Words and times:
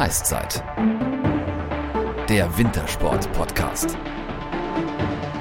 Heißzeit. 0.00 0.64
Der 2.30 2.56
Wintersport-Podcast. 2.56 3.98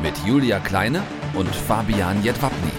Mit 0.03 0.17
Julia 0.27 0.59
Kleine 0.59 1.01
und 1.33 1.47
Fabian 1.47 2.21
Jedwabny. 2.23 2.73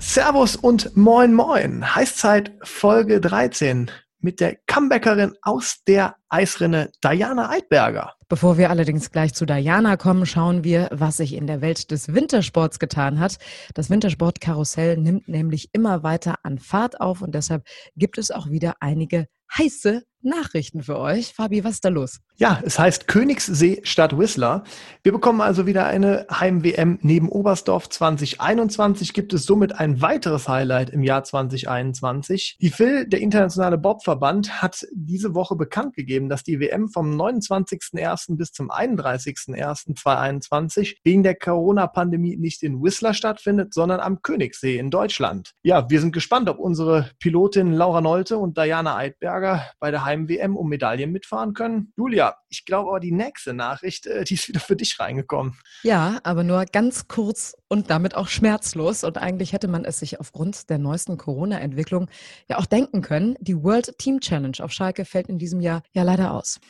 Servus 0.00 0.56
und 0.56 0.96
moin 0.96 1.32
moin. 1.32 1.94
Heißzeit 1.94 2.50
Folge 2.64 3.20
13 3.20 3.88
mit 4.20 4.40
der 4.40 4.56
Comebackerin 4.66 5.34
aus 5.42 5.78
der 5.86 6.16
Eisrinne 6.28 6.90
Diana 7.02 7.50
Eidberger. 7.50 8.14
Bevor 8.28 8.58
wir 8.58 8.70
allerdings 8.70 9.10
gleich 9.10 9.34
zu 9.34 9.44
Diana 9.44 9.96
kommen, 9.96 10.24
schauen 10.26 10.62
wir, 10.62 10.88
was 10.92 11.16
sich 11.16 11.34
in 11.34 11.46
der 11.46 11.60
Welt 11.60 11.90
des 11.90 12.14
Wintersports 12.14 12.78
getan 12.78 13.18
hat. 13.18 13.38
Das 13.74 13.90
Wintersportkarussell 13.90 14.96
nimmt 14.96 15.26
nämlich 15.28 15.70
immer 15.72 16.02
weiter 16.02 16.36
an 16.44 16.58
Fahrt 16.58 17.00
auf 17.00 17.22
und 17.22 17.34
deshalb 17.34 17.64
gibt 17.96 18.18
es 18.18 18.30
auch 18.30 18.48
wieder 18.50 18.74
einige 18.80 19.26
heiße 19.58 20.04
Nachrichten 20.22 20.82
für 20.82 20.98
euch. 20.98 21.32
Fabi, 21.34 21.64
was 21.64 21.74
ist 21.74 21.84
da 21.84 21.88
los? 21.88 22.20
Ja, 22.36 22.60
es 22.64 22.78
heißt 22.78 23.08
Königssee 23.08 23.80
statt 23.84 24.18
Whistler. 24.18 24.64
Wir 25.02 25.12
bekommen 25.12 25.40
also 25.40 25.66
wieder 25.66 25.86
eine 25.86 26.26
Heim-WM 26.30 26.98
neben 27.02 27.28
Oberstdorf 27.28 27.88
2021. 27.88 29.12
Gibt 29.12 29.32
es 29.32 29.44
somit 29.44 29.78
ein 29.78 30.02
weiteres 30.02 30.48
Highlight 30.48 30.90
im 30.90 31.02
Jahr 31.02 31.24
2021. 31.24 32.58
Die 32.60 32.70
FIL, 32.70 33.06
der 33.06 33.20
internationale 33.20 33.78
Bobverband, 33.78 34.62
hat 34.62 34.86
diese 34.92 35.34
Woche 35.34 35.56
bekannt 35.56 35.94
gegeben, 35.94 36.28
dass 36.28 36.42
die 36.42 36.60
WM 36.60 36.88
vom 36.88 37.18
29.01. 37.18 38.36
bis 38.36 38.52
zum 38.52 38.70
31.01.2021 38.70 40.96
wegen 41.04 41.22
der 41.22 41.34
Corona-Pandemie 41.34 42.36
nicht 42.36 42.62
in 42.62 42.82
Whistler 42.82 43.14
stattfindet, 43.14 43.72
sondern 43.74 44.00
am 44.00 44.22
Königssee 44.22 44.78
in 44.78 44.90
Deutschland. 44.90 45.52
Ja, 45.62 45.88
wir 45.90 46.00
sind 46.00 46.12
gespannt, 46.12 46.48
ob 46.48 46.58
unsere 46.58 47.10
Pilotin 47.18 47.72
Laura 47.72 48.00
Nolte 48.00 48.38
und 48.38 48.56
Diana 48.58 48.96
Eidberger 48.96 49.66
bei 49.78 49.90
der 49.90 50.04
Heim-WM 50.10 50.56
um 50.56 50.68
Medaillen 50.68 51.12
mitfahren 51.12 51.54
können. 51.54 51.92
Julia, 51.96 52.36
ich 52.48 52.64
glaube 52.64 52.90
aber 52.90 53.00
die 53.00 53.12
nächste 53.12 53.54
Nachricht, 53.54 54.06
äh, 54.06 54.24
die 54.24 54.34
ist 54.34 54.48
wieder 54.48 54.60
für 54.60 54.76
dich 54.76 54.98
reingekommen. 54.98 55.56
Ja, 55.82 56.18
aber 56.24 56.42
nur 56.42 56.64
ganz 56.64 57.06
kurz 57.06 57.54
und 57.70 57.88
damit 57.88 58.16
auch 58.16 58.28
schmerzlos. 58.28 59.04
Und 59.04 59.16
eigentlich 59.16 59.52
hätte 59.52 59.68
man 59.68 59.84
es 59.84 60.00
sich 60.00 60.20
aufgrund 60.20 60.68
der 60.68 60.78
neuesten 60.78 61.16
Corona-Entwicklung 61.16 62.08
ja 62.48 62.58
auch 62.58 62.66
denken 62.66 63.00
können. 63.00 63.36
Die 63.40 63.62
World 63.62 63.96
Team 63.96 64.20
Challenge 64.20 64.56
auf 64.60 64.72
Schalke 64.72 65.04
fällt 65.04 65.28
in 65.28 65.38
diesem 65.38 65.60
Jahr 65.60 65.82
ja 65.92 66.02
leider 66.02 66.32
aus. 66.32 66.60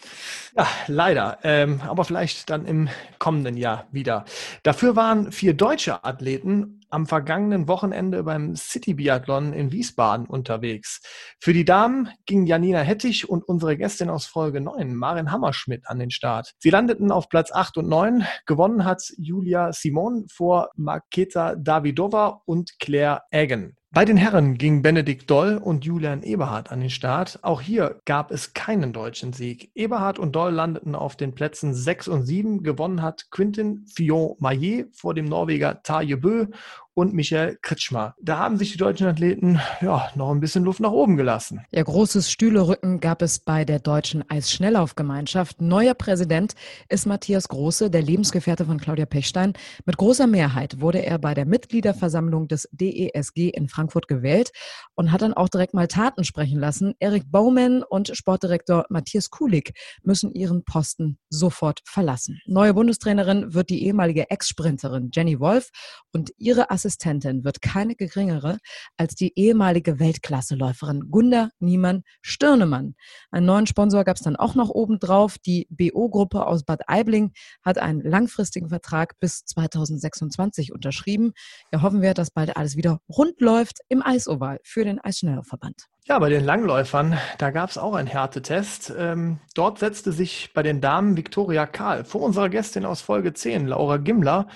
Ja, 0.55 0.67
leider. 0.87 1.39
Ähm, 1.43 1.81
aber 1.81 2.05
vielleicht 2.05 2.51
dann 2.51 2.67
im 2.67 2.89
kommenden 3.19 3.56
Jahr 3.56 3.89
wieder. 3.91 4.27
Dafür 4.62 4.95
waren 4.95 5.33
vier 5.33 5.55
deutsche 5.55 6.05
Athleten 6.05 6.81
am 6.91 7.06
vergangenen 7.06 7.69
Wochenende 7.69 8.23
beim 8.25 8.56
City 8.56 8.95
Biathlon 8.95 9.53
in 9.53 9.73
Wiesbaden 9.73 10.27
unterwegs. 10.27 11.01
Für 11.39 11.53
die 11.53 11.65
Damen 11.65 12.11
ging 12.27 12.47
Janina 12.47 12.81
Hettich 12.81 13.28
und 13.28 13.45
unsere 13.45 13.77
Gästin 13.77 14.11
aus 14.11 14.27
Folge 14.27 14.61
9, 14.61 14.95
Marin 14.95 15.31
Hammerschmidt, 15.31 15.87
an 15.87 15.98
den 15.98 16.11
Start. 16.11 16.53
Sie 16.59 16.71
landeten 16.71 17.12
auf 17.12 17.28
Platz 17.28 17.53
8 17.53 17.78
und 17.78 17.89
9. 17.89 18.27
Gewonnen 18.47 18.84
hat 18.84 19.03
Julia 19.17 19.73
Simon 19.73 20.27
vor 20.28 20.71
Marketa 20.91 21.55
Davidova 21.55 22.43
und 22.47 22.81
Claire 22.81 23.23
Eggen. 23.31 23.77
Bei 23.93 24.05
den 24.05 24.17
Herren 24.17 24.57
ging 24.57 24.83
Benedikt 24.83 25.29
Doll 25.29 25.57
und 25.57 25.85
Julian 25.85 26.23
Eberhardt 26.23 26.71
an 26.71 26.79
den 26.79 26.91
Start. 26.91 27.41
Auch 27.43 27.61
hier 27.61 28.01
gab 28.05 28.31
es 28.31 28.55
keinen 28.55 28.93
deutschen 28.93 29.33
Sieg. 29.33 29.73
Eberhardt 29.75 30.21
und 30.21 30.37
Doll 30.37 30.53
landeten 30.53 30.95
auf 30.95 31.17
den 31.17 31.35
Plätzen 31.35 31.75
6 31.75 32.07
und 32.07 32.25
7. 32.25 32.63
Gewonnen 32.63 33.03
hat 33.03 33.33
Quintin 33.33 33.85
Fillon-Maillet 33.93 34.95
vor 34.95 35.15
dem 35.15 35.25
Norweger 35.25 35.83
Tarje 35.83 36.19
Bö 36.19 36.47
und 36.95 37.15
Michael 37.15 37.59
Kritschmer. 37.63 38.15
Da 38.21 38.39
haben 38.39 38.59
sich 38.59 38.73
die 38.73 38.79
deutschen 38.79 39.07
Athleten 39.07 39.61
ja 39.81 40.11
noch 40.15 40.31
ein 40.31 40.41
bisschen 40.41 40.65
Luft 40.65 40.81
nach 40.81 40.91
oben 40.91 41.17
gelassen. 41.17 41.65
Ja, 41.71 41.83
großes 41.83 42.31
Stühlerücken 42.31 43.00
gab 43.00 43.23
es 43.23 43.39
bei 43.39 43.65
der 43.65 43.79
deutschen 43.79 44.29
Eisschnelllaufgemeinschaft. 44.29 45.61
Neuer 45.61 45.95
Präsident 45.95 46.55
ist 46.89 47.06
Matthias 47.06 47.49
Große, 47.49 47.91
der 47.91 48.03
Lebensgefährte 48.03 48.67
von 48.67 48.79
Claudia 48.79 49.06
Pechstein. 49.06 49.55
Mit 49.87 49.97
großer 49.97 50.27
Mehrheit 50.27 50.81
wurde 50.81 51.05
er 51.05 51.19
bei 51.19 51.33
der 51.34 51.47
Mitgliederversammlung 51.47 52.49
des 52.49 52.69
DESG 52.73 53.49
in 53.49 53.69
Frankfurt 53.81 54.09
gewählt 54.09 54.51
und 54.95 55.11
hat 55.11 55.23
dann 55.23 55.33
auch 55.33 55.49
direkt 55.49 55.73
mal 55.73 55.89
Taten 55.89 56.23
sprechen 56.23 56.61
lassen. 56.61 56.95
Erik 56.99 57.31
Baumann 57.31 57.83
und 57.83 58.15
Sportdirektor 58.15 58.85
Matthias 58.91 59.31
Kulik 59.31 59.73
müssen 60.03 60.35
ihren 60.35 60.65
Posten 60.65 61.19
sofort 61.31 61.81
verlassen. 61.87 62.41
Neue 62.47 62.75
Bundestrainerin 62.75 63.55
wird 63.55 63.71
die 63.71 63.87
ehemalige 63.87 64.29
Ex-Sprinterin 64.29 65.11
Jenny 65.15 65.41
Wolf 65.41 65.71
und 66.13 66.31
ihre 66.37 66.71
Assistentin 66.71 67.43
wird 67.43 67.63
keine 67.63 67.95
geringere 67.95 68.59
als 68.99 69.15
die 69.15 69.33
ehemalige 69.35 69.99
Weltklasseläuferin 69.99 71.11
Gunda 71.11 71.49
Niemann-Stirnemann. 71.61 72.95
Einen 73.31 73.47
neuen 73.47 73.67
Sponsor 73.67 74.05
gab 74.05 74.17
es 74.17 74.23
dann 74.23 74.37
auch 74.37 74.55
noch 74.55 74.69
obendrauf. 74.69 75.39
Die 75.39 75.67
BO-Gruppe 75.71 76.47
aus 76.47 76.65
Bad 76.65 76.83
Aibling 76.87 77.33
hat 77.65 77.79
einen 77.79 78.03
langfristigen 78.03 78.69
Vertrag 78.69 79.19
bis 79.21 79.45
2026 79.47 80.71
unterschrieben. 80.73 81.33
Ja, 81.73 81.81
hoffen 81.81 82.03
wir, 82.03 82.12
dass 82.12 82.31
bald 82.31 82.59
alles 82.59 82.77
wieder 82.77 83.01
rund 83.09 83.41
läuft 83.41 83.69
im 83.88 84.03
Eisoval 84.03 84.60
für 84.64 84.84
den 84.84 84.98
Eisschnelllaufverband. 85.00 85.86
Ja, 86.04 86.19
bei 86.19 86.28
den 86.28 86.44
Langläufern, 86.44 87.16
da 87.38 87.50
gab 87.50 87.70
es 87.70 87.78
auch 87.78 87.94
einen 87.94 88.08
Härtetest. 88.08 88.92
Ähm, 88.98 89.38
dort 89.54 89.78
setzte 89.78 90.12
sich 90.12 90.50
bei 90.54 90.62
den 90.62 90.81
Damen 90.81 91.16
Viktoria 91.16 91.66
Karl 91.66 92.04
vor 92.04 92.22
unserer 92.22 92.48
Gästin 92.48 92.84
aus 92.84 93.00
Folge 93.00 93.32
10, 93.32 93.66
Laura 93.66 93.98
Gimmler, 93.98 94.48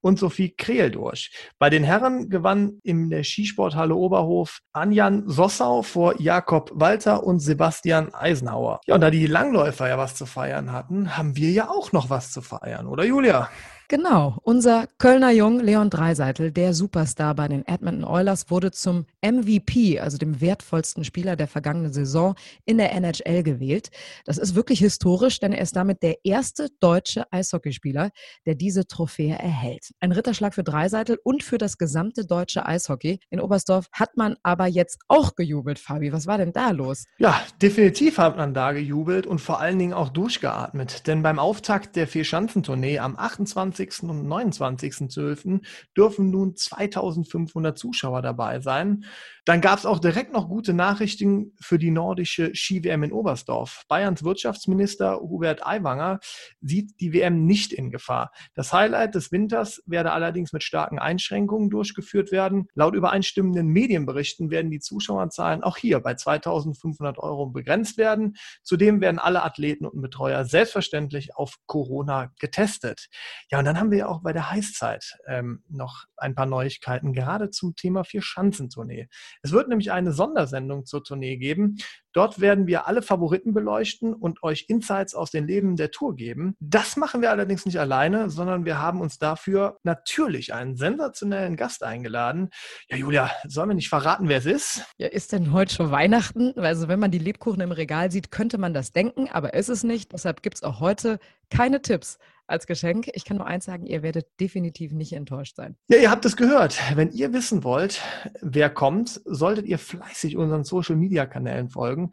und 0.00 0.18
Sophie 0.18 0.54
Krehl 0.56 0.90
durch. 0.90 1.32
Bei 1.58 1.68
den 1.68 1.82
Herren 1.82 2.30
gewann 2.30 2.78
in 2.82 3.10
der 3.10 3.24
Skisporthalle 3.24 3.94
Oberhof 3.94 4.60
Anjan 4.72 5.24
Sossau 5.26 5.82
vor 5.82 6.20
Jakob 6.20 6.70
Walter 6.74 7.24
und 7.24 7.40
Sebastian 7.40 8.14
Eisenhauer. 8.14 8.80
Ja, 8.86 8.94
und 8.94 9.00
da 9.00 9.10
die 9.10 9.26
Langläufer 9.26 9.88
ja 9.88 9.98
was 9.98 10.14
zu 10.14 10.24
feiern 10.24 10.72
hatten, 10.72 11.16
haben 11.16 11.36
wir 11.36 11.50
ja 11.50 11.68
auch 11.68 11.92
noch 11.92 12.08
was 12.08 12.30
zu 12.30 12.40
feiern, 12.40 12.86
oder 12.86 13.04
Julia? 13.04 13.48
Genau, 13.88 14.36
unser 14.42 14.88
Kölner 14.98 15.30
Jung 15.30 15.60
Leon 15.60 15.90
Dreiseitel, 15.90 16.50
der 16.50 16.74
Superstar 16.74 17.36
bei 17.36 17.46
den 17.46 17.64
Edmonton 17.64 18.02
Oilers, 18.02 18.50
wurde 18.50 18.72
zum 18.72 19.06
MVP, 19.24 20.00
also 20.00 20.18
dem 20.18 20.40
wertvollsten 20.40 21.04
Spieler 21.04 21.36
der 21.36 21.46
vergangenen 21.46 21.92
Saison 21.92 22.34
in 22.64 22.78
der 22.78 22.92
NHL 22.92 23.44
gewählt. 23.44 23.90
Das 24.24 24.38
ist 24.38 24.56
wirklich 24.56 24.80
historisch, 24.80 25.38
denn 25.38 25.52
er 25.52 25.62
ist 25.62 25.76
damit 25.76 26.02
der 26.02 26.16
erste 26.24 26.68
deutsche 26.80 27.32
Eishockeyspieler, 27.32 28.10
der 28.44 28.56
diese 28.56 28.88
Trophäe 28.88 29.38
erhält. 29.38 29.92
Ein 30.00 30.10
Ritterschlag 30.10 30.54
für 30.54 30.64
Dreiseitel 30.64 31.20
und 31.22 31.44
für 31.44 31.58
das 31.58 31.78
gesamte 31.78 32.26
deutsche 32.26 32.66
Eishockey. 32.66 33.20
In 33.30 33.40
Oberstdorf 33.40 33.86
hat 33.92 34.16
man 34.16 34.34
aber 34.42 34.66
jetzt 34.66 34.98
auch 35.06 35.36
gejubelt, 35.36 35.78
Fabi. 35.78 36.12
Was 36.12 36.26
war 36.26 36.38
denn 36.38 36.52
da 36.52 36.72
los? 36.72 37.04
Ja, 37.18 37.40
definitiv 37.62 38.18
hat 38.18 38.36
man 38.36 38.52
da 38.52 38.72
gejubelt 38.72 39.28
und 39.28 39.40
vor 39.40 39.60
allen 39.60 39.78
Dingen 39.78 39.92
auch 39.92 40.08
durchgeatmet. 40.08 41.06
Denn 41.06 41.22
beim 41.22 41.38
Auftakt 41.38 41.94
der 41.94 42.08
Vier-Schanzentournee 42.08 42.98
am 42.98 43.16
28 43.16 43.75
28. 43.76 44.02
und 44.08 44.26
29.12. 44.26 45.60
dürfen 45.96 46.30
nun 46.30 46.56
2500 46.56 47.78
Zuschauer 47.78 48.22
dabei 48.22 48.60
sein. 48.60 49.04
Dann 49.44 49.60
gab 49.60 49.78
es 49.78 49.86
auch 49.86 50.00
direkt 50.00 50.32
noch 50.32 50.48
gute 50.48 50.72
Nachrichten 50.72 51.54
für 51.60 51.78
die 51.78 51.92
nordische 51.92 52.52
Ski-WM 52.54 53.04
in 53.04 53.12
Oberstdorf. 53.12 53.84
Bayerns 53.88 54.24
Wirtschaftsminister 54.24 55.20
Hubert 55.20 55.64
Aiwanger 55.64 56.18
sieht 56.60 57.00
die 57.00 57.12
WM 57.12 57.46
nicht 57.46 57.72
in 57.72 57.90
Gefahr. 57.90 58.32
Das 58.54 58.72
Highlight 58.72 59.14
des 59.14 59.30
Winters 59.30 59.82
werde 59.86 60.10
allerdings 60.10 60.52
mit 60.52 60.64
starken 60.64 60.98
Einschränkungen 60.98 61.70
durchgeführt 61.70 62.32
werden. 62.32 62.66
Laut 62.74 62.96
übereinstimmenden 62.96 63.68
Medienberichten 63.68 64.50
werden 64.50 64.72
die 64.72 64.80
Zuschauerzahlen 64.80 65.62
auch 65.62 65.76
hier 65.76 66.00
bei 66.00 66.14
2500 66.14 67.18
Euro 67.18 67.46
begrenzt 67.46 67.98
werden. 67.98 68.34
Zudem 68.64 69.00
werden 69.00 69.20
alle 69.20 69.44
Athleten 69.44 69.86
und 69.86 70.00
Betreuer 70.00 70.44
selbstverständlich 70.44 71.36
auf 71.36 71.54
Corona 71.66 72.32
getestet. 72.40 73.06
Ja, 73.50 73.62
dann 73.66 73.78
haben 73.78 73.90
wir 73.90 74.08
auch 74.08 74.22
bei 74.22 74.32
der 74.32 74.50
Heißzeit 74.50 75.18
ähm, 75.26 75.62
noch 75.68 76.04
ein 76.16 76.34
paar 76.34 76.46
Neuigkeiten, 76.46 77.12
gerade 77.12 77.50
zum 77.50 77.74
Thema 77.74 78.04
Vier-Schanzentournee. 78.04 79.08
Es 79.42 79.52
wird 79.52 79.68
nämlich 79.68 79.90
eine 79.92 80.12
Sondersendung 80.12 80.86
zur 80.86 81.02
Tournee 81.02 81.36
geben. 81.36 81.76
Dort 82.16 82.40
werden 82.40 82.66
wir 82.66 82.86
alle 82.86 83.02
Favoriten 83.02 83.52
beleuchten 83.52 84.14
und 84.14 84.42
euch 84.42 84.64
Insights 84.68 85.14
aus 85.14 85.30
den 85.30 85.46
Leben 85.46 85.76
der 85.76 85.90
Tour 85.90 86.16
geben. 86.16 86.56
Das 86.60 86.96
machen 86.96 87.20
wir 87.20 87.30
allerdings 87.30 87.66
nicht 87.66 87.78
alleine, 87.78 88.30
sondern 88.30 88.64
wir 88.64 88.80
haben 88.80 89.02
uns 89.02 89.18
dafür 89.18 89.78
natürlich 89.82 90.54
einen 90.54 90.76
sensationellen 90.76 91.56
Gast 91.56 91.82
eingeladen. 91.82 92.48
Ja, 92.88 92.96
Julia, 92.96 93.30
sollen 93.46 93.68
wir 93.68 93.74
nicht 93.74 93.90
verraten, 93.90 94.30
wer 94.30 94.38
es 94.38 94.46
ist? 94.46 94.86
Ja, 94.96 95.08
ist 95.08 95.32
denn 95.32 95.52
heute 95.52 95.74
schon 95.74 95.90
Weihnachten? 95.90 96.54
Also 96.56 96.88
wenn 96.88 97.00
man 97.00 97.10
die 97.10 97.18
Lebkuchen 97.18 97.60
im 97.60 97.70
Regal 97.70 98.10
sieht, 98.10 98.30
könnte 98.30 98.56
man 98.56 98.72
das 98.72 98.92
denken, 98.92 99.28
aber 99.30 99.52
ist 99.52 99.68
es 99.68 99.84
nicht. 99.84 100.14
Deshalb 100.14 100.42
gibt 100.42 100.56
es 100.56 100.62
auch 100.62 100.80
heute 100.80 101.18
keine 101.50 101.82
Tipps 101.82 102.18
als 102.46 102.66
Geschenk. 102.66 103.08
Ich 103.14 103.24
kann 103.24 103.36
nur 103.38 103.46
eins 103.46 103.64
sagen, 103.64 103.86
ihr 103.86 104.02
werdet 104.02 104.40
definitiv 104.40 104.92
nicht 104.92 105.12
enttäuscht 105.12 105.56
sein. 105.56 105.76
Ja, 105.88 105.98
ihr 105.98 106.10
habt 106.10 106.24
es 106.24 106.36
gehört. 106.36 106.80
Wenn 106.94 107.10
ihr 107.10 107.32
wissen 107.32 107.64
wollt, 107.64 108.00
wer 108.40 108.70
kommt, 108.70 109.20
solltet 109.24 109.66
ihr 109.66 109.78
fleißig 109.78 110.36
unseren 110.36 110.64
Social-Media-Kanälen 110.64 111.68
folgen. 111.68 112.05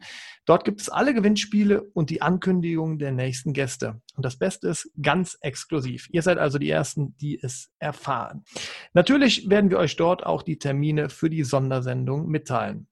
Dort 0.46 0.64
gibt 0.64 0.80
es 0.80 0.88
alle 0.88 1.14
Gewinnspiele 1.14 1.82
und 1.82 2.10
die 2.10 2.20
Ankündigung 2.20 2.98
der 2.98 3.12
nächsten 3.12 3.52
Gäste. 3.52 4.00
Und 4.16 4.24
das 4.24 4.36
Beste 4.36 4.68
ist 4.68 4.90
ganz 5.00 5.38
exklusiv. 5.40 6.06
Ihr 6.10 6.22
seid 6.22 6.38
also 6.38 6.58
die 6.58 6.70
Ersten, 6.70 7.16
die 7.16 7.40
es 7.42 7.70
erfahren. 7.78 8.44
Natürlich 8.92 9.48
werden 9.48 9.70
wir 9.70 9.78
euch 9.78 9.96
dort 9.96 10.24
auch 10.24 10.42
die 10.42 10.58
Termine 10.58 11.08
für 11.08 11.30
die 11.30 11.44
Sondersendung 11.44 12.28
mitteilen. 12.28 12.88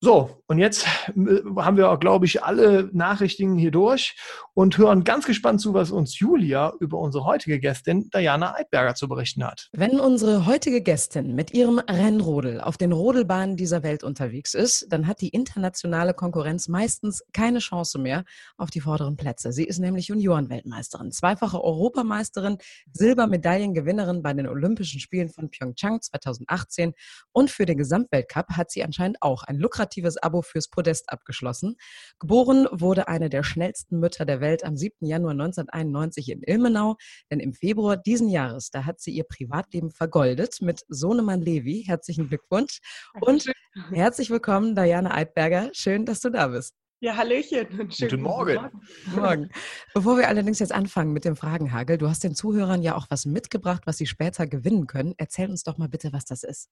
So, 0.00 0.42
und 0.48 0.58
jetzt 0.58 0.84
äh, 1.08 1.42
haben 1.56 1.76
wir, 1.76 1.96
glaube 1.98 2.26
ich, 2.26 2.42
alle 2.42 2.90
Nachrichten 2.92 3.56
hier 3.56 3.70
durch 3.70 4.16
und 4.54 4.76
hören 4.76 5.04
ganz 5.04 5.26
gespannt 5.26 5.60
zu, 5.60 5.74
was 5.74 5.92
uns 5.92 6.18
Julia 6.18 6.72
über 6.80 6.98
unsere 6.98 7.24
heutige 7.24 7.60
Gästin 7.60 8.10
Diana 8.12 8.56
Eidberger 8.56 8.94
zu 8.96 9.08
berichten 9.08 9.44
hat. 9.44 9.68
Wenn 9.72 10.00
unsere 10.00 10.46
heutige 10.46 10.82
Gästin 10.82 11.34
mit 11.34 11.54
ihrem 11.54 11.78
Rennrodel 11.78 12.60
auf 12.60 12.76
den 12.76 12.90
Rodelbahnen 12.90 13.56
dieser 13.56 13.84
Welt 13.84 14.02
unterwegs 14.02 14.54
ist, 14.54 14.86
dann 14.90 15.06
hat 15.06 15.20
die 15.20 15.28
internationale 15.28 16.14
Konkurrenz 16.14 16.41
meistens 16.68 17.22
keine 17.32 17.58
Chance 17.58 17.98
mehr 17.98 18.24
auf 18.56 18.70
die 18.70 18.80
vorderen 18.80 19.16
Plätze. 19.16 19.52
Sie 19.52 19.64
ist 19.64 19.78
nämlich 19.78 20.08
Juniorenweltmeisterin, 20.08 21.10
zweifache 21.12 21.62
Europameisterin, 21.62 22.58
Silbermedaillengewinnerin 22.92 24.22
bei 24.22 24.32
den 24.32 24.46
Olympischen 24.46 25.00
Spielen 25.00 25.28
von 25.28 25.50
Pyeongchang 25.50 26.00
2018 26.00 26.94
und 27.32 27.50
für 27.50 27.66
den 27.66 27.78
Gesamtweltcup 27.78 28.50
hat 28.50 28.70
sie 28.70 28.84
anscheinend 28.84 29.18
auch 29.20 29.42
ein 29.42 29.56
lukratives 29.56 30.02
lukratives 30.02 30.16
Abo 30.18 30.42
fürs 30.42 30.68
Podest 30.68 31.10
abgeschlossen. 31.10 31.76
Geboren 32.18 32.66
wurde 32.70 33.08
eine 33.08 33.28
der 33.28 33.42
schnellsten 33.42 34.00
Mütter 34.00 34.24
der 34.24 34.40
Welt 34.40 34.64
am 34.64 34.76
7. 34.76 35.06
Januar 35.06 35.32
1991 35.32 36.30
in 36.30 36.42
Ilmenau, 36.42 36.96
denn 37.30 37.40
im 37.40 37.52
Februar 37.52 37.96
diesen 37.96 38.28
Jahres, 38.28 38.70
da 38.70 38.84
hat 38.84 39.00
sie 39.00 39.12
ihr 39.12 39.24
Privatleben 39.24 39.90
vergoldet 39.90 40.60
mit 40.60 40.84
Sohnemann 40.88 41.40
Levi. 41.40 41.84
Herzlichen 41.86 42.28
Glückwunsch 42.28 42.80
und 43.20 43.50
herzlich 43.92 44.30
willkommen, 44.30 44.74
Diana 44.74 45.14
Eidberger. 45.14 45.70
Schön, 45.72 46.06
dass 46.06 46.20
du 46.20 46.30
da 46.32 46.48
bist. 46.48 46.74
Ja, 47.04 47.16
Hallöchen. 47.16 47.90
Schönen 47.90 48.10
guten 48.10 48.22
Morgen. 48.22 48.70
Guten 49.06 49.20
Morgen. 49.20 49.50
Bevor 49.92 50.18
wir 50.18 50.28
allerdings 50.28 50.60
jetzt 50.60 50.70
anfangen 50.70 51.12
mit 51.12 51.24
dem 51.24 51.34
Fragenhagel, 51.34 51.98
du 51.98 52.08
hast 52.08 52.22
den 52.22 52.36
Zuhörern 52.36 52.80
ja 52.80 52.94
auch 52.94 53.06
was 53.10 53.26
mitgebracht, 53.26 53.82
was 53.86 53.98
sie 53.98 54.06
später 54.06 54.46
gewinnen 54.46 54.86
können. 54.86 55.12
Erzähl 55.18 55.50
uns 55.50 55.64
doch 55.64 55.78
mal 55.78 55.88
bitte, 55.88 56.12
was 56.12 56.26
das 56.26 56.44
ist. 56.44 56.70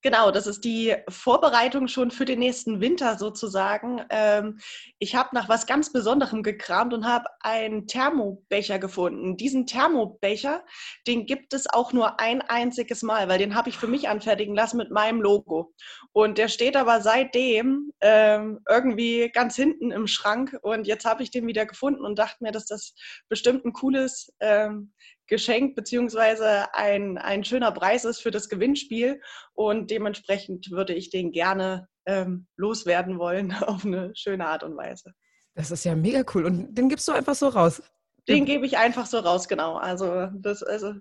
Genau, 0.00 0.30
das 0.30 0.46
ist 0.46 0.64
die 0.64 0.94
Vorbereitung 1.08 1.86
schon 1.88 2.10
für 2.10 2.24
den 2.24 2.38
nächsten 2.38 2.80
Winter 2.80 3.18
sozusagen. 3.18 4.00
Ähm, 4.08 4.58
ich 5.00 5.16
habe 5.16 5.30
nach 5.32 5.50
was 5.50 5.66
ganz 5.66 5.92
Besonderem 5.92 6.42
gekramt 6.42 6.94
und 6.94 7.04
habe 7.04 7.26
einen 7.40 7.86
Thermobecher 7.86 8.78
gefunden. 8.78 9.36
Diesen 9.36 9.66
Thermobecher, 9.66 10.64
den 11.06 11.26
gibt 11.26 11.52
es 11.52 11.68
auch 11.68 11.92
nur 11.92 12.20
ein 12.20 12.40
einziges 12.40 13.02
Mal, 13.02 13.28
weil 13.28 13.38
den 13.38 13.54
habe 13.54 13.68
ich 13.68 13.76
für 13.76 13.88
mich 13.88 14.08
anfertigen 14.08 14.54
lassen 14.54 14.78
mit 14.78 14.90
meinem 14.90 15.20
Logo. 15.20 15.74
Und 16.12 16.38
der 16.38 16.48
steht 16.48 16.76
aber 16.76 17.02
seitdem 17.02 17.92
ähm, 18.00 18.60
irgendwie 18.68 19.30
ganz 19.34 19.57
hinten 19.58 19.90
im 19.90 20.06
Schrank 20.06 20.58
und 20.62 20.86
jetzt 20.86 21.04
habe 21.04 21.22
ich 21.22 21.30
den 21.30 21.46
wieder 21.46 21.66
gefunden 21.66 22.04
und 22.04 22.18
dachte 22.18 22.42
mir, 22.42 22.52
dass 22.52 22.66
das 22.66 22.94
bestimmt 23.28 23.64
ein 23.64 23.72
cooles 23.72 24.32
ähm, 24.40 24.92
Geschenk 25.26 25.76
beziehungsweise 25.76 26.74
ein, 26.74 27.18
ein 27.18 27.44
schöner 27.44 27.72
Preis 27.72 28.04
ist 28.04 28.20
für 28.20 28.30
das 28.30 28.48
Gewinnspiel 28.48 29.20
und 29.52 29.90
dementsprechend 29.90 30.70
würde 30.70 30.94
ich 30.94 31.10
den 31.10 31.32
gerne 31.32 31.88
ähm, 32.06 32.46
loswerden 32.56 33.18
wollen 33.18 33.52
auf 33.62 33.84
eine 33.84 34.12
schöne 34.14 34.46
Art 34.46 34.62
und 34.62 34.76
Weise. 34.76 35.12
Das 35.54 35.70
ist 35.70 35.84
ja 35.84 35.94
mega 35.94 36.24
cool 36.34 36.46
und 36.46 36.74
den 36.74 36.88
gibst 36.88 37.06
du 37.08 37.12
einfach 37.12 37.34
so 37.34 37.48
raus. 37.48 37.82
Den 38.28 38.44
gebe 38.44 38.66
ich 38.66 38.76
einfach 38.76 39.06
so 39.06 39.18
raus, 39.20 39.48
genau. 39.48 39.76
Also 39.76 40.28
das 40.34 40.62
also 40.62 40.94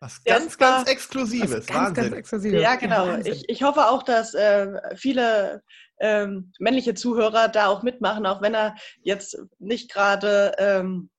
was 0.00 0.22
ganz, 0.22 0.56
ganz 0.56 0.88
Exklusives. 0.88 1.66
Ganz, 1.66 1.94
ganz 1.94 2.14
Exklusives. 2.14 2.62
Ja, 2.62 2.76
genau. 2.76 3.16
ich, 3.18 3.48
ich 3.48 3.62
hoffe 3.64 3.88
auch, 3.88 4.04
dass 4.04 4.32
äh, 4.34 4.96
viele 4.96 5.62
ähm, 6.00 6.52
männliche 6.58 6.94
Zuhörer 6.94 7.48
da 7.48 7.68
auch 7.68 7.82
mitmachen, 7.82 8.26
auch 8.26 8.42
wenn 8.42 8.54
er 8.54 8.76
jetzt 9.02 9.38
nicht 9.58 9.92
gerade 9.92 10.54
ähm, 10.58 11.10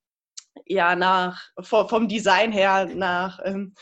ja 0.65 0.95
nach 0.95 1.49
vom 1.61 2.07
Design 2.07 2.51
her 2.51 2.85
nach 2.85 3.39
ähm, 3.43 3.73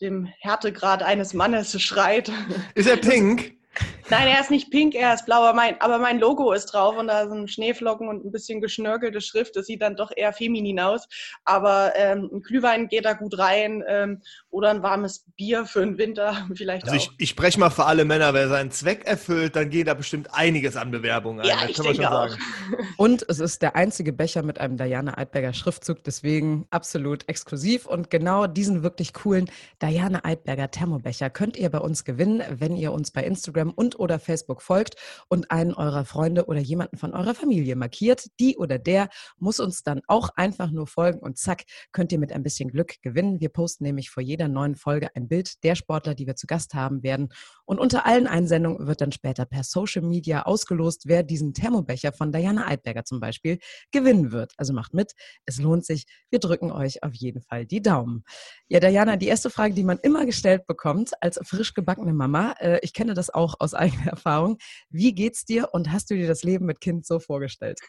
dem 0.00 0.26
Härtegrad 0.40 1.02
eines 1.02 1.34
Mannes 1.34 1.80
schreit. 1.80 2.30
Ist 2.74 2.88
er 2.88 2.96
pink? 2.96 3.54
Nein, 4.08 4.28
er 4.28 4.40
ist 4.40 4.52
nicht 4.52 4.70
pink, 4.70 4.94
er 4.94 5.14
ist 5.14 5.26
blau, 5.26 5.42
aber 5.42 5.52
mein, 5.52 5.80
aber 5.80 5.98
mein 5.98 6.20
Logo 6.20 6.52
ist 6.52 6.66
drauf 6.66 6.96
und 6.96 7.08
da 7.08 7.28
sind 7.28 7.50
Schneeflocken 7.50 8.08
und 8.08 8.24
ein 8.24 8.30
bisschen 8.30 8.60
geschnörkelte 8.60 9.20
Schrift. 9.20 9.56
Das 9.56 9.66
sieht 9.66 9.82
dann 9.82 9.96
doch 9.96 10.12
eher 10.14 10.32
feminin 10.32 10.78
aus. 10.78 11.08
Aber 11.44 11.92
ähm, 11.96 12.30
ein 12.32 12.42
Glühwein 12.42 12.86
geht 12.86 13.04
da 13.04 13.14
gut 13.14 13.36
rein 13.36 13.82
ähm, 13.88 14.22
oder 14.50 14.70
ein 14.70 14.82
warmes 14.82 15.24
Bier 15.36 15.66
für 15.66 15.80
den 15.80 15.98
Winter 15.98 16.46
vielleicht 16.54 16.84
also 16.84 16.96
auch. 16.96 17.00
Ich, 17.00 17.10
ich 17.18 17.30
spreche 17.30 17.58
mal 17.58 17.70
für 17.70 17.86
alle 17.86 18.04
Männer, 18.04 18.32
wer 18.32 18.48
seinen 18.48 18.70
Zweck 18.70 19.04
erfüllt, 19.06 19.56
dann 19.56 19.70
geht 19.70 19.88
da 19.88 19.94
bestimmt 19.94 20.28
einiges 20.32 20.76
an 20.76 20.92
Bewerbungen 20.92 21.40
ein. 21.40 21.48
Ja, 21.48 21.56
das 21.62 21.70
ich 21.70 21.80
denke 21.80 22.08
auch. 22.08 22.28
Sagen. 22.28 22.42
Und 22.96 23.26
es 23.28 23.40
ist 23.40 23.62
der 23.62 23.74
einzige 23.74 24.12
Becher 24.12 24.42
mit 24.42 24.60
einem 24.60 24.76
Diana 24.76 25.18
Eidberger 25.18 25.52
Schriftzug, 25.52 26.04
deswegen 26.04 26.66
absolut 26.70 27.28
exklusiv. 27.28 27.86
Und 27.86 28.10
genau 28.10 28.46
diesen 28.46 28.84
wirklich 28.84 29.12
coolen 29.14 29.50
Diana 29.82 30.24
Eidberger 30.24 30.70
Thermobecher 30.70 31.28
könnt 31.28 31.56
ihr 31.56 31.70
bei 31.70 31.78
uns 31.78 32.04
gewinnen, 32.04 32.42
wenn 32.50 32.76
ihr 32.76 32.92
uns 32.92 33.10
bei 33.10 33.24
Instagram 33.24 33.70
und 33.70 33.95
oder 33.96 34.18
Facebook 34.18 34.62
folgt 34.62 34.96
und 35.28 35.50
einen 35.50 35.74
eurer 35.74 36.04
Freunde 36.04 36.46
oder 36.46 36.60
jemanden 36.60 36.96
von 36.96 37.12
eurer 37.12 37.34
Familie 37.34 37.76
markiert. 37.76 38.26
Die 38.40 38.56
oder 38.56 38.78
der 38.78 39.08
muss 39.38 39.60
uns 39.60 39.82
dann 39.82 40.00
auch 40.06 40.30
einfach 40.36 40.70
nur 40.70 40.86
folgen 40.86 41.18
und 41.18 41.38
zack, 41.38 41.64
könnt 41.92 42.12
ihr 42.12 42.18
mit 42.18 42.32
ein 42.32 42.42
bisschen 42.42 42.70
Glück 42.70 43.02
gewinnen. 43.02 43.40
Wir 43.40 43.48
posten 43.48 43.84
nämlich 43.84 44.10
vor 44.10 44.22
jeder 44.22 44.48
neuen 44.48 44.76
Folge 44.76 45.08
ein 45.14 45.28
Bild 45.28 45.62
der 45.64 45.74
Sportler, 45.74 46.14
die 46.14 46.26
wir 46.26 46.36
zu 46.36 46.46
Gast 46.46 46.74
haben 46.74 47.02
werden. 47.02 47.28
Und 47.64 47.80
unter 47.80 48.06
allen 48.06 48.26
Einsendungen 48.26 48.86
wird 48.86 49.00
dann 49.00 49.12
später 49.12 49.44
per 49.44 49.64
Social 49.64 50.02
Media 50.02 50.42
ausgelost, 50.42 51.02
wer 51.06 51.22
diesen 51.22 51.54
Thermobecher 51.54 52.12
von 52.12 52.32
Diana 52.32 52.66
Eidberger 52.68 53.04
zum 53.04 53.20
Beispiel 53.20 53.58
gewinnen 53.90 54.32
wird. 54.32 54.52
Also 54.56 54.72
macht 54.72 54.94
mit, 54.94 55.12
es 55.44 55.58
lohnt 55.58 55.84
sich. 55.84 56.06
Wir 56.30 56.38
drücken 56.38 56.70
euch 56.70 57.02
auf 57.02 57.14
jeden 57.14 57.42
Fall 57.42 57.66
die 57.66 57.82
Daumen. 57.82 58.24
Ja, 58.68 58.80
Diana, 58.80 59.16
die 59.16 59.28
erste 59.28 59.50
Frage, 59.50 59.74
die 59.74 59.84
man 59.84 59.98
immer 59.98 60.26
gestellt 60.26 60.66
bekommt 60.66 61.12
als 61.20 61.38
frisch 61.42 61.74
gebackene 61.74 62.12
Mama, 62.12 62.54
äh, 62.58 62.78
ich 62.82 62.92
kenne 62.92 63.14
das 63.14 63.30
auch 63.30 63.54
aus 63.58 63.74
eigener 63.86 64.10
Erfahrung. 64.10 64.58
Wie 64.90 65.14
geht's 65.14 65.44
dir 65.44 65.70
und 65.72 65.92
hast 65.92 66.10
du 66.10 66.14
dir 66.14 66.28
das 66.28 66.42
Leben 66.42 66.66
mit 66.66 66.80
Kind 66.80 67.06
so 67.06 67.18
vorgestellt? 67.18 67.80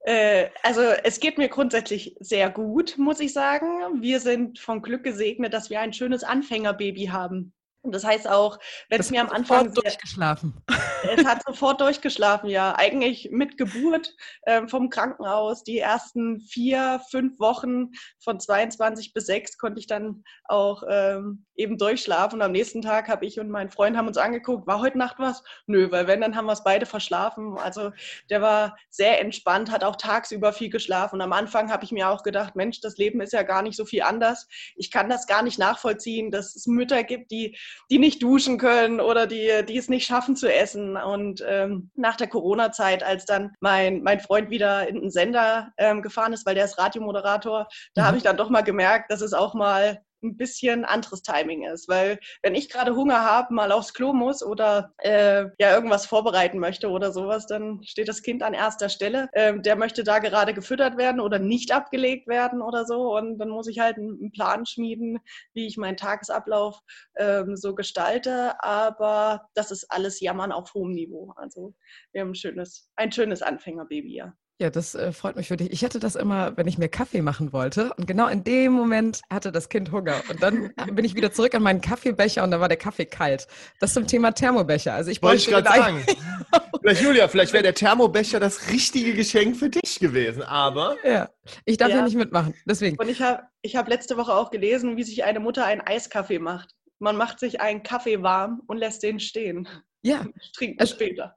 Äh, 0.00 0.48
also 0.62 0.82
es 0.82 1.18
geht 1.18 1.38
mir 1.38 1.48
grundsätzlich 1.48 2.14
sehr 2.20 2.50
gut, 2.50 2.98
muss 2.98 3.20
ich 3.20 3.32
sagen. 3.32 4.02
Wir 4.02 4.20
sind 4.20 4.58
vom 4.58 4.82
Glück 4.82 5.02
gesegnet, 5.02 5.54
dass 5.54 5.70
wir 5.70 5.80
ein 5.80 5.94
schönes 5.94 6.24
Anfängerbaby 6.24 7.06
haben. 7.06 7.54
Und 7.84 7.94
das 7.94 8.02
heißt 8.02 8.26
auch, 8.28 8.58
wenn 8.88 9.00
es 9.00 9.10
mir 9.10 9.20
am 9.20 9.28
Anfang. 9.28 9.68
Sofort 9.68 9.84
durchgeschlafen. 9.84 10.54
Es 11.06 11.26
hat 11.26 11.42
sofort 11.44 11.82
durchgeschlafen, 11.82 12.48
ja. 12.48 12.74
Eigentlich 12.78 13.28
mit 13.30 13.58
Geburt 13.58 14.16
ähm, 14.46 14.70
vom 14.70 14.88
Krankenhaus. 14.88 15.62
Die 15.62 15.78
ersten 15.78 16.40
vier, 16.40 17.02
fünf 17.10 17.38
Wochen 17.38 17.90
von 18.20 18.40
22 18.40 19.12
bis 19.12 19.26
6 19.26 19.58
konnte 19.58 19.80
ich 19.80 19.86
dann 19.86 20.24
auch 20.44 20.82
ähm, 20.88 21.44
eben 21.56 21.78
durchschlafen. 21.78 22.36
Und 22.36 22.42
am 22.42 22.52
nächsten 22.52 22.82
Tag 22.82 23.08
habe 23.08 23.26
ich 23.26 23.38
und 23.40 23.48
mein 23.48 23.70
Freund 23.70 23.96
haben 23.96 24.08
uns 24.08 24.18
angeguckt, 24.18 24.66
war 24.66 24.80
heute 24.80 24.98
Nacht 24.98 25.16
was? 25.18 25.42
Nö, 25.66 25.90
weil 25.90 26.06
wenn, 26.06 26.20
dann 26.20 26.36
haben 26.36 26.46
wir 26.46 26.52
es 26.52 26.64
beide 26.64 26.86
verschlafen. 26.86 27.56
Also 27.58 27.92
der 28.30 28.42
war 28.42 28.76
sehr 28.90 29.20
entspannt, 29.20 29.70
hat 29.70 29.84
auch 29.84 29.96
tagsüber 29.96 30.52
viel 30.52 30.70
geschlafen. 30.70 31.16
Und 31.16 31.22
am 31.22 31.32
Anfang 31.32 31.70
habe 31.70 31.84
ich 31.84 31.92
mir 31.92 32.08
auch 32.08 32.22
gedacht, 32.22 32.56
Mensch, 32.56 32.80
das 32.80 32.96
Leben 32.96 33.20
ist 33.20 33.32
ja 33.32 33.42
gar 33.42 33.62
nicht 33.62 33.76
so 33.76 33.84
viel 33.84 34.02
anders. 34.02 34.48
Ich 34.76 34.90
kann 34.90 35.08
das 35.08 35.26
gar 35.26 35.42
nicht 35.42 35.58
nachvollziehen, 35.58 36.30
dass 36.30 36.56
es 36.56 36.66
Mütter 36.66 37.02
gibt, 37.04 37.30
die 37.30 37.56
die 37.90 37.98
nicht 37.98 38.22
duschen 38.22 38.58
können 38.58 39.00
oder 39.00 39.26
die, 39.26 39.64
die 39.68 39.76
es 39.76 39.88
nicht 39.88 40.06
schaffen 40.06 40.36
zu 40.36 40.52
essen. 40.52 40.96
Und 40.96 41.44
ähm, 41.46 41.90
nach 41.94 42.16
der 42.16 42.28
Corona-Zeit, 42.28 43.02
als 43.02 43.24
dann 43.24 43.52
mein, 43.60 44.02
mein 44.02 44.20
Freund 44.20 44.50
wieder 44.50 44.88
in 44.88 45.00
den 45.00 45.10
Sender 45.10 45.72
ähm, 45.78 46.02
gefahren 46.02 46.32
ist, 46.32 46.46
weil 46.46 46.54
der 46.54 46.64
ist 46.64 46.78
Radiomoderator, 46.78 47.68
da 47.94 48.02
mhm. 48.02 48.06
habe 48.06 48.16
ich 48.16 48.22
dann 48.22 48.36
doch 48.36 48.50
mal 48.50 48.62
gemerkt, 48.62 49.10
dass 49.10 49.20
es 49.20 49.32
auch 49.32 49.54
mal 49.54 50.02
ein 50.24 50.36
bisschen 50.36 50.84
anderes 50.84 51.22
Timing 51.22 51.64
ist. 51.64 51.88
Weil 51.88 52.18
wenn 52.42 52.54
ich 52.54 52.68
gerade 52.68 52.96
Hunger 52.96 53.24
habe, 53.24 53.54
mal 53.54 53.72
aufs 53.72 53.94
Klo 53.94 54.12
muss 54.12 54.42
oder 54.42 54.92
äh, 54.98 55.46
ja 55.58 55.74
irgendwas 55.74 56.06
vorbereiten 56.06 56.58
möchte 56.58 56.88
oder 56.88 57.12
sowas, 57.12 57.46
dann 57.46 57.82
steht 57.84 58.08
das 58.08 58.22
Kind 58.22 58.42
an 58.42 58.54
erster 58.54 58.88
Stelle. 58.88 59.28
Ähm, 59.34 59.62
der 59.62 59.76
möchte 59.76 60.04
da 60.04 60.18
gerade 60.18 60.54
gefüttert 60.54 60.96
werden 60.96 61.20
oder 61.20 61.38
nicht 61.38 61.72
abgelegt 61.72 62.26
werden 62.28 62.62
oder 62.62 62.84
so. 62.86 63.16
Und 63.16 63.38
dann 63.38 63.48
muss 63.50 63.68
ich 63.68 63.78
halt 63.78 63.96
einen 63.98 64.32
Plan 64.32 64.66
schmieden, 64.66 65.18
wie 65.52 65.66
ich 65.66 65.76
meinen 65.76 65.96
Tagesablauf 65.96 66.80
ähm, 67.16 67.56
so 67.56 67.74
gestalte. 67.74 68.54
Aber 68.62 69.48
das 69.54 69.70
ist 69.70 69.90
alles 69.90 70.20
Jammern 70.20 70.52
auf 70.52 70.72
hohem 70.74 70.92
Niveau. 70.92 71.32
Also 71.36 71.74
wir 72.12 72.22
haben 72.22 72.30
ein 72.30 72.34
schönes, 72.34 72.90
ein 72.96 73.12
schönes 73.12 73.42
Anfängerbaby, 73.42 74.16
ja. 74.16 74.32
Ja, 74.60 74.70
das 74.70 74.94
äh, 74.94 75.10
freut 75.10 75.34
mich 75.34 75.48
für 75.48 75.56
dich. 75.56 75.72
Ich 75.72 75.84
hatte 75.84 75.98
das 75.98 76.14
immer, 76.14 76.56
wenn 76.56 76.68
ich 76.68 76.78
mir 76.78 76.88
Kaffee 76.88 77.22
machen 77.22 77.52
wollte. 77.52 77.92
Und 77.94 78.06
genau 78.06 78.28
in 78.28 78.44
dem 78.44 78.72
Moment 78.72 79.20
hatte 79.28 79.50
das 79.50 79.68
Kind 79.68 79.90
Hunger. 79.90 80.22
Und 80.30 80.42
dann 80.44 80.72
bin 80.94 81.04
ich 81.04 81.16
wieder 81.16 81.32
zurück 81.32 81.56
an 81.56 81.62
meinen 81.62 81.80
Kaffeebecher 81.80 82.44
und 82.44 82.52
da 82.52 82.60
war 82.60 82.68
der 82.68 82.76
Kaffee 82.76 83.04
kalt. 83.04 83.48
Das 83.80 83.94
zum 83.94 84.06
Thema 84.06 84.30
Thermobecher. 84.30 84.94
Also 84.94 85.10
ich 85.10 85.20
wollte 85.22 85.38
ich 85.38 85.46
gerade 85.48 85.68
sagen. 85.68 86.06
vielleicht, 86.80 87.02
Julia, 87.02 87.26
vielleicht 87.26 87.52
wäre 87.52 87.64
der 87.64 87.74
Thermobecher 87.74 88.38
das 88.38 88.70
richtige 88.70 89.14
Geschenk 89.14 89.56
für 89.56 89.70
dich 89.70 89.98
gewesen. 89.98 90.42
Aber. 90.42 90.96
Ja, 91.04 91.30
ich 91.64 91.76
darf 91.76 91.88
ja, 91.88 91.96
ja 91.96 92.02
nicht 92.04 92.16
mitmachen. 92.16 92.54
Deswegen. 92.64 92.96
Und 92.96 93.08
ich 93.08 93.20
habe 93.20 93.42
ich 93.62 93.74
hab 93.74 93.88
letzte 93.88 94.16
Woche 94.16 94.34
auch 94.34 94.52
gelesen, 94.52 94.96
wie 94.96 95.02
sich 95.02 95.24
eine 95.24 95.40
Mutter 95.40 95.64
einen 95.64 95.80
Eiskaffee 95.80 96.38
macht. 96.38 96.76
Man 97.00 97.16
macht 97.16 97.40
sich 97.40 97.60
einen 97.60 97.82
Kaffee 97.82 98.22
warm 98.22 98.62
und 98.68 98.78
lässt 98.78 99.02
den 99.02 99.18
stehen. 99.18 99.66
Ja. 100.02 100.24
Trinkt 100.56 100.80
es 100.80 100.90
später. 100.90 101.34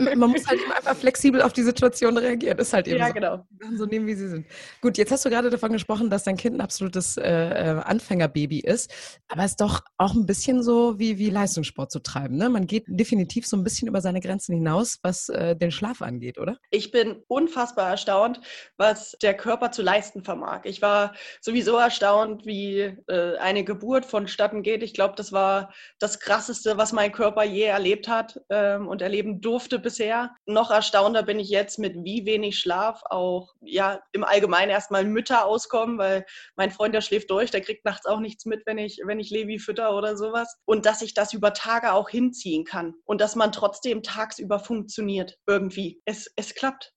Man 0.00 0.30
muss 0.30 0.46
halt 0.46 0.60
eben 0.60 0.72
einfach 0.72 0.96
flexibel 0.96 1.42
auf 1.42 1.52
die 1.52 1.62
Situation 1.62 2.16
reagieren. 2.16 2.58
Ist 2.58 2.72
halt 2.72 2.86
eben 2.88 2.98
ja, 2.98 3.08
so. 3.08 3.12
genau. 3.14 3.46
So 3.76 3.86
nehmen, 3.86 4.06
wie 4.06 4.14
sie 4.14 4.28
sind. 4.28 4.46
Gut, 4.80 4.98
jetzt 4.98 5.10
hast 5.10 5.24
du 5.24 5.30
gerade 5.30 5.50
davon 5.50 5.72
gesprochen, 5.72 6.10
dass 6.10 6.24
dein 6.24 6.36
Kind 6.36 6.56
ein 6.56 6.60
absolutes 6.60 7.16
äh, 7.16 7.30
äh, 7.30 7.80
Anfängerbaby 7.80 8.60
ist. 8.60 8.92
Aber 9.28 9.44
es 9.44 9.52
ist 9.52 9.60
doch 9.60 9.80
auch 9.96 10.14
ein 10.14 10.26
bisschen 10.26 10.62
so 10.62 10.98
wie, 10.98 11.18
wie 11.18 11.30
Leistungssport 11.30 11.90
zu 11.90 12.00
treiben. 12.00 12.36
Ne? 12.36 12.48
Man 12.48 12.66
geht 12.66 12.84
definitiv 12.86 13.46
so 13.46 13.56
ein 13.56 13.64
bisschen 13.64 13.88
über 13.88 14.00
seine 14.00 14.20
Grenzen 14.20 14.54
hinaus, 14.54 14.98
was 15.02 15.28
äh, 15.28 15.56
den 15.56 15.70
Schlaf 15.70 16.02
angeht, 16.02 16.38
oder? 16.38 16.58
Ich 16.70 16.90
bin 16.90 17.22
unfassbar 17.28 17.90
erstaunt, 17.90 18.40
was 18.76 19.16
der 19.22 19.34
Körper 19.34 19.72
zu 19.72 19.82
leisten 19.82 20.22
vermag. 20.22 20.62
Ich 20.64 20.82
war 20.82 21.14
sowieso 21.40 21.76
erstaunt, 21.76 22.44
wie 22.44 22.96
äh, 23.08 23.36
eine 23.38 23.64
Geburt 23.64 24.04
vonstatten 24.04 24.62
geht. 24.62 24.82
Ich 24.82 24.94
glaube, 24.94 25.14
das 25.16 25.32
war 25.32 25.72
das 25.98 26.20
Krasseste, 26.20 26.76
was 26.76 26.92
mein 26.92 27.12
Körper 27.12 27.44
je 27.44 27.64
erlebt 27.64 28.08
hat 28.08 28.40
ähm, 28.50 28.88
und 28.88 29.02
erleben 29.02 29.40
durfte 29.40 29.69
bisher. 29.78 30.34
Noch 30.46 30.70
erstaunter 30.70 31.22
bin 31.22 31.38
ich 31.38 31.48
jetzt 31.48 31.78
mit 31.78 31.94
wie 32.04 32.26
wenig 32.26 32.58
Schlaf 32.58 33.02
auch 33.04 33.54
ja 33.60 34.00
im 34.12 34.24
Allgemeinen 34.24 34.70
erstmal 34.70 35.04
Mütter 35.04 35.44
auskommen, 35.44 35.98
weil 35.98 36.24
mein 36.56 36.70
Freund, 36.70 36.94
der 36.94 37.00
schläft 37.00 37.30
durch, 37.30 37.50
der 37.50 37.60
kriegt 37.60 37.84
nachts 37.84 38.06
auch 38.06 38.20
nichts 38.20 38.44
mit, 38.46 38.66
wenn 38.66 38.78
ich, 38.78 39.00
wenn 39.04 39.20
ich 39.20 39.30
Levi 39.30 39.58
fütter 39.58 39.96
oder 39.96 40.16
sowas. 40.16 40.56
Und 40.64 40.86
dass 40.86 41.02
ich 41.02 41.14
das 41.14 41.32
über 41.32 41.52
Tage 41.52 41.92
auch 41.92 42.08
hinziehen 42.08 42.64
kann 42.64 42.94
und 43.04 43.20
dass 43.20 43.36
man 43.36 43.52
trotzdem 43.52 44.02
tagsüber 44.02 44.58
funktioniert 44.58 45.38
irgendwie. 45.46 46.00
Es, 46.04 46.30
es 46.36 46.54
klappt. 46.54 46.92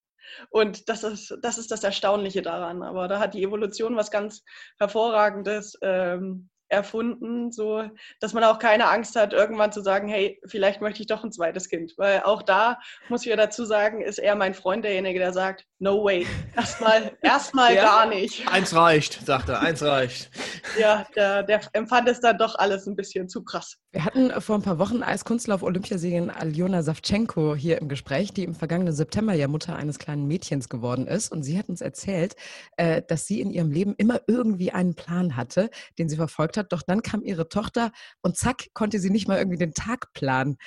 Und 0.50 0.90
das 0.90 1.04
ist, 1.04 1.38
das 1.42 1.58
ist 1.58 1.72
das 1.72 1.84
Erstaunliche 1.84 2.42
daran. 2.42 2.84
Aber 2.84 3.08
da 3.08 3.20
hat 3.20 3.34
die 3.34 3.44
Evolution 3.44 3.96
was 3.96 4.12
ganz 4.12 4.44
Hervorragendes 4.80 5.78
ähm, 5.82 6.50
erfunden, 6.74 7.52
so 7.52 7.84
dass 8.20 8.34
man 8.34 8.44
auch 8.44 8.60
keine 8.60 8.90
Angst 8.90 9.16
hat, 9.16 9.34
irgendwann 9.34 9.72
zu 9.72 9.82
sagen, 9.82 10.08
hey, 10.08 10.42
vielleicht 10.46 10.82
möchte 10.82 11.02
ich 11.02 11.08
doch 11.08 11.24
ein 11.24 11.32
zweites 11.32 11.70
Kind. 11.70 11.94
Weil 11.98 12.22
auch 12.24 12.42
da 12.42 12.80
muss 13.10 13.22
ich 13.22 13.30
ja 13.30 13.36
dazu 13.36 13.66
sagen, 13.66 14.02
ist 14.02 14.20
er 14.20 14.36
mein 14.36 14.54
Freund 14.54 14.84
derjenige, 14.84 15.20
der 15.20 15.34
sagt, 15.34 15.66
no 15.84 16.04
way, 16.04 16.26
erstmal 16.56 17.12
erstmal 17.22 17.76
ja. 17.76 17.84
gar 17.84 18.06
nicht. 18.08 18.48
Eins 18.48 18.74
reicht, 18.74 19.26
sagt 19.26 19.50
er, 19.50 19.60
eins 19.60 19.84
reicht. 19.84 20.32
Ja, 20.80 21.06
der, 21.16 21.44
der 21.44 21.62
empfand 21.74 22.08
es 22.10 22.22
dann 22.22 22.38
doch 22.38 22.56
alles 22.56 22.88
ein 22.88 22.96
bisschen 22.96 23.28
zu 23.30 23.44
krass. 23.44 23.78
Wir 23.92 24.06
hatten 24.06 24.32
vor 24.42 24.56
ein 24.56 24.62
paar 24.64 24.80
Wochen 24.80 25.04
Eiskunstlauf-Olympiasiegerin 25.04 26.32
Aljona 26.32 26.82
Savchenko 26.82 27.56
hier 27.56 27.80
im 27.80 27.90
Gespräch, 27.90 28.34
die 28.34 28.44
im 28.44 28.56
vergangenen 28.56 28.94
September 28.94 29.34
ja 29.34 29.48
Mutter 29.48 29.76
eines 29.76 30.00
kleinen 30.00 30.26
Mädchens 30.26 30.70
geworden 30.70 31.06
ist. 31.06 31.32
Und 31.32 31.44
sie 31.44 31.60
hat 31.60 31.70
uns 31.70 31.82
erzählt, 31.82 32.36
äh, 32.78 33.04
dass 33.08 33.28
sie 33.28 33.42
in 33.42 33.52
ihrem 33.52 33.70
Leben 33.70 33.94
immer 33.98 34.22
irgendwie 34.26 34.72
einen 34.72 34.96
Plan 34.96 35.36
hatte, 35.36 35.70
den 36.00 36.10
sie 36.10 36.16
verfolgt 36.16 36.58
hat. 36.58 36.72
Doch 36.72 36.82
dann 36.82 37.04
kam 37.04 37.22
ihre 37.24 37.50
Tochter 37.50 37.92
und 38.22 38.38
zack, 38.38 38.68
konnte 38.74 39.00
sie 39.00 39.10
nicht 39.10 39.28
mal 39.28 39.38
irgendwie 39.38 39.60
den 39.60 39.74
Tag 39.74 40.14
planen. 40.14 40.58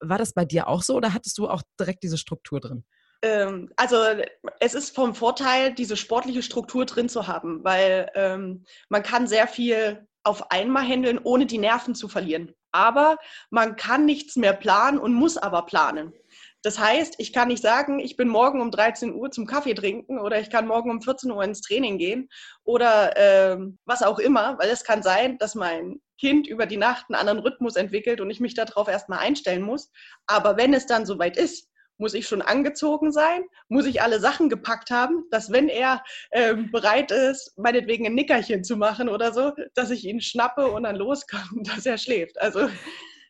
War 0.00 0.18
das 0.18 0.32
bei 0.32 0.44
dir 0.44 0.68
auch 0.68 0.82
so 0.82 0.94
oder 0.94 1.14
hattest 1.14 1.38
du 1.38 1.48
auch 1.48 1.62
direkt 1.78 2.02
diese 2.02 2.18
Struktur 2.18 2.60
drin? 2.60 2.84
Ähm, 3.24 3.70
also 3.76 3.96
es 4.60 4.74
ist 4.74 4.94
vom 4.94 5.14
Vorteil, 5.14 5.72
diese 5.72 5.96
sportliche 5.96 6.42
Struktur 6.42 6.84
drin 6.84 7.08
zu 7.08 7.26
haben, 7.26 7.64
weil 7.64 8.10
ähm, 8.14 8.64
man 8.90 9.02
kann 9.02 9.26
sehr 9.26 9.48
viel 9.48 10.06
auf 10.24 10.50
einmal 10.50 10.86
handeln, 10.86 11.18
ohne 11.22 11.46
die 11.46 11.58
Nerven 11.58 11.94
zu 11.94 12.08
verlieren. 12.08 12.54
Aber 12.70 13.16
man 13.50 13.76
kann 13.76 14.04
nichts 14.04 14.36
mehr 14.36 14.52
planen 14.52 14.98
und 14.98 15.14
muss 15.14 15.38
aber 15.38 15.64
planen. 15.64 16.12
Das 16.60 16.78
heißt, 16.78 17.14
ich 17.18 17.32
kann 17.32 17.48
nicht 17.48 17.62
sagen, 17.62 17.98
ich 17.98 18.16
bin 18.16 18.28
morgen 18.28 18.60
um 18.60 18.70
13 18.70 19.14
Uhr 19.14 19.30
zum 19.30 19.46
Kaffee 19.46 19.74
trinken 19.74 20.18
oder 20.18 20.40
ich 20.40 20.50
kann 20.50 20.66
morgen 20.66 20.90
um 20.90 21.00
14 21.00 21.30
Uhr 21.30 21.44
ins 21.44 21.60
Training 21.62 21.98
gehen 21.98 22.28
oder 22.64 23.16
ähm, 23.16 23.78
was 23.86 24.02
auch 24.02 24.18
immer, 24.18 24.58
weil 24.58 24.70
es 24.70 24.84
kann 24.84 25.02
sein, 25.02 25.38
dass 25.38 25.54
mein 25.54 26.00
Kind 26.18 26.46
über 26.46 26.66
die 26.66 26.76
Nacht 26.76 27.06
einen 27.08 27.20
anderen 27.20 27.38
Rhythmus 27.38 27.76
entwickelt 27.76 28.20
und 28.20 28.30
ich 28.30 28.40
mich 28.40 28.54
darauf 28.54 28.88
erstmal 28.88 29.20
einstellen 29.20 29.62
muss. 29.62 29.90
Aber 30.26 30.56
wenn 30.56 30.74
es 30.74 30.86
dann 30.86 31.06
soweit 31.06 31.36
ist, 31.36 31.68
muss 31.98 32.14
ich 32.14 32.26
schon 32.26 32.42
angezogen 32.42 33.12
sein? 33.12 33.44
Muss 33.68 33.86
ich 33.86 34.02
alle 34.02 34.20
Sachen 34.20 34.48
gepackt 34.48 34.90
haben, 34.90 35.24
dass 35.30 35.50
wenn 35.50 35.68
er 35.68 36.02
ähm, 36.32 36.70
bereit 36.70 37.10
ist, 37.10 37.56
meinetwegen 37.56 38.06
ein 38.06 38.14
Nickerchen 38.14 38.64
zu 38.64 38.76
machen 38.76 39.08
oder 39.08 39.32
so, 39.32 39.52
dass 39.74 39.90
ich 39.90 40.04
ihn 40.04 40.20
schnappe 40.20 40.68
und 40.68 40.84
dann 40.84 40.96
loskomme, 40.96 41.44
dass 41.62 41.86
er 41.86 41.98
schläft. 41.98 42.40
Also 42.40 42.68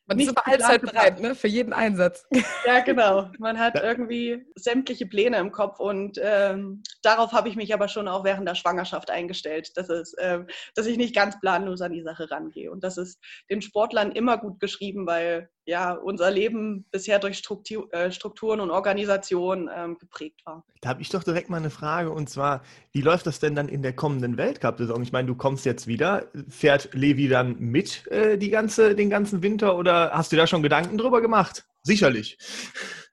man 0.06 0.18
ist 0.18 0.28
immer 0.28 0.46
allzeit 0.46 0.82
bereit, 0.82 1.20
ne? 1.20 1.34
Für 1.34 1.48
jeden 1.48 1.72
Einsatz. 1.72 2.26
Ja, 2.66 2.80
genau. 2.80 3.30
Man 3.38 3.58
hat 3.58 3.76
irgendwie 3.76 4.44
sämtliche 4.54 5.06
Pläne 5.06 5.38
im 5.38 5.50
Kopf 5.50 5.80
und 5.80 6.18
ähm, 6.22 6.82
darauf 7.02 7.32
habe 7.32 7.48
ich 7.48 7.56
mich 7.56 7.72
aber 7.72 7.88
schon 7.88 8.06
auch 8.06 8.22
während 8.22 8.46
der 8.46 8.54
Schwangerschaft 8.54 9.10
eingestellt, 9.10 9.70
dass, 9.76 9.88
es, 9.88 10.14
ähm, 10.18 10.46
dass 10.74 10.86
ich 10.86 10.98
nicht 10.98 11.14
ganz 11.14 11.40
planlos 11.40 11.80
an 11.80 11.92
die 11.92 12.02
Sache 12.02 12.30
rangehe. 12.30 12.70
Und 12.70 12.84
das 12.84 12.98
ist 12.98 13.18
den 13.48 13.62
Sportlern 13.62 14.12
immer 14.12 14.36
gut 14.36 14.60
geschrieben, 14.60 15.06
weil 15.06 15.48
ja 15.66 15.92
unser 15.92 16.30
Leben 16.30 16.84
bisher 16.90 17.18
durch 17.18 17.42
äh, 17.90 18.10
Strukturen 18.10 18.60
und 18.60 18.70
Organisationen 18.70 19.70
ähm, 19.74 19.98
geprägt 19.98 20.40
war. 20.44 20.64
Da 20.80 20.90
habe 20.90 21.02
ich 21.02 21.08
doch 21.08 21.24
direkt 21.24 21.50
mal 21.50 21.56
eine 21.56 21.70
Frage 21.70 22.10
und 22.10 22.28
zwar, 22.28 22.62
wie 22.92 23.00
läuft 23.00 23.26
das 23.26 23.40
denn 23.40 23.54
dann 23.54 23.68
in 23.68 23.82
der 23.82 23.94
kommenden 23.94 24.36
Weltcup-Saison? 24.36 25.02
Ich 25.02 25.12
meine, 25.12 25.28
du 25.28 25.34
kommst 25.34 25.64
jetzt 25.64 25.86
wieder, 25.86 26.26
fährt 26.48 26.92
Levi 26.92 27.28
dann 27.28 27.58
mit 27.58 28.06
äh, 28.08 28.36
die 28.36 28.50
ganze, 28.50 28.94
den 28.94 29.10
ganzen 29.10 29.42
Winter 29.42 29.76
oder 29.76 30.10
hast 30.12 30.32
du 30.32 30.36
da 30.36 30.46
schon 30.46 30.62
Gedanken 30.62 30.98
drüber 30.98 31.20
gemacht? 31.20 31.64
Sicherlich. 31.86 32.38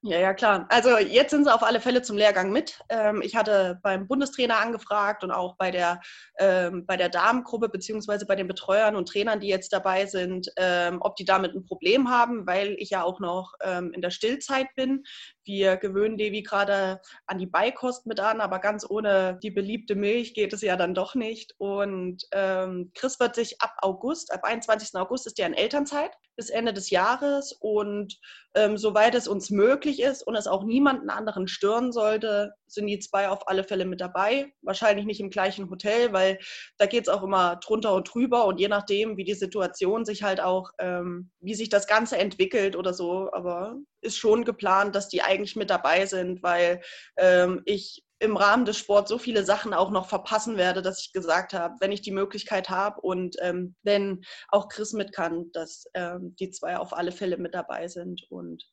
Ja, 0.01 0.17
ja, 0.17 0.33
klar. 0.33 0.65
Also 0.69 0.97
jetzt 0.97 1.31
sind 1.31 1.43
sie 1.43 1.53
auf 1.53 1.61
alle 1.61 1.81
Fälle 1.81 2.01
zum 2.01 2.17
Lehrgang 2.17 2.51
mit. 2.51 2.79
Ähm, 2.89 3.21
ich 3.21 3.35
hatte 3.35 3.79
beim 3.83 4.07
Bundestrainer 4.07 4.57
angefragt 4.57 5.23
und 5.23 5.29
auch 5.29 5.57
bei 5.57 5.69
der, 5.69 6.01
ähm, 6.39 6.85
bei 6.87 6.95
der 6.95 7.09
Damengruppe 7.09 7.67
beziehungsweise 7.67 8.25
bei 8.25 8.35
den 8.35 8.47
Betreuern 8.47 8.95
und 8.95 9.09
Trainern, 9.09 9.41
die 9.41 9.49
jetzt 9.49 9.73
dabei 9.73 10.05
sind, 10.05 10.47
ähm, 10.55 10.99
ob 11.01 11.17
die 11.17 11.25
damit 11.25 11.53
ein 11.53 11.65
Problem 11.65 12.09
haben, 12.09 12.47
weil 12.47 12.75
ich 12.79 12.89
ja 12.91 13.03
auch 13.03 13.19
noch 13.19 13.53
ähm, 13.61 13.91
in 13.93 14.01
der 14.01 14.09
Stillzeit 14.09 14.73
bin. 14.75 15.03
Wir 15.45 15.77
gewöhnen 15.77 16.17
Devi 16.17 16.43
gerade 16.43 17.01
an 17.25 17.37
die 17.37 17.47
Beikost 17.47 18.05
mit 18.05 18.19
an, 18.19 18.41
aber 18.41 18.59
ganz 18.59 18.85
ohne 18.89 19.39
die 19.41 19.51
beliebte 19.51 19.95
Milch 19.95 20.33
geht 20.33 20.53
es 20.53 20.61
ja 20.61 20.75
dann 20.75 20.93
doch 20.93 21.15
nicht. 21.15 21.53
Und 21.57 22.23
ähm, 22.31 22.91
Chris 22.93 23.19
wird 23.19 23.35
sich 23.35 23.61
ab 23.61 23.73
August, 23.81 24.33
ab 24.33 24.43
21. 24.43 24.95
August 24.95 25.27
ist 25.27 25.37
ja 25.37 25.47
in 25.47 25.53
Elternzeit 25.53 26.11
bis 26.35 26.49
Ende 26.49 26.73
des 26.73 26.89
Jahres 26.89 27.51
und 27.59 28.17
ähm, 28.55 28.77
soweit 28.77 29.15
es 29.15 29.27
uns 29.27 29.49
möglich 29.49 30.01
ist 30.01 30.25
und 30.25 30.35
es 30.35 30.47
auch 30.47 30.63
niemanden 30.63 31.09
anderen 31.09 31.47
stören 31.47 31.91
sollte, 31.91 32.53
sind 32.67 32.87
die 32.87 32.99
zwei 32.99 33.29
auf 33.29 33.47
alle 33.47 33.63
Fälle 33.63 33.85
mit 33.85 34.01
dabei. 34.01 34.51
Wahrscheinlich 34.61 35.05
nicht 35.05 35.19
im 35.19 35.29
gleichen 35.29 35.69
Hotel, 35.69 36.13
weil 36.13 36.39
da 36.77 36.85
geht 36.85 37.03
es 37.03 37.09
auch 37.09 37.23
immer 37.23 37.57
drunter 37.57 37.93
und 37.93 38.11
drüber 38.13 38.45
und 38.45 38.59
je 38.59 38.67
nachdem, 38.67 39.17
wie 39.17 39.23
die 39.23 39.33
Situation 39.33 40.05
sich 40.05 40.23
halt 40.23 40.41
auch, 40.41 40.71
ähm, 40.79 41.31
wie 41.39 41.55
sich 41.55 41.69
das 41.69 41.87
Ganze 41.87 42.17
entwickelt 42.17 42.75
oder 42.75 42.93
so. 42.93 43.31
Aber 43.33 43.77
ist 44.01 44.17
schon 44.17 44.45
geplant, 44.45 44.95
dass 44.95 45.09
die 45.09 45.21
eigentlich 45.21 45.55
mit 45.55 45.69
dabei 45.69 46.05
sind, 46.05 46.43
weil 46.43 46.81
ähm, 47.17 47.61
ich 47.65 48.03
im 48.21 48.37
Rahmen 48.37 48.65
des 48.65 48.77
Sports 48.77 49.09
so 49.09 49.17
viele 49.17 49.43
Sachen 49.43 49.73
auch 49.73 49.89
noch 49.89 50.07
verpassen 50.07 50.55
werde, 50.55 50.83
dass 50.83 51.01
ich 51.01 51.11
gesagt 51.11 51.53
habe, 51.53 51.75
wenn 51.79 51.91
ich 51.91 52.01
die 52.01 52.11
Möglichkeit 52.11 52.69
habe 52.69 53.01
und 53.01 53.35
ähm, 53.41 53.75
wenn 53.81 54.21
auch 54.49 54.69
Chris 54.69 54.93
mit 54.93 55.11
kann, 55.11 55.51
dass 55.53 55.85
ähm, 55.95 56.35
die 56.39 56.51
zwei 56.51 56.77
auf 56.77 56.93
alle 56.93 57.11
Fälle 57.11 57.37
mit 57.37 57.55
dabei 57.55 57.87
sind 57.87 58.21
und 58.29 58.63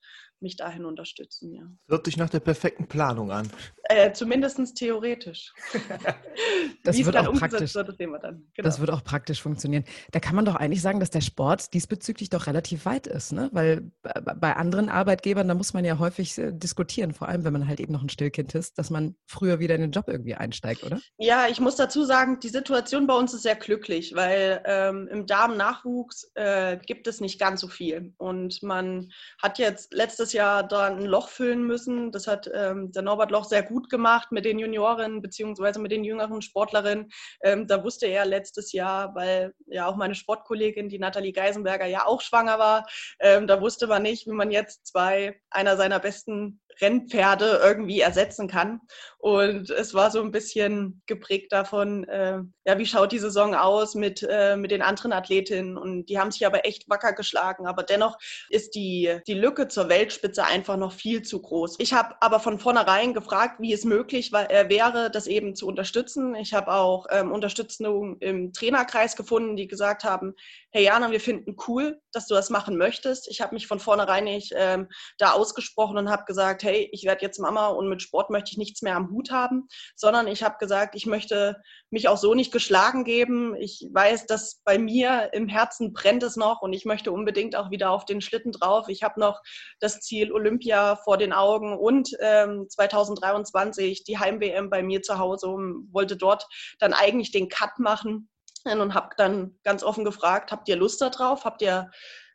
mich 0.42 0.56
dahin 0.56 0.84
unterstützen. 0.84 1.54
Ja. 1.54 1.62
Hört 1.88 2.04
sich 2.04 2.16
nach 2.16 2.30
der 2.30 2.40
perfekten 2.40 2.86
Planung 2.86 3.30
an. 3.30 3.50
Äh, 3.84 4.12
Zumindest 4.12 4.76
theoretisch. 4.76 5.52
das 6.84 6.96
Wie 6.96 7.06
wird 7.06 7.16
auch 7.16 7.32
praktisch. 7.32 7.74
Wird, 7.74 7.88
das, 7.88 7.96
genau. 7.96 8.40
das 8.56 8.80
wird 8.80 8.90
auch 8.90 9.02
praktisch 9.02 9.40
funktionieren. 9.40 9.84
Da 10.12 10.20
kann 10.20 10.36
man 10.36 10.44
doch 10.44 10.56
eigentlich 10.56 10.82
sagen, 10.82 11.00
dass 11.00 11.10
der 11.10 11.20
Sport 11.20 11.72
diesbezüglich 11.74 12.28
doch 12.30 12.46
relativ 12.46 12.84
weit 12.84 13.06
ist, 13.06 13.32
ne? 13.32 13.48
Weil 13.52 13.90
bei 14.02 14.56
anderen 14.56 14.88
Arbeitgebern, 14.88 15.48
da 15.48 15.54
muss 15.54 15.74
man 15.74 15.84
ja 15.84 15.98
häufig 15.98 16.36
äh, 16.38 16.52
diskutieren, 16.52 17.12
vor 17.14 17.28
allem 17.28 17.44
wenn 17.44 17.52
man 17.52 17.66
halt 17.66 17.80
eben 17.80 17.92
noch 17.92 18.02
ein 18.02 18.08
Stillkind 18.08 18.54
ist, 18.54 18.78
dass 18.78 18.90
man 18.90 19.16
früher 19.26 19.58
wieder 19.58 19.74
in 19.74 19.80
den 19.80 19.92
Job 19.92 20.08
irgendwie 20.08 20.34
einsteigt, 20.34 20.84
oder? 20.84 21.00
Ja, 21.16 21.48
ich 21.48 21.60
muss 21.60 21.76
dazu 21.76 22.04
sagen, 22.04 22.40
die 22.40 22.48
Situation 22.48 23.06
bei 23.06 23.14
uns 23.14 23.32
ist 23.34 23.42
sehr 23.42 23.56
glücklich, 23.56 24.14
weil 24.14 24.62
ähm, 24.66 25.08
im 25.10 25.26
Damen-Nachwuchs 25.26 26.30
äh, 26.34 26.78
gibt 26.84 27.06
es 27.06 27.20
nicht 27.20 27.40
ganz 27.40 27.60
so 27.60 27.68
viel. 27.68 28.12
Und 28.18 28.62
man 28.62 29.10
hat 29.42 29.58
jetzt 29.58 29.92
letztes 29.92 30.27
letztes 30.28 30.32
Jahr 30.38 30.62
da 30.62 30.86
ein 30.86 31.06
Loch 31.06 31.28
füllen 31.28 31.64
müssen. 31.64 32.12
Das 32.12 32.26
hat 32.26 32.50
ähm, 32.52 32.92
der 32.92 33.02
Norbert 33.02 33.30
Loch 33.30 33.44
sehr 33.44 33.62
gut 33.62 33.88
gemacht 33.88 34.30
mit 34.30 34.44
den 34.44 34.58
Juniorinnen 34.58 35.22
beziehungsweise 35.22 35.80
mit 35.80 35.90
den 35.90 36.04
jüngeren 36.04 36.42
Sportlerinnen. 36.42 37.10
Ähm, 37.42 37.66
da 37.66 37.82
wusste 37.82 38.06
er 38.06 38.26
letztes 38.26 38.72
Jahr, 38.72 39.14
weil 39.14 39.54
ja 39.66 39.86
auch 39.86 39.96
meine 39.96 40.14
Sportkollegin, 40.14 40.90
die 40.90 40.98
Nathalie 40.98 41.32
Geisenberger, 41.32 41.86
ja 41.86 42.06
auch 42.06 42.20
schwanger 42.20 42.58
war, 42.58 42.86
ähm, 43.20 43.46
da 43.46 43.60
wusste 43.62 43.86
man 43.86 44.02
nicht, 44.02 44.26
wie 44.26 44.32
man 44.32 44.50
jetzt 44.50 44.86
zwei 44.86 45.40
einer 45.50 45.76
seiner 45.76 45.98
besten 45.98 46.60
Rennpferde 46.80 47.60
irgendwie 47.62 48.00
ersetzen 48.00 48.48
kann. 48.48 48.80
Und 49.20 49.70
es 49.70 49.94
war 49.94 50.12
so 50.12 50.22
ein 50.22 50.30
bisschen 50.30 51.02
geprägt 51.06 51.52
davon, 51.52 52.04
äh, 52.04 52.38
ja, 52.64 52.78
wie 52.78 52.86
schaut 52.86 53.10
die 53.10 53.18
Saison 53.18 53.54
aus 53.54 53.96
mit, 53.96 54.24
äh, 54.28 54.56
mit 54.56 54.70
den 54.70 54.80
anderen 54.80 55.12
Athletinnen. 55.12 55.76
Und 55.76 56.06
die 56.06 56.20
haben 56.20 56.30
sich 56.30 56.46
aber 56.46 56.64
echt 56.64 56.88
wacker 56.88 57.12
geschlagen. 57.12 57.66
Aber 57.66 57.82
dennoch 57.82 58.16
ist 58.48 58.76
die, 58.76 59.18
die 59.26 59.34
Lücke 59.34 59.66
zur 59.66 59.88
Weltspitze 59.88 60.44
einfach 60.44 60.76
noch 60.76 60.92
viel 60.92 61.22
zu 61.22 61.42
groß. 61.42 61.76
Ich 61.80 61.92
habe 61.92 62.14
aber 62.20 62.38
von 62.38 62.60
vornherein 62.60 63.12
gefragt, 63.12 63.56
wie 63.58 63.72
es 63.72 63.84
möglich 63.84 64.30
war, 64.30 64.48
äh, 64.50 64.68
wäre, 64.68 65.10
das 65.10 65.26
eben 65.26 65.56
zu 65.56 65.66
unterstützen. 65.66 66.36
Ich 66.36 66.54
habe 66.54 66.72
auch 66.72 67.06
ähm, 67.10 67.32
Unterstützung 67.32 68.18
im 68.20 68.52
Trainerkreis 68.52 69.16
gefunden, 69.16 69.56
die 69.56 69.66
gesagt 69.66 70.04
haben, 70.04 70.34
hey 70.70 70.84
Jana, 70.84 71.10
wir 71.10 71.20
finden 71.20 71.56
cool, 71.66 72.00
dass 72.12 72.26
du 72.26 72.34
das 72.34 72.50
machen 72.50 72.76
möchtest. 72.76 73.28
Ich 73.28 73.40
habe 73.40 73.54
mich 73.54 73.66
von 73.66 73.80
vornherein 73.80 74.24
nicht 74.24 74.52
ähm, 74.56 74.88
da 75.18 75.32
ausgesprochen 75.32 75.98
und 75.98 76.10
habe 76.10 76.24
gesagt, 76.24 76.62
hey, 76.68 76.88
ich 76.92 77.04
werde 77.04 77.22
jetzt 77.22 77.38
Mama 77.38 77.68
und 77.68 77.88
mit 77.88 78.02
Sport 78.02 78.30
möchte 78.30 78.50
ich 78.52 78.58
nichts 78.58 78.82
mehr 78.82 78.94
am 78.94 79.10
Hut 79.10 79.30
haben, 79.30 79.68
sondern 79.96 80.26
ich 80.26 80.42
habe 80.42 80.56
gesagt, 80.58 80.94
ich 80.94 81.06
möchte 81.06 81.56
mich 81.90 82.08
auch 82.08 82.18
so 82.18 82.34
nicht 82.34 82.52
geschlagen 82.52 83.04
geben. 83.04 83.56
Ich 83.56 83.88
weiß, 83.90 84.26
dass 84.26 84.60
bei 84.64 84.78
mir 84.78 85.30
im 85.32 85.48
Herzen 85.48 85.92
brennt 85.92 86.22
es 86.22 86.36
noch 86.36 86.60
und 86.60 86.72
ich 86.72 86.84
möchte 86.84 87.10
unbedingt 87.10 87.56
auch 87.56 87.70
wieder 87.70 87.90
auf 87.90 88.04
den 88.04 88.20
Schlitten 88.20 88.52
drauf. 88.52 88.88
Ich 88.88 89.02
habe 89.02 89.18
noch 89.18 89.40
das 89.80 90.00
Ziel 90.00 90.30
Olympia 90.32 90.96
vor 90.96 91.16
den 91.16 91.32
Augen 91.32 91.76
und 91.76 92.10
ähm, 92.20 92.66
2023 92.68 94.04
die 94.04 94.18
Heim-WM 94.18 94.68
bei 94.68 94.82
mir 94.82 95.02
zu 95.02 95.18
Hause 95.18 95.48
und 95.48 95.88
wollte 95.92 96.16
dort 96.16 96.46
dann 96.78 96.92
eigentlich 96.92 97.32
den 97.32 97.48
Cut 97.48 97.78
machen 97.78 98.28
und 98.64 98.94
habe 98.94 99.10
dann 99.16 99.58
ganz 99.64 99.82
offen 99.82 100.04
gefragt, 100.04 100.52
habt 100.52 100.68
ihr 100.68 100.76
Lust 100.76 101.00
darauf? 101.00 101.44
Habt 101.44 101.62
ihr, 101.62 101.90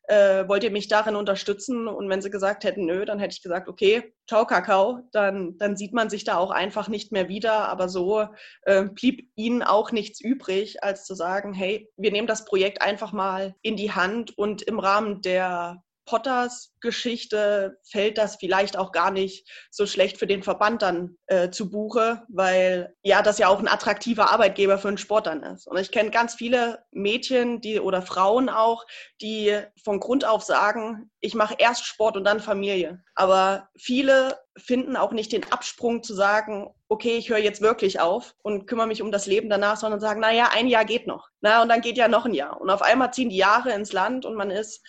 äh, 0.08 0.48
wollt 0.48 0.64
ihr 0.64 0.72
mich 0.72 0.88
darin 0.88 1.16
unterstützen? 1.16 1.88
Und 1.88 2.10
wenn 2.10 2.22
sie 2.22 2.30
gesagt 2.30 2.64
hätten, 2.64 2.86
nö, 2.86 3.06
dann 3.06 3.20
hätte 3.20 3.36
ich 3.36 3.44
gesagt, 3.44 3.68
okay, 3.68 4.14
ciao 4.28 4.46
Kakao, 4.46 5.00
dann, 5.12 5.58
dann 5.58 5.78
sieht 5.78 5.94
man 5.94 6.10
sich 6.10 6.24
da 6.24 6.38
auch 6.38 6.52
einfach 6.52 6.88
nicht 6.88 7.12
mehr 7.12 7.30
wieder. 7.30 7.70
Aber 7.70 7.90
so 7.90 8.28
äh, 8.64 8.84
blieb 8.84 9.30
ihnen 9.36 9.64
auch 9.64 9.92
nichts 9.92 10.20
übrig, 10.22 10.84
als 10.84 11.06
zu 11.06 11.16
sagen, 11.16 11.54
hey, 11.54 11.90
wir 11.98 12.12
nehmen 12.12 12.28
das 12.28 12.46
Projekt 12.46 12.82
einfach 12.82 13.14
mal 13.14 13.56
in 13.62 13.76
die 13.76 13.92
Hand 13.92 14.38
und 14.38 14.62
im 14.62 14.80
Rahmen 14.80 15.22
der 15.22 15.84
Potters 16.06 16.74
Geschichte 16.82 17.78
fällt 17.84 18.18
das 18.18 18.36
vielleicht 18.36 18.78
auch 18.78 18.92
gar 18.92 19.10
nicht 19.10 19.50
so 19.72 19.86
schlecht 19.88 20.18
für 20.18 20.28
den 20.28 20.44
Verband 20.44 20.82
dann 20.82 21.18
äh, 21.28 21.50
zu 21.50 21.70
Buche, 21.70 22.24
weil 22.28 22.94
ja 23.04 23.22
das 23.22 23.38
ja 23.38 23.48
auch 23.48 23.60
ein 23.60 23.68
attraktiver 23.68 24.32
Arbeitgeber 24.32 24.78
für 24.78 24.90
einen 24.90 24.98
Sport 24.98 25.28
dann 25.28 25.44
ist. 25.44 25.68
Und 25.68 25.78
ich 25.78 25.92
kenne 25.92 26.12
ganz 26.12 26.36
viele 26.36 26.84
Mädchen, 26.92 27.62
die 27.62 27.80
oder 27.80 28.02
Frauen 28.02 28.50
auch, 28.50 28.86
die 29.22 29.58
von 29.84 30.00
Grund 30.00 30.26
auf 30.26 30.44
sagen, 30.44 31.10
ich 31.22 31.36
mache 31.36 31.56
erst 31.58 31.86
Sport 31.86 32.18
und 32.18 32.26
dann 32.26 32.42
Familie. 32.42 33.02
Aber 33.16 33.70
viele 33.78 34.38
finden 34.58 34.98
auch 34.98 35.12
nicht 35.12 35.32
den 35.32 35.52
Absprung 35.52 36.04
zu 36.04 36.14
sagen, 36.14 36.70
okay, 36.90 37.18
ich 37.18 37.30
höre 37.30 37.40
jetzt 37.40 37.62
wirklich 37.62 38.00
auf 38.00 38.36
und 38.44 38.68
kümmere 38.68 38.88
mich 38.88 39.02
um 39.02 39.12
das 39.12 39.26
Leben 39.26 39.50
danach, 39.50 39.78
sondern 39.78 40.00
sagen, 40.00 40.20
naja, 40.20 40.50
ein 40.54 40.68
Jahr 40.68 40.86
geht 40.86 41.08
noch. 41.08 41.30
Na, 41.42 41.64
und 41.64 41.70
dann 41.70 41.82
geht 41.82 41.98
ja 41.98 42.08
noch 42.08 42.26
ein 42.26 42.34
Jahr. 42.34 42.62
Und 42.62 42.70
auf 42.70 42.82
einmal 42.82 43.12
ziehen 43.14 43.30
die 43.30 43.38
Jahre 43.38 43.72
ins 43.72 43.94
Land 43.94 44.26
und 44.26 44.36
man 44.36 44.52
ist 44.52 44.86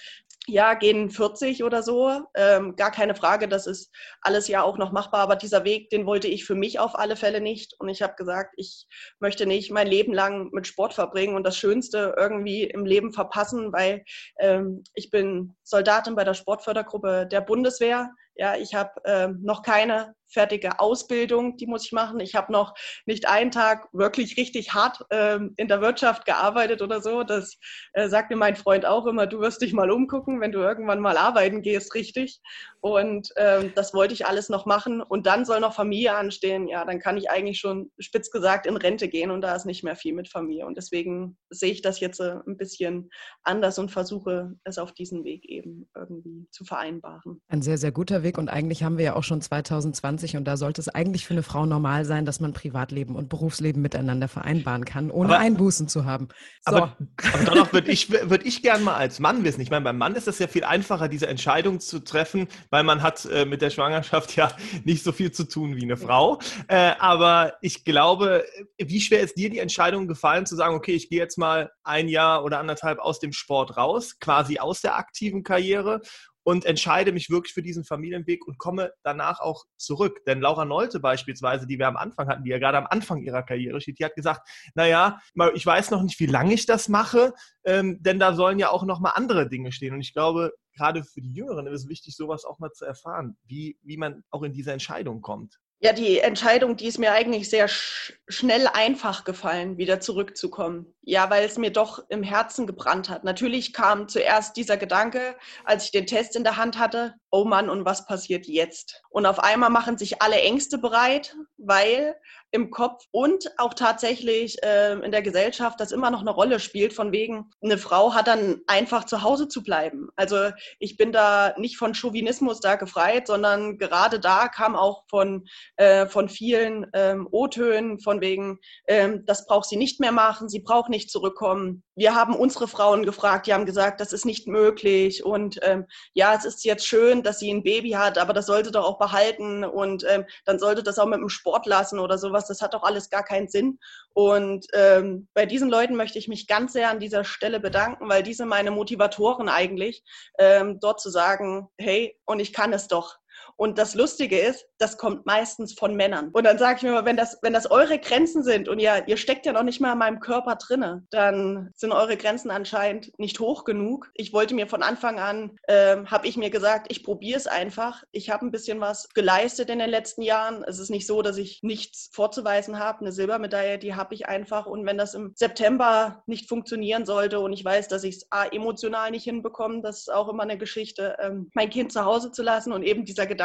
ja, 0.47 0.75
gehen 0.75 1.11
40 1.11 1.65
oder 1.65 1.83
so. 1.83 2.21
Ähm, 2.35 2.77
gar 2.77 2.91
keine 2.91 3.15
Frage, 3.15 3.49
das 3.49 3.67
ist 3.67 3.91
alles 4.21 4.49
ja 4.49 4.63
auch 4.63 4.77
noch 4.77 4.93
machbar. 4.93 5.21
Aber 5.21 5.37
dieser 5.37 5.65
Weg, 5.65 5.89
den 5.91 6.07
wollte 6.07 6.29
ich 6.29 6.45
für 6.45 6.55
mich 6.55 6.79
auf 6.79 6.99
alle 6.99 7.17
Fälle 7.17 7.41
nicht. 7.41 7.75
Und 7.79 7.89
ich 7.89 8.03
habe 8.03 8.15
gesagt, 8.15 8.55
ich 8.57 8.87
möchte 9.21 9.47
nicht 9.47 9.71
mein 9.71 9.87
Leben 9.87 10.13
lang 10.13 10.51
mit 10.53 10.67
Sport 10.67 10.93
verbringen 10.95 11.35
und 11.35 11.45
das 11.45 11.57
Schönste 11.57 12.15
irgendwie 12.17 12.65
im 12.65 12.85
Leben 12.85 13.13
verpassen, 13.13 13.73
weil 13.73 14.05
ähm, 14.39 14.85
ich 14.95 15.11
bin 15.11 15.55
Soldatin 15.63 16.15
bei 16.15 16.25
der 16.25 16.35
Sportfördergruppe 16.35 17.27
der 17.31 17.41
Bundeswehr. 17.41 18.11
Ja, 18.37 18.57
ich 18.57 18.75
habe 18.75 18.91
ähm, 19.07 19.41
noch 19.43 19.63
keine 19.63 20.15
fertige 20.35 20.81
Ausbildung, 20.81 21.57
die 21.57 21.67
muss 21.67 21.87
ich 21.87 21.93
machen. 21.93 22.21
Ich 22.21 22.35
habe 22.35 22.53
noch 22.53 22.75
nicht 23.07 23.27
einen 23.29 23.51
Tag 23.51 23.89
wirklich 23.93 24.37
richtig 24.37 24.75
hart 24.75 24.99
ähm, 25.11 25.55
in 25.57 25.69
der 25.69 25.81
Wirtschaft 25.81 26.27
gearbeitet 26.27 26.83
oder 26.83 27.01
so. 27.01 27.23
Das 27.23 27.57
äh, 27.95 28.09
sagt 28.09 28.31
mir 28.31 28.37
mein 28.37 28.57
Freund 28.57 28.85
auch 28.85 29.07
immer, 29.07 29.27
du 29.27 29.41
wirst 29.41 29.63
dich 29.63 29.73
mal 29.73 29.91
umgucken, 29.91 30.41
wenn 30.41 30.53
du 30.53 30.59
irgendwann 30.59 31.01
mal 31.01 31.17
arbeiten 31.17 31.63
gehst, 31.63 31.95
richtig. 31.95 32.41
Und 32.81 33.31
ähm, 33.37 33.73
das 33.75 33.95
wollte 33.95 34.13
ich 34.13 34.27
alles 34.27 34.51
noch 34.51 34.67
machen. 34.67 35.01
Und 35.01 35.27
dann 35.27 35.47
soll 35.47 35.61
noch 35.61 35.75
Familie 35.75 36.15
anstehen. 36.15 36.69
Ja, 36.69 36.85
dann 36.85 36.99
kann 36.99 37.17
ich 37.17 37.31
eigentlich 37.31 37.59
schon 37.59 37.91
spitz 37.99 38.31
gesagt 38.31 38.67
in 38.67 38.77
Rente 38.77 39.09
gehen 39.09 39.31
und 39.31 39.41
da 39.41 39.55
ist 39.55 39.65
nicht 39.65 39.85
mehr 39.85 39.97
viel 39.97 40.13
mit 40.13 40.29
Familie. 40.29 40.67
Und 40.67 40.77
deswegen 40.77 41.39
sehe 41.49 41.73
ich 41.73 41.81
das 41.81 42.01
jetzt 42.01 42.21
äh, 42.21 42.37
ein 42.47 42.57
bisschen 42.57 43.11
anders 43.43 43.79
und 43.79 43.91
versuche 43.91 44.55
es 44.65 44.79
auf 44.79 44.93
diesen 44.93 45.25
Weg 45.25 45.49
eben 45.49 45.89
irgendwie 45.97 46.47
zu 46.51 46.65
vereinbaren. 46.65 47.41
Ein 47.49 47.63
sehr, 47.63 47.79
sehr 47.79 47.93
guter 47.93 48.23
Weg. 48.23 48.37
Und 48.39 48.49
eigentlich 48.49 48.83
haben 48.83 48.99
wir 48.99 49.05
ja 49.05 49.17
auch 49.17 49.23
schon 49.23 49.41
2020 49.41 50.24
und 50.33 50.45
da 50.45 50.57
sollte 50.57 50.81
es 50.81 50.89
eigentlich 50.89 51.27
für 51.27 51.35
eine 51.35 51.43
Frau 51.43 51.67
normal 51.67 52.05
sein, 52.05 52.25
dass 52.25 52.41
man 52.41 52.53
Privatleben 52.53 53.15
und 53.17 53.29
Berufsleben 53.29 53.83
miteinander 53.83 54.29
vereinbaren 54.29 54.85
kann, 54.85 55.11
ohne 55.11 55.35
aber, 55.35 55.39
Einbußen 55.39 55.89
zu 55.89 56.05
haben. 56.05 56.29
So. 56.67 56.77
Aber, 56.77 56.97
aber 57.33 57.45
danach 57.45 57.73
würde 57.73 57.91
ich, 57.91 58.11
würd 58.11 58.47
ich 58.47 58.63
gern 58.63 58.83
mal 58.83 58.95
als 58.95 59.21
Mann 59.21 59.45
wissen. 59.45 59.61
Ich 59.61 59.71
meine, 59.71 59.85
beim 59.85 59.99
Mann 59.99 60.15
ist 60.15 60.27
es 60.27 60.39
ja 60.39 60.47
viel 60.47 60.65
einfacher, 60.65 61.09
diese 61.09 61.27
Entscheidung 61.27 61.81
zu 61.81 62.01
treffen, 62.01 62.49
weil 62.71 62.83
man 62.83 63.03
hat 63.03 63.27
äh, 63.27 63.45
mit 63.45 63.61
der 63.61 63.71
Schwangerschaft 63.71 64.35
ja 64.37 64.51
nicht 64.85 65.05
so 65.05 65.13
viel 65.13 65.31
zu 65.31 65.45
tun 65.45 65.77
wie 65.77 65.83
eine 65.83 65.97
Frau. 65.97 66.39
Äh, 66.69 66.93
aber 66.99 67.55
ich 67.61 67.85
glaube, 67.85 68.45
wie 68.79 69.01
schwer 69.01 69.21
ist 69.21 69.37
dir 69.37 69.51
die 69.51 69.59
Entscheidung 69.59 70.09
gefallen, 70.09 70.47
zu 70.47 70.57
sagen, 70.57 70.75
okay, 70.75 70.93
ich 70.93 71.09
gehe 71.09 71.19
jetzt 71.19 71.37
mal 71.37 71.71
ein 71.83 72.09
Jahr 72.09 72.45
oder 72.45 72.59
anderthalb 72.59 72.99
aus 72.99 73.21
dem 73.21 73.33
Sport 73.33 73.77
raus, 73.77 74.19
quasi 74.19 74.59
aus 74.59 74.81
der 74.81 74.97
aktiven 74.97 75.43
Karriere 75.43 76.01
und 76.45 76.65
entscheide 76.65 77.13
mich 77.13 77.31
wirklich 77.31 77.53
für 77.53 77.63
diesen 77.63 77.85
Familienweg 77.85 78.47
und 78.47 78.59
komme 78.59 78.93
danach 79.03 79.41
auch 79.41 79.65
zurück. 79.77 80.25
Denn 80.27 80.41
Laura 80.41 80.65
Nolte 80.65 81.01
beispielsweise, 81.01 81.67
die 81.67 81.79
wir 81.79 81.89
am 81.89 81.97
Anfang 81.97 82.29
hatten, 82.29 82.45
die 82.45 82.51
ja 82.51 82.59
gerade 82.59 82.79
am 82.79 82.87
Anfang 82.87 83.23
ihrer 83.23 83.43
Karriere 83.43 83.81
steht, 83.81 83.99
die 83.99 84.05
hat 84.05 84.15
gesagt, 84.15 84.47
naja, 84.75 85.21
ich 85.55 85.67
weiß 85.67 85.91
noch 85.91 86.03
nicht, 86.03 86.21
wie 86.21 86.27
lange 86.27 86.55
ich 86.55 86.67
das 86.67 86.89
mache, 86.89 87.33
ähm, 87.65 88.03
denn 88.03 88.19
da 88.19 88.35
sollen 88.35 88.59
ja 88.59 88.71
auch 88.71 88.85
noch 88.85 89.01
mal 89.01 89.11
andere 89.11 89.49
Dinge 89.49 89.73
stehen. 89.73 89.95
Und 89.95 90.03
ich 90.03 90.13
glaube, 90.13 90.53
gerade 90.77 91.03
für 91.03 91.21
die 91.21 91.33
Jüngeren 91.33 91.67
ist 91.67 91.83
es 91.83 91.89
wichtig, 91.89 92.15
sowas 92.15 92.45
auch 92.45 92.59
mal 92.59 92.73
zu 92.73 92.85
erfahren, 92.85 93.37
wie, 93.47 93.79
wie 93.83 93.97
man 93.97 94.23
auch 94.31 94.43
in 94.43 94.53
diese 94.53 94.73
Entscheidung 94.73 95.23
kommt. 95.23 95.59
Ja, 95.85 95.93
die 95.93 96.21
Entscheidung, 96.21 96.77
die 96.77 96.87
ist 96.87 96.99
mir 96.99 97.13
eigentlich 97.13 97.51
sehr 97.51 97.69
sch 97.69 98.15
schnell 98.27 98.67
einfach 98.69 99.25
gefallen, 99.25 99.77
wieder 99.77 100.01
zurückzukommen. 100.01 100.87
Ja, 101.03 101.29
weil 101.29 101.45
es 101.45 101.59
mir 101.59 101.71
doch 101.71 102.03
im 102.09 102.23
Herzen 102.23 102.67
gebrannt 102.67 103.11
hat. 103.11 103.23
Natürlich 103.23 103.75
kam 103.75 104.09
zuerst 104.09 104.57
dieser 104.57 104.79
Gedanke, 104.79 105.37
als 105.63 105.85
ich 105.85 105.91
den 105.91 106.07
Test 106.07 106.37
in 106.37 106.43
der 106.43 106.57
Hand 106.57 106.79
hatte, 106.79 107.13
oh 107.31 107.45
Mann, 107.45 107.69
und 107.69 107.85
was 107.85 108.07
passiert 108.07 108.47
jetzt? 108.47 109.03
Und 109.11 109.27
auf 109.27 109.39
einmal 109.41 109.69
machen 109.69 109.99
sich 109.99 110.23
alle 110.23 110.41
Ängste 110.41 110.79
bereit, 110.79 111.37
weil 111.59 112.17
im 112.55 112.71
Kopf 112.71 113.05
und 113.11 113.51
auch 113.59 113.75
tatsächlich 113.75 114.63
äh, 114.63 114.93
in 114.93 115.11
der 115.11 115.23
Gesellschaft 115.23 115.81
das 115.81 115.91
immer 115.91 116.13
noch 116.13 116.21
eine 116.21 116.31
Rolle 116.31 116.61
spielt, 116.61 116.93
von 116.93 117.11
wegen, 117.11 117.51
eine 117.61 117.79
Frau 117.79 118.15
hat 118.15 118.29
dann 118.29 118.61
einfach 118.69 119.03
zu 119.05 119.23
Hause 119.23 119.49
zu 119.49 119.65
bleiben. 119.65 120.09
Also 120.15 120.51
ich 120.79 120.97
bin 120.97 121.11
da 121.11 121.53
nicht 121.59 121.77
von 121.77 121.95
Chauvinismus 121.95 122.61
da 122.61 122.77
gefreit, 122.77 123.27
sondern 123.27 123.77
gerade 123.77 124.21
da 124.21 124.47
kam 124.47 124.77
auch 124.77 125.03
von, 125.11 125.47
äh, 125.79 126.07
von 126.07 126.29
vielen 126.29 126.87
ähm, 126.93 127.27
O-Tönen, 127.29 127.99
von 127.99 128.21
wegen, 128.21 128.61
ähm, 128.87 129.25
das 129.27 129.47
braucht 129.47 129.69
sie 129.69 129.77
nicht 129.77 129.99
mehr 129.99 130.13
machen, 130.13 130.49
sie 130.49 130.61
braucht 130.61 130.91
nicht 130.91 131.11
zurückkommen. 131.11 131.83
Wir 131.97 132.15
haben 132.15 132.37
unsere 132.37 132.69
Frauen 132.69 133.05
gefragt, 133.05 133.49
die 133.49 133.53
haben 133.53 133.67
gesagt, 133.67 134.01
das 134.01 134.13
ist 134.13 134.27
nicht 134.27 134.47
möglich 134.47 135.25
und 135.25 135.59
ähm, 135.63 135.87
ja, 136.13 136.35
es 136.35 136.45
ist 136.45 136.65
jetzt 136.65 136.87
schön, 136.87 137.25
dass 137.25 137.41
sie 137.41 137.53
ein 137.53 137.65
Baby 137.65 137.91
hat, 137.91 138.17
aber 138.17 138.33
das 138.33 138.47
sollte 138.47 138.71
doch 138.71 138.85
auch 138.85 138.99
behalten 138.99 139.65
und 139.65 140.05
ähm, 140.09 140.25
dann 140.45 140.61
sollte 140.61 140.85
das 140.85 141.01
auch 141.01 141.07
mit 141.07 141.19
dem 141.19 141.29
Sport 141.29 141.67
lassen 141.67 141.99
oder 141.99 142.17
sowas 142.17 142.44
sowas, 142.45 142.49
das 142.49 142.63
hat 142.63 142.75
doch 142.75 142.83
alles 142.83 143.11
gar 143.11 143.25
keinen 143.25 143.49
Sinn. 143.49 143.79
Und 144.15 144.67
ähm, 144.75 145.29
bei 145.35 145.47
diesen 145.47 145.69
Leuten 145.69 145.97
möchte 145.97 146.19
ich 146.19 146.29
mich 146.29 146.47
ganz 146.47 146.73
sehr 146.73 146.91
an 146.91 147.01
dieser 147.01 147.25
Stelle 147.25 147.61
bedanken, 147.61 148.09
weil 148.09 148.23
diese 148.23 148.47
meine 148.47 148.71
Motivatoren 148.71 149.49
eigentlich, 149.49 150.03
ähm, 150.39 150.79
dort 150.81 151.01
zu 151.01 151.11
sagen, 151.11 151.69
hey, 151.79 152.17
und 152.25 152.41
ich 152.41 152.53
kann 152.53 152.73
es 152.73 152.89
doch. 152.89 153.17
Und 153.57 153.79
das 153.79 153.95
Lustige 153.95 154.39
ist, 154.39 154.67
das 154.79 154.99
kommt 154.99 155.27
meistens 155.27 155.75
von 155.75 155.95
Männern. 155.95 156.31
Und 156.33 156.45
dann 156.45 156.59
sage 156.59 156.79
ich 156.79 156.83
mir 156.83 156.93
mal, 156.93 157.05
wenn 157.05 157.17
das, 157.17 157.39
wenn 157.43 157.53
das 157.53 157.71
eure 157.71 157.99
Grenzen 157.99 158.43
sind 158.43 158.69
und 158.69 158.79
ihr, 158.79 159.05
ihr 159.07 159.17
steckt 159.17 159.47
ja 159.47 159.53
noch 159.53 159.63
nicht 159.63 159.81
mal 159.81 159.93
in 159.93 159.99
meinem 159.99 160.21
Körper 160.21 160.57
drinne, 160.57 161.07
dann 161.11 161.71
sind 161.75 161.93
eure 161.93 162.17
Grenzen 162.17 162.51
anscheinend 162.51 163.17
nicht 163.19 163.41
hoch 163.41 163.65
genug. 163.65 164.11
Ich 164.15 164.33
wollte 164.33 164.55
mir 164.55 164.67
von 164.67 164.83
Anfang 164.83 165.19
an, 165.19 165.57
ähm, 165.69 166.11
habe 166.11 166.27
ich 166.27 166.37
mir 166.37 166.51
gesagt, 166.51 166.87
ich 166.91 167.05
probiere 167.05 167.39
es 167.39 167.47
einfach. 167.47 168.03
Ich 168.13 168.31
habe 168.31 168.45
ein 168.45 168.51
bisschen 168.51 168.81
was 168.81 169.09
geleistet 169.11 169.71
in 169.71 169.79
den 169.79 169.91
letzten 169.91 170.23
Jahren. 170.23 170.65
Es 170.65 170.79
ist 170.79 170.91
nicht 170.91 171.07
so, 171.07 171.23
dass 171.23 171.37
ich 171.37 171.63
nichts 171.63 172.11
vorzuweisen 172.13 172.79
habe. 172.79 173.01
Eine 173.01 173.13
Silbermedaille, 173.13 173.79
die 173.79 173.95
habe 173.95 174.15
ich 174.15 174.27
einfach. 174.27 174.67
Und 174.67 174.85
wenn 174.85 174.99
das 174.99 175.15
im 175.15 175.33
September 175.37 176.23
nicht 176.27 176.49
funktionieren 176.49 177.07
sollte 177.07 177.41
und 177.41 177.53
ich 177.53 177.65
weiß, 177.65 177.89
dass 177.89 178.05
ich 178.05 178.17
es 178.17 178.27
emotional 178.53 179.11
nicht 179.11 179.25
hinbekomme, 179.25 179.81
das 179.81 180.01
ist 180.01 180.13
auch 180.13 180.29
immer 180.29 180.43
eine 180.43 180.59
Geschichte, 180.59 181.17
ähm, 181.21 181.51
mein 181.55 181.71
Kind 181.71 181.93
zu 181.93 182.05
Hause 182.05 182.33
zu 182.33 182.43
lassen 182.43 182.73
und 182.73 182.83
eben 182.83 183.05
dieser 183.05 183.27
Gedanke, 183.27 183.44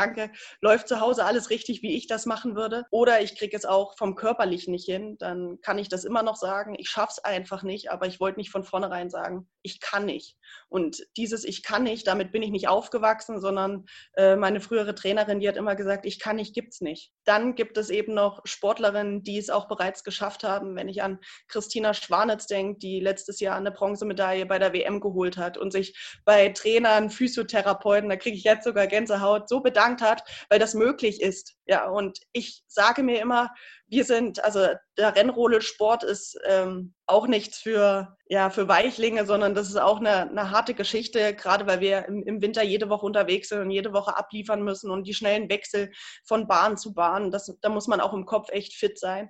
läuft 0.62 0.88
zu 0.88 1.00
Hause 1.00 1.26
alles 1.26 1.50
richtig, 1.50 1.82
wie 1.82 1.96
ich 1.96 2.08
das 2.08 2.26
machen 2.26 2.56
würde? 2.56 2.86
Oder 2.92 3.22
ich 3.22 3.38
kriege 3.38 3.56
es 3.56 3.66
auch 3.66 3.98
vom 3.98 4.16
Körperlichen 4.16 4.72
nicht 4.72 4.86
hin, 4.86 5.18
dann 5.20 5.60
kann 5.62 5.78
ich 5.78 5.90
das 5.90 6.06
immer 6.06 6.24
noch 6.24 6.36
sagen, 6.36 6.76
ich 6.78 6.90
schaffe 6.90 7.14
es 7.18 7.24
einfach 7.24 7.64
nicht, 7.64 7.92
aber 7.92 8.08
ich 8.08 8.20
wollte 8.20 8.40
nicht 8.40 8.52
von 8.52 8.64
vornherein 8.64 9.10
sagen, 9.10 9.50
ich 9.62 9.80
kann 9.80 10.06
nicht. 10.06 10.38
Und 10.70 11.06
dieses 11.18 11.44
Ich 11.44 11.64
kann 11.64 11.84
nicht, 11.84 12.08
damit 12.08 12.32
bin 12.32 12.44
ich 12.44 12.52
nicht 12.52 12.68
aufgewachsen, 12.68 13.42
sondern 13.42 13.86
äh, 14.16 14.36
meine 14.36 14.62
frühere 14.62 14.94
Trainerin, 14.96 15.40
die 15.40 15.48
hat 15.48 15.58
immer 15.58 15.76
gesagt, 15.76 16.06
ich 16.06 16.20
kann 16.20 16.36
nicht, 16.36 16.54
gibt's 16.54 16.80
nicht. 16.80 17.12
Dann 17.26 17.56
gibt 17.56 17.78
es 17.78 17.90
eben 17.90 18.14
noch 18.14 18.42
Sportlerinnen, 18.46 19.24
die 19.24 19.38
es 19.38 19.50
auch 19.50 19.68
bereits 19.68 20.04
geschafft 20.04 20.44
haben. 20.44 20.76
Wenn 20.76 20.88
ich 20.88 21.02
an 21.02 21.20
Christina 21.48 21.94
Schwanitz 21.94 22.46
denke, 22.46 22.80
die 22.80 23.00
letztes 23.00 23.40
Jahr 23.40 23.58
eine 23.58 23.72
Bronzemedaille 23.72 24.46
bei 24.46 24.60
der 24.60 24.74
WM 24.74 25.00
geholt 25.00 25.38
hat 25.38 25.58
und 25.58 25.72
sich 25.72 25.98
bei 26.24 26.50
Trainern, 26.50 27.10
Physiotherapeuten, 27.10 28.10
da 28.10 28.16
kriege 28.16 28.38
ich 28.38 28.44
jetzt 28.44 28.64
sogar 28.64 28.88
Gänsehaut, 28.88 29.50
so 29.50 29.62
bedankt 29.62 30.02
hat, 30.02 30.24
weil 30.50 30.60
das 30.60 30.76
möglich 30.76 31.22
ist. 31.22 31.56
Ja, 31.66 31.90
und 31.90 32.20
ich 32.32 32.64
sage 32.68 33.02
mir 33.04 33.22
immer, 33.22 33.50
wir 33.90 34.04
sind, 34.04 34.44
also 34.44 34.68
der 34.98 35.16
Rennrodelsport 35.16 36.04
ist 36.04 36.38
ähm, 36.46 36.94
auch 37.08 37.28
nichts 37.28 37.58
für, 37.58 38.16
ja, 38.28 38.50
für 38.50 38.68
Weichlinge, 38.68 39.26
sondern 39.26 39.56
das 39.56 39.68
ist 39.68 39.78
auch 39.78 40.00
eine, 40.00 40.30
eine 40.30 40.52
harte 40.52 40.76
Geschichte, 40.76 41.34
gerade 41.34 41.66
weil 41.66 41.80
wir 41.80 42.06
im, 42.06 42.24
im, 42.24 42.42
Winter 42.42 42.64
jede 42.64 42.90
Woche 42.90 43.06
unterwegs 43.06 43.50
sind 43.50 43.62
und 43.62 43.72
jede 43.72 43.92
Woche 43.92 44.16
abliefern 44.16 44.62
müssen 44.64 44.92
und 44.92 45.08
die 45.08 45.14
schnellen 45.14 45.50
Wechsel 45.50 45.92
von 46.26 46.48
Bahn 46.48 46.78
zu 46.78 46.94
Bahn, 46.94 47.32
das, 47.32 47.52
da 47.62 47.70
muss 47.70 47.88
man 47.88 48.00
auch 48.00 48.14
im 48.14 48.26
Kopf 48.26 48.50
echt 48.52 48.74
fit 48.74 49.00
sein. 49.00 49.30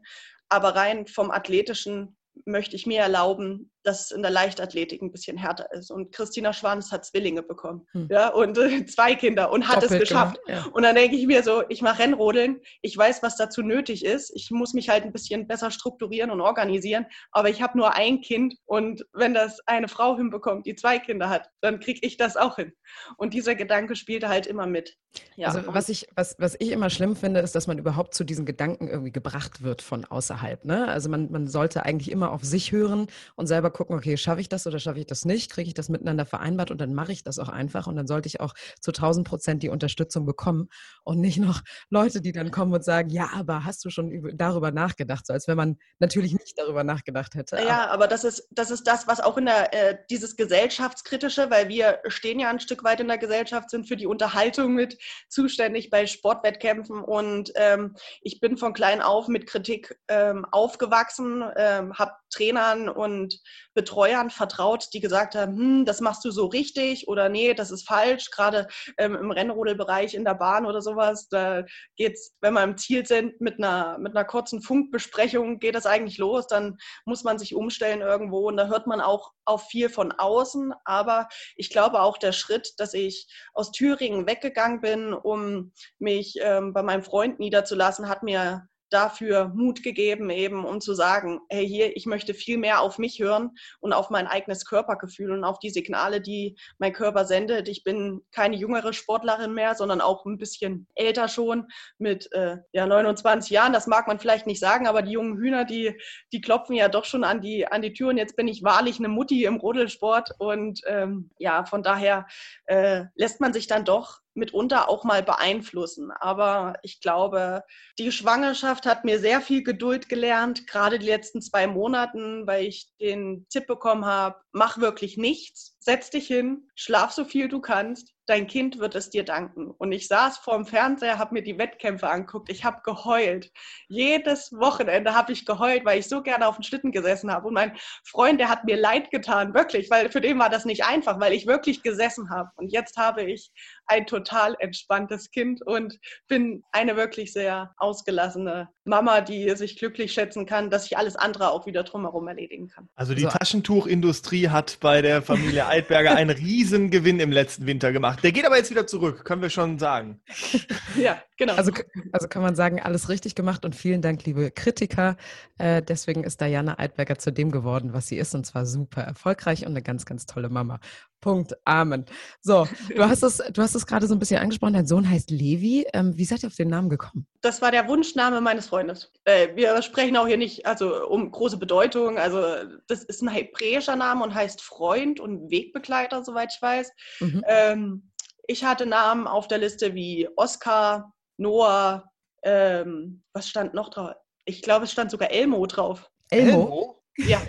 Aber 0.50 0.76
rein 0.76 1.08
vom 1.08 1.32
Athletischen 1.32 2.18
möchte 2.46 2.76
ich 2.76 2.86
mir 2.86 3.02
erlauben, 3.02 3.72
dass 3.84 4.06
es 4.06 4.12
in 4.12 4.22
der 4.22 4.32
Leichtathletik 4.32 5.02
ein 5.02 5.12
bisschen 5.12 5.38
härter 5.38 5.72
ist. 5.72 5.92
Und 5.92 6.12
Christina 6.12 6.54
Schwanz 6.54 6.92
hat 6.92 7.06
Zwillinge 7.06 7.44
bekommen 7.44 7.88
hm. 7.92 8.08
ja, 8.12 8.30
und 8.30 8.58
äh, 8.58 8.86
zwei 8.86 9.16
Kinder 9.16 9.52
und 9.52 9.68
hat 9.68 9.84
Doppelt 9.84 10.04
es 10.04 10.10
geschafft. 10.10 10.40
Gemacht, 10.46 10.66
ja. 10.66 10.72
Und 10.72 10.84
dann 10.84 10.96
denke 10.96 11.16
ich 11.16 11.26
mir 11.26 11.44
so, 11.44 11.64
ich 11.70 11.82
mache 11.82 12.00
Rennrodeln, 12.00 12.62
ich 12.82 12.98
weiß, 12.98 13.24
was 13.24 13.38
dazu 13.38 13.62
nötig 13.62 14.06
ist. 14.06 14.32
Ich 14.36 14.52
muss 14.52 14.74
mich 14.74 14.90
halt 14.90 15.04
ein 15.04 15.12
bisschen 15.12 15.48
besser 15.48 15.72
strukturieren 15.72 16.32
und 16.32 16.42
organisieren, 16.42 17.06
aber 17.32 17.50
ich 17.50 17.62
habe 17.62 17.78
nur 17.78 17.96
ein 17.96 18.22
Kind 18.22 18.56
und 18.66 19.06
wenn 19.14 19.34
das 19.34 19.60
eine 19.66 19.88
Frau 19.88 20.18
hinbekommt, 20.18 20.66
die 20.66 20.76
zwei 20.76 21.00
Kinder 21.00 21.30
hat, 21.30 21.50
dann 21.62 21.80
kriege 21.80 22.00
ich 22.04 22.18
das 22.18 22.38
auch 22.38 22.58
hin. 22.58 22.74
Und 23.18 23.34
dieser 23.34 23.56
Gedanke 23.56 23.96
spielt 23.96 24.28
halt 24.28 24.48
immer 24.48 24.66
mit. 24.66 24.98
Ja, 25.36 25.48
also 25.48 25.62
was 25.74 25.90
ich, 25.90 26.08
was, 26.16 26.36
was 26.38 26.56
ich 26.60 26.72
immer 26.72 26.90
schlimm 26.90 27.16
finde, 27.16 27.40
ist, 27.40 27.56
dass 27.56 27.68
man 27.68 27.78
überhaupt 27.78 28.14
zu 28.14 28.24
diesen 28.24 28.46
Gedanken 28.46 28.88
irgendwie 28.88 29.12
gebracht 29.12 29.64
wird 29.64 29.82
von 29.82 30.06
außerhalb. 30.06 30.66
Ne? 30.66 30.88
Also 30.88 31.10
man, 31.10 31.32
man 31.32 31.48
sollte 31.48 31.84
eigentlich 31.84 32.12
immer 32.12 32.32
auf 32.32 32.44
sich 32.44 32.72
hören 32.72 33.08
und 33.36 33.48
selber 33.48 33.72
gucken, 33.80 33.96
okay, 33.96 34.18
schaffe 34.18 34.42
ich 34.42 34.50
das 34.50 34.68
oder 34.68 34.78
schaffe 34.78 35.00
ich 35.00 35.06
das 35.06 35.24
nicht? 35.24 35.50
Kriege 35.50 35.70
ich 35.70 35.74
das 35.74 35.88
miteinander 35.88 36.26
vereinbart 36.26 36.70
und 36.70 36.82
dann 36.82 36.94
mache 36.94 37.14
ich 37.14 37.24
das 37.24 37.40
auch 37.40 37.48
einfach 37.48 37.88
und 37.88 37.96
dann 37.96 38.08
sollte 38.08 38.28
ich 38.28 38.42
auch 38.42 38.54
zu 38.82 38.92
1000 38.92 39.26
Prozent 39.26 39.64
die 39.64 39.70
Unterstützung 39.70 40.26
bekommen 40.26 40.68
und 41.06 41.22
nicht 41.22 41.38
noch 41.38 41.62
Leute, 41.90 42.20
die 42.20 42.34
dann 42.34 42.52
kommen 42.52 42.74
und 42.74 42.84
sagen, 42.84 43.10
ja, 43.10 43.30
aber 43.34 43.64
hast 43.64 43.86
du 43.86 43.90
schon 43.90 44.34
darüber 44.36 44.72
nachgedacht? 44.72 45.26
So 45.26 45.32
als 45.32 45.48
wenn 45.48 45.56
man 45.56 45.78
natürlich 46.00 46.34
nicht 46.34 46.58
darüber 46.58 46.84
nachgedacht 46.84 47.36
hätte. 47.36 47.56
Ja, 47.56 47.86
aber, 47.86 47.94
aber 47.94 48.08
das 48.10 48.26
ist, 48.26 48.50
das 48.52 48.70
ist 48.70 48.84
das, 48.84 49.08
was 49.08 49.22
auch 49.22 49.38
in 49.38 49.46
der, 49.46 49.74
äh, 49.74 49.98
dieses 50.10 50.36
gesellschaftskritische, 50.36 51.50
weil 51.50 51.70
wir 51.70 52.00
stehen 52.08 52.42
ja 52.42 52.50
ein 52.50 52.60
Stück 52.60 52.84
weit 52.84 53.00
in 53.00 53.08
der 53.08 53.18
Gesellschaft, 53.18 53.70
sind 53.70 53.88
für 53.88 53.96
die 53.96 54.08
Unterhaltung 54.08 54.74
mit 54.74 54.98
zuständig 55.30 55.90
bei 55.90 56.06
Sportwettkämpfen 56.06 57.02
und 57.02 57.54
ähm, 57.56 57.96
ich 58.22 58.42
bin 58.42 58.58
von 58.58 58.74
klein 58.74 59.02
auf 59.02 59.30
mit 59.30 59.48
Kritik 59.48 59.98
ähm, 60.10 60.46
aufgewachsen, 60.52 61.46
ähm, 61.56 61.94
habe 61.94 62.12
Trainern 62.30 62.90
und 62.90 63.40
Betreuern 63.80 64.30
vertraut, 64.30 64.90
die 64.94 65.00
gesagt 65.00 65.36
haben, 65.36 65.56
hm, 65.56 65.86
das 65.86 66.02
machst 66.02 66.26
du 66.26 66.32
so 66.32 66.48
richtig 66.48 67.08
oder 67.08 67.30
nee, 67.30 67.54
das 67.54 67.72
ist 67.72 67.88
falsch. 67.88 68.30
Gerade 68.30 68.68
ähm, 68.98 69.16
im 69.16 69.32
Rennrodelbereich 69.32 70.16
in 70.16 70.26
der 70.26 70.36
Bahn 70.36 70.66
oder 70.66 70.82
sowas, 70.82 71.30
da 71.30 71.64
geht's, 71.96 72.34
wenn 72.42 72.54
wir 72.56 72.64
im 72.64 72.76
Ziel 72.78 73.06
sind, 73.06 73.40
mit 73.40 73.58
einer, 73.58 73.98
mit 73.98 74.16
einer 74.16 74.26
kurzen 74.26 74.62
Funkbesprechung 74.62 75.60
geht 75.60 75.76
das 75.76 75.86
eigentlich 75.86 76.18
los. 76.18 76.48
Dann 76.48 76.78
muss 77.06 77.24
man 77.24 77.40
sich 77.40 77.56
umstellen 77.56 78.02
irgendwo 78.02 78.50
und 78.50 78.58
da 78.58 78.68
hört 78.68 78.86
man 78.86 79.00
auch 79.00 79.32
auf 79.46 79.68
viel 79.68 79.90
von 79.90 80.12
außen. 80.12 80.74
Aber 80.84 81.30
ich 81.56 81.70
glaube 81.70 82.02
auch 82.02 82.18
der 82.18 82.34
Schritt, 82.34 82.74
dass 82.80 82.94
ich 82.94 83.28
aus 83.54 83.72
Thüringen 83.72 84.28
weggegangen 84.28 84.82
bin, 84.82 85.14
um 85.14 85.72
mich 86.00 86.36
ähm, 86.42 86.74
bei 86.74 86.84
meinem 86.84 87.04
Freund 87.04 87.40
niederzulassen, 87.40 88.10
hat 88.10 88.24
mir 88.24 88.69
dafür 88.90 89.52
Mut 89.56 89.84
gegeben, 89.84 90.30
eben 90.30 90.66
um 90.66 90.82
zu 90.82 90.94
sagen, 90.94 91.40
hey 91.50 91.68
hier, 91.68 91.96
ich 91.96 92.06
möchte 92.06 92.34
viel 92.34 92.58
mehr 92.58 92.82
auf 92.82 92.98
mich 92.98 93.20
hören 93.20 93.52
und 93.80 93.94
auf 93.94 94.10
mein 94.10 94.28
eigenes 94.28 94.66
Körpergefühl 94.66 95.32
und 95.32 95.44
auf 95.44 95.60
die 95.60 95.70
Signale, 95.70 96.22
die 96.22 96.58
mein 96.78 96.94
Körper 96.94 97.26
sendet. 97.26 97.68
Ich 97.68 97.84
bin 97.84 98.22
keine 98.32 98.56
jüngere 98.56 98.94
Sportlerin 98.94 99.54
mehr, 99.54 99.76
sondern 99.76 100.02
auch 100.02 100.26
ein 100.26 100.38
bisschen 100.38 100.88
älter 100.96 101.28
schon 101.28 101.68
mit 101.98 102.32
äh, 102.34 102.58
ja, 102.72 102.86
29 102.86 103.50
Jahren. 103.50 103.74
Das 103.74 103.88
mag 103.88 104.08
man 104.08 104.20
vielleicht 104.20 104.48
nicht 104.48 104.60
sagen, 104.60 104.88
aber 104.88 105.02
die 105.02 105.12
jungen 105.12 105.38
Hühner, 105.38 105.66
die, 105.66 106.00
die 106.32 106.42
klopfen 106.42 106.76
ja 106.76 106.90
doch 106.90 107.06
schon 107.06 107.24
an 107.24 107.42
die, 107.42 107.68
an 107.68 107.82
die 107.82 107.94
Tür. 107.94 108.10
Und 108.10 108.18
jetzt 108.18 108.36
bin 108.36 108.48
ich 108.48 108.64
wahrlich 108.64 109.00
eine 109.00 109.08
Mutti 109.08 109.46
im 109.46 109.58
Rodelsport. 109.58 110.32
Und 110.40 110.82
ähm, 110.88 111.30
ja, 111.38 111.66
von 111.66 111.84
daher 111.84 112.28
äh, 112.66 113.06
lässt 113.16 113.42
man 113.42 113.54
sich 113.54 113.68
dann 113.68 113.86
doch 113.86 114.20
mitunter 114.34 114.90
auch 114.90 115.04
mal 115.04 115.24
beeinflussen. 115.24 116.12
Aber 116.12 116.76
ich 116.84 117.02
glaube, 117.02 117.64
die 117.98 118.12
Schwangerschaft 118.12 118.86
hat 118.86 119.06
mir 119.06 119.20
sehr 119.20 119.42
viel 119.42 119.64
Geduld 119.64 120.10
gelernt, 120.10 120.68
gerade 120.68 121.00
die 121.00 121.08
letzten 121.08 121.42
zwei 121.42 121.68
Monaten, 121.68 122.48
weil 122.48 122.66
ich 122.66 122.90
den 123.00 123.48
Tipp 123.50 123.68
bekommen 123.68 124.06
habe, 124.06 124.38
mach 124.52 124.78
wirklich 124.78 125.18
nichts, 125.18 125.78
setz 125.90 126.12
dich 126.12 126.28
hin, 126.28 126.70
schlaf 126.76 127.12
so 127.12 127.26
viel 127.26 127.48
du 127.48 127.62
kannst, 127.62 128.14
dein 128.30 128.46
Kind 128.46 128.78
wird 128.78 128.94
es 128.94 129.10
dir 129.10 129.26
danken. 129.26 129.72
Und 129.72 129.92
ich 129.92 130.08
saß 130.08 130.38
vorm 130.38 130.68
Fernseher, 130.68 131.18
habe 131.18 131.34
mir 131.34 131.42
die 131.42 131.58
Wettkämpfe 131.58 132.08
anguckt, 132.08 132.52
ich 132.52 132.64
habe 132.64 132.82
geheult. 132.84 133.52
Jedes 133.88 134.52
Wochenende 134.52 135.16
habe 135.16 135.32
ich 135.32 135.48
geheult, 135.48 135.84
weil 135.84 136.00
ich 136.00 136.08
so 136.08 136.22
gerne 136.22 136.48
auf 136.48 136.56
dem 136.56 136.64
Schlitten 136.64 136.92
gesessen 136.92 137.32
habe. 137.32 137.48
Und 137.48 137.56
mein 137.56 137.76
Freund, 138.06 138.40
der 138.40 138.50
hat 138.50 138.66
mir 138.66 138.78
leid 138.78 139.10
getan, 139.10 139.56
wirklich, 139.56 139.90
weil 139.90 140.12
für 140.12 140.22
den 140.22 140.38
war 140.38 140.50
das 140.50 140.66
nicht 140.66 140.86
einfach, 140.86 141.20
weil 141.20 141.34
ich 141.34 141.48
wirklich 141.48 141.82
gesessen 141.82 142.30
habe. 142.30 142.50
Und 142.56 142.72
jetzt 142.72 142.98
habe 142.98 143.24
ich 143.24 143.52
ein 143.88 144.06
total 144.06 144.56
entspanntes 144.60 145.32
Kind 145.32 145.66
und 145.66 145.98
bin 146.28 146.64
eine 146.72 146.96
wirklich 146.96 147.34
sehr 147.34 147.74
ausgelassene 147.78 148.70
Mama, 148.86 149.22
die 149.22 149.50
sich 149.56 149.78
glücklich 149.78 150.14
schätzen 150.14 150.46
kann, 150.46 150.70
dass 150.70 150.86
ich 150.86 150.98
alles 150.98 151.16
andere 151.16 151.52
auch 151.52 151.66
wieder 151.66 151.84
drumherum 151.84 152.28
erledigen 152.28 152.68
kann. 152.68 152.90
Also 152.96 153.16
die 153.16 153.24
so. 153.24 153.30
Taschentuchindustrie 153.30 154.50
hat 154.50 154.78
bei 154.82 155.02
der 155.02 155.24
Familie 155.24 155.66
Altberger 155.80 156.14
einen 156.14 156.32
riesen 156.32 156.90
Gewinn 156.90 157.22
im 157.22 157.32
letzten 157.32 157.66
Winter 157.66 157.94
gemacht. 157.94 158.22
Der 158.22 158.34
geht 158.34 158.46
aber 158.46 158.58
jetzt 158.58 158.70
wieder 158.70 158.86
zurück, 158.86 159.24
können 159.24 159.42
wir 159.42 159.50
schon 159.50 159.80
sagen. 159.80 160.20
ja, 160.98 161.22
genau. 161.38 161.54
Also, 161.54 161.72
also 162.12 162.28
kann 162.28 162.42
man 162.42 162.54
sagen, 162.54 162.82
alles 162.82 163.08
richtig 163.08 163.34
gemacht 163.34 163.64
und 163.64 163.76
vielen 163.76 164.02
Dank, 164.02 164.26
liebe 164.26 164.52
Kritiker. 164.52 165.16
Äh, 165.58 165.82
deswegen 165.82 166.26
ist 166.26 166.42
Diana 166.42 166.74
Altberger 166.74 167.18
zu 167.18 167.32
dem 167.32 167.50
geworden, 167.50 167.94
was 167.94 168.08
sie 168.08 168.18
ist 168.18 168.36
und 168.36 168.46
zwar 168.46 168.66
super 168.66 169.04
erfolgreich 169.04 169.62
und 169.62 169.70
eine 169.70 169.82
ganz, 169.82 170.06
ganz 170.06 170.26
tolle 170.26 170.50
Mama. 170.50 170.82
Punkt. 171.22 171.56
Amen. 171.66 172.06
So, 172.42 172.68
du 172.96 173.04
hast 173.04 173.24
es, 173.24 173.38
du 173.38 173.62
hast 173.62 173.76
es 173.76 173.86
gerade 173.86 174.08
so 174.08 174.16
ein 174.16 174.20
bisschen 174.20 174.42
angesprochen. 174.42 174.74
Dein 174.74 174.86
Sohn 174.86 175.10
heißt 175.10 175.32
Levi. 175.32 175.86
Ähm, 175.94 176.18
wie 176.18 176.26
seid 176.26 176.44
ihr 176.44 176.48
auf 176.48 176.56
den 176.56 176.70
Namen 176.70 176.90
gekommen? 176.90 177.28
Das 177.42 177.62
war 177.62 177.72
der 177.72 177.88
Wunschname 177.88 178.42
meines 178.42 178.68
Freundes. 178.68 179.12
Äh, 179.26 179.50
wir 179.56 179.82
sprechen 179.82 180.16
auch 180.16 180.28
hier 180.28 180.38
nicht 180.38 180.66
also 180.66 181.08
um 181.08 181.30
große 181.30 181.58
Bedeutung. 181.58 182.18
Also 182.18 182.42
das 182.88 183.04
ist 183.04 183.22
ein 183.22 183.28
hebräischer 183.28 183.96
Name 183.96 184.24
und 184.24 184.34
heißt 184.34 184.62
Freund 184.62 185.20
und 185.20 185.52
Wegbegleiter, 185.70 186.24
soweit 186.24 186.54
ich 186.54 186.62
weiß. 186.62 186.92
Mhm. 187.20 187.44
Ähm, 187.48 188.12
ich 188.48 188.64
hatte 188.64 188.86
Namen 188.86 189.28
auf 189.28 189.48
der 189.48 189.60
Liste 189.60 189.94
wie 189.96 190.28
Oscar, 190.36 191.14
Noah. 191.38 192.12
Ähm, 192.44 193.24
was 193.34 193.50
stand 193.50 193.74
noch 193.74 193.90
drauf? 193.90 194.16
Ich 194.46 194.62
glaube, 194.62 194.86
es 194.86 194.92
stand 194.92 195.12
sogar 195.12 195.32
Elmo 195.32 195.66
drauf. 195.66 196.10
Elmo? 196.32 197.02
Ja. 197.18 197.42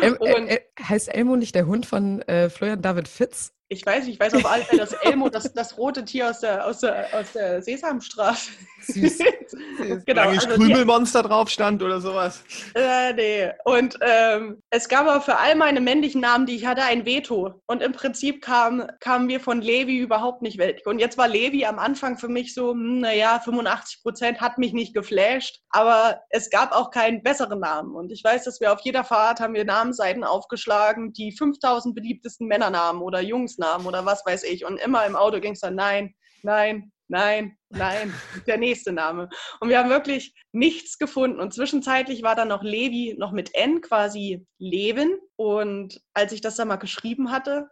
El 0.00 0.16
El 0.22 0.60
heißt 0.80 1.14
Elmo 1.14 1.36
nicht 1.36 1.54
der 1.54 1.66
Hund 1.66 1.84
von 1.84 2.22
äh, 2.22 2.48
Florian 2.48 2.80
David 2.80 3.06
Fitz? 3.06 3.52
Ich 3.70 3.84
weiß 3.84 4.06
nicht, 4.06 4.14
ich 4.14 4.20
weiß 4.20 4.32
auf 4.34 4.46
alle 4.46 4.64
Fälle, 4.64 4.80
dass 4.80 4.94
Elmo 4.94 5.28
das, 5.28 5.52
das 5.52 5.76
rote 5.76 6.02
Tier 6.04 6.30
aus 6.30 6.40
der, 6.40 6.66
aus 6.66 6.80
der, 6.80 7.06
aus 7.12 7.32
der 7.32 7.62
Sesamstraße. 7.62 8.50
Süß. 8.88 9.18
Süß. 9.18 10.04
genau. 10.06 10.22
Also 10.22 10.48
Krümelmonster 10.48 11.22
drauf 11.22 11.50
stand 11.50 11.82
oder 11.82 12.00
sowas. 12.00 12.42
Äh, 12.74 13.12
nee. 13.12 13.50
Und 13.64 13.98
ähm, 14.00 14.62
es 14.70 14.88
gab 14.88 15.06
aber 15.06 15.20
für 15.20 15.36
all 15.36 15.54
meine 15.56 15.80
männlichen 15.80 16.20
Namen, 16.20 16.46
die 16.46 16.54
ich 16.54 16.66
hatte, 16.66 16.82
ein 16.82 17.04
Veto. 17.04 17.60
Und 17.66 17.82
im 17.82 17.92
Prinzip 17.92 18.40
kam, 18.40 18.86
kamen 19.00 19.28
wir 19.28 19.40
von 19.40 19.60
Levi 19.60 19.98
überhaupt 19.98 20.42
nicht 20.42 20.58
weg. 20.58 20.82
Und 20.86 20.98
jetzt 20.98 21.18
war 21.18 21.28
Levi 21.28 21.64
am 21.66 21.78
Anfang 21.78 22.18
für 22.18 22.28
mich 22.28 22.54
so, 22.54 22.72
hm, 22.72 23.00
naja, 23.00 23.40
85 23.40 24.02
Prozent 24.02 24.40
hat 24.40 24.58
mich 24.58 24.72
nicht 24.72 24.94
geflasht. 24.94 25.60
Aber 25.70 26.20
es 26.30 26.50
gab 26.50 26.72
auch 26.72 26.90
keinen 26.90 27.22
besseren 27.22 27.60
Namen. 27.60 27.94
Und 27.94 28.12
ich 28.12 28.22
weiß, 28.24 28.44
dass 28.44 28.60
wir 28.60 28.72
auf 28.72 28.80
jeder 28.82 29.04
Fahrt 29.04 29.40
haben 29.40 29.54
wir 29.54 29.64
Namenseiten 29.64 30.24
aufgeschlagen, 30.24 31.12
die 31.12 31.32
5000 31.32 31.94
beliebtesten 31.94 32.46
Männernamen 32.46 33.02
oder 33.02 33.20
Jungsnamen 33.58 33.86
oder 33.86 34.06
was 34.06 34.24
weiß 34.24 34.44
ich. 34.44 34.64
Und 34.64 34.78
immer 34.78 35.06
im 35.06 35.16
Auto 35.16 35.40
ging 35.40 35.52
es 35.52 35.60
dann, 35.60 35.74
nein, 35.74 36.14
nein, 36.42 36.92
nein, 37.08 37.56
nein, 37.70 38.14
der 38.46 38.58
nächste 38.58 38.92
Name. 38.92 39.28
Und 39.60 39.68
wir 39.68 39.78
haben 39.78 39.90
wirklich 39.90 40.34
nichts 40.52 40.98
gefunden. 40.98 41.40
Und 41.40 41.54
zwischenzeitlich 41.54 42.22
war 42.22 42.34
dann 42.34 42.48
noch 42.48 42.62
Levi 42.62 43.16
noch 43.18 43.32
mit 43.32 43.54
N 43.54 43.80
quasi 43.80 44.46
Levin. 44.58 45.18
Und 45.36 46.00
als 46.14 46.32
ich 46.32 46.40
das 46.40 46.56
dann 46.56 46.68
mal 46.68 46.76
geschrieben 46.76 47.30
hatte, 47.30 47.68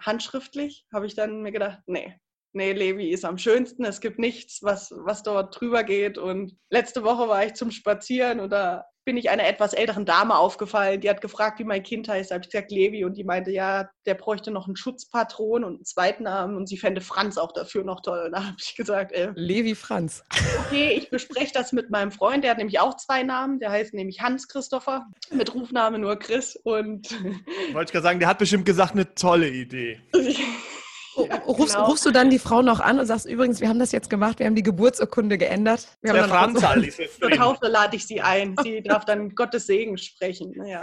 handschriftlich, 0.00 0.86
habe 0.92 1.06
ich 1.06 1.14
dann 1.14 1.42
mir 1.42 1.52
gedacht, 1.52 1.80
nee, 1.86 2.18
nee, 2.52 2.72
Levi 2.72 3.10
ist 3.10 3.24
am 3.24 3.38
schönsten. 3.38 3.84
Es 3.84 4.00
gibt 4.00 4.18
nichts, 4.18 4.62
was, 4.62 4.90
was 4.96 5.22
dort 5.22 5.58
drüber 5.58 5.84
geht. 5.84 6.18
Und 6.18 6.56
letzte 6.70 7.02
Woche 7.02 7.28
war 7.28 7.44
ich 7.44 7.54
zum 7.54 7.70
Spazieren 7.70 8.40
und 8.40 8.50
da 8.50 8.84
bin 9.06 9.16
ich 9.16 9.30
einer 9.30 9.46
etwas 9.46 9.72
älteren 9.72 10.04
Dame 10.04 10.36
aufgefallen. 10.36 11.00
Die 11.00 11.08
hat 11.08 11.20
gefragt, 11.20 11.60
wie 11.60 11.64
mein 11.64 11.84
Kind 11.84 12.08
heißt. 12.08 12.30
Da 12.30 12.34
habe 12.34 12.44
ich 12.44 12.50
gesagt, 12.50 12.72
Levi. 12.72 13.04
Und 13.04 13.16
die 13.16 13.22
meinte, 13.22 13.52
ja, 13.52 13.88
der 14.04 14.14
bräuchte 14.14 14.50
noch 14.50 14.66
einen 14.66 14.76
Schutzpatron 14.76 15.62
und 15.62 15.76
einen 15.76 15.84
zweiten 15.84 16.24
Namen. 16.24 16.56
Und 16.56 16.68
sie 16.68 16.76
fände 16.76 17.00
Franz 17.00 17.38
auch 17.38 17.52
dafür 17.52 17.84
noch 17.84 18.00
toll. 18.00 18.24
Und 18.26 18.32
da 18.32 18.44
habe 18.44 18.56
ich 18.60 18.74
gesagt, 18.74 19.12
äh, 19.12 19.30
Levi 19.36 19.76
Franz. 19.76 20.24
Okay, 20.66 20.90
ich 20.90 21.08
bespreche 21.08 21.52
das 21.54 21.72
mit 21.72 21.88
meinem 21.88 22.10
Freund. 22.10 22.42
Der 22.42 22.50
hat 22.50 22.58
nämlich 22.58 22.80
auch 22.80 22.96
zwei 22.96 23.22
Namen. 23.22 23.60
Der 23.60 23.70
heißt 23.70 23.94
nämlich 23.94 24.20
Hans 24.20 24.48
Christopher. 24.48 25.06
Mit 25.30 25.54
Rufname 25.54 26.00
nur 26.00 26.18
Chris. 26.18 26.56
Und 26.64 27.08
wollte 27.72 27.88
ich 27.88 27.92
gerade 27.92 28.02
sagen, 28.02 28.18
der 28.18 28.28
hat 28.28 28.38
bestimmt 28.38 28.66
gesagt, 28.66 28.92
eine 28.94 29.14
tolle 29.14 29.48
Idee. 29.48 30.00
Rufst, 31.58 31.74
genau. 31.74 31.86
rufst, 31.86 32.06
du 32.06 32.10
dann 32.10 32.30
die 32.30 32.38
Frau 32.38 32.62
noch 32.62 32.80
an 32.80 32.98
und 32.98 33.06
sagst, 33.06 33.26
übrigens, 33.26 33.60
wir 33.60 33.68
haben 33.68 33.78
das 33.78 33.92
jetzt 33.92 34.10
gemacht, 34.10 34.38
wir 34.38 34.46
haben 34.46 34.54
die 34.54 34.62
Geburtsurkunde 34.62 35.38
geändert. 35.38 35.88
Wir 36.02 36.12
Der 36.12 36.24
Franzal 36.24 36.84
ist 36.84 36.98
jetzt 36.98 37.20
Zur 37.20 37.30
Taufe 37.30 37.68
lade 37.68 37.96
ich 37.96 38.06
sie 38.06 38.20
ein. 38.20 38.54
Sie 38.62 38.82
darf 38.82 39.04
dann 39.04 39.30
Gottes 39.34 39.66
Segen 39.66 39.96
sprechen. 39.98 40.52
Naja. 40.56 40.82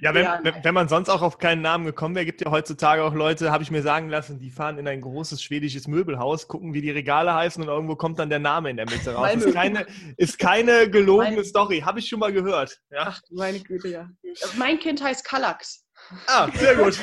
ja, 0.00 0.14
wenn, 0.14 0.24
ja, 0.24 0.40
wenn, 0.62 0.74
man 0.74 0.88
sonst 0.88 1.08
auch 1.08 1.22
auf 1.22 1.38
keinen 1.38 1.62
Namen 1.62 1.84
gekommen 1.84 2.14
wäre, 2.14 2.24
gibt 2.24 2.40
ja 2.40 2.50
heutzutage 2.50 3.02
auch 3.04 3.14
Leute, 3.14 3.50
habe 3.50 3.62
ich 3.62 3.70
mir 3.70 3.82
sagen 3.82 4.08
lassen, 4.08 4.38
die 4.38 4.50
fahren 4.50 4.78
in 4.78 4.88
ein 4.88 5.00
großes 5.00 5.42
schwedisches 5.42 5.86
Möbelhaus, 5.86 6.48
gucken, 6.48 6.74
wie 6.74 6.80
die 6.80 6.90
Regale 6.90 7.34
heißen 7.34 7.62
und 7.62 7.68
irgendwo 7.68 7.96
kommt 7.96 8.18
dann 8.18 8.30
der 8.30 8.38
Name 8.38 8.70
in 8.70 8.76
der 8.76 8.86
Mitte 8.86 9.12
raus. 9.12 9.34
Ist 9.34 9.52
keine, 9.52 9.86
ist 10.16 10.38
keine 10.38 10.90
gelogene. 10.90 11.44
Story, 11.44 11.80
habe 11.80 11.98
ich 11.98 12.08
schon 12.08 12.20
mal 12.20 12.32
gehört. 12.32 12.78
Ja? 12.90 13.04
Ach, 13.06 13.20
meine 13.30 13.60
Güte, 13.60 13.88
ja. 13.88 14.08
Mein 14.56 14.78
Kind 14.78 15.02
heißt 15.02 15.24
Kallax. 15.24 15.84
Ah, 16.26 16.48
sehr 16.54 16.76
gut. 16.76 16.98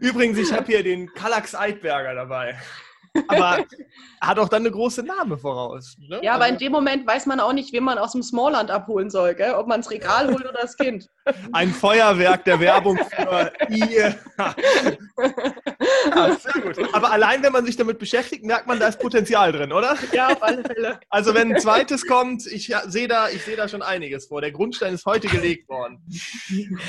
Übrigens, 0.00 0.38
ich 0.38 0.52
habe 0.52 0.66
hier 0.66 0.82
den 0.82 1.12
Kallax 1.14 1.54
Eidberger 1.54 2.14
dabei. 2.14 2.56
Aber 3.28 3.64
hat 4.20 4.38
auch 4.38 4.48
dann 4.48 4.62
eine 4.62 4.72
große 4.72 5.02
Name 5.02 5.38
voraus. 5.38 5.96
Ne? 5.98 6.18
Ja, 6.22 6.34
aber 6.34 6.44
also, 6.44 6.54
in 6.54 6.58
dem 6.58 6.72
Moment 6.72 7.06
weiß 7.06 7.26
man 7.26 7.38
auch 7.38 7.52
nicht, 7.52 7.72
wen 7.72 7.84
man 7.84 7.96
aus 7.96 8.12
dem 8.12 8.22
Smallland 8.22 8.70
abholen 8.70 9.08
soll, 9.08 9.34
gell? 9.34 9.54
ob 9.54 9.68
man 9.68 9.80
das 9.80 9.90
Regal 9.90 10.26
holt 10.26 10.40
oder 10.40 10.58
das 10.60 10.76
Kind. 10.76 11.08
Ein 11.52 11.70
Feuerwerk 11.70 12.44
der 12.44 12.58
Werbung 12.58 12.98
für 12.98 13.52
ihr. 13.68 14.16
ja, 14.38 16.36
sehr 16.36 16.62
gut. 16.62 16.94
Aber 16.94 17.12
allein, 17.12 17.42
wenn 17.42 17.52
man 17.52 17.64
sich 17.64 17.76
damit 17.76 17.98
beschäftigt, 18.00 18.44
merkt 18.44 18.66
man, 18.66 18.80
da 18.80 18.88
ist 18.88 18.98
Potenzial 18.98 19.52
drin, 19.52 19.72
oder? 19.72 19.96
Ja, 20.12 20.28
auf 20.28 20.42
alle 20.42 20.64
Fälle. 20.64 20.98
Also 21.08 21.34
wenn 21.34 21.54
ein 21.54 21.60
zweites 21.60 22.06
kommt, 22.06 22.46
ich 22.46 22.74
sehe 22.86 23.06
da, 23.06 23.28
seh 23.28 23.54
da 23.54 23.68
schon 23.68 23.82
einiges 23.82 24.26
vor. 24.26 24.40
Der 24.40 24.50
Grundstein 24.50 24.94
ist 24.94 25.06
heute 25.06 25.28
gelegt 25.28 25.68
worden. 25.68 26.04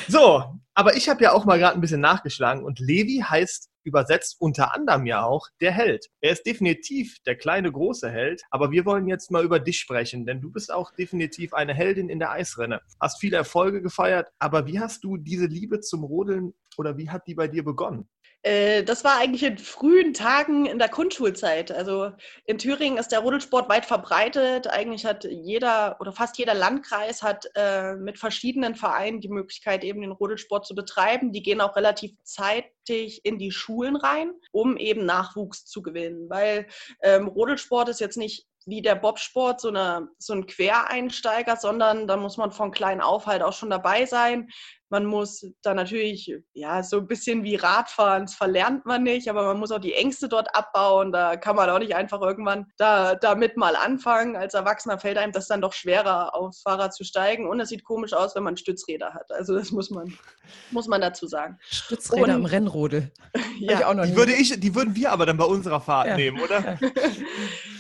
So, 0.08 0.44
aber 0.76 0.96
ich 0.96 1.10
habe 1.10 1.24
ja 1.24 1.32
auch 1.32 1.46
mal 1.46 1.58
gerade 1.58 1.76
ein 1.76 1.82
bisschen 1.82 2.02
nachgeschlagen 2.02 2.64
und 2.64 2.80
Levi 2.80 3.24
heißt 3.28 3.70
übersetzt 3.86 4.38
unter 4.40 4.76
anderem 4.76 5.06
ja 5.06 5.24
auch 5.24 5.48
der 5.62 5.72
Held. 5.72 6.08
Er 6.20 6.32
ist 6.32 6.46
definitiv 6.46 7.20
der 7.26 7.36
kleine 7.36 7.72
große 7.72 8.10
Held, 8.10 8.42
aber 8.50 8.72
wir 8.72 8.86
wollen 8.86 9.08
jetzt 9.08 9.32
mal 9.32 9.44
über 9.44 9.60
dich 9.60 9.80
sprechen, 9.80 10.26
denn 10.26 10.42
du 10.42 10.52
bist 10.52 10.74
auch 10.74 10.92
definitiv 10.92 11.54
eine 11.54 11.74
Heldin 11.74 12.10
in 12.10 12.20
der 12.20 12.32
Eisrenne. 12.32 12.82
Hast 13.00 13.20
viele 13.20 13.38
Erfolge 13.38 13.82
gefeiert, 13.82 14.30
aber 14.40 14.66
wie 14.68 14.80
hast 14.80 15.04
du 15.04 15.18
diese 15.18 15.46
Liebe 15.46 15.80
zum 15.80 16.04
Rodeln 16.04 16.54
oder 16.78 16.98
wie 16.98 17.10
hat 17.10 17.28
die 17.28 17.36
bei 17.36 17.48
dir 17.48 17.64
begonnen? 17.64 18.10
Äh, 18.46 18.84
das 18.84 19.04
war 19.04 19.18
eigentlich 19.18 19.42
in 19.42 19.58
frühen 19.58 20.14
Tagen 20.14 20.68
in 20.68 20.78
der 20.78 20.88
Grundschulzeit. 20.88 21.72
Also 21.72 22.12
in 22.46 22.60
Thüringen 22.60 23.00
ist 23.00 23.12
der 23.12 23.22
Rodelsport 23.22 23.70
weit 23.70 23.88
verbreitet. 23.88 24.68
Eigentlich 24.68 25.04
hat 25.06 25.24
jeder 25.24 25.98
oder 26.00 26.12
fast 26.12 26.38
jeder 26.38 26.54
Landkreis 26.54 27.24
hat 27.24 27.50
äh, 27.56 27.96
mit 27.96 28.20
verschiedenen 28.20 28.76
Vereinen 28.76 29.20
die 29.20 29.30
Möglichkeit, 29.30 29.84
eben 29.84 30.02
den 30.02 30.12
Rodelsport 30.12 30.68
zu 30.68 30.76
betreiben. 30.76 31.32
Die 31.32 31.42
gehen 31.42 31.60
auch 31.60 31.76
relativ 31.76 32.12
zeitig 32.22 33.26
in 33.26 33.40
die 33.40 33.52
Schulen 33.52 33.96
rein, 33.96 34.32
um 34.52 34.78
eben 34.78 35.06
Nachwuchs 35.06 35.66
zu 35.66 35.82
gewinnen. 35.82 36.30
Weil 36.30 36.68
ähm, 37.02 37.28
Rodelsport 37.28 37.90
ist 37.90 38.00
jetzt 38.00 38.18
nicht 38.18 38.46
wie 38.68 38.82
der 38.82 38.96
Bobsport 38.96 39.62
so, 39.62 39.70
eine, 39.70 40.10
so 40.18 40.34
ein 40.34 40.48
Quereinsteiger, 40.48 41.56
sondern 41.56 42.08
da 42.08 42.18
muss 42.18 42.38
man 42.38 42.52
von 42.52 42.72
klein 42.72 43.02
auf 43.02 43.28
halt 43.28 43.44
auch 43.44 43.54
schon 43.54 43.70
dabei 43.70 44.06
sein. 44.06 44.50
Man 44.90 45.06
muss 45.06 45.46
da 45.64 45.74
natürlich, 45.74 46.36
ja, 46.54 46.84
so 46.84 46.98
ein 46.98 47.08
bisschen 47.08 47.44
wie 47.44 47.56
Radfahren, 47.56 48.26
das 48.26 48.36
verlernt 48.36 48.86
man 48.86 49.04
nicht, 49.04 49.30
aber 49.30 49.44
man 49.44 49.58
muss 49.58 49.72
auch 49.72 49.80
die 49.80 49.94
Ängste 49.94 50.30
dort 50.30 50.56
abbauen. 50.56 51.12
Da 51.12 51.38
kann 51.38 51.56
man 51.56 51.70
auch 51.70 51.80
nicht 51.80 51.96
einfach 51.96 52.22
irgendwann 52.22 52.68
da, 52.78 53.16
damit 53.16 53.58
mal 53.58 53.76
anfangen. 53.76 54.36
Als 54.36 54.54
Erwachsener 54.54 55.00
fällt 55.00 55.18
einem 55.18 55.32
das 55.32 55.48
dann 55.48 55.62
doch 55.62 55.74
schwerer, 55.74 56.36
aufs 56.36 56.62
Fahrrad 56.62 56.94
zu 56.94 57.04
steigen. 57.04 57.48
Und 57.48 57.60
es 57.60 57.70
sieht 57.70 57.84
komisch 57.84 58.14
aus, 58.14 58.36
wenn 58.36 58.44
man 58.44 58.58
Stützräder 58.58 59.14
hat. 59.14 59.32
Also 59.32 59.56
das 59.56 59.72
muss 59.72 59.90
man, 59.90 60.14
muss 60.72 60.88
man 60.88 61.02
dazu 61.02 61.28
sagen. 61.28 61.58
Stützräder 61.62 62.24
und, 62.24 62.42
im 62.42 62.46
Rennrodel. 62.46 63.12
ja. 63.60 63.80
Ich 63.80 63.86
auch 63.86 63.94
noch 63.96 64.06
die, 64.06 64.16
würde 64.16 64.34
ich, 64.34 64.60
die 64.60 64.76
würden 64.76 64.96
wir 64.96 65.12
aber 65.12 65.26
dann 65.26 65.38
bei 65.38 65.46
unserer 65.46 65.82
Fahrt 65.82 66.08
ja. 66.08 66.16
nehmen, 66.16 66.40
oder? 66.40 66.78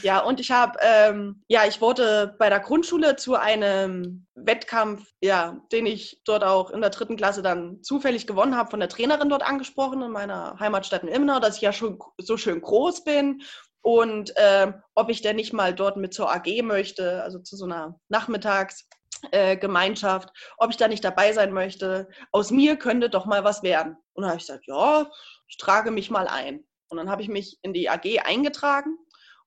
ja, 0.02 0.20
und 0.20 0.40
ich 0.40 0.52
habe, 0.52 0.80
ähm, 0.82 1.44
ja, 1.48 1.66
ich 1.68 1.82
wurde 1.82 2.36
bei 2.40 2.50
der 2.50 2.60
Grundschule 2.60 3.16
zu 3.16 3.36
einem 3.36 4.26
Wettkampf, 4.36 5.08
ja, 5.22 5.60
den 5.72 5.86
ich 5.86 6.22
dort 6.26 6.44
auch 6.44 6.72
in 6.72 6.82
der 6.82 6.92
dritten 6.98 7.18
Klasse 7.18 7.42
dann 7.42 7.84
zufällig 7.84 8.28
gewonnen 8.28 8.56
habe, 8.56 8.70
von 8.70 8.80
der 8.80 8.90
Trainerin 8.90 9.30
dort 9.30 9.44
angesprochen 9.44 10.02
in 10.02 10.12
meiner 10.12 10.58
Heimatstadt 10.60 11.04
in 11.04 11.10
Immenau, 11.10 11.40
dass 11.40 11.58
ich 11.58 11.62
ja 11.62 11.74
schon 11.74 12.00
so 12.18 12.38
schön 12.38 12.62
groß 12.62 13.04
bin 13.04 13.42
und 13.86 14.36
äh, 14.36 14.74
ob 14.96 15.12
ich 15.12 15.22
denn 15.22 15.36
nicht 15.36 15.54
mal 15.54 15.76
dort 15.76 15.96
mit 15.96 16.12
zur 16.12 16.34
AG 16.34 16.64
möchte, 16.64 17.22
also 17.22 17.38
zu 17.38 17.56
so 17.56 17.66
einer 17.66 18.00
Nachmittagsgemeinschaft, 18.10 20.30
äh, 20.30 20.32
ob 20.58 20.72
ich 20.72 20.78
da 20.78 20.88
nicht 20.88 21.04
dabei 21.04 21.34
sein 21.34 21.54
möchte. 21.54 22.10
Aus 22.32 22.50
mir 22.50 22.78
könnte 22.78 23.12
doch 23.12 23.28
mal 23.28 23.44
was 23.44 23.62
werden. 23.62 23.96
Und 24.14 24.24
dann 24.24 24.32
habe 24.32 24.40
ich 24.40 24.48
gesagt, 24.48 24.66
ja, 24.66 25.08
ich 25.48 25.58
trage 25.58 25.92
mich 25.92 26.10
mal 26.10 26.28
ein. 26.28 26.66
Und 26.88 26.98
dann 26.98 27.12
habe 27.12 27.22
ich 27.22 27.28
mich 27.28 27.60
in 27.62 27.74
die 27.74 27.88
AG 27.88 28.22
eingetragen 28.24 28.98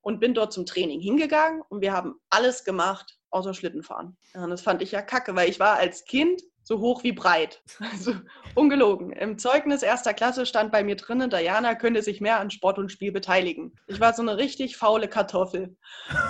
und 0.02 0.20
bin 0.20 0.34
dort 0.34 0.52
zum 0.52 0.66
Training 0.66 1.00
hingegangen 1.00 1.64
und 1.68 1.80
wir 1.80 1.92
haben 1.92 2.14
alles 2.30 2.62
gemacht, 2.62 3.18
außer 3.30 3.54
Schlittenfahren. 3.54 4.16
Ja, 4.34 4.44
und 4.44 4.50
das 4.50 4.62
fand 4.62 4.82
ich 4.82 4.92
ja 4.92 5.02
kacke, 5.02 5.34
weil 5.34 5.48
ich 5.48 5.58
war 5.58 5.78
als 5.78 6.04
Kind 6.04 6.42
so 6.68 6.80
hoch 6.80 7.02
wie 7.02 7.12
breit. 7.12 7.62
Also 7.90 8.12
ungelogen. 8.54 9.12
Im 9.12 9.38
Zeugnis 9.38 9.82
erster 9.82 10.12
Klasse 10.12 10.44
stand 10.44 10.70
bei 10.70 10.84
mir 10.84 10.96
drinnen, 10.96 11.30
Diana 11.30 11.74
könnte 11.74 12.02
sich 12.02 12.20
mehr 12.20 12.38
an 12.38 12.50
Sport 12.50 12.78
und 12.78 12.92
Spiel 12.92 13.10
beteiligen. 13.10 13.74
Ich 13.86 14.00
war 14.00 14.12
so 14.12 14.20
eine 14.20 14.36
richtig 14.36 14.76
faule 14.76 15.08
Kartoffel. 15.08 15.76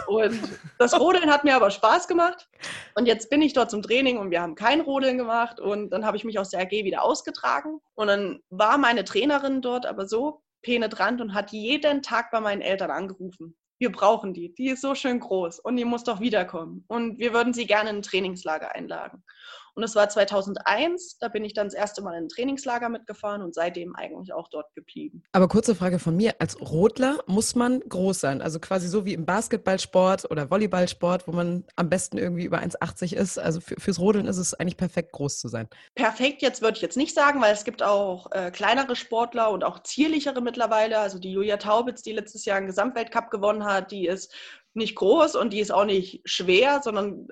Und 0.06 0.38
das 0.78 0.98
Rodeln 0.98 1.30
hat 1.30 1.42
mir 1.42 1.56
aber 1.56 1.70
Spaß 1.70 2.06
gemacht. 2.06 2.48
Und 2.94 3.06
jetzt 3.06 3.30
bin 3.30 3.42
ich 3.42 3.52
dort 3.52 3.70
zum 3.70 3.82
Training 3.82 4.18
und 4.18 4.30
wir 4.30 4.40
haben 4.40 4.54
kein 4.54 4.80
Rodeln 4.80 5.18
gemacht. 5.18 5.58
Und 5.58 5.90
dann 5.90 6.06
habe 6.06 6.16
ich 6.16 6.24
mich 6.24 6.38
aus 6.38 6.50
der 6.50 6.60
AG 6.60 6.70
wieder 6.70 7.02
ausgetragen. 7.02 7.80
Und 7.94 8.06
dann 8.06 8.40
war 8.48 8.78
meine 8.78 9.04
Trainerin 9.04 9.60
dort 9.60 9.86
aber 9.86 10.06
so 10.06 10.42
penetrant 10.62 11.20
und 11.20 11.34
hat 11.34 11.50
jeden 11.50 12.02
Tag 12.02 12.30
bei 12.30 12.40
meinen 12.40 12.62
Eltern 12.62 12.92
angerufen 12.92 13.56
wir 13.78 13.92
brauchen 13.92 14.34
die. 14.34 14.52
Die 14.54 14.70
ist 14.70 14.82
so 14.82 14.94
schön 14.94 15.20
groß 15.20 15.60
und 15.60 15.76
die 15.76 15.84
muss 15.84 16.04
doch 16.04 16.20
wiederkommen. 16.20 16.84
Und 16.88 17.18
wir 17.18 17.32
würden 17.32 17.52
sie 17.52 17.66
gerne 17.66 17.90
in 17.90 17.96
ein 17.96 18.02
Trainingslager 18.02 18.74
einladen. 18.74 19.22
Und 19.74 19.82
es 19.82 19.94
war 19.94 20.08
2001, 20.08 21.18
da 21.18 21.28
bin 21.28 21.44
ich 21.44 21.54
dann 21.54 21.66
das 21.66 21.74
erste 21.74 22.02
Mal 22.02 22.16
in 22.16 22.24
ein 22.24 22.28
Trainingslager 22.28 22.88
mitgefahren 22.88 23.42
und 23.42 23.54
seitdem 23.54 23.94
eigentlich 23.94 24.32
auch 24.32 24.48
dort 24.48 24.74
geblieben. 24.74 25.22
Aber 25.32 25.48
kurze 25.48 25.74
Frage 25.74 25.98
von 25.98 26.16
mir, 26.16 26.34
als 26.38 26.60
Rodler 26.60 27.18
muss 27.26 27.54
man 27.54 27.80
groß 27.80 28.20
sein, 28.20 28.42
also 28.42 28.58
quasi 28.58 28.88
so 28.88 29.04
wie 29.04 29.14
im 29.14 29.26
Basketballsport 29.26 30.30
oder 30.30 30.50
Volleyballsport, 30.50 31.28
wo 31.28 31.32
man 31.32 31.64
am 31.76 31.88
besten 31.88 32.18
irgendwie 32.18 32.44
über 32.44 32.58
1,80 32.60 33.14
ist. 33.14 33.38
Also 33.38 33.60
für, 33.60 33.76
fürs 33.78 33.98
Rodeln 33.98 34.26
ist 34.26 34.38
es 34.38 34.54
eigentlich 34.54 34.76
perfekt, 34.76 35.12
groß 35.12 35.38
zu 35.38 35.48
sein. 35.48 35.68
Perfekt 35.94 36.42
jetzt 36.42 36.62
würde 36.62 36.76
ich 36.76 36.82
jetzt 36.82 36.96
nicht 36.96 37.14
sagen, 37.14 37.40
weil 37.40 37.52
es 37.52 37.64
gibt 37.64 37.82
auch 37.82 38.30
äh, 38.32 38.50
kleinere 38.50 38.96
Sportler 38.96 39.50
und 39.50 39.64
auch 39.64 39.82
zierlichere 39.82 40.40
mittlerweile. 40.40 40.98
Also 40.98 41.18
die 41.18 41.32
Julia 41.32 41.56
Taubitz, 41.56 42.02
die 42.02 42.12
letztes 42.12 42.44
Jahr 42.44 42.56
einen 42.56 42.66
Gesamtweltcup 42.66 43.30
gewonnen 43.30 43.64
hat, 43.64 43.90
die 43.90 44.06
ist 44.06 44.34
nicht 44.74 44.94
groß 44.94 45.34
und 45.34 45.52
die 45.52 45.60
ist 45.60 45.72
auch 45.72 45.84
nicht 45.84 46.20
schwer, 46.24 46.80
sondern 46.82 47.28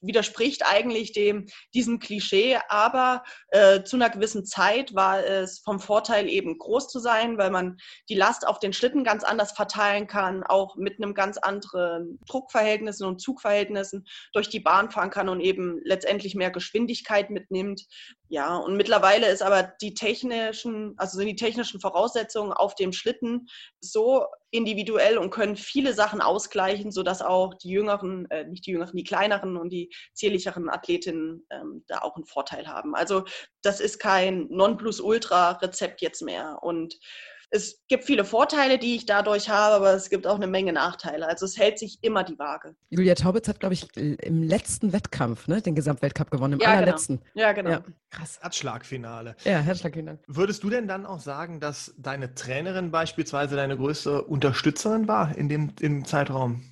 widerspricht 0.00 0.62
eigentlich 0.66 1.12
dem, 1.12 1.46
diesem 1.74 1.98
Klischee. 1.98 2.58
Aber 2.68 3.24
äh, 3.48 3.82
zu 3.82 3.96
einer 3.96 4.10
gewissen 4.10 4.44
Zeit 4.44 4.94
war 4.94 5.24
es 5.24 5.60
vom 5.60 5.80
Vorteil 5.80 6.28
eben 6.28 6.58
groß 6.58 6.88
zu 6.88 6.98
sein, 6.98 7.38
weil 7.38 7.50
man 7.50 7.78
die 8.08 8.14
Last 8.14 8.46
auf 8.46 8.58
den 8.58 8.72
Schlitten 8.72 9.04
ganz 9.04 9.24
anders 9.24 9.52
verteilen 9.52 10.06
kann, 10.06 10.42
auch 10.42 10.76
mit 10.76 11.00
einem 11.00 11.14
ganz 11.14 11.38
anderen 11.38 12.18
Druckverhältnissen 12.26 13.06
und 13.06 13.20
Zugverhältnissen 13.20 14.06
durch 14.32 14.48
die 14.48 14.60
Bahn 14.60 14.90
fahren 14.90 15.10
kann 15.10 15.28
und 15.28 15.40
eben 15.40 15.80
letztendlich 15.84 16.34
mehr 16.34 16.50
Geschwindigkeit 16.50 17.30
mitnimmt. 17.30 17.86
Ja, 18.30 18.56
und 18.56 18.76
mittlerweile 18.76 19.28
ist 19.28 19.42
aber 19.42 19.62
die 19.80 19.94
technischen, 19.94 20.92
also 20.98 21.16
sind 21.16 21.28
die 21.28 21.36
technischen 21.36 21.80
Voraussetzungen 21.80 22.52
auf 22.52 22.74
dem 22.74 22.92
Schlitten 22.92 23.48
so 23.80 24.26
individuell 24.50 25.16
und 25.16 25.30
können 25.30 25.56
viele 25.56 25.94
Sachen 25.94 26.20
ausgleichen, 26.20 26.90
sodass 26.90 27.22
auch 27.22 27.54
die 27.54 27.70
jüngeren, 27.70 28.30
äh, 28.30 28.44
nicht 28.44 28.66
die 28.66 28.72
jüngeren, 28.72 28.96
die 28.96 29.04
kleineren 29.04 29.56
und 29.56 29.70
die 29.70 29.90
zierlicheren 30.12 30.68
Athletinnen 30.68 31.46
ähm, 31.48 31.84
da 31.86 32.00
auch 32.00 32.16
einen 32.16 32.26
Vorteil 32.26 32.68
haben. 32.68 32.94
Also 32.94 33.24
das 33.62 33.80
ist 33.80 33.98
kein 33.98 34.46
Nonplusultra-Rezept 34.50 36.02
jetzt 36.02 36.20
mehr. 36.20 36.58
Und 36.62 36.98
es 37.50 37.82
gibt 37.88 38.04
viele 38.04 38.24
Vorteile, 38.24 38.78
die 38.78 38.96
ich 38.96 39.06
dadurch 39.06 39.48
habe, 39.48 39.76
aber 39.76 39.94
es 39.94 40.10
gibt 40.10 40.26
auch 40.26 40.36
eine 40.36 40.46
Menge 40.46 40.72
Nachteile. 40.72 41.26
Also 41.26 41.46
es 41.46 41.56
hält 41.56 41.78
sich 41.78 41.98
immer 42.02 42.22
die 42.24 42.38
Waage. 42.38 42.74
Julia 42.90 43.14
Taubitz 43.14 43.48
hat, 43.48 43.60
glaube 43.60 43.74
ich, 43.74 43.86
im 43.96 44.42
letzten 44.42 44.92
Wettkampf 44.92 45.48
ne, 45.48 45.62
den 45.62 45.74
Gesamtweltcup 45.74 46.30
gewonnen, 46.30 46.54
im 46.54 46.60
Ja, 46.60 46.66
genau. 46.68 46.78
allerletzten. 46.78 47.20
Ja, 47.34 47.52
genau. 47.52 47.70
Ja, 47.70 47.84
krass. 48.10 48.38
Herzschlagfinale. 48.40 49.36
Ja, 49.44 49.58
herzlichen 49.58 50.06
Dank. 50.06 50.20
Würdest 50.26 50.62
du 50.62 50.70
denn 50.70 50.88
dann 50.88 51.06
auch 51.06 51.20
sagen, 51.20 51.60
dass 51.60 51.94
deine 51.96 52.34
Trainerin 52.34 52.90
beispielsweise 52.90 53.56
deine 53.56 53.76
größte 53.76 54.22
Unterstützerin 54.22 55.08
war 55.08 55.36
in 55.36 55.48
dem, 55.48 55.72
im 55.80 56.04
Zeitraum? 56.04 56.62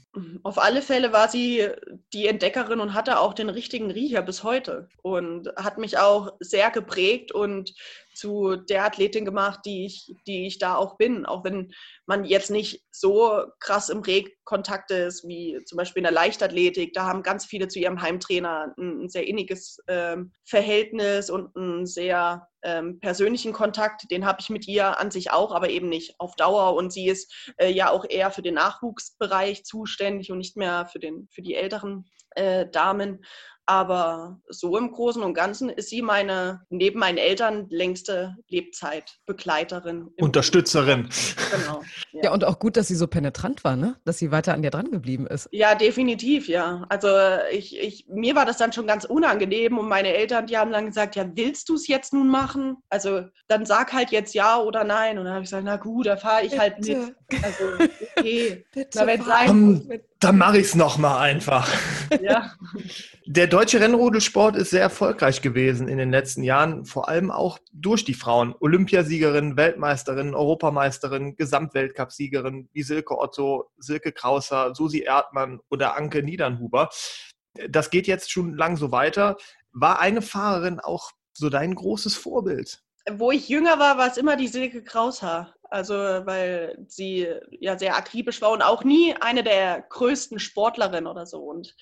Auf 0.43 0.59
alle 0.59 0.81
Fälle 0.81 1.12
war 1.12 1.29
sie 1.29 1.69
die 2.12 2.27
Entdeckerin 2.27 2.81
und 2.81 2.95
hatte 2.95 3.21
auch 3.21 3.35
den 3.35 3.51
richtigen 3.51 3.91
Riecher 3.91 4.23
bis 4.23 4.45
heute 4.45 4.89
und 5.03 5.49
hat 5.57 5.77
mich 5.77 5.99
auch 5.99 6.33
sehr 6.41 6.71
geprägt 6.71 7.33
und 7.33 7.75
zu 8.16 8.57
der 8.57 8.85
Athletin 8.85 9.24
gemacht, 9.24 9.61
die 9.64 9.87
ich, 9.87 10.14
die 10.26 10.46
ich 10.46 10.59
da 10.59 10.76
auch 10.76 10.96
bin. 10.96 11.26
Auch 11.26 11.44
wenn 11.44 11.72
man 12.07 12.24
jetzt 12.24 12.50
nicht 12.50 12.85
so 12.90 13.44
krass 13.61 13.88
im 13.88 14.00
Rehkontakt 14.00 14.90
ist 14.90 15.26
wie 15.29 15.62
zum 15.66 15.76
Beispiel 15.76 16.00
in 16.00 16.05
der 16.05 16.12
Leichtathletik. 16.12 16.94
Da 16.94 17.05
haben 17.05 17.22
ganz 17.22 17.44
viele 17.44 17.68
zu 17.68 17.79
ihrem 17.79 18.00
Heimtrainer 18.00 18.74
ein, 18.79 19.05
ein 19.05 19.09
sehr 19.09 19.26
inniges 19.26 19.79
ähm, 19.87 20.33
Verhältnis 20.44 21.31
und 21.31 21.55
einen 21.57 21.87
sehr 21.87 22.48
ähm, 22.62 22.98
persönlichen 23.00 23.52
Kontakt. 23.52 24.11
Den 24.11 24.24
habe 24.24 24.38
ich 24.40 24.50
mit 24.50 24.66
ihr 24.66 24.98
an 24.98 25.11
sich 25.11 25.31
auch, 25.31 25.55
aber 25.55 25.68
eben 25.68 25.88
nicht 25.88 26.14
auf 26.18 26.35
Dauer. 26.37 26.74
Und 26.74 26.92
sie 26.92 27.09
ist 27.09 27.52
äh, 27.59 27.70
ja 27.70 27.90
auch 27.90 28.05
eher 28.09 28.31
für 28.31 28.42
den 28.42 28.55
Nachwuchsbereich 28.55 29.64
zuständig 29.64 30.33
und 30.33 30.38
nicht 30.38 30.57
mehr 30.57 30.87
für, 30.87 30.98
den, 30.98 31.29
für 31.31 31.42
die 31.42 31.55
älteren 31.55 32.07
äh, 32.31 32.66
Damen. 32.70 33.24
Aber 33.66 34.40
so 34.48 34.76
im 34.79 34.92
Großen 34.92 35.22
und 35.22 35.35
Ganzen 35.35 35.68
ist 35.68 35.90
sie 35.90 36.00
meine, 36.00 36.62
neben 36.70 37.00
meinen 37.00 37.18
Eltern, 37.18 37.66
längste 37.68 38.37
Lebzeitbegleiterin. 38.48 40.09
Unterstützerin. 40.20 41.09
Genau. 41.50 41.83
Ja. 42.22 42.33
und 42.33 42.44
auch 42.44 42.59
gut, 42.59 42.79
dass 42.79 42.88
sie 42.88 42.94
so 42.94 43.07
penetrant 43.07 43.62
war, 43.62 43.76
ne? 43.76 43.96
Dass 44.07 44.16
sie 44.16 44.31
weiter 44.31 44.55
an 44.55 44.62
dir 44.62 44.70
dran 44.70 44.90
geblieben 44.90 45.26
ist. 45.26 45.50
Ja, 45.52 45.74
definitiv, 45.74 46.48
ja. 46.48 46.87
Also 46.88 47.09
ich, 47.52 47.79
ich, 47.79 48.07
mir 48.09 48.35
war 48.35 48.46
das 48.46 48.57
dann 48.57 48.72
schon 48.72 48.87
ganz 48.87 49.05
unangenehm 49.05 49.76
und 49.76 49.87
meine 49.87 50.14
Eltern, 50.14 50.46
die 50.46 50.57
haben 50.57 50.72
dann 50.72 50.87
gesagt, 50.87 51.14
ja, 51.14 51.26
willst 51.35 51.68
du 51.68 51.74
es 51.74 51.87
jetzt 51.88 52.14
nun 52.14 52.29
machen? 52.29 52.79
Also 52.88 53.24
dann 53.48 53.66
sag 53.66 53.92
halt 53.92 54.12
jetzt 54.12 54.35
ja 54.35 54.59
oder 54.59 54.83
nein. 54.85 55.18
Und 55.18 55.24
dann 55.26 55.35
habe 55.35 55.44
ich 55.44 55.50
gesagt, 55.50 55.64
na 55.64 55.76
gut, 55.76 56.07
da 56.07 56.16
fahre 56.16 56.46
ich 56.46 56.59
halt 56.59 56.79
mit. 56.79 57.14
Also 57.42 57.64
okay. 58.16 58.64
Bitte, 58.72 58.98
Na, 58.98 59.07
wenn 59.07 59.22
fahr 59.22 59.46
sein 59.46 59.61
muss. 59.61 59.83
Dann 60.20 60.38
mache 60.38 60.59
ich 60.59 60.68
es 60.68 60.74
nochmal 60.74 61.18
einfach. 61.18 61.68
Ja. 62.22 62.55
Der 63.29 63.49
deutsche 63.49 63.81
Rennrodelsport 63.81 64.55
ist 64.55 64.71
sehr 64.71 64.83
erfolgreich 64.83 65.43
gewesen 65.43 65.89
in 65.89 65.99
den 65.99 66.12
letzten 66.12 66.45
Jahren, 66.45 66.85
vor 66.85 67.09
allem 67.09 67.33
auch 67.33 67.59
durch 67.73 68.05
die 68.05 68.15
Frauen. 68.15 68.55
Olympiasiegerin, 68.61 69.57
Weltmeisterin, 69.57 70.33
Europameisterin, 70.33 71.35
Gesamtweltcupsiegerin 71.35 72.69
wie 72.73 72.85
Silke 72.85 73.19
Otto, 73.19 73.69
Silke 73.79 74.12
Krauser, 74.12 74.77
Susi 74.77 75.01
Erdmann 75.01 75.59
oder 75.71 75.97
Anke 75.97 76.23
Niedernhuber. 76.23 76.89
Das 77.69 77.91
geht 77.91 78.07
jetzt 78.07 78.31
schon 78.31 78.55
lang 78.55 78.77
so 78.77 78.93
weiter. 78.93 79.37
War 79.73 79.99
eine 79.99 80.23
Fahrerin 80.23 80.79
auch 80.79 81.11
so 81.33 81.51
dein 81.51 81.75
großes 81.75 82.15
Vorbild? 82.15 82.81
Wo 83.11 83.33
ich 83.33 83.49
jünger 83.49 83.81
war, 83.81 83.99
war 83.99 84.07
es 84.07 84.19
immer 84.19 84.37
die 84.37 84.47
Silke 84.47 84.85
Kraushaar. 84.85 85.56
Also, 85.70 85.94
weil 85.94 86.85
sie 86.88 87.29
ja 87.50 87.79
sehr 87.79 87.96
akribisch 87.96 88.40
war 88.40 88.50
und 88.50 88.62
auch 88.62 88.85
nie 88.85 89.14
eine 89.20 89.42
der 89.42 89.83
größten 89.88 90.38
Sportlerinnen 90.38 91.07
oder 91.07 91.26
so. 91.26 91.40
Und 91.40 91.74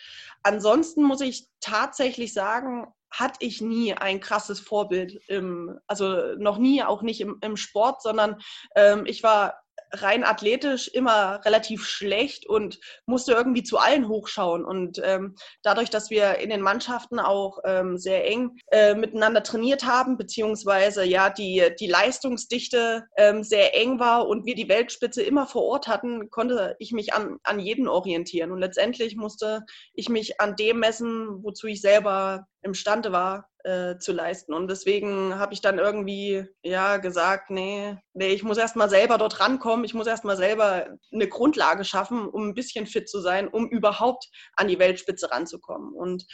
ansonsten 0.42 1.02
muss 1.02 1.20
ich 1.20 1.48
tatsächlich 1.60 2.32
sagen, 2.32 2.86
hatte 3.10 3.38
ich 3.40 3.60
nie 3.60 3.94
ein 3.94 4.20
krasses 4.20 4.60
Vorbild 4.60 5.20
im, 5.28 5.78
also 5.86 6.34
noch 6.36 6.58
nie, 6.58 6.82
auch 6.82 7.02
nicht 7.02 7.20
im, 7.20 7.38
im 7.42 7.56
Sport, 7.56 8.02
sondern 8.02 8.40
ähm, 8.74 9.06
ich 9.06 9.22
war 9.22 9.63
rein 9.92 10.24
athletisch 10.24 10.88
immer 10.88 11.40
relativ 11.44 11.86
schlecht 11.86 12.46
und 12.46 12.78
musste 13.06 13.32
irgendwie 13.32 13.62
zu 13.62 13.78
allen 13.78 14.08
hochschauen. 14.08 14.64
Und 14.64 15.00
ähm, 15.04 15.36
dadurch, 15.62 15.90
dass 15.90 16.10
wir 16.10 16.38
in 16.38 16.50
den 16.50 16.60
Mannschaften 16.60 17.18
auch 17.18 17.58
ähm, 17.64 17.98
sehr 17.98 18.26
eng 18.26 18.56
äh, 18.70 18.94
miteinander 18.94 19.42
trainiert 19.42 19.84
haben, 19.84 20.16
beziehungsweise 20.16 21.04
ja 21.04 21.30
die, 21.30 21.70
die 21.78 21.86
Leistungsdichte 21.86 23.04
ähm, 23.16 23.42
sehr 23.42 23.76
eng 23.76 23.98
war 23.98 24.26
und 24.26 24.46
wir 24.46 24.54
die 24.54 24.68
Weltspitze 24.68 25.22
immer 25.22 25.46
vor 25.46 25.62
Ort 25.62 25.88
hatten, 25.88 26.30
konnte 26.30 26.76
ich 26.78 26.92
mich 26.92 27.14
an, 27.14 27.38
an 27.42 27.60
jeden 27.60 27.88
orientieren. 27.88 28.52
Und 28.52 28.58
letztendlich 28.58 29.16
musste 29.16 29.64
ich 29.94 30.08
mich 30.08 30.40
an 30.40 30.56
dem 30.56 30.80
messen, 30.80 31.42
wozu 31.42 31.66
ich 31.66 31.80
selber 31.80 32.46
imstande 32.62 33.12
war 33.12 33.48
äh, 33.64 33.98
zu 33.98 34.12
leisten. 34.12 34.52
Und 34.52 34.68
deswegen 34.68 35.38
habe 35.38 35.54
ich 35.54 35.60
dann 35.60 35.78
irgendwie 35.78 36.44
ja 36.62 36.98
gesagt, 36.98 37.50
nee, 37.50 37.96
nee, 38.12 38.28
ich 38.28 38.42
muss 38.42 38.58
erst 38.58 38.76
mal 38.76 38.90
selber 38.90 39.18
dort 39.18 39.40
rankommen, 39.40 39.84
ich 39.84 39.94
muss 39.94 40.06
erst 40.06 40.24
mal 40.24 40.36
selber 40.36 40.86
eine 41.12 41.28
Grundlage 41.28 41.84
schaffen, 41.84 42.28
um 42.28 42.48
ein 42.48 42.54
bisschen 42.54 42.86
fit 42.86 43.08
zu 43.08 43.20
sein, 43.20 43.48
um 43.48 43.68
überhaupt 43.68 44.28
an 44.56 44.68
die 44.68 44.78
Weltspitze 44.78 45.30
ranzukommen. 45.30 45.94
Und 45.94 46.26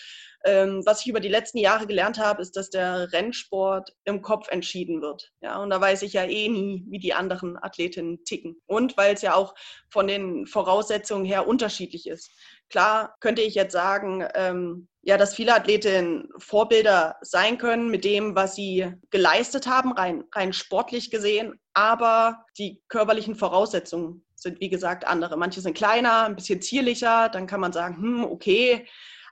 ähm, 0.44 0.82
was 0.86 1.02
ich 1.02 1.08
über 1.08 1.20
die 1.20 1.28
letzten 1.28 1.58
Jahre 1.58 1.86
gelernt 1.86 2.18
habe, 2.18 2.40
ist, 2.40 2.56
dass 2.56 2.70
der 2.70 3.12
Rennsport 3.12 3.90
im 4.04 4.22
Kopf 4.22 4.48
entschieden 4.48 5.02
wird. 5.02 5.30
Ja, 5.40 5.62
und 5.62 5.70
da 5.70 5.80
weiß 5.80 6.02
ich 6.02 6.14
ja 6.14 6.24
eh 6.24 6.48
nie, 6.48 6.84
wie 6.88 6.98
die 6.98 7.12
anderen 7.12 7.62
Athletinnen 7.62 8.24
ticken. 8.24 8.56
Und 8.66 8.96
weil 8.96 9.14
es 9.14 9.22
ja 9.22 9.34
auch 9.34 9.54
von 9.90 10.06
den 10.06 10.46
Voraussetzungen 10.46 11.24
her 11.24 11.46
unterschiedlich 11.46 12.08
ist. 12.08 12.32
Klar 12.70 13.16
könnte 13.20 13.42
ich 13.42 13.54
jetzt 13.54 13.72
sagen, 13.72 14.26
ähm, 14.34 14.88
ja, 15.02 15.16
dass 15.16 15.34
viele 15.34 15.54
Athletinnen 15.54 16.28
Vorbilder 16.38 17.16
sein 17.22 17.58
können 17.58 17.90
mit 17.90 18.04
dem, 18.04 18.34
was 18.34 18.54
sie 18.54 18.92
geleistet 19.10 19.66
haben, 19.66 19.92
rein, 19.92 20.24
rein 20.34 20.52
sportlich 20.52 21.10
gesehen. 21.10 21.58
Aber 21.72 22.44
die 22.58 22.82
körperlichen 22.88 23.34
Voraussetzungen 23.34 24.24
sind, 24.34 24.60
wie 24.60 24.68
gesagt, 24.68 25.06
andere. 25.06 25.36
Manche 25.36 25.60
sind 25.62 25.76
kleiner, 25.76 26.24
ein 26.24 26.36
bisschen 26.36 26.60
zierlicher. 26.60 27.28
Dann 27.28 27.46
kann 27.46 27.60
man 27.60 27.72
sagen, 27.72 27.96
hm, 27.96 28.24
okay, 28.24 28.86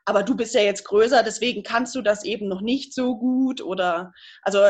aber 0.09 0.23
du 0.23 0.35
bist 0.35 0.55
ja 0.55 0.63
jetzt 0.63 0.85
größer, 0.85 1.23
deswegen 1.23 1.63
kannst 1.63 1.95
du 1.95 2.01
das 2.01 2.25
eben 2.25 2.49
noch 2.49 2.63
nicht 2.63 2.95
so 2.95 3.19
gut 3.19 3.61
oder 3.61 4.15
also 4.41 4.61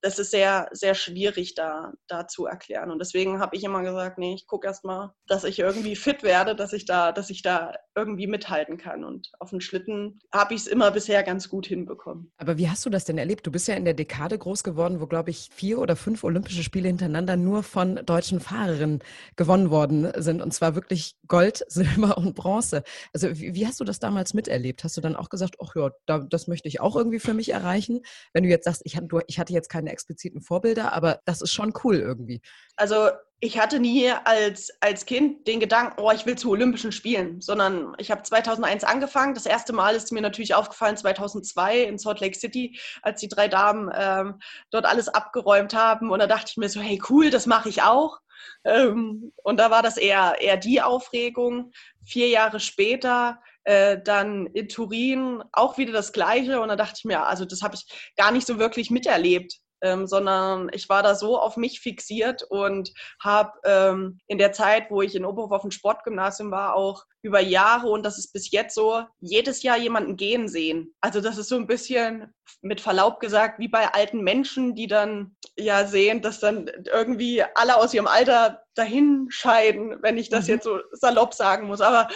das 0.00 0.18
ist 0.18 0.30
sehr, 0.30 0.70
sehr 0.72 0.94
schwierig 0.94 1.54
da, 1.54 1.92
da 2.06 2.26
zu 2.26 2.46
erklären. 2.46 2.90
Und 2.90 2.98
deswegen 2.98 3.38
habe 3.38 3.56
ich 3.56 3.64
immer 3.64 3.82
gesagt, 3.82 4.16
nee, 4.16 4.32
ich 4.32 4.46
gucke 4.46 4.66
erst 4.66 4.86
mal, 4.86 5.12
dass 5.26 5.44
ich 5.44 5.58
irgendwie 5.58 5.96
fit 5.96 6.22
werde, 6.22 6.56
dass 6.56 6.72
ich 6.72 6.86
da, 6.86 7.12
dass 7.12 7.28
ich 7.28 7.42
da 7.42 7.74
irgendwie 7.96 8.26
mithalten 8.26 8.76
kann. 8.76 9.02
Und 9.02 9.32
auf 9.38 9.50
den 9.50 9.60
Schlitten 9.60 10.20
habe 10.32 10.54
ich 10.54 10.60
es 10.60 10.66
immer 10.66 10.90
bisher 10.90 11.22
ganz 11.22 11.48
gut 11.48 11.66
hinbekommen. 11.66 12.30
Aber 12.36 12.58
wie 12.58 12.68
hast 12.68 12.84
du 12.84 12.90
das 12.90 13.04
denn 13.04 13.18
erlebt? 13.18 13.46
Du 13.46 13.50
bist 13.50 13.66
ja 13.66 13.74
in 13.74 13.84
der 13.84 13.94
Dekade 13.94 14.38
groß 14.38 14.62
geworden, 14.62 15.00
wo, 15.00 15.06
glaube 15.06 15.30
ich, 15.30 15.48
vier 15.52 15.78
oder 15.78 15.96
fünf 15.96 16.22
Olympische 16.22 16.62
Spiele 16.62 16.88
hintereinander 16.88 17.36
nur 17.36 17.62
von 17.62 17.96
deutschen 18.04 18.40
Fahrerinnen 18.40 19.00
gewonnen 19.36 19.70
worden 19.70 20.12
sind. 20.16 20.42
Und 20.42 20.52
zwar 20.52 20.74
wirklich 20.74 21.16
Gold, 21.26 21.64
Silber 21.68 22.18
und 22.18 22.34
Bronze. 22.34 22.82
Also 23.14 23.30
wie, 23.38 23.54
wie 23.54 23.66
hast 23.66 23.80
du 23.80 23.84
das 23.84 23.98
damals 23.98 24.34
miterlebt? 24.34 24.84
Hast 24.84 24.96
du 24.96 25.00
dann 25.00 25.16
auch 25.16 25.30
gesagt, 25.30 25.56
ach 25.62 25.74
ja, 25.74 25.90
da, 26.04 26.18
das 26.18 26.46
möchte 26.46 26.68
ich 26.68 26.80
auch 26.80 26.96
irgendwie 26.96 27.20
für 27.20 27.34
mich 27.34 27.50
erreichen? 27.50 28.02
Wenn 28.32 28.44
du 28.44 28.50
jetzt 28.50 28.64
sagst, 28.64 28.82
ich, 28.84 28.96
hatte, 28.96 29.08
ich 29.26 29.38
hatte 29.38 29.54
jetzt 29.54 29.70
keine 29.70 29.90
expliziten 29.90 30.42
Vorbilder, 30.42 30.92
aber 30.92 31.20
das 31.24 31.40
ist 31.40 31.52
schon 31.52 31.72
cool 31.82 31.96
irgendwie. 31.96 32.42
Also 32.76 33.08
ich 33.40 33.58
hatte 33.58 33.78
nie 33.80 34.10
als, 34.24 34.72
als 34.80 35.04
Kind 35.04 35.46
den 35.46 35.60
Gedanken, 35.60 36.00
oh, 36.00 36.10
ich 36.10 36.24
will 36.24 36.38
zu 36.38 36.50
Olympischen 36.50 36.90
Spielen, 36.90 37.42
sondern 37.42 37.94
ich 37.98 38.10
habe 38.10 38.22
2001 38.22 38.82
angefangen. 38.82 39.34
Das 39.34 39.44
erste 39.44 39.74
Mal 39.74 39.94
ist 39.94 40.10
mir 40.10 40.22
natürlich 40.22 40.54
aufgefallen 40.54 40.96
2002 40.96 41.82
in 41.82 41.98
Salt 41.98 42.20
Lake 42.20 42.38
City, 42.38 42.78
als 43.02 43.20
die 43.20 43.28
drei 43.28 43.48
Damen 43.48 43.90
ähm, 43.94 44.40
dort 44.70 44.86
alles 44.86 45.08
abgeräumt 45.08 45.74
haben. 45.74 46.10
Und 46.10 46.18
da 46.20 46.26
dachte 46.26 46.50
ich 46.50 46.56
mir 46.56 46.70
so, 46.70 46.80
hey 46.80 47.00
cool, 47.10 47.28
das 47.28 47.44
mache 47.44 47.68
ich 47.68 47.82
auch. 47.82 48.20
Ähm, 48.64 49.32
und 49.42 49.58
da 49.58 49.70
war 49.70 49.82
das 49.82 49.98
eher, 49.98 50.36
eher 50.40 50.56
die 50.56 50.80
Aufregung. 50.80 51.72
Vier 52.06 52.28
Jahre 52.28 52.58
später 52.58 53.38
äh, 53.64 53.98
dann 54.02 54.46
in 54.46 54.68
Turin 54.68 55.44
auch 55.52 55.76
wieder 55.76 55.92
das 55.92 56.14
Gleiche. 56.14 56.62
Und 56.62 56.68
da 56.68 56.76
dachte 56.76 56.94
ich 56.98 57.04
mir, 57.04 57.26
also 57.26 57.44
das 57.44 57.60
habe 57.60 57.74
ich 57.74 57.86
gar 58.16 58.32
nicht 58.32 58.46
so 58.46 58.58
wirklich 58.58 58.90
miterlebt 58.90 59.60
ähm, 59.82 60.06
sondern 60.06 60.70
ich 60.72 60.88
war 60.88 61.02
da 61.02 61.14
so 61.14 61.38
auf 61.38 61.56
mich 61.56 61.80
fixiert 61.80 62.42
und 62.42 62.92
habe 63.22 63.52
ähm, 63.64 64.18
in 64.26 64.38
der 64.38 64.52
Zeit, 64.52 64.90
wo 64.90 65.02
ich 65.02 65.14
in 65.14 65.24
Oberhof 65.24 65.52
auf 65.52 65.62
dem 65.62 65.70
Sportgymnasium 65.70 66.50
war, 66.50 66.74
auch 66.74 67.04
über 67.22 67.40
Jahre 67.40 67.88
und 67.88 68.04
das 68.04 68.18
ist 68.18 68.32
bis 68.32 68.50
jetzt 68.50 68.74
so, 68.74 69.02
jedes 69.20 69.62
Jahr 69.62 69.76
jemanden 69.76 70.16
gehen 70.16 70.48
sehen. 70.48 70.94
Also 71.00 71.20
das 71.20 71.38
ist 71.38 71.48
so 71.48 71.56
ein 71.56 71.66
bisschen 71.66 72.32
mit 72.62 72.80
Verlaub 72.80 73.20
gesagt, 73.20 73.58
wie 73.58 73.68
bei 73.68 73.92
alten 73.92 74.22
Menschen, 74.22 74.74
die 74.74 74.86
dann 74.86 75.36
ja 75.56 75.86
sehen, 75.86 76.22
dass 76.22 76.40
dann 76.40 76.70
irgendwie 76.86 77.42
alle 77.54 77.76
aus 77.76 77.92
ihrem 77.94 78.06
Alter 78.06 78.62
dahin 78.74 79.26
scheiden, 79.30 79.96
wenn 80.02 80.18
ich 80.18 80.28
das 80.28 80.46
mhm. 80.46 80.54
jetzt 80.54 80.64
so 80.64 80.78
salopp 80.92 81.34
sagen 81.34 81.66
muss. 81.66 81.80
Aber, 81.80 82.08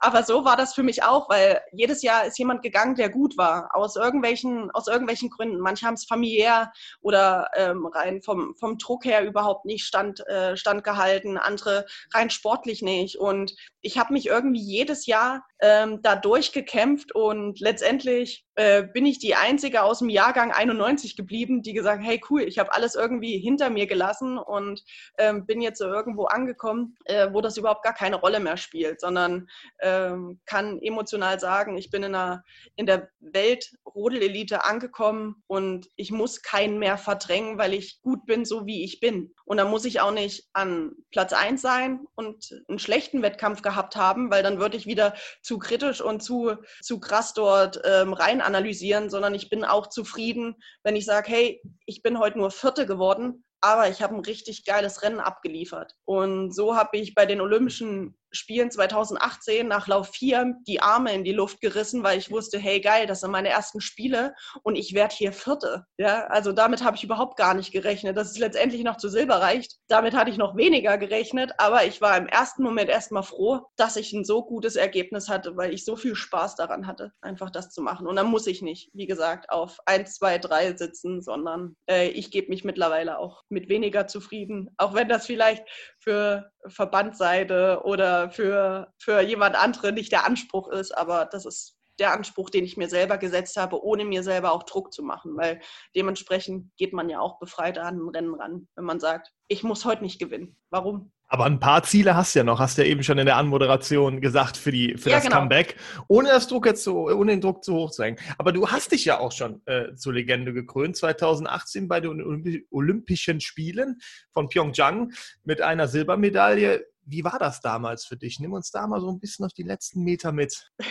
aber 0.00 0.22
so 0.22 0.44
war 0.44 0.56
das 0.56 0.74
für 0.74 0.82
mich 0.82 1.02
auch, 1.02 1.28
weil 1.28 1.60
jedes 1.72 2.02
Jahr 2.02 2.24
ist 2.26 2.38
jemand 2.38 2.62
gegangen, 2.62 2.94
der 2.94 3.08
gut 3.08 3.36
war, 3.36 3.70
aus 3.74 3.96
irgendwelchen, 3.96 4.70
aus 4.72 4.86
irgendwelchen 4.86 5.30
Gründen. 5.30 5.60
Manche 5.60 5.86
haben 5.86 5.94
es 5.94 6.04
familiär 6.04 6.72
oder 7.00 7.48
ähm, 7.54 7.86
rein 7.86 8.22
vom, 8.22 8.54
vom 8.58 8.78
Druck 8.78 9.04
her 9.04 9.24
überhaupt 9.24 9.64
nicht 9.64 9.84
stand, 9.84 10.26
äh, 10.28 10.56
standgehalten, 10.56 11.38
andere 11.38 11.86
rein 12.14 12.30
sportlich 12.30 12.82
nicht. 12.82 13.18
Und 13.18 13.54
ich 13.80 13.98
habe 13.98 14.12
mich 14.12 14.26
irgendwie 14.26 14.62
jedes 14.62 15.06
Jahr 15.06 15.44
ähm, 15.60 16.00
da 16.02 16.16
durchgekämpft 16.16 17.14
und 17.14 17.60
letztendlich 17.60 18.46
äh, 18.58 18.82
bin 18.82 19.06
ich 19.06 19.20
die 19.20 19.36
Einzige 19.36 19.84
aus 19.84 20.00
dem 20.00 20.08
Jahrgang 20.08 20.50
91 20.50 21.16
geblieben, 21.16 21.62
die 21.62 21.74
gesagt, 21.74 22.02
hey 22.02 22.20
cool, 22.28 22.42
ich 22.42 22.58
habe 22.58 22.74
alles 22.74 22.96
irgendwie 22.96 23.38
hinter 23.38 23.70
mir 23.70 23.86
gelassen 23.86 24.36
und 24.36 24.82
ähm, 25.16 25.46
bin 25.46 25.60
jetzt 25.60 25.78
so 25.78 25.84
irgendwo 25.84 26.24
angekommen, 26.24 26.96
äh, 27.04 27.28
wo 27.32 27.40
das 27.40 27.56
überhaupt 27.56 27.84
gar 27.84 27.94
keine 27.94 28.16
Rolle 28.16 28.40
mehr 28.40 28.56
spielt, 28.56 29.00
sondern 29.00 29.48
ähm, 29.80 30.40
kann 30.44 30.82
emotional 30.82 31.38
sagen, 31.38 31.78
ich 31.78 31.90
bin 31.90 32.02
in, 32.02 32.16
einer, 32.16 32.42
in 32.74 32.86
der 32.86 33.10
Welt-Rodelelite 33.20 34.64
angekommen 34.64 35.44
und 35.46 35.86
ich 35.94 36.10
muss 36.10 36.42
keinen 36.42 36.80
mehr 36.80 36.98
verdrängen, 36.98 37.58
weil 37.58 37.74
ich 37.74 38.02
gut 38.02 38.26
bin, 38.26 38.44
so 38.44 38.66
wie 38.66 38.82
ich 38.82 38.98
bin. 38.98 39.36
Und 39.44 39.58
dann 39.58 39.70
muss 39.70 39.84
ich 39.84 40.00
auch 40.00 40.10
nicht 40.10 40.48
an 40.52 40.96
Platz 41.12 41.32
1 41.32 41.62
sein 41.62 42.00
und 42.16 42.50
einen 42.68 42.80
schlechten 42.80 43.22
Wettkampf 43.22 43.62
gehabt 43.62 43.94
haben, 43.94 44.32
weil 44.32 44.42
dann 44.42 44.58
würde 44.58 44.76
ich 44.76 44.86
wieder 44.86 45.14
zu 45.42 45.60
kritisch 45.60 46.00
und 46.00 46.24
zu, 46.24 46.56
zu 46.82 46.98
krass 46.98 47.34
dort 47.34 47.80
ähm, 47.84 48.12
rein 48.12 48.42
analysieren, 48.48 49.10
sondern 49.10 49.34
ich 49.34 49.48
bin 49.50 49.64
auch 49.64 49.86
zufrieden, 49.86 50.56
wenn 50.82 50.96
ich 50.96 51.04
sage, 51.04 51.30
hey, 51.30 51.62
ich 51.86 52.02
bin 52.02 52.18
heute 52.18 52.38
nur 52.38 52.50
Vierte 52.50 52.86
geworden, 52.86 53.44
aber 53.60 53.88
ich 53.88 54.02
habe 54.02 54.14
ein 54.14 54.20
richtig 54.20 54.64
geiles 54.64 55.02
Rennen 55.02 55.20
abgeliefert. 55.20 55.94
Und 56.04 56.52
so 56.54 56.76
habe 56.76 56.96
ich 56.96 57.14
bei 57.14 57.26
den 57.26 57.40
Olympischen 57.40 58.16
Spielen 58.32 58.70
2018 58.70 59.66
nach 59.66 59.86
Lauf 59.86 60.10
4 60.10 60.54
die 60.66 60.80
Arme 60.80 61.12
in 61.12 61.24
die 61.24 61.32
Luft 61.32 61.60
gerissen, 61.60 62.02
weil 62.02 62.18
ich 62.18 62.30
wusste, 62.30 62.58
hey 62.58 62.80
geil, 62.80 63.06
das 63.06 63.20
sind 63.20 63.30
meine 63.30 63.48
ersten 63.48 63.80
Spiele 63.80 64.34
und 64.62 64.76
ich 64.76 64.94
werde 64.94 65.14
hier 65.14 65.32
Vierte. 65.32 65.84
Ja, 65.96 66.26
also 66.26 66.52
damit 66.52 66.84
habe 66.84 66.96
ich 66.96 67.04
überhaupt 67.04 67.36
gar 67.36 67.54
nicht 67.54 67.72
gerechnet, 67.72 68.16
dass 68.16 68.30
es 68.30 68.38
letztendlich 68.38 68.84
noch 68.84 68.96
zu 68.96 69.08
Silber 69.08 69.40
reicht. 69.40 69.76
Damit 69.88 70.14
hatte 70.14 70.30
ich 70.30 70.38
noch 70.38 70.56
weniger 70.56 70.98
gerechnet, 70.98 71.52
aber 71.58 71.84
ich 71.84 72.00
war 72.00 72.16
im 72.16 72.26
ersten 72.26 72.62
Moment 72.62 72.90
erstmal 72.90 73.22
froh, 73.22 73.62
dass 73.76 73.96
ich 73.96 74.12
ein 74.12 74.24
so 74.24 74.44
gutes 74.44 74.76
Ergebnis 74.76 75.28
hatte, 75.28 75.56
weil 75.56 75.72
ich 75.72 75.84
so 75.84 75.96
viel 75.96 76.14
Spaß 76.14 76.56
daran 76.56 76.86
hatte, 76.86 77.12
einfach 77.20 77.50
das 77.50 77.70
zu 77.70 77.82
machen. 77.82 78.06
Und 78.06 78.16
dann 78.16 78.26
muss 78.26 78.46
ich 78.46 78.62
nicht, 78.62 78.90
wie 78.94 79.06
gesagt, 79.06 79.50
auf 79.50 79.78
1, 79.86 80.14
2, 80.14 80.38
3 80.38 80.76
sitzen, 80.76 81.22
sondern 81.22 81.76
äh, 81.88 82.08
ich 82.08 82.30
gebe 82.30 82.48
mich 82.48 82.64
mittlerweile 82.64 83.18
auch 83.18 83.42
mit 83.48 83.68
weniger 83.68 84.06
zufrieden, 84.06 84.70
auch 84.76 84.94
wenn 84.94 85.08
das 85.08 85.26
vielleicht 85.26 85.64
für 86.08 86.50
Verbandseite 86.66 87.82
oder 87.84 88.30
für, 88.30 88.94
für 88.96 89.20
jemand 89.20 89.56
andere 89.56 89.92
nicht 89.92 90.10
der 90.10 90.24
Anspruch 90.24 90.68
ist, 90.68 90.96
aber 90.96 91.26
das 91.26 91.44
ist 91.44 91.76
der 91.98 92.14
Anspruch, 92.14 92.48
den 92.48 92.64
ich 92.64 92.78
mir 92.78 92.88
selber 92.88 93.18
gesetzt 93.18 93.58
habe, 93.58 93.84
ohne 93.84 94.06
mir 94.06 94.22
selber 94.22 94.52
auch 94.52 94.62
Druck 94.62 94.90
zu 94.94 95.02
machen, 95.02 95.36
weil 95.36 95.60
dementsprechend 95.94 96.74
geht 96.78 96.94
man 96.94 97.10
ja 97.10 97.20
auch 97.20 97.38
befreiter 97.38 97.84
an 97.84 97.98
ein 97.98 98.08
Rennen 98.08 98.34
ran, 98.34 98.68
wenn 98.74 98.84
man 98.86 99.00
sagt, 99.00 99.34
ich 99.48 99.62
muss 99.62 99.84
heute 99.84 100.02
nicht 100.02 100.18
gewinnen. 100.18 100.56
Warum? 100.70 101.12
Aber 101.30 101.44
ein 101.44 101.60
paar 101.60 101.82
Ziele 101.82 102.16
hast 102.16 102.34
du 102.34 102.40
ja 102.40 102.44
noch, 102.44 102.58
hast 102.58 102.78
du 102.78 102.82
ja 102.82 102.88
eben 102.88 103.02
schon 103.02 103.18
in 103.18 103.26
der 103.26 103.36
Anmoderation 103.36 104.22
gesagt 104.22 104.56
für, 104.56 104.72
die, 104.72 104.96
für 104.96 105.10
Ja, 105.10 105.16
das 105.16 105.24
genau. 105.24 105.36
Comeback, 105.40 105.76
ohne 106.08 106.30
das 106.30 106.48
Druck 106.48 106.64
jetzt 106.64 106.82
so, 106.82 107.08
ohne 107.10 107.32
den 107.32 107.42
Druck 107.42 107.62
zu 107.62 107.74
hoch 107.74 107.90
zu 107.90 108.02
hängen. 108.02 108.18
Aber 108.38 108.50
du 108.52 108.68
hast 108.68 108.92
dich 108.92 109.04
ja 109.04 109.18
auch 109.18 109.32
schon 109.32 109.60
äh, 109.66 109.94
zur 109.94 110.14
Legende 110.14 110.54
gekrönt, 110.54 110.96
2018 110.96 111.86
bei 111.86 112.00
den 112.00 112.22
Olympi 112.22 112.66
Olympischen 112.70 113.40
Spielen 113.42 114.00
von 114.32 114.48
Pyeongchang 114.48 115.12
mit 115.44 115.60
einer 115.60 115.86
Silbermedaille. 115.86 116.86
Wie 117.04 117.24
war 117.24 117.38
das 117.38 117.60
damals 117.60 118.06
für 118.06 118.16
dich? 118.16 118.40
Nimm 118.40 118.54
uns 118.54 118.70
da 118.70 118.86
mal 118.86 119.00
so 119.00 119.10
ein 119.10 119.20
bisschen 119.20 119.44
auf 119.44 119.52
die 119.52 119.62
letzten 119.62 120.04
Meter 120.04 120.32
mit. 120.32 120.70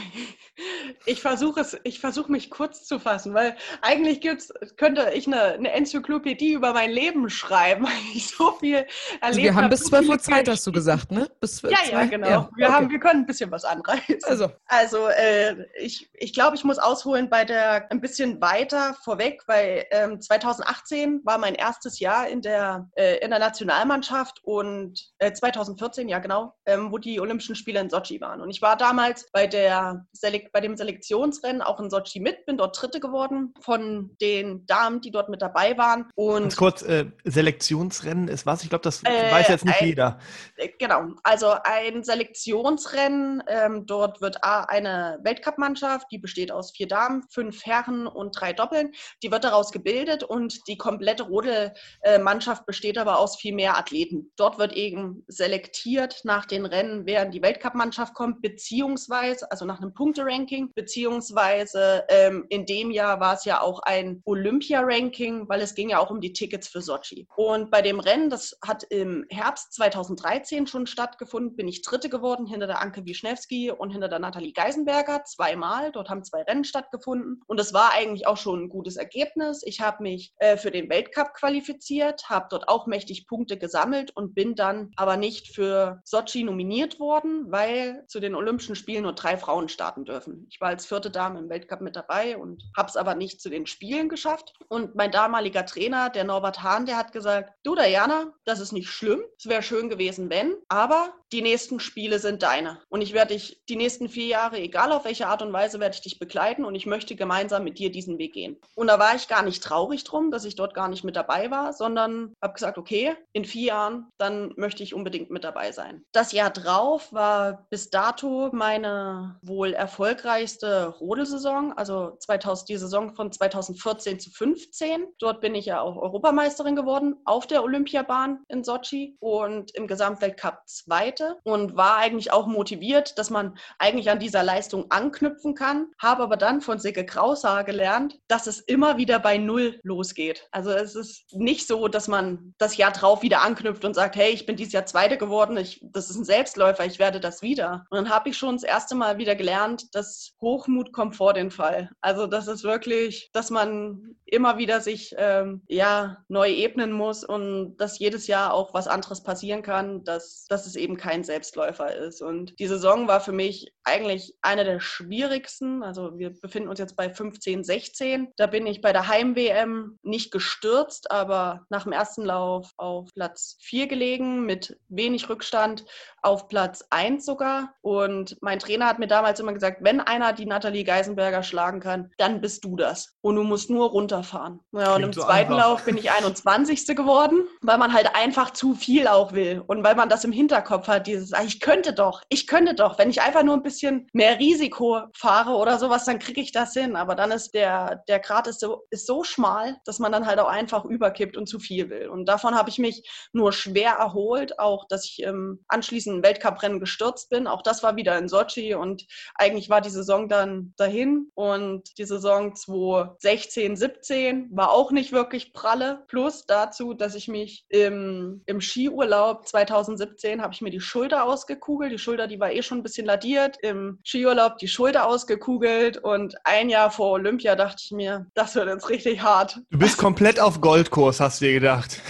Ich 1.05 1.21
versuche 1.21 1.61
es, 1.61 1.77
ich 1.83 1.99
versuche 1.99 2.31
mich 2.31 2.49
kurz 2.49 2.85
zu 2.85 2.99
fassen, 2.99 3.33
weil 3.33 3.55
eigentlich 3.81 4.21
gibt's, 4.21 4.53
könnte 4.77 5.11
ich 5.13 5.27
eine, 5.27 5.53
eine 5.53 5.71
Enzyklopädie 5.71 6.53
über 6.53 6.73
mein 6.73 6.91
Leben 6.91 7.29
schreiben, 7.29 7.83
weil 7.85 7.91
ich 8.13 8.29
so 8.29 8.53
viel 8.53 8.75
erlebt 8.75 8.93
Also 9.21 9.39
wir 9.41 9.55
haben 9.55 9.63
habe, 9.63 9.69
bis 9.69 9.81
so 9.81 9.89
12 9.89 10.01
viele 10.01 10.13
Uhr 10.13 10.19
Zeit, 10.19 10.47
hast 10.47 10.67
du 10.67 10.71
gesagt, 10.71 11.11
ne? 11.11 11.29
Bis 11.39 11.61
Ja, 11.61 11.69
ja, 11.69 11.89
12? 11.89 12.09
genau. 12.09 12.27
Ja, 12.27 12.49
wir, 12.55 12.65
okay. 12.67 12.75
haben, 12.75 12.89
wir 12.89 12.99
können 12.99 13.21
ein 13.21 13.25
bisschen 13.25 13.51
was 13.51 13.65
anreißen. 13.65 14.19
Also, 14.23 14.51
Also 14.67 15.07
äh, 15.07 15.65
ich, 15.79 16.09
ich 16.13 16.33
glaube, 16.33 16.55
ich 16.55 16.63
muss 16.63 16.79
ausholen 16.79 17.29
bei 17.29 17.45
der 17.45 17.91
ein 17.91 18.01
bisschen 18.01 18.41
weiter 18.41 18.95
vorweg, 19.03 19.43
weil 19.47 19.85
ähm, 19.91 20.21
2018 20.21 21.21
war 21.23 21.37
mein 21.37 21.55
erstes 21.55 21.99
Jahr 21.99 22.27
in 22.27 22.41
der, 22.41 22.89
äh, 22.95 23.17
in 23.17 23.29
der 23.29 23.39
Nationalmannschaft 23.39 24.43
und 24.43 25.11
äh, 25.19 25.33
2014, 25.33 26.09
ja 26.09 26.19
genau, 26.19 26.53
ähm, 26.65 26.91
wo 26.91 26.97
die 26.97 27.19
Olympischen 27.19 27.55
Spiele 27.55 27.79
in 27.79 27.89
Sochi 27.89 28.21
waren. 28.21 28.41
Und 28.41 28.49
ich 28.49 28.61
war 28.61 28.77
damals 28.77 29.29
bei, 29.31 29.47
der 29.47 30.05
Selek 30.13 30.51
bei 30.51 30.61
dem 30.61 30.76
Selektionsrennen 30.77 31.61
auch 31.61 31.79
in 31.79 31.89
Sochi 31.89 32.19
mit, 32.19 32.45
bin 32.45 32.57
dort 32.57 32.79
Dritte 32.81 32.99
geworden 32.99 33.53
von 33.61 34.15
den 34.21 34.65
Damen, 34.65 35.01
die 35.01 35.11
dort 35.11 35.29
mit 35.29 35.41
dabei 35.41 35.77
waren. 35.77 36.09
Und 36.15 36.43
Ganz 36.43 36.55
kurz, 36.55 36.81
äh, 36.83 37.05
Selektionsrennen 37.25 38.27
ist 38.27 38.45
was? 38.45 38.63
Ich 38.63 38.69
glaube, 38.69 38.83
das 38.83 39.03
Äh, 39.03 39.31
weiß 39.31 39.47
jetzt 39.49 39.65
nicht 39.65 39.81
ein- 39.81 39.87
jeder. 39.87 40.19
Äh, 40.55 40.69
Genau, 40.79 41.07
also 41.23 41.53
ein 41.63 42.03
Selektionsrennen. 42.03 43.43
Ähm, 43.47 43.85
dort 43.85 44.21
wird 44.21 44.43
A, 44.43 44.61
eine 44.63 45.19
Weltcup-Mannschaft, 45.23 46.07
die 46.11 46.17
besteht 46.17 46.51
aus 46.51 46.71
vier 46.71 46.87
Damen, 46.87 47.23
fünf 47.29 47.65
Herren 47.65 48.07
und 48.07 48.39
drei 48.39 48.53
Doppeln. 48.53 48.91
Die 49.23 49.31
wird 49.31 49.43
daraus 49.43 49.71
gebildet 49.71 50.23
und 50.23 50.67
die 50.67 50.77
komplette 50.77 51.23
Rodel-Mannschaft 51.23 52.65
besteht 52.65 52.97
aber 52.97 53.19
aus 53.19 53.37
viel 53.37 53.53
mehr 53.53 53.77
Athleten. 53.77 54.31
Dort 54.35 54.57
wird 54.57 54.73
eben 54.73 55.23
selektiert 55.27 56.21
nach 56.23 56.45
den 56.45 56.65
Rennen, 56.65 57.05
wer 57.05 57.23
in 57.23 57.31
die 57.31 57.41
Weltcup-Mannschaft 57.41 58.13
kommt, 58.13 58.41
beziehungsweise, 58.41 59.49
also 59.51 59.65
nach 59.65 59.81
einem 59.81 59.93
Punkte-Ranking, 59.93 60.66
beziehungsweise 60.75 62.05
ähm, 62.09 62.45
in 62.49 62.65
dem 62.65 62.91
Jahr 62.91 63.19
war 63.19 63.33
es 63.33 63.45
ja 63.45 63.61
auch 63.61 63.79
ein 63.79 64.21
Olympia-Ranking, 64.25 65.47
weil 65.49 65.61
es 65.61 65.75
ging 65.75 65.89
ja 65.89 65.99
auch 65.99 66.09
um 66.09 66.21
die 66.21 66.33
Tickets 66.33 66.67
für 66.67 66.81
Sochi. 66.81 67.27
Und 67.35 67.71
bei 67.71 67.81
dem 67.81 67.99
Rennen, 67.99 68.29
das 68.29 68.57
hat 68.65 68.83
im 68.83 69.25
Herbst 69.29 69.73
2013 69.73 70.67
schon 70.67 70.87
stattgefunden, 70.87 71.55
bin 71.55 71.67
ich 71.67 71.81
Dritte 71.81 72.09
geworden, 72.09 72.45
hinter 72.45 72.67
der 72.67 72.81
Anke 72.81 73.05
Wischnewski 73.05 73.71
und 73.71 73.91
hinter 73.91 74.09
der 74.09 74.19
Nathalie 74.19 74.53
Geisenberger, 74.53 75.23
zweimal. 75.25 75.91
Dort 75.91 76.09
haben 76.09 76.23
zwei 76.23 76.43
Rennen 76.43 76.63
stattgefunden. 76.63 77.41
Und 77.47 77.59
es 77.59 77.73
war 77.73 77.93
eigentlich 77.93 78.27
auch 78.27 78.37
schon 78.37 78.63
ein 78.63 78.69
gutes 78.69 78.97
Ergebnis. 78.97 79.61
Ich 79.63 79.81
habe 79.81 80.03
mich 80.03 80.33
äh, 80.39 80.57
für 80.57 80.71
den 80.71 80.89
Weltcup 80.89 81.33
qualifiziert, 81.33 82.29
habe 82.29 82.47
dort 82.49 82.67
auch 82.69 82.87
mächtig 82.87 83.27
Punkte 83.27 83.57
gesammelt 83.57 84.11
und 84.15 84.35
bin 84.35 84.55
dann 84.55 84.91
aber 84.95 85.17
nicht 85.17 85.53
für 85.53 86.01
Sochi 86.03 86.43
nominiert 86.43 86.99
worden, 86.99 87.51
weil 87.51 88.05
zu 88.07 88.19
den 88.19 88.35
Olympischen 88.35 88.75
Spielen 88.75 89.03
nur 89.03 89.13
drei 89.13 89.37
Frauen 89.37 89.69
starten 89.69 90.05
dürfen. 90.05 90.47
Ich 90.49 90.56
war 90.61 90.69
als 90.69 90.85
vierte 90.85 91.11
Dame 91.11 91.39
im 91.39 91.49
Weltcup 91.49 91.81
mit 91.81 91.95
dabei 91.95 92.37
und 92.37 92.63
habe 92.75 92.89
es 92.89 92.97
aber 92.97 93.15
nicht 93.15 93.41
zu 93.41 93.49
den 93.49 93.65
Spielen 93.65 94.09
geschafft. 94.09 94.53
Und 94.69 94.95
mein 94.95 95.11
damaliger 95.11 95.65
Trainer, 95.65 96.09
der 96.09 96.23
Norbert 96.23 96.63
Hahn, 96.63 96.85
der 96.85 96.97
hat 96.97 97.11
gesagt, 97.11 97.53
du 97.63 97.75
Diana, 97.75 98.33
das 98.45 98.59
ist 98.59 98.71
nicht 98.71 98.89
schlimm. 98.89 99.21
Es 99.37 99.47
wäre 99.47 99.63
schön 99.63 99.89
gewesen, 99.89 100.29
wenn, 100.29 100.55
aber 100.67 101.13
die 101.31 101.41
nächsten 101.41 101.79
Spiele 101.79 102.19
sind 102.19 102.43
deine. 102.43 102.79
Und 102.89 103.01
ich 103.01 103.13
werde 103.13 103.33
dich 103.33 103.61
die 103.67 103.75
nächsten 103.75 104.09
vier 104.09 104.27
Jahre, 104.27 104.59
egal 104.59 104.91
auf 104.91 105.05
welche 105.05 105.27
Art 105.27 105.41
und 105.41 105.51
Weise, 105.51 105.79
werde 105.79 105.95
ich 105.95 106.01
dich 106.01 106.19
begleiten 106.19 106.63
und 106.63 106.75
ich 106.75 106.85
möchte 106.85 107.15
gemeinsam 107.15 107.63
mit 107.63 107.79
dir 107.79 107.91
diesen 107.91 108.17
Weg 108.17 108.33
gehen. 108.33 108.57
Und 108.75 108.87
da 108.87 108.99
war 108.99 109.15
ich 109.15 109.27
gar 109.27 109.43
nicht 109.43 109.63
traurig 109.63 110.03
drum, 110.03 110.31
dass 110.31 110.45
ich 110.45 110.55
dort 110.55 110.73
gar 110.73 110.87
nicht 110.87 111.03
mit 111.03 111.15
dabei 111.15 111.51
war, 111.51 111.73
sondern 111.73 112.33
habe 112.41 112.53
gesagt, 112.53 112.77
okay, 112.77 113.15
in 113.33 113.45
vier 113.45 113.67
Jahren, 113.67 114.07
dann 114.17 114.53
möchte 114.55 114.83
ich 114.83 114.93
unbedingt 114.93 115.29
mit 115.29 115.43
dabei 115.43 115.71
sein. 115.71 116.03
Das 116.13 116.31
Jahr 116.31 116.49
drauf 116.49 117.11
war 117.11 117.67
bis 117.69 117.89
dato 117.89 118.49
meine 118.53 119.37
wohl 119.41 119.73
erfolgreichste 119.73 120.46
Rodelsaison, 120.55 121.73
also 121.73 122.17
2000, 122.19 122.69
die 122.69 122.77
Saison 122.77 123.15
von 123.15 123.31
2014 123.31 124.19
zu 124.19 124.29
15. 124.31 125.07
Dort 125.19 125.41
bin 125.41 125.55
ich 125.55 125.65
ja 125.65 125.81
auch 125.81 125.97
Europameisterin 125.97 126.75
geworden 126.75 127.15
auf 127.25 127.47
der 127.47 127.63
Olympiabahn 127.63 128.43
in 128.47 128.63
Sochi 128.63 129.17
und 129.19 129.73
im 129.75 129.87
Gesamtweltcup 129.87 130.61
Zweite 130.65 131.37
und 131.43 131.75
war 131.75 131.97
eigentlich 131.97 132.31
auch 132.31 132.47
motiviert, 132.47 133.17
dass 133.17 133.29
man 133.29 133.57
eigentlich 133.79 134.09
an 134.09 134.19
dieser 134.19 134.43
Leistung 134.43 134.85
anknüpfen 134.89 135.55
kann, 135.55 135.87
habe 135.99 136.23
aber 136.23 136.37
dann 136.37 136.61
von 136.61 136.79
Silke 136.79 137.05
Kraushaar 137.05 137.63
gelernt, 137.63 138.19
dass 138.27 138.47
es 138.47 138.59
immer 138.59 138.97
wieder 138.97 139.19
bei 139.19 139.37
Null 139.37 139.79
losgeht. 139.83 140.47
Also 140.51 140.71
es 140.71 140.95
ist 140.95 141.25
nicht 141.33 141.67
so, 141.67 141.87
dass 141.87 142.07
man 142.07 142.53
das 142.57 142.77
Jahr 142.77 142.91
drauf 142.91 143.21
wieder 143.21 143.41
anknüpft 143.43 143.85
und 143.85 143.93
sagt, 143.93 144.15
hey, 144.15 144.31
ich 144.31 144.45
bin 144.45 144.55
dieses 144.55 144.73
Jahr 144.73 144.85
Zweite 144.85 145.17
geworden, 145.17 145.57
ich, 145.57 145.81
das 145.83 146.09
ist 146.09 146.17
ein 146.17 146.25
Selbstläufer, 146.25 146.85
ich 146.85 146.99
werde 146.99 147.19
das 147.19 147.41
wieder. 147.41 147.85
Und 147.89 147.97
dann 147.97 148.09
habe 148.09 148.29
ich 148.29 148.37
schon 148.37 148.55
das 148.55 148.63
erste 148.63 148.95
Mal 148.95 149.17
wieder 149.17 149.35
gelernt, 149.35 149.95
dass 149.95 150.33
Hochmut 150.41 150.93
kommt 150.93 151.15
vor 151.15 151.33
den 151.33 151.51
Fall. 151.51 151.89
Also 152.01 152.27
das 152.27 152.47
ist 152.47 152.63
wirklich, 152.63 153.29
dass 153.33 153.49
man 153.49 154.15
immer 154.25 154.57
wieder 154.57 154.81
sich 154.81 155.15
ähm, 155.17 155.61
ja 155.67 156.17
neu 156.27 156.51
ebnen 156.51 156.91
muss 156.91 157.23
und 157.23 157.77
dass 157.77 157.99
jedes 157.99 158.27
Jahr 158.27 158.53
auch 158.53 158.73
was 158.73 158.87
anderes 158.87 159.23
passieren 159.23 159.61
kann, 159.61 160.03
dass, 160.03 160.45
dass 160.49 160.67
es 160.67 160.75
eben 160.75 160.97
kein 160.97 161.23
Selbstläufer 161.23 161.95
ist. 161.95 162.21
Und 162.21 162.59
die 162.59 162.67
Saison 162.67 163.07
war 163.07 163.21
für 163.21 163.31
mich 163.31 163.73
eigentlich 163.83 164.35
eine 164.41 164.63
der 164.63 164.79
schwierigsten. 164.79 165.81
Also 165.81 166.17
wir 166.17 166.31
befinden 166.39 166.69
uns 166.69 166.79
jetzt 166.79 166.95
bei 166.95 167.09
15, 167.09 167.63
16. 167.63 168.33
Da 168.35 168.47
bin 168.47 168.67
ich 168.67 168.81
bei 168.81 168.91
der 168.91 169.07
Heim-WM 169.07 169.97
nicht 170.03 170.31
gestürzt, 170.31 171.09
aber 171.09 171.65
nach 171.69 171.83
dem 171.83 171.93
ersten 171.93 172.25
Lauf 172.25 172.71
auf 172.77 173.09
Platz 173.13 173.57
4 173.61 173.87
gelegen 173.87 174.45
mit 174.45 174.77
wenig 174.89 175.29
Rückstand 175.29 175.85
auf 176.21 176.49
Platz 176.49 176.85
1 176.89 177.25
sogar. 177.25 177.73
Und 177.81 178.37
mein 178.41 178.59
Trainer 178.59 178.87
hat 178.87 178.99
mir 178.99 179.07
damals 179.07 179.39
immer 179.39 179.53
gesagt, 179.53 179.77
wenn 179.81 180.01
einer 180.01 180.26
keiner 180.27 180.33
die 180.33 180.45
Nathalie 180.45 180.83
Geisenberger 180.83 181.43
schlagen 181.43 181.79
kann, 181.79 182.11
dann 182.17 182.41
bist 182.41 182.63
du 182.63 182.75
das. 182.75 183.15
Und 183.21 183.35
du 183.35 183.43
musst 183.43 183.69
nur 183.69 183.89
runterfahren. 183.89 184.59
Ja, 184.71 184.95
und 184.95 185.03
im 185.03 185.13
so 185.13 185.21
zweiten 185.21 185.53
einfach. 185.53 185.69
Lauf 185.69 185.83
bin 185.85 185.97
ich 185.97 186.11
21. 186.11 186.95
geworden, 186.95 187.47
weil 187.61 187.77
man 187.77 187.93
halt 187.93 188.15
einfach 188.15 188.51
zu 188.51 188.73
viel 188.73 189.07
auch 189.07 189.33
will. 189.33 189.63
Und 189.67 189.83
weil 189.83 189.95
man 189.95 190.09
das 190.09 190.23
im 190.23 190.31
Hinterkopf 190.31 190.87
hat, 190.87 191.07
dieses, 191.07 191.33
ah, 191.33 191.43
ich 191.45 191.59
könnte 191.59 191.93
doch, 191.93 192.21
ich 192.29 192.47
könnte 192.47 192.73
doch. 192.73 192.97
Wenn 192.97 193.09
ich 193.09 193.21
einfach 193.21 193.43
nur 193.43 193.55
ein 193.55 193.63
bisschen 193.63 194.07
mehr 194.13 194.39
Risiko 194.39 195.01
fahre 195.15 195.51
oder 195.51 195.77
sowas, 195.79 196.05
dann 196.05 196.19
kriege 196.19 196.41
ich 196.41 196.51
das 196.51 196.73
hin. 196.73 196.95
Aber 196.95 197.15
dann 197.15 197.31
ist 197.31 197.53
der, 197.53 198.03
der 198.07 198.19
Grat 198.19 198.47
ist 198.47 198.59
so, 198.59 198.85
ist 198.89 199.07
so 199.07 199.23
schmal, 199.23 199.77
dass 199.85 199.99
man 199.99 200.11
dann 200.11 200.25
halt 200.25 200.39
auch 200.39 200.49
einfach 200.49 200.85
überkippt 200.85 201.37
und 201.37 201.47
zu 201.47 201.59
viel 201.59 201.89
will. 201.89 202.07
Und 202.07 202.25
davon 202.25 202.55
habe 202.55 202.69
ich 202.69 202.79
mich 202.79 203.07
nur 203.33 203.51
schwer 203.53 203.91
erholt. 203.93 204.59
Auch, 204.59 204.87
dass 204.87 205.05
ich 205.05 205.23
ähm, 205.23 205.63
anschließend 205.67 206.17
im 206.17 206.23
Weltcuprennen 206.23 206.79
gestürzt 206.79 207.29
bin. 207.29 207.47
Auch 207.47 207.61
das 207.61 207.83
war 207.83 207.95
wieder 207.95 208.17
in 208.17 208.27
Sochi 208.27 208.73
und 208.75 209.05
eigentlich 209.35 209.69
war 209.69 209.81
die 209.81 209.89
Saison 209.89 210.16
dann 210.25 210.73
dahin. 210.77 211.29
Und 211.35 211.97
die 211.97 212.05
Saison 212.05 212.55
2016, 212.55 213.75
17 213.75 214.49
war 214.51 214.71
auch 214.71 214.91
nicht 214.91 215.11
wirklich 215.11 215.53
pralle. 215.53 216.03
Plus 216.07 216.45
dazu, 216.47 216.93
dass 216.93 217.13
ich 217.13 217.27
mich 217.27 217.65
im, 217.69 218.41
im 218.47 218.59
Skiurlaub 218.61 219.47
2017 219.47 220.41
habe 220.41 220.53
ich 220.53 220.61
mir 220.61 220.71
die 220.71 220.81
Schulter 220.81 221.25
ausgekugelt. 221.25 221.91
Die 221.91 221.99
Schulter, 221.99 222.27
die 222.27 222.39
war 222.39 222.51
eh 222.51 222.63
schon 222.63 222.79
ein 222.79 222.83
bisschen 222.83 223.05
ladiert. 223.05 223.57
Im 223.61 223.99
Skiurlaub 224.03 224.57
die 224.57 224.67
Schulter 224.67 225.05
ausgekugelt. 225.07 225.97
Und 225.97 226.35
ein 226.43 226.69
Jahr 226.69 226.89
vor 226.89 227.11
Olympia 227.11 227.55
dachte 227.55 227.83
ich 227.85 227.91
mir, 227.91 228.25
das 228.33 228.55
wird 228.55 228.67
jetzt 228.67 228.89
richtig 228.89 229.21
hart. 229.21 229.59
Du 229.69 229.77
bist 229.77 229.97
komplett 229.97 230.39
auf 230.39 230.59
Goldkurs, 230.61 231.19
hast 231.19 231.41
du 231.41 231.45
dir 231.45 231.53
gedacht. 231.53 232.01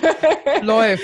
Läuft. 0.62 1.02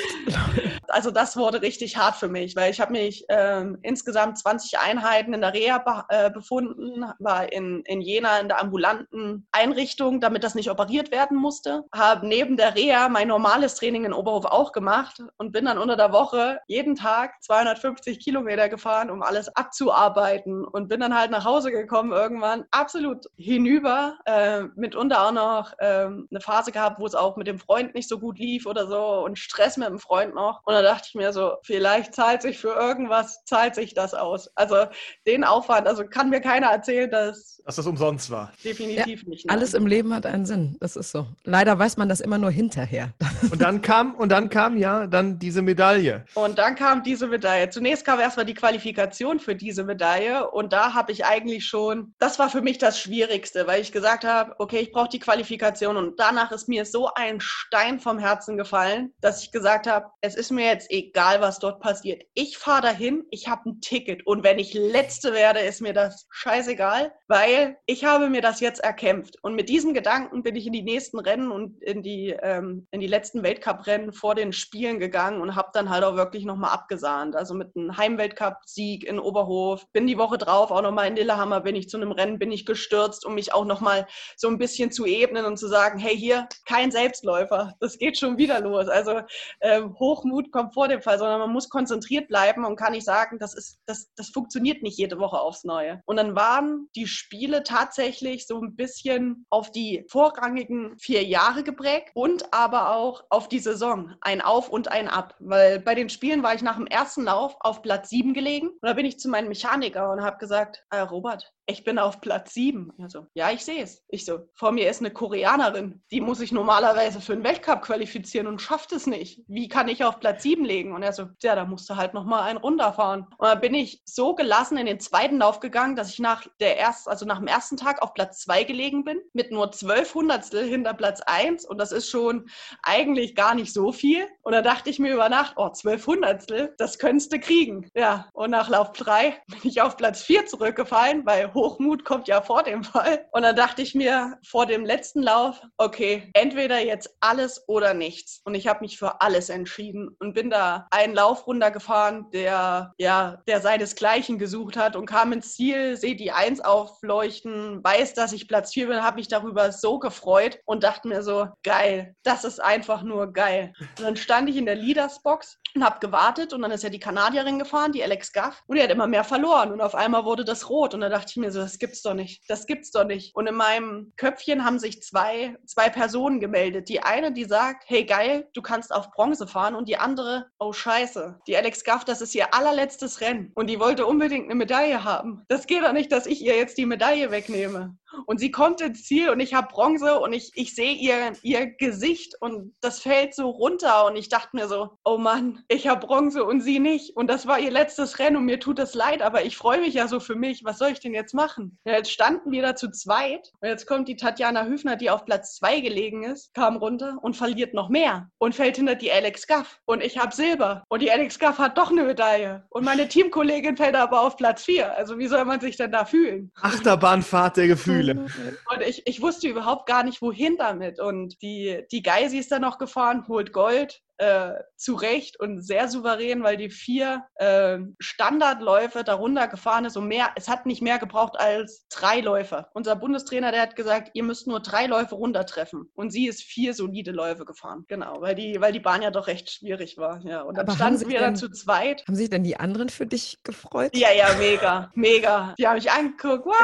Also 0.91 1.11
das 1.11 1.37
wurde 1.37 1.63
richtig 1.63 1.97
hart 1.97 2.17
für 2.17 2.29
mich, 2.29 2.57
weil 2.57 2.71
ich 2.71 2.81
habe 2.81 2.93
mich 2.93 3.25
ähm, 3.29 3.79
insgesamt 3.83 4.39
20 4.39 4.79
Einheiten 4.79 5.33
in 5.33 5.41
der 5.41 5.55
Reha 5.55 5.79
be 5.79 6.05
äh, 6.09 6.31
befunden, 6.31 7.05
war 7.19 7.53
in, 7.53 7.83
in 7.85 8.01
Jena 8.01 8.39
in 8.39 8.49
der 8.49 8.61
ambulanten 8.61 9.47
Einrichtung, 9.53 10.21
damit 10.21 10.45
das 10.45 10.55
nicht 10.55 10.71
operiert 10.71 11.11
werden 11.11 11.37
musste. 11.37 11.85
Habe 11.95 12.27
neben 12.27 12.57
der 12.57 12.75
Reha 12.75 13.09
mein 13.09 13.29
normales 13.29 13.75
Training 13.75 14.05
in 14.05 14.13
Oberhof 14.13 14.45
auch 14.45 14.73
gemacht 14.73 15.23
und 15.39 15.53
bin 15.53 15.65
dann 15.65 15.79
unter 15.79 15.97
der 15.97 16.13
Woche 16.13 16.61
jeden 16.67 16.95
Tag 16.95 17.43
250 17.43 18.19
Kilometer 18.21 18.69
gefahren, 18.69 19.11
um 19.11 19.23
alles 19.23 19.55
abzuarbeiten 19.57 20.65
und 20.65 20.89
bin 20.89 21.01
dann 21.01 21.17
halt 21.17 21.31
nach 21.31 21.45
Hause 21.45 21.71
gekommen 21.71 22.13
irgendwann 22.13 22.65
absolut 22.71 23.27
hinüber, 23.37 24.19
äh, 24.25 24.63
mitunter 24.75 25.27
auch 25.27 25.33
noch 25.33 25.73
äh, 25.79 26.07
eine 26.07 26.41
Phase 26.41 26.73
gehabt, 26.73 27.01
wo 27.01 27.07
es 27.07 27.15
auch 27.15 27.37
mit 27.37 27.47
dem 27.47 27.59
Freund 27.59 27.95
nicht 27.95 28.09
so 28.09 28.19
gut 28.19 28.39
lief 28.39 28.67
oder 28.67 28.87
so 28.87 29.25
und 29.25 29.39
Stress 29.39 29.77
mit 29.77 29.89
dem 29.89 29.99
Freund 29.99 30.35
noch. 30.35 30.61
Und 30.65 30.75
da 30.83 30.93
dachte 30.95 31.07
ich 31.09 31.15
mir 31.15 31.33
so, 31.33 31.55
vielleicht 31.63 32.15
zahlt 32.15 32.43
sich 32.43 32.59
für 32.59 32.75
irgendwas, 32.75 33.45
zahlt 33.45 33.75
sich 33.75 33.95
das 33.95 34.15
aus. 34.15 34.51
Also 34.55 34.87
den 35.27 35.45
Aufwand, 35.45 35.87
also 35.87 36.05
kann 36.05 36.31
mir 36.31 36.41
keiner 36.41 36.69
erzählen, 36.69 37.11
dass 37.11 37.61
Dass 37.65 37.77
das 37.77 37.87
umsonst 37.87 38.31
war. 38.31 38.53
definitiv 38.65 39.27
nicht. 39.27 39.47
nein. 39.47 39.57
Alles 39.57 39.75
im 39.75 39.87
Leben 39.87 40.15
hat 40.15 40.27
einen 40.27 40.47
Sinn. 40.47 40.77
Das 40.81 40.97
ist 40.97 41.11
so. 41.11 41.27
Leider 41.45 41.79
weiß 41.79 41.97
man 41.97 42.09
das 42.09 42.21
immer 42.21 42.39
nur 42.39 42.51
hinterher. 42.51 43.13
Und 43.51 43.61
dann 43.63 43.83
kam, 43.83 44.15
und 44.15 44.31
dann 44.31 44.49
kam 44.49 44.77
ja 44.77 45.07
dann 45.07 45.39
diese 45.39 45.63
Medaille. 45.63 46.25
Und 46.35 46.59
dann 46.59 46.75
kam 46.75 47.03
diese 47.03 47.27
Medaille. 47.27 47.71
Zunächst 47.71 48.05
kam 48.05 48.19
erstmal 48.21 48.47
die 48.47 48.55
Qualifikation 48.55 49.41
für 49.41 49.55
diese 49.55 49.85
Medaille 49.85 50.51
und 50.51 50.73
da 50.73 50.95
habe 50.95 51.13
ich 51.13 51.25
eigentlich 51.25 51.67
schon, 51.67 52.15
das 52.19 52.39
war 52.39 52.49
für 52.51 52.63
mich 52.63 52.79
das 52.79 52.99
Schwierigste, 52.99 53.67
weil 53.67 53.81
ich 53.81 53.93
gesagt 53.93 54.25
habe, 54.25 54.55
okay, 54.59 54.79
ich 54.79 54.93
brauche 54.93 55.09
die 55.09 55.19
Qualifikation 55.19 55.97
und 55.97 56.19
danach 56.19 56.51
ist 56.53 56.69
mir 56.69 56.85
so 56.85 57.11
ein 57.15 57.41
Stein 57.41 57.99
vom 58.01 58.19
Herzen 58.19 58.57
gefallen, 58.57 59.13
dass 59.21 59.43
ich 59.43 59.53
gesagt 59.53 59.87
habe, 59.87 60.07
es 60.21 60.35
ist 60.35 60.51
mir 60.51 60.70
jetzt 60.71 60.91
egal, 60.91 61.41
was 61.41 61.59
dort 61.59 61.81
passiert. 61.81 62.23
Ich 62.35 62.59
fahre 62.59 62.83
dahin, 62.83 63.25
ich 63.31 63.49
habe 63.49 63.71
ein 63.71 63.81
Ticket 63.81 64.27
und 64.27 64.43
wenn 64.45 64.59
ich 64.59 64.75
Letzte 64.75 65.33
werde, 65.33 65.61
ist 65.61 65.81
mir 65.81 65.93
das 65.93 66.27
scheißegal, 66.31 67.13
weil 67.29 67.77
ich 67.87 68.05
habe 68.05 68.31
mir 68.31 68.41
das 68.41 68.61
jetzt 68.61 68.81
erkämpft. 68.81 69.37
Und 69.43 69.55
mit 69.55 69.69
diesen 69.69 69.95
Gedanken 69.95 70.43
bin 70.43 70.57
ich 70.57 70.67
in 70.67 70.73
die 70.73 70.83
nächsten 70.83 71.19
Rennen 71.19 71.51
und 71.51 71.83
in 71.83 72.03
die, 72.03 72.31
ähm, 72.43 72.87
in 72.91 73.01
die 73.01 73.07
letzten 73.07 73.43
Weltcuprennen 73.43 74.13
vor 74.13 74.35
den 74.35 74.53
Spielen 74.53 74.99
gegangen 74.99 75.41
und 75.41 75.57
habe 75.57 75.71
dann 75.73 75.91
halt 75.91 76.05
auch 76.05 76.17
wirklich 76.17 76.45
nochmal 76.45 76.71
abgesahnt. 76.71 77.37
Also 77.37 77.55
mit 77.55 77.77
einem 77.77 77.97
Heimweltcup-Sieg 77.97 79.05
in 79.05 79.19
Oberhof. 79.19 79.87
Bin 79.93 80.07
die 80.07 80.19
Woche 80.19 80.39
drauf 80.39 80.71
auch 80.71 80.83
nochmal 80.83 81.09
in 81.09 81.17
Lillehammer, 81.17 81.61
bin 81.61 81.77
ich 81.77 81.89
zu 81.89 81.97
einem 81.97 82.13
Rennen, 82.13 82.39
bin 82.39 82.53
ich 82.53 82.67
gestürzt, 82.67 83.27
um 83.27 83.35
mich 83.35 83.53
auch 83.53 83.65
nochmal 83.65 84.07
so 84.37 84.49
ein 84.49 84.59
bisschen 84.59 84.93
zu 84.93 85.07
ebnen 85.07 85.45
und 85.45 85.57
zu 85.57 85.69
sagen, 85.69 85.99
hey, 85.99 86.17
hier, 86.17 86.49
kein 86.67 86.91
Selbstläufer. 86.91 87.75
Das 87.81 87.99
geht 87.99 88.19
schon 88.19 88.39
wieder 88.39 88.61
los. 88.61 88.89
Also 88.89 89.21
ähm, 89.61 89.97
Hochmut 89.99 90.53
kommt 90.53 90.60
vor 90.73 90.89
dem 90.89 91.03
Fall, 91.03 91.19
sondern 91.19 91.41
man 91.41 91.53
muss 91.53 91.69
konzentriert 91.69 92.29
bleiben 92.29 92.65
und 92.65 92.77
kann 92.77 92.93
nicht 92.93 93.05
sagen, 93.05 93.39
das 93.39 93.55
ist, 93.55 93.79
das, 93.87 94.13
das 94.17 94.29
funktioniert 94.29 94.83
nicht 94.83 94.99
jede 94.99 95.19
Woche 95.19 95.41
aufs 95.41 95.65
Neue. 95.65 96.03
Und 96.07 96.17
dann 96.17 96.37
waren 96.37 96.89
die 96.95 97.07
Spiele 97.07 97.63
tatsächlich 97.63 98.47
so 98.47 98.61
ein 98.61 98.77
bisschen 98.77 99.47
auf 99.51 99.71
die 99.71 100.05
vorrangigen 100.09 100.99
vier 100.99 101.25
Jahre 101.25 101.63
geprägt 101.63 102.11
und 102.15 102.53
aber 102.53 102.95
auch 102.95 103.25
auf 103.31 103.49
die 103.49 103.59
Saison. 103.59 104.15
Ein 104.21 104.41
Auf 104.41 104.69
und 104.69 104.89
ein 104.89 105.09
Ab. 105.09 105.35
Weil 105.39 105.81
bei 105.81 105.95
den 105.95 106.09
Spielen 106.09 106.43
war 106.43 106.55
ich 106.55 106.63
nach 106.63 106.77
dem 106.77 106.87
ersten 106.87 107.25
Lauf 107.25 107.57
auf 107.61 107.83
Platz 107.83 108.11
sieben 108.11 108.35
gelegen. 108.35 108.69
Und 108.69 108.83
da 108.83 108.93
bin 108.93 109.07
ich 109.07 109.19
zu 109.19 109.29
meinem 109.29 109.49
Mechaniker 109.49 110.11
und 110.13 110.23
habe 110.23 110.39
gesagt, 110.39 110.85
äh, 110.91 110.99
Robert, 110.99 111.53
ich 111.71 111.85
bin 111.85 111.99
auf 111.99 112.21
Platz 112.21 112.55
sieben. 112.55 112.93
Er 112.99 113.09
so, 113.09 113.27
ja, 113.35 113.51
ich 113.51 113.65
sehe 113.65 113.83
es. 113.83 114.05
Ich 114.09 114.25
so, 114.25 114.41
vor 114.55 114.73
mir 114.73 114.91
ist 114.91 115.01
eine 115.01 115.11
Koreanerin, 115.11 116.03
die 116.11 116.21
muss 116.21 116.39
sich 116.39 116.53
normalerweise 116.53 117.21
für 117.21 117.33
einen 117.33 117.45
Weltcup 117.45 117.83
qualifizieren 117.83 118.47
und 118.47 118.61
schafft 118.61 118.93
es 118.93 119.07
nicht. 119.07 119.43
Wie 119.49 119.69
kann 119.69 119.89
ich 119.89 120.05
auf 120.05 120.21
Platz 120.21 120.43
sieben 120.43 120.65
legen? 120.65 120.93
Und 120.93 121.03
er 121.03 121.13
so, 121.13 121.29
ja, 121.43 121.55
da 121.55 121.65
musst 121.65 121.89
du 121.89 121.97
halt 121.97 122.15
nochmal 122.15 122.43
einen 122.43 122.59
runterfahren. 122.59 123.27
Und 123.39 123.47
dann 123.47 123.61
bin 123.61 123.75
ich 123.75 124.03
so 124.05 124.35
gelassen 124.35 124.77
in 124.77 124.87
den 124.87 125.01
zweiten 125.01 125.39
Lauf 125.39 125.61
gegangen, 125.61 125.97
dass 125.97 126.11
ich 126.11 126.19
nach 126.19 126.47
der 126.61 126.77
erst, 126.77 127.09
also 127.09 127.25
nach 127.25 127.39
dem 127.39 127.47
ersten 127.47 127.77
Tag 127.77 128.03
auf 128.03 128.15
Platz 128.15 128.41
zwei 128.41 128.65
gelegen 128.65 129.05
bin, 129.05 129.21
mit 129.33 129.51
nur 129.51 129.73
zwölf 129.73 130.15
Hundertstel 130.15 130.65
hinter 130.65 130.95
Platz 130.95 131.21
eins. 131.23 131.65
Und 131.65 131.79
das 131.79 131.93
ist 131.93 132.11
schon 132.11 132.49
eigentlich 132.83 133.35
gar 133.35 133.55
nicht 133.55 133.73
so 133.73 133.93
viel. 133.93 134.27
Und 134.43 134.53
da 134.53 134.63
dachte 134.63 134.91
ich 134.91 134.99
mir 134.99 135.15
über 135.15 135.29
Nacht, 135.29 135.55
oh, 135.57 135.71
zwölf 135.71 136.07
Hundertstel, 136.07 136.75
das 136.79 136.99
könntest 136.99 137.33
du 137.33 137.39
kriegen. 137.39 137.89
Ja, 137.95 138.29
und 138.33 138.51
nach 138.51 138.69
Lauf 138.69 138.93
drei 138.93 139.37
bin 139.47 139.61
ich 139.63 139.81
auf 139.81 139.97
Platz 139.97 140.23
vier 140.23 140.47
zurückgefallen, 140.47 141.25
weil 141.27 141.55
Hochmut 141.61 142.07
kommt 142.07 142.27
ja 142.27 142.41
vor 142.41 142.63
dem 142.63 142.83
Fall. 142.83 143.27
Und 143.33 143.43
dann 143.43 143.55
dachte 143.55 143.83
ich 143.83 143.95
mir 143.95 144.39
vor 144.43 144.65
dem 144.65 144.85
letzten 144.85 145.23
Lauf, 145.23 145.61
okay, 145.77 146.31
entweder 146.33 146.81
jetzt 146.81 147.15
alles 147.21 147.63
oder 147.69 147.93
nichts. 147.93 148.41
Und 148.45 148.55
ich 148.55 148.67
habe 148.67 148.81
mich 148.81 148.99
für 148.99 149.21
alles 149.21 149.51
entschieden 149.51 150.17
und 150.21 150.35
bin 150.35 150.49
da 150.49 150.87
einen 150.91 151.15
Lauf 151.15 151.47
runtergefahren, 151.47 152.31
der 152.31 152.95
ja, 152.99 153.43
der 153.47 153.61
seinesgleichen 153.61 154.39
gesucht 154.39 154.77
hat 154.77 154.97
und 154.97 155.07
kam 155.07 155.33
ins 155.33 155.55
Ziel, 155.55 155.97
sehe 155.97 156.17
die 156.17 156.33
Eins 156.33 156.61
aufleuchten, 156.61 157.85
weiß, 157.85 158.15
dass 158.15 158.33
ich 158.33 158.49
Platz 158.49 158.73
vier 158.73 158.89
bin, 158.89 159.03
habe 159.03 159.17
mich 159.17 159.29
darüber 159.29 159.71
so 159.71 159.99
gefreut 159.99 160.59
und 160.65 160.83
dachte 160.83 161.09
mir 161.09 161.23
so, 161.23 161.49
geil, 161.63 162.15
das 162.23 162.45
ist 162.45 162.61
einfach 162.61 163.03
nur 163.03 163.33
geil. 163.33 163.75
Und 163.99 164.05
dann 164.05 164.17
stand 164.17 164.49
ich 164.49 164.57
in 164.57 164.67
der 164.67 164.77
Leadersbox 164.77 165.59
und 165.75 165.85
habe 165.85 166.01
gewartet 166.01 166.53
und 166.53 166.63
dann 166.63 166.71
ist 166.71 166.83
ja 166.83 166.91
die 166.91 166.99
Kanadierin 166.99 167.59
gefahren, 167.59 167.93
die 167.93 168.03
Alex 168.03 168.33
Gaff, 168.33 168.63
und 168.67 168.77
die 168.77 168.83
hat 168.83 168.91
immer 168.91 169.07
mehr 169.07 169.25
verloren 169.25 169.73
und 169.73 169.81
auf 169.81 169.95
einmal 169.95 170.25
wurde 170.25 170.45
das 170.45 170.69
rot 170.69 170.95
und 170.95 171.01
da 171.01 171.09
dachte 171.09 171.27
ich 171.31 171.37
mir 171.37 171.51
so, 171.51 171.61
das 171.61 171.79
gibt's 171.79 172.03
doch 172.03 172.15
nicht, 172.15 172.43
das 172.49 172.67
gibt's 172.67 172.91
doch 172.91 173.05
nicht. 173.05 173.35
Und 173.35 173.47
in 173.47 173.55
meinem 173.55 174.13
Köpfchen 174.17 174.65
haben 174.65 174.79
sich 174.79 175.03
zwei, 175.03 175.57
zwei 175.67 175.89
Personen 175.89 176.41
gemeldet. 176.41 176.89
Die 176.89 177.03
eine, 177.03 177.33
die 177.33 177.45
sagt, 177.45 177.85
hey 177.87 178.05
geil, 178.05 178.49
du 178.55 178.63
kannst 178.63 178.93
auf 178.93 179.11
Bronze 179.11 179.47
fahren 179.47 179.75
und 179.75 179.89
die 179.89 179.97
andere, 179.97 180.47
oh 180.59 180.73
scheiße, 180.73 181.41
die 181.47 181.57
Alex 181.57 181.85
Gaff, 181.85 182.05
das 182.05 182.21
ist 182.21 182.35
ihr 182.35 182.55
allerletztes 182.55 183.21
Rennen 183.21 183.53
und 183.55 183.69
die 183.69 183.81
wollte 183.81 184.07
unbedingt 184.07 184.47
eine 184.47 184.55
Medaille 184.55 185.05
haben. 185.05 185.45
Das 185.49 185.67
geht 185.67 185.83
doch 185.83 185.93
nicht, 185.93 186.13
dass 186.13 186.27
ich 186.27 186.43
ihr 186.43 186.57
jetzt 186.57 186.79
die 186.79 186.87
Medaille 186.87 187.31
wegnehme. 187.31 187.97
Und 188.27 188.41
sie 188.41 188.51
kommt 188.51 188.81
ins 188.81 189.05
Ziel 189.05 189.31
und 189.31 189.41
ich 189.41 189.55
habe 189.55 189.69
Bronze 189.69 190.19
und 190.19 190.33
ich, 190.33 190.51
ich 190.55 190.75
sehe 190.75 190.95
ihr, 190.95 191.33
ihr 191.43 191.67
Gesicht 191.77 192.35
und 192.41 192.75
das 192.81 193.01
fällt 193.01 193.35
so 193.35 193.49
runter 193.49 194.07
und 194.07 194.17
ich 194.17 194.29
dachte 194.29 194.51
mir 194.53 194.69
so, 194.69 194.91
oh 195.05 195.19
Mann, 195.19 195.60
ich 195.69 195.89
habe 195.89 196.07
Bronze 196.07 196.45
und 196.45 196.61
sie 196.61 196.79
nicht. 196.79 197.17
Und 197.17 197.29
das 197.29 197.47
war 197.47 197.59
ihr 197.59 197.71
letztes 197.71 198.19
Rennen 198.19 198.37
und 198.37 198.45
mir 198.45 198.61
tut 198.61 198.79
das 198.79 198.95
leid, 198.95 199.23
aber 199.23 199.45
ich 199.45 199.57
freue 199.57 199.81
mich 199.81 199.95
ja 199.95 200.09
so 200.09 200.21
für 200.21 200.35
mich. 200.35 200.65
Was 200.65 200.79
soll 200.79 200.91
ich 200.91 201.01
denn 201.01 201.15
jetzt 201.15 201.35
machen? 201.35 201.79
Ja, 201.85 201.95
jetzt 201.95 202.11
standen 202.11 202.51
wir 202.51 202.63
da 202.63 202.77
zu 202.77 202.91
zweit 202.91 203.53
und 203.61 203.69
jetzt 203.69 203.87
kommt 203.87 204.09
die 204.09 204.17
Tatjana 204.17 204.67
Hüfner, 204.67 204.97
die 204.97 205.11
auf 205.11 205.25
Platz 205.25 205.57
zwei 205.57 205.81
gelegen 205.81 206.25
ist, 206.25 206.55
kam 206.55 206.77
runter 206.77 207.19
und 207.23 207.37
verliert 207.37 207.75
noch 207.75 207.89
mehr 207.89 208.31
und 208.39 208.55
fällt 208.55 208.77
hinter 208.77 208.95
die 208.95 209.13
Alex 209.13 209.47
Gaff. 209.47 209.81
Und 209.85 210.03
ich 210.03 210.19
habe 210.19 210.35
Silber 210.35 210.85
und 210.89 211.03
die 211.03 211.11
Alex 211.11 211.39
Gaff 211.39 211.59
hat 211.59 211.79
doch 211.79 211.91
eine 211.91 212.05
Medaille. 212.05 212.65
Und 212.71 212.85
meine 212.85 213.09
Teamkollegin 213.09 213.77
fällt 213.77 213.97
aber 213.97 214.23
auf 214.23 214.37
Platz 214.37 214.65
vier. 214.65 214.97
Also 214.97 215.19
wie 215.19 215.27
soll 215.27 215.45
man 215.45 215.61
sich 215.61 215.77
denn 215.77 215.93
da 215.93 216.05
fühlen? 216.05 216.53
Achterbahnfahrt 216.61 217.57
der 217.57 217.69
Gefühle. 217.69 218.27
Und 218.73 218.83
ich, 218.87 219.03
ich 219.07 219.21
wusste 219.21 219.49
überhaupt 219.49 219.87
gar 219.87 220.05
nicht, 220.05 220.23
wohin 220.23 220.57
damit. 220.57 221.01
Und 221.01 221.41
die, 221.43 221.85
die 221.91 222.03
Geisi 222.03 222.39
ist 222.39 222.53
dann 222.53 222.63
noch 222.63 222.79
gefahren, 222.79 223.27
holt 223.29 223.53
Gold. 223.53 224.03
Äh, 224.21 224.63
zu 224.77 224.95
Recht 224.95 225.41
und 225.41 225.63
sehr 225.63 225.89
souverän, 225.89 226.43
weil 226.43 226.59
die 226.59 226.69
vier 226.69 227.25
äh, 227.37 227.79
Standardläufe 227.99 229.03
darunter 229.03 229.49
gefahren 229.49 229.87
ist 229.87 229.97
und 229.97 230.09
mehr, 230.09 230.31
es 230.37 230.49
hat 230.49 230.67
nicht 230.67 230.83
mehr 230.83 230.99
gebraucht 230.99 231.41
als 231.41 231.87
drei 231.89 232.21
Läufe. 232.21 232.67
Unser 232.75 232.97
Bundestrainer, 232.97 233.51
der 233.51 233.63
hat 233.63 233.77
gesagt, 233.77 234.11
ihr 234.13 234.23
müsst 234.23 234.47
nur 234.47 234.61
drei 234.61 234.87
Läufe 234.87 235.15
runtertreffen. 235.15 235.91
Und 235.95 236.11
sie 236.11 236.27
ist 236.27 236.43
vier 236.43 236.75
solide 236.75 237.13
Läufe 237.13 237.47
gefahren. 237.47 237.85
Genau, 237.89 238.21
weil 238.21 238.35
die, 238.35 238.61
weil 238.61 238.73
die 238.73 238.81
Bahn 238.81 239.01
ja 239.01 239.11
doch 239.11 239.27
recht 239.27 239.51
schwierig 239.51 239.97
war. 239.97 240.21
Ja. 240.25 240.43
Und 240.43 240.59
dann 240.59 240.67
Aber 240.67 240.77
standen 240.77 241.09
wir 241.09 241.21
dann 241.21 241.37
zu 241.37 241.51
zweit. 241.51 242.05
Haben 242.07 242.17
sich 242.17 242.29
denn 242.29 242.45
die 242.45 242.59
anderen 242.59 242.91
für 242.91 243.07
dich 243.07 243.39
gefreut? 243.43 243.97
Ja, 243.97 244.13
ja, 244.13 244.35
mega, 244.39 244.91
mega. 244.95 245.55
Die 245.59 245.67
haben 245.67 245.77
mich 245.77 245.91
angeguckt, 245.91 246.45
wow. 246.45 246.55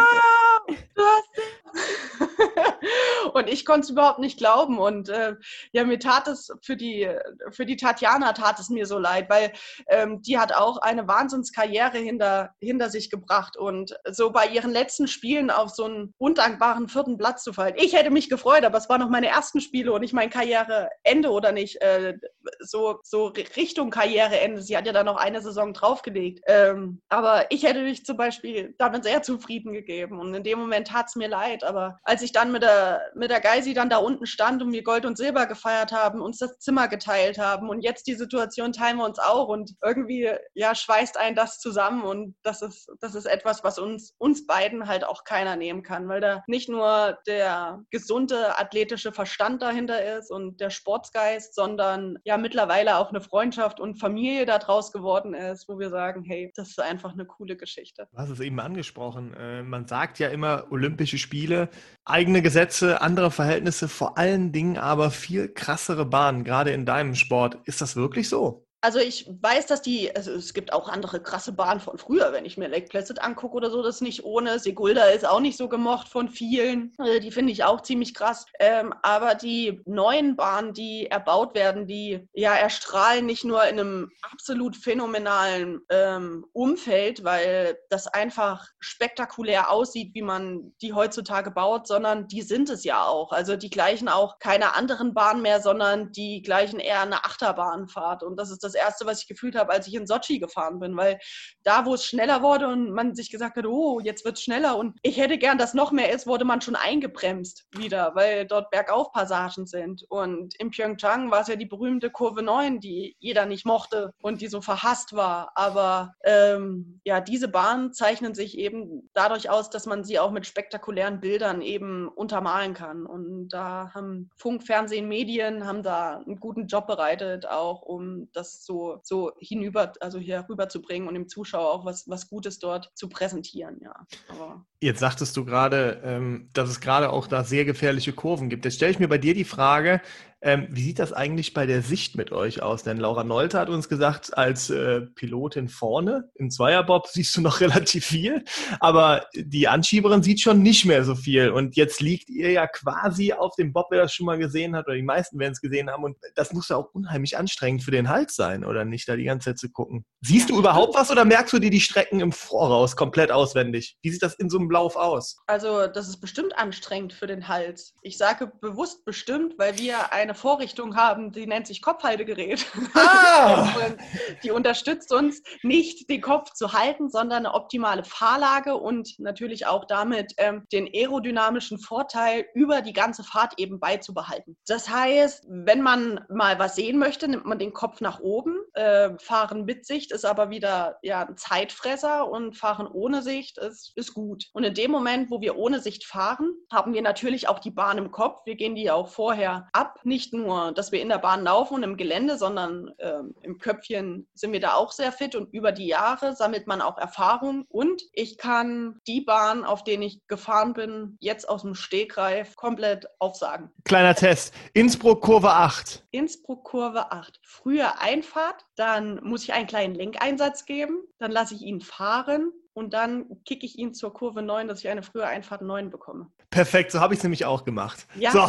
Und 3.32 3.48
ich 3.48 3.64
konnte 3.64 3.84
es 3.84 3.90
überhaupt 3.90 4.18
nicht 4.18 4.38
glauben. 4.38 4.78
Und 4.78 5.08
äh, 5.08 5.36
ja, 5.72 5.84
mir 5.84 5.98
tat 5.98 6.28
es 6.28 6.50
für 6.62 6.76
die, 6.76 7.08
für 7.50 7.66
die 7.66 7.76
Tatjana 7.76 8.32
tat 8.32 8.58
es 8.58 8.70
mir 8.70 8.86
so 8.86 8.98
leid, 8.98 9.28
weil 9.28 9.52
ähm, 9.88 10.22
die 10.22 10.38
hat 10.38 10.54
auch 10.54 10.78
eine 10.78 11.06
Wahnsinnskarriere 11.06 11.98
hinter, 11.98 12.54
hinter 12.60 12.90
sich 12.90 13.10
gebracht. 13.10 13.56
Und 13.56 13.96
so 14.10 14.30
bei 14.30 14.46
ihren 14.46 14.70
letzten 14.70 15.08
Spielen 15.08 15.50
auf 15.50 15.70
so 15.70 15.84
einen 15.84 16.14
undankbaren 16.18 16.88
vierten 16.88 17.18
Platz 17.18 17.42
zu 17.42 17.52
fallen. 17.52 17.74
Ich 17.76 17.94
hätte 17.94 18.10
mich 18.10 18.30
gefreut, 18.30 18.64
aber 18.64 18.78
es 18.78 18.88
waren 18.88 19.00
noch 19.00 19.10
meine 19.10 19.28
ersten 19.28 19.60
Spiele 19.60 19.92
und 19.92 20.00
nicht 20.00 20.14
mein 20.14 20.30
Karriereende 20.30 21.30
oder 21.30 21.52
nicht. 21.52 21.80
Äh, 21.82 22.14
so, 22.60 23.00
so 23.02 23.26
Richtung 23.56 23.90
Karriereende. 23.90 24.62
Sie 24.62 24.76
hat 24.76 24.86
ja 24.86 24.92
dann 24.92 25.06
noch 25.06 25.16
eine 25.16 25.42
Saison 25.42 25.72
draufgelegt. 25.72 26.40
Ähm, 26.46 27.00
aber 27.08 27.50
ich 27.50 27.64
hätte 27.64 27.82
mich 27.82 28.04
zum 28.04 28.16
Beispiel 28.16 28.74
damit 28.78 29.04
sehr 29.04 29.22
zufrieden 29.22 29.72
gegeben. 29.72 30.18
Und 30.18 30.34
in 30.34 30.42
dem 30.42 30.55
Moment 30.58 30.88
tat 30.88 31.06
es 31.08 31.16
mir 31.16 31.28
leid. 31.28 31.64
Aber 31.64 31.98
als 32.02 32.22
ich 32.22 32.32
dann 32.32 32.52
mit 32.52 32.62
der, 32.62 33.02
mit 33.14 33.30
der 33.30 33.40
Geisi 33.40 33.74
dann 33.74 33.90
da 33.90 33.98
unten 33.98 34.26
stand 34.26 34.62
und 34.62 34.72
wir 34.72 34.82
Gold 34.82 35.04
und 35.06 35.16
Silber 35.16 35.46
gefeiert 35.46 35.92
haben, 35.92 36.20
uns 36.20 36.38
das 36.38 36.58
Zimmer 36.58 36.88
geteilt 36.88 37.38
haben 37.38 37.68
und 37.68 37.82
jetzt 37.82 38.06
die 38.06 38.14
Situation 38.14 38.72
teilen 38.72 38.98
wir 38.98 39.04
uns 39.04 39.18
auch 39.18 39.48
und 39.48 39.72
irgendwie 39.82 40.30
ja 40.54 40.74
schweißt 40.74 41.18
ein 41.18 41.34
das 41.34 41.58
zusammen 41.58 42.02
und 42.02 42.34
das 42.42 42.62
ist, 42.62 42.88
das 43.00 43.14
ist 43.14 43.26
etwas, 43.26 43.64
was 43.64 43.78
uns, 43.78 44.14
uns 44.18 44.46
beiden 44.46 44.86
halt 44.86 45.04
auch 45.04 45.24
keiner 45.24 45.56
nehmen 45.56 45.82
kann, 45.82 46.08
weil 46.08 46.20
da 46.20 46.42
nicht 46.46 46.68
nur 46.68 47.18
der 47.26 47.82
gesunde 47.90 48.58
athletische 48.58 49.12
Verstand 49.12 49.62
dahinter 49.62 50.18
ist 50.18 50.30
und 50.30 50.60
der 50.60 50.70
Sportsgeist, 50.70 51.54
sondern 51.54 52.18
ja 52.24 52.36
mittlerweile 52.36 52.98
auch 52.98 53.10
eine 53.10 53.20
Freundschaft 53.20 53.80
und 53.80 53.98
Familie 53.98 54.46
daraus 54.46 54.92
geworden 54.92 55.34
ist, 55.34 55.68
wo 55.68 55.78
wir 55.78 55.90
sagen, 55.90 56.24
hey, 56.24 56.52
das 56.54 56.70
ist 56.70 56.80
einfach 56.80 57.12
eine 57.12 57.26
coole 57.26 57.56
Geschichte. 57.56 58.08
Du 58.12 58.18
hast 58.18 58.30
es 58.30 58.40
eben 58.40 58.60
angesprochen. 58.60 59.34
Äh, 59.34 59.62
Man 59.62 59.86
sagt 59.86 60.18
ja 60.18 60.28
immer 60.28 60.45
Olympische 60.70 61.18
Spiele, 61.18 61.70
eigene 62.04 62.42
Gesetze, 62.42 63.00
andere 63.00 63.30
Verhältnisse, 63.30 63.88
vor 63.88 64.18
allen 64.18 64.52
Dingen 64.52 64.76
aber 64.78 65.10
viel 65.10 65.48
krassere 65.48 66.04
Bahnen, 66.04 66.44
gerade 66.44 66.70
in 66.72 66.84
deinem 66.86 67.14
Sport. 67.14 67.58
Ist 67.64 67.80
das 67.80 67.96
wirklich 67.96 68.28
so? 68.28 68.65
Also 68.86 69.00
ich 69.00 69.28
weiß, 69.28 69.66
dass 69.66 69.82
die, 69.82 70.14
also 70.14 70.30
es 70.30 70.54
gibt 70.54 70.72
auch 70.72 70.88
andere 70.88 71.20
krasse 71.20 71.50
Bahnen 71.50 71.80
von 71.80 71.98
früher, 71.98 72.32
wenn 72.32 72.44
ich 72.44 72.56
mir 72.56 72.68
Lake 72.68 72.86
Placid 72.86 73.20
angucke 73.20 73.56
oder 73.56 73.68
so, 73.68 73.82
das 73.82 73.96
ist 73.96 74.00
nicht 74.00 74.24
ohne. 74.24 74.60
Segulda 74.60 75.06
ist 75.06 75.26
auch 75.26 75.40
nicht 75.40 75.56
so 75.56 75.68
gemocht 75.68 76.06
von 76.06 76.28
vielen. 76.28 76.92
Äh, 77.04 77.18
Die 77.18 77.32
finde 77.32 77.50
ich 77.50 77.64
auch 77.64 77.80
ziemlich 77.80 78.14
krass. 78.14 78.46
Ähm, 78.60 78.94
aber 79.02 79.34
die 79.34 79.82
neuen 79.86 80.36
Bahnen, 80.36 80.72
die 80.72 81.06
erbaut 81.06 81.56
werden, 81.56 81.88
die 81.88 82.28
ja 82.32 82.54
erstrahlen 82.54 83.26
nicht 83.26 83.44
nur 83.44 83.64
in 83.64 83.80
einem 83.80 84.12
absolut 84.22 84.76
phänomenalen 84.76 85.80
ähm, 85.90 86.46
Umfeld, 86.52 87.24
weil 87.24 87.76
das 87.90 88.06
einfach 88.06 88.68
spektakulär 88.78 89.68
aussieht, 89.68 90.14
wie 90.14 90.22
man 90.22 90.72
die 90.80 90.92
heutzutage 90.92 91.50
baut, 91.50 91.88
sondern 91.88 92.28
die 92.28 92.42
sind 92.42 92.70
es 92.70 92.84
ja 92.84 93.04
auch. 93.04 93.32
Also 93.32 93.56
die 93.56 93.70
gleichen 93.70 94.08
auch 94.08 94.38
keine 94.38 94.76
anderen 94.76 95.12
Bahnen 95.12 95.42
mehr, 95.42 95.60
sondern 95.60 96.12
die 96.12 96.40
gleichen 96.40 96.78
eher 96.78 97.00
eine 97.00 97.24
Achterbahnfahrt. 97.24 98.22
Und 98.22 98.36
das 98.36 98.52
ist 98.52 98.62
das 98.62 98.75
Erste, 98.76 99.06
was 99.06 99.22
ich 99.22 99.28
gefühlt 99.28 99.56
habe, 99.56 99.72
als 99.72 99.86
ich 99.86 99.94
in 99.94 100.06
Sochi 100.06 100.38
gefahren 100.38 100.78
bin, 100.78 100.96
weil 100.96 101.18
da, 101.64 101.84
wo 101.84 101.94
es 101.94 102.04
schneller 102.04 102.42
wurde 102.42 102.68
und 102.68 102.92
man 102.92 103.14
sich 103.14 103.30
gesagt 103.30 103.56
hat, 103.56 103.66
oh, 103.66 104.00
jetzt 104.00 104.24
wird 104.24 104.36
es 104.38 104.44
schneller 104.44 104.76
und 104.76 104.98
ich 105.02 105.16
hätte 105.16 105.38
gern, 105.38 105.58
dass 105.58 105.74
noch 105.74 105.92
mehr 105.92 106.12
ist, 106.12 106.26
wurde 106.26 106.44
man 106.44 106.60
schon 106.60 106.76
eingebremst 106.76 107.66
wieder, 107.72 108.12
weil 108.14 108.46
dort 108.46 108.70
Bergaufpassagen 108.70 109.66
sind. 109.66 110.04
Und 110.08 110.54
in 110.58 110.70
Pyeongchang 110.70 111.30
war 111.30 111.40
es 111.40 111.48
ja 111.48 111.56
die 111.56 111.66
berühmte 111.66 112.10
Kurve 112.10 112.42
9, 112.42 112.80
die 112.80 113.16
jeder 113.18 113.46
nicht 113.46 113.66
mochte 113.66 114.12
und 114.22 114.40
die 114.40 114.48
so 114.48 114.60
verhasst 114.60 115.14
war. 115.14 115.52
Aber 115.54 116.14
ähm, 116.24 117.00
ja, 117.04 117.20
diese 117.20 117.48
Bahnen 117.48 117.92
zeichnen 117.92 118.34
sich 118.34 118.58
eben 118.58 119.10
dadurch 119.14 119.50
aus, 119.50 119.70
dass 119.70 119.86
man 119.86 120.04
sie 120.04 120.18
auch 120.18 120.30
mit 120.30 120.46
spektakulären 120.46 121.20
Bildern 121.20 121.62
eben 121.62 122.08
untermalen 122.08 122.74
kann. 122.74 123.06
Und 123.06 123.48
da 123.48 123.90
haben 123.94 124.30
Funk, 124.36 124.64
Fernsehen, 124.64 125.08
Medien 125.08 125.66
haben 125.66 125.82
da 125.82 126.18
einen 126.18 126.40
guten 126.40 126.66
Job 126.66 126.86
bereitet, 126.86 127.46
auch 127.46 127.82
um 127.82 128.28
das 128.32 128.62
so, 128.66 129.00
so 129.02 129.32
hinüber, 129.38 129.92
also 130.00 130.18
hier 130.18 130.44
rüber 130.48 130.68
zu 130.68 130.82
bringen 130.82 131.08
und 131.08 131.14
dem 131.14 131.28
Zuschauer 131.28 131.72
auch 131.72 131.84
was, 131.84 132.08
was 132.08 132.28
Gutes 132.28 132.58
dort 132.58 132.90
zu 132.94 133.08
präsentieren, 133.08 133.78
ja. 133.82 133.94
Aber 134.28 134.66
Jetzt 134.80 135.00
sagtest 135.00 135.36
du 135.36 135.44
gerade, 135.44 136.02
ähm, 136.04 136.50
dass 136.52 136.68
es 136.68 136.80
gerade 136.80 137.10
auch 137.10 137.26
da 137.26 137.44
sehr 137.44 137.64
gefährliche 137.64 138.12
Kurven 138.12 138.50
gibt. 138.50 138.64
Jetzt 138.64 138.74
stelle 138.74 138.92
ich 138.92 138.98
mir 138.98 139.08
bei 139.08 139.18
dir 139.18 139.34
die 139.34 139.44
Frage, 139.44 140.02
ähm, 140.46 140.68
wie 140.70 140.82
sieht 140.82 141.00
das 141.00 141.12
eigentlich 141.12 141.54
bei 141.54 141.66
der 141.66 141.82
Sicht 141.82 142.16
mit 142.16 142.30
euch 142.30 142.62
aus? 142.62 142.84
Denn 142.84 142.98
Laura 142.98 143.24
Nolte 143.24 143.58
hat 143.58 143.68
uns 143.68 143.88
gesagt, 143.88 144.38
als 144.38 144.70
äh, 144.70 145.00
Pilotin 145.00 145.68
vorne 145.68 146.30
im 146.36 146.52
Zweierbob 146.52 147.08
siehst 147.12 147.36
du 147.36 147.40
noch 147.40 147.60
relativ 147.60 148.06
viel, 148.06 148.44
aber 148.78 149.26
die 149.34 149.66
Anschieberin 149.66 150.22
sieht 150.22 150.40
schon 150.40 150.62
nicht 150.62 150.84
mehr 150.84 151.02
so 151.02 151.16
viel. 151.16 151.50
Und 151.50 151.74
jetzt 151.74 152.00
liegt 152.00 152.30
ihr 152.30 152.52
ja 152.52 152.68
quasi 152.68 153.32
auf 153.32 153.56
dem 153.56 153.72
Bob, 153.72 153.88
wer 153.90 154.02
das 154.02 154.14
schon 154.14 154.26
mal 154.26 154.38
gesehen 154.38 154.76
hat, 154.76 154.86
oder 154.86 154.94
die 154.94 155.02
meisten 155.02 155.36
werden 155.40 155.50
es 155.50 155.60
gesehen 155.60 155.90
haben. 155.90 156.04
Und 156.04 156.16
das 156.36 156.52
muss 156.52 156.68
ja 156.68 156.76
auch 156.76 156.94
unheimlich 156.94 157.36
anstrengend 157.36 157.82
für 157.82 157.90
den 157.90 158.08
Hals 158.08 158.36
sein, 158.36 158.64
oder 158.64 158.84
nicht, 158.84 159.08
da 159.08 159.16
die 159.16 159.24
ganze 159.24 159.50
Zeit 159.50 159.58
zu 159.58 159.68
gucken. 159.68 160.04
Siehst 160.20 160.48
du 160.48 160.56
überhaupt 160.56 160.94
was 160.94 161.10
oder 161.10 161.24
merkst 161.24 161.54
du 161.54 161.58
dir 161.58 161.70
die 161.70 161.80
Strecken 161.80 162.20
im 162.20 162.30
Voraus 162.30 162.94
komplett 162.94 163.32
auswendig? 163.32 163.96
Wie 164.00 164.12
sieht 164.12 164.22
das 164.22 164.34
in 164.34 164.48
so 164.48 164.58
einem 164.58 164.70
Lauf 164.70 164.94
aus? 164.94 165.38
Also, 165.48 165.88
das 165.88 166.06
ist 166.08 166.20
bestimmt 166.20 166.56
anstrengend 166.56 167.12
für 167.12 167.26
den 167.26 167.48
Hals. 167.48 167.94
Ich 168.02 168.16
sage 168.16 168.52
bewusst 168.60 169.04
bestimmt, 169.04 169.58
weil 169.58 169.76
wir 169.78 170.12
eine 170.12 170.35
Vorrichtung 170.36 170.96
haben, 170.96 171.32
die 171.32 171.46
nennt 171.46 171.66
sich 171.66 171.82
Kopfhaltegerät. 171.82 172.66
Ah! 172.94 173.68
Die 174.42 174.50
unterstützt 174.50 175.12
uns 175.12 175.42
nicht, 175.62 176.08
den 176.10 176.20
Kopf 176.20 176.52
zu 176.52 176.72
halten, 176.72 177.08
sondern 177.08 177.46
eine 177.46 177.54
optimale 177.54 178.04
Fahrlage 178.04 178.76
und 178.76 179.18
natürlich 179.18 179.66
auch 179.66 179.84
damit 179.84 180.34
ähm, 180.38 180.66
den 180.72 180.88
aerodynamischen 180.92 181.78
Vorteil 181.78 182.46
über 182.54 182.82
die 182.82 182.92
ganze 182.92 183.24
Fahrt 183.24 183.54
eben 183.58 183.80
beizubehalten. 183.80 184.56
Das 184.66 184.88
heißt, 184.88 185.46
wenn 185.48 185.82
man 185.82 186.24
mal 186.28 186.58
was 186.58 186.76
sehen 186.76 186.98
möchte, 186.98 187.28
nimmt 187.28 187.46
man 187.46 187.58
den 187.58 187.72
Kopf 187.72 188.00
nach 188.00 188.20
oben. 188.20 188.56
Äh, 188.74 189.18
fahren 189.18 189.64
mit 189.64 189.86
Sicht 189.86 190.12
ist 190.12 190.24
aber 190.24 190.50
wieder 190.50 190.98
ja, 191.02 191.26
ein 191.26 191.36
Zeitfresser 191.36 192.28
und 192.28 192.56
fahren 192.56 192.86
ohne 192.86 193.22
Sicht 193.22 193.58
ist, 193.58 193.92
ist 193.96 194.14
gut. 194.14 194.46
Und 194.52 194.64
in 194.64 194.74
dem 194.74 194.90
Moment, 194.90 195.30
wo 195.30 195.40
wir 195.40 195.56
ohne 195.56 195.80
Sicht 195.80 196.04
fahren, 196.04 196.52
haben 196.70 196.94
wir 196.94 197.02
natürlich 197.02 197.48
auch 197.48 197.58
die 197.58 197.70
Bahn 197.70 197.98
im 197.98 198.10
Kopf. 198.10 198.44
Wir 198.44 198.56
gehen 198.56 198.74
die 198.74 198.90
auch 198.90 199.08
vorher 199.08 199.68
ab. 199.72 200.00
Nicht 200.04 200.15
nur, 200.32 200.72
dass 200.72 200.92
wir 200.92 201.00
in 201.00 201.08
der 201.08 201.18
Bahn 201.18 201.44
laufen 201.44 201.74
und 201.74 201.82
im 201.82 201.96
Gelände, 201.96 202.36
sondern 202.38 202.92
ähm, 202.98 203.34
im 203.42 203.58
Köpfchen 203.58 204.26
sind 204.34 204.52
wir 204.52 204.60
da 204.60 204.74
auch 204.74 204.92
sehr 204.92 205.12
fit 205.12 205.34
und 205.34 205.52
über 205.52 205.72
die 205.72 205.86
Jahre 205.86 206.34
sammelt 206.34 206.66
man 206.66 206.80
auch 206.80 206.98
Erfahrung. 206.98 207.64
Und 207.68 208.02
ich 208.12 208.38
kann 208.38 209.00
die 209.06 209.20
Bahn, 209.20 209.64
auf 209.64 209.84
denen 209.84 210.02
ich 210.02 210.26
gefahren 210.26 210.72
bin, 210.72 211.16
jetzt 211.20 211.48
aus 211.48 211.62
dem 211.62 211.74
Stegreif 211.74 212.56
komplett 212.56 213.06
aufsagen. 213.18 213.70
Kleiner 213.84 214.14
Test. 214.14 214.54
Innsbruck 214.72 215.22
Kurve 215.22 215.50
8. 215.50 216.04
Innsbruck 216.10 216.64
Kurve 216.64 217.12
8. 217.12 217.40
Frühe 217.42 217.98
Einfahrt, 218.00 218.64
dann 218.76 219.22
muss 219.22 219.42
ich 219.42 219.52
einen 219.52 219.66
kleinen 219.66 219.94
Lenkeinsatz 219.94 220.64
geben, 220.64 220.98
dann 221.18 221.30
lasse 221.30 221.54
ich 221.54 221.62
ihn 221.62 221.80
fahren 221.80 222.52
und 222.76 222.92
dann 222.92 223.42
kicke 223.44 223.64
ich 223.64 223.78
ihn 223.78 223.94
zur 223.94 224.12
Kurve 224.12 224.42
9, 224.42 224.68
dass 224.68 224.80
ich 224.80 224.88
eine 224.88 225.02
frühe 225.02 225.26
Einfahrt 225.26 225.62
9 225.62 225.90
bekomme. 225.90 226.30
Perfekt, 226.50 226.92
so 226.92 227.00
habe 227.00 227.12
ich 227.12 227.18
es 227.18 227.24
nämlich 227.24 227.44
auch 227.44 227.64
gemacht. 227.64 228.06
Ja. 228.14 228.30
So, 228.30 228.46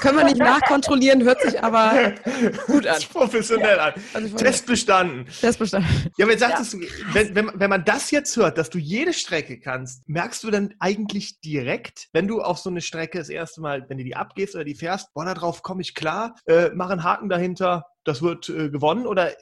Können 0.00 0.18
wir 0.18 0.24
nicht 0.24 0.38
nachkontrollieren, 0.38 1.22
hört 1.24 1.40
sich 1.42 1.62
aber 1.62 2.12
gut 2.66 2.86
an. 2.86 3.00
professionell 3.12 3.78
an. 3.78 3.94
Also 4.14 4.36
Test 4.36 4.66
bestanden. 4.66 5.26
Test 5.40 5.58
bestanden. 5.58 5.88
Ja, 6.16 6.24
aber 6.24 6.32
jetzt 6.32 6.40
sagtest 6.40 6.72
du, 6.74 6.80
wenn, 7.12 7.34
wenn, 7.34 7.50
wenn 7.54 7.70
man 7.70 7.84
das 7.84 8.10
jetzt 8.10 8.36
hört, 8.36 8.58
dass 8.58 8.70
du 8.70 8.78
jede 8.78 9.12
Strecke 9.12 9.58
kannst, 9.58 10.08
merkst 10.08 10.42
du 10.44 10.50
dann 10.50 10.74
eigentlich 10.78 11.40
direkt, 11.40 12.08
wenn 12.12 12.28
du 12.28 12.42
auf 12.42 12.58
so 12.58 12.70
eine 12.70 12.80
Strecke 12.80 13.18
das 13.18 13.28
erste 13.28 13.60
Mal, 13.60 13.84
wenn 13.88 13.98
du 13.98 14.04
die 14.04 14.16
abgehst 14.16 14.54
oder 14.54 14.64
die 14.64 14.74
fährst, 14.74 15.12
boah, 15.12 15.24
darauf 15.24 15.62
komme 15.62 15.82
ich 15.82 15.94
klar, 15.94 16.36
äh, 16.46 16.70
mach 16.74 16.90
einen 16.90 17.02
Haken 17.02 17.28
dahinter, 17.28 17.86
das 18.04 18.22
wird 18.22 18.48
äh, 18.48 18.70
gewonnen 18.70 19.06
oder 19.06 19.32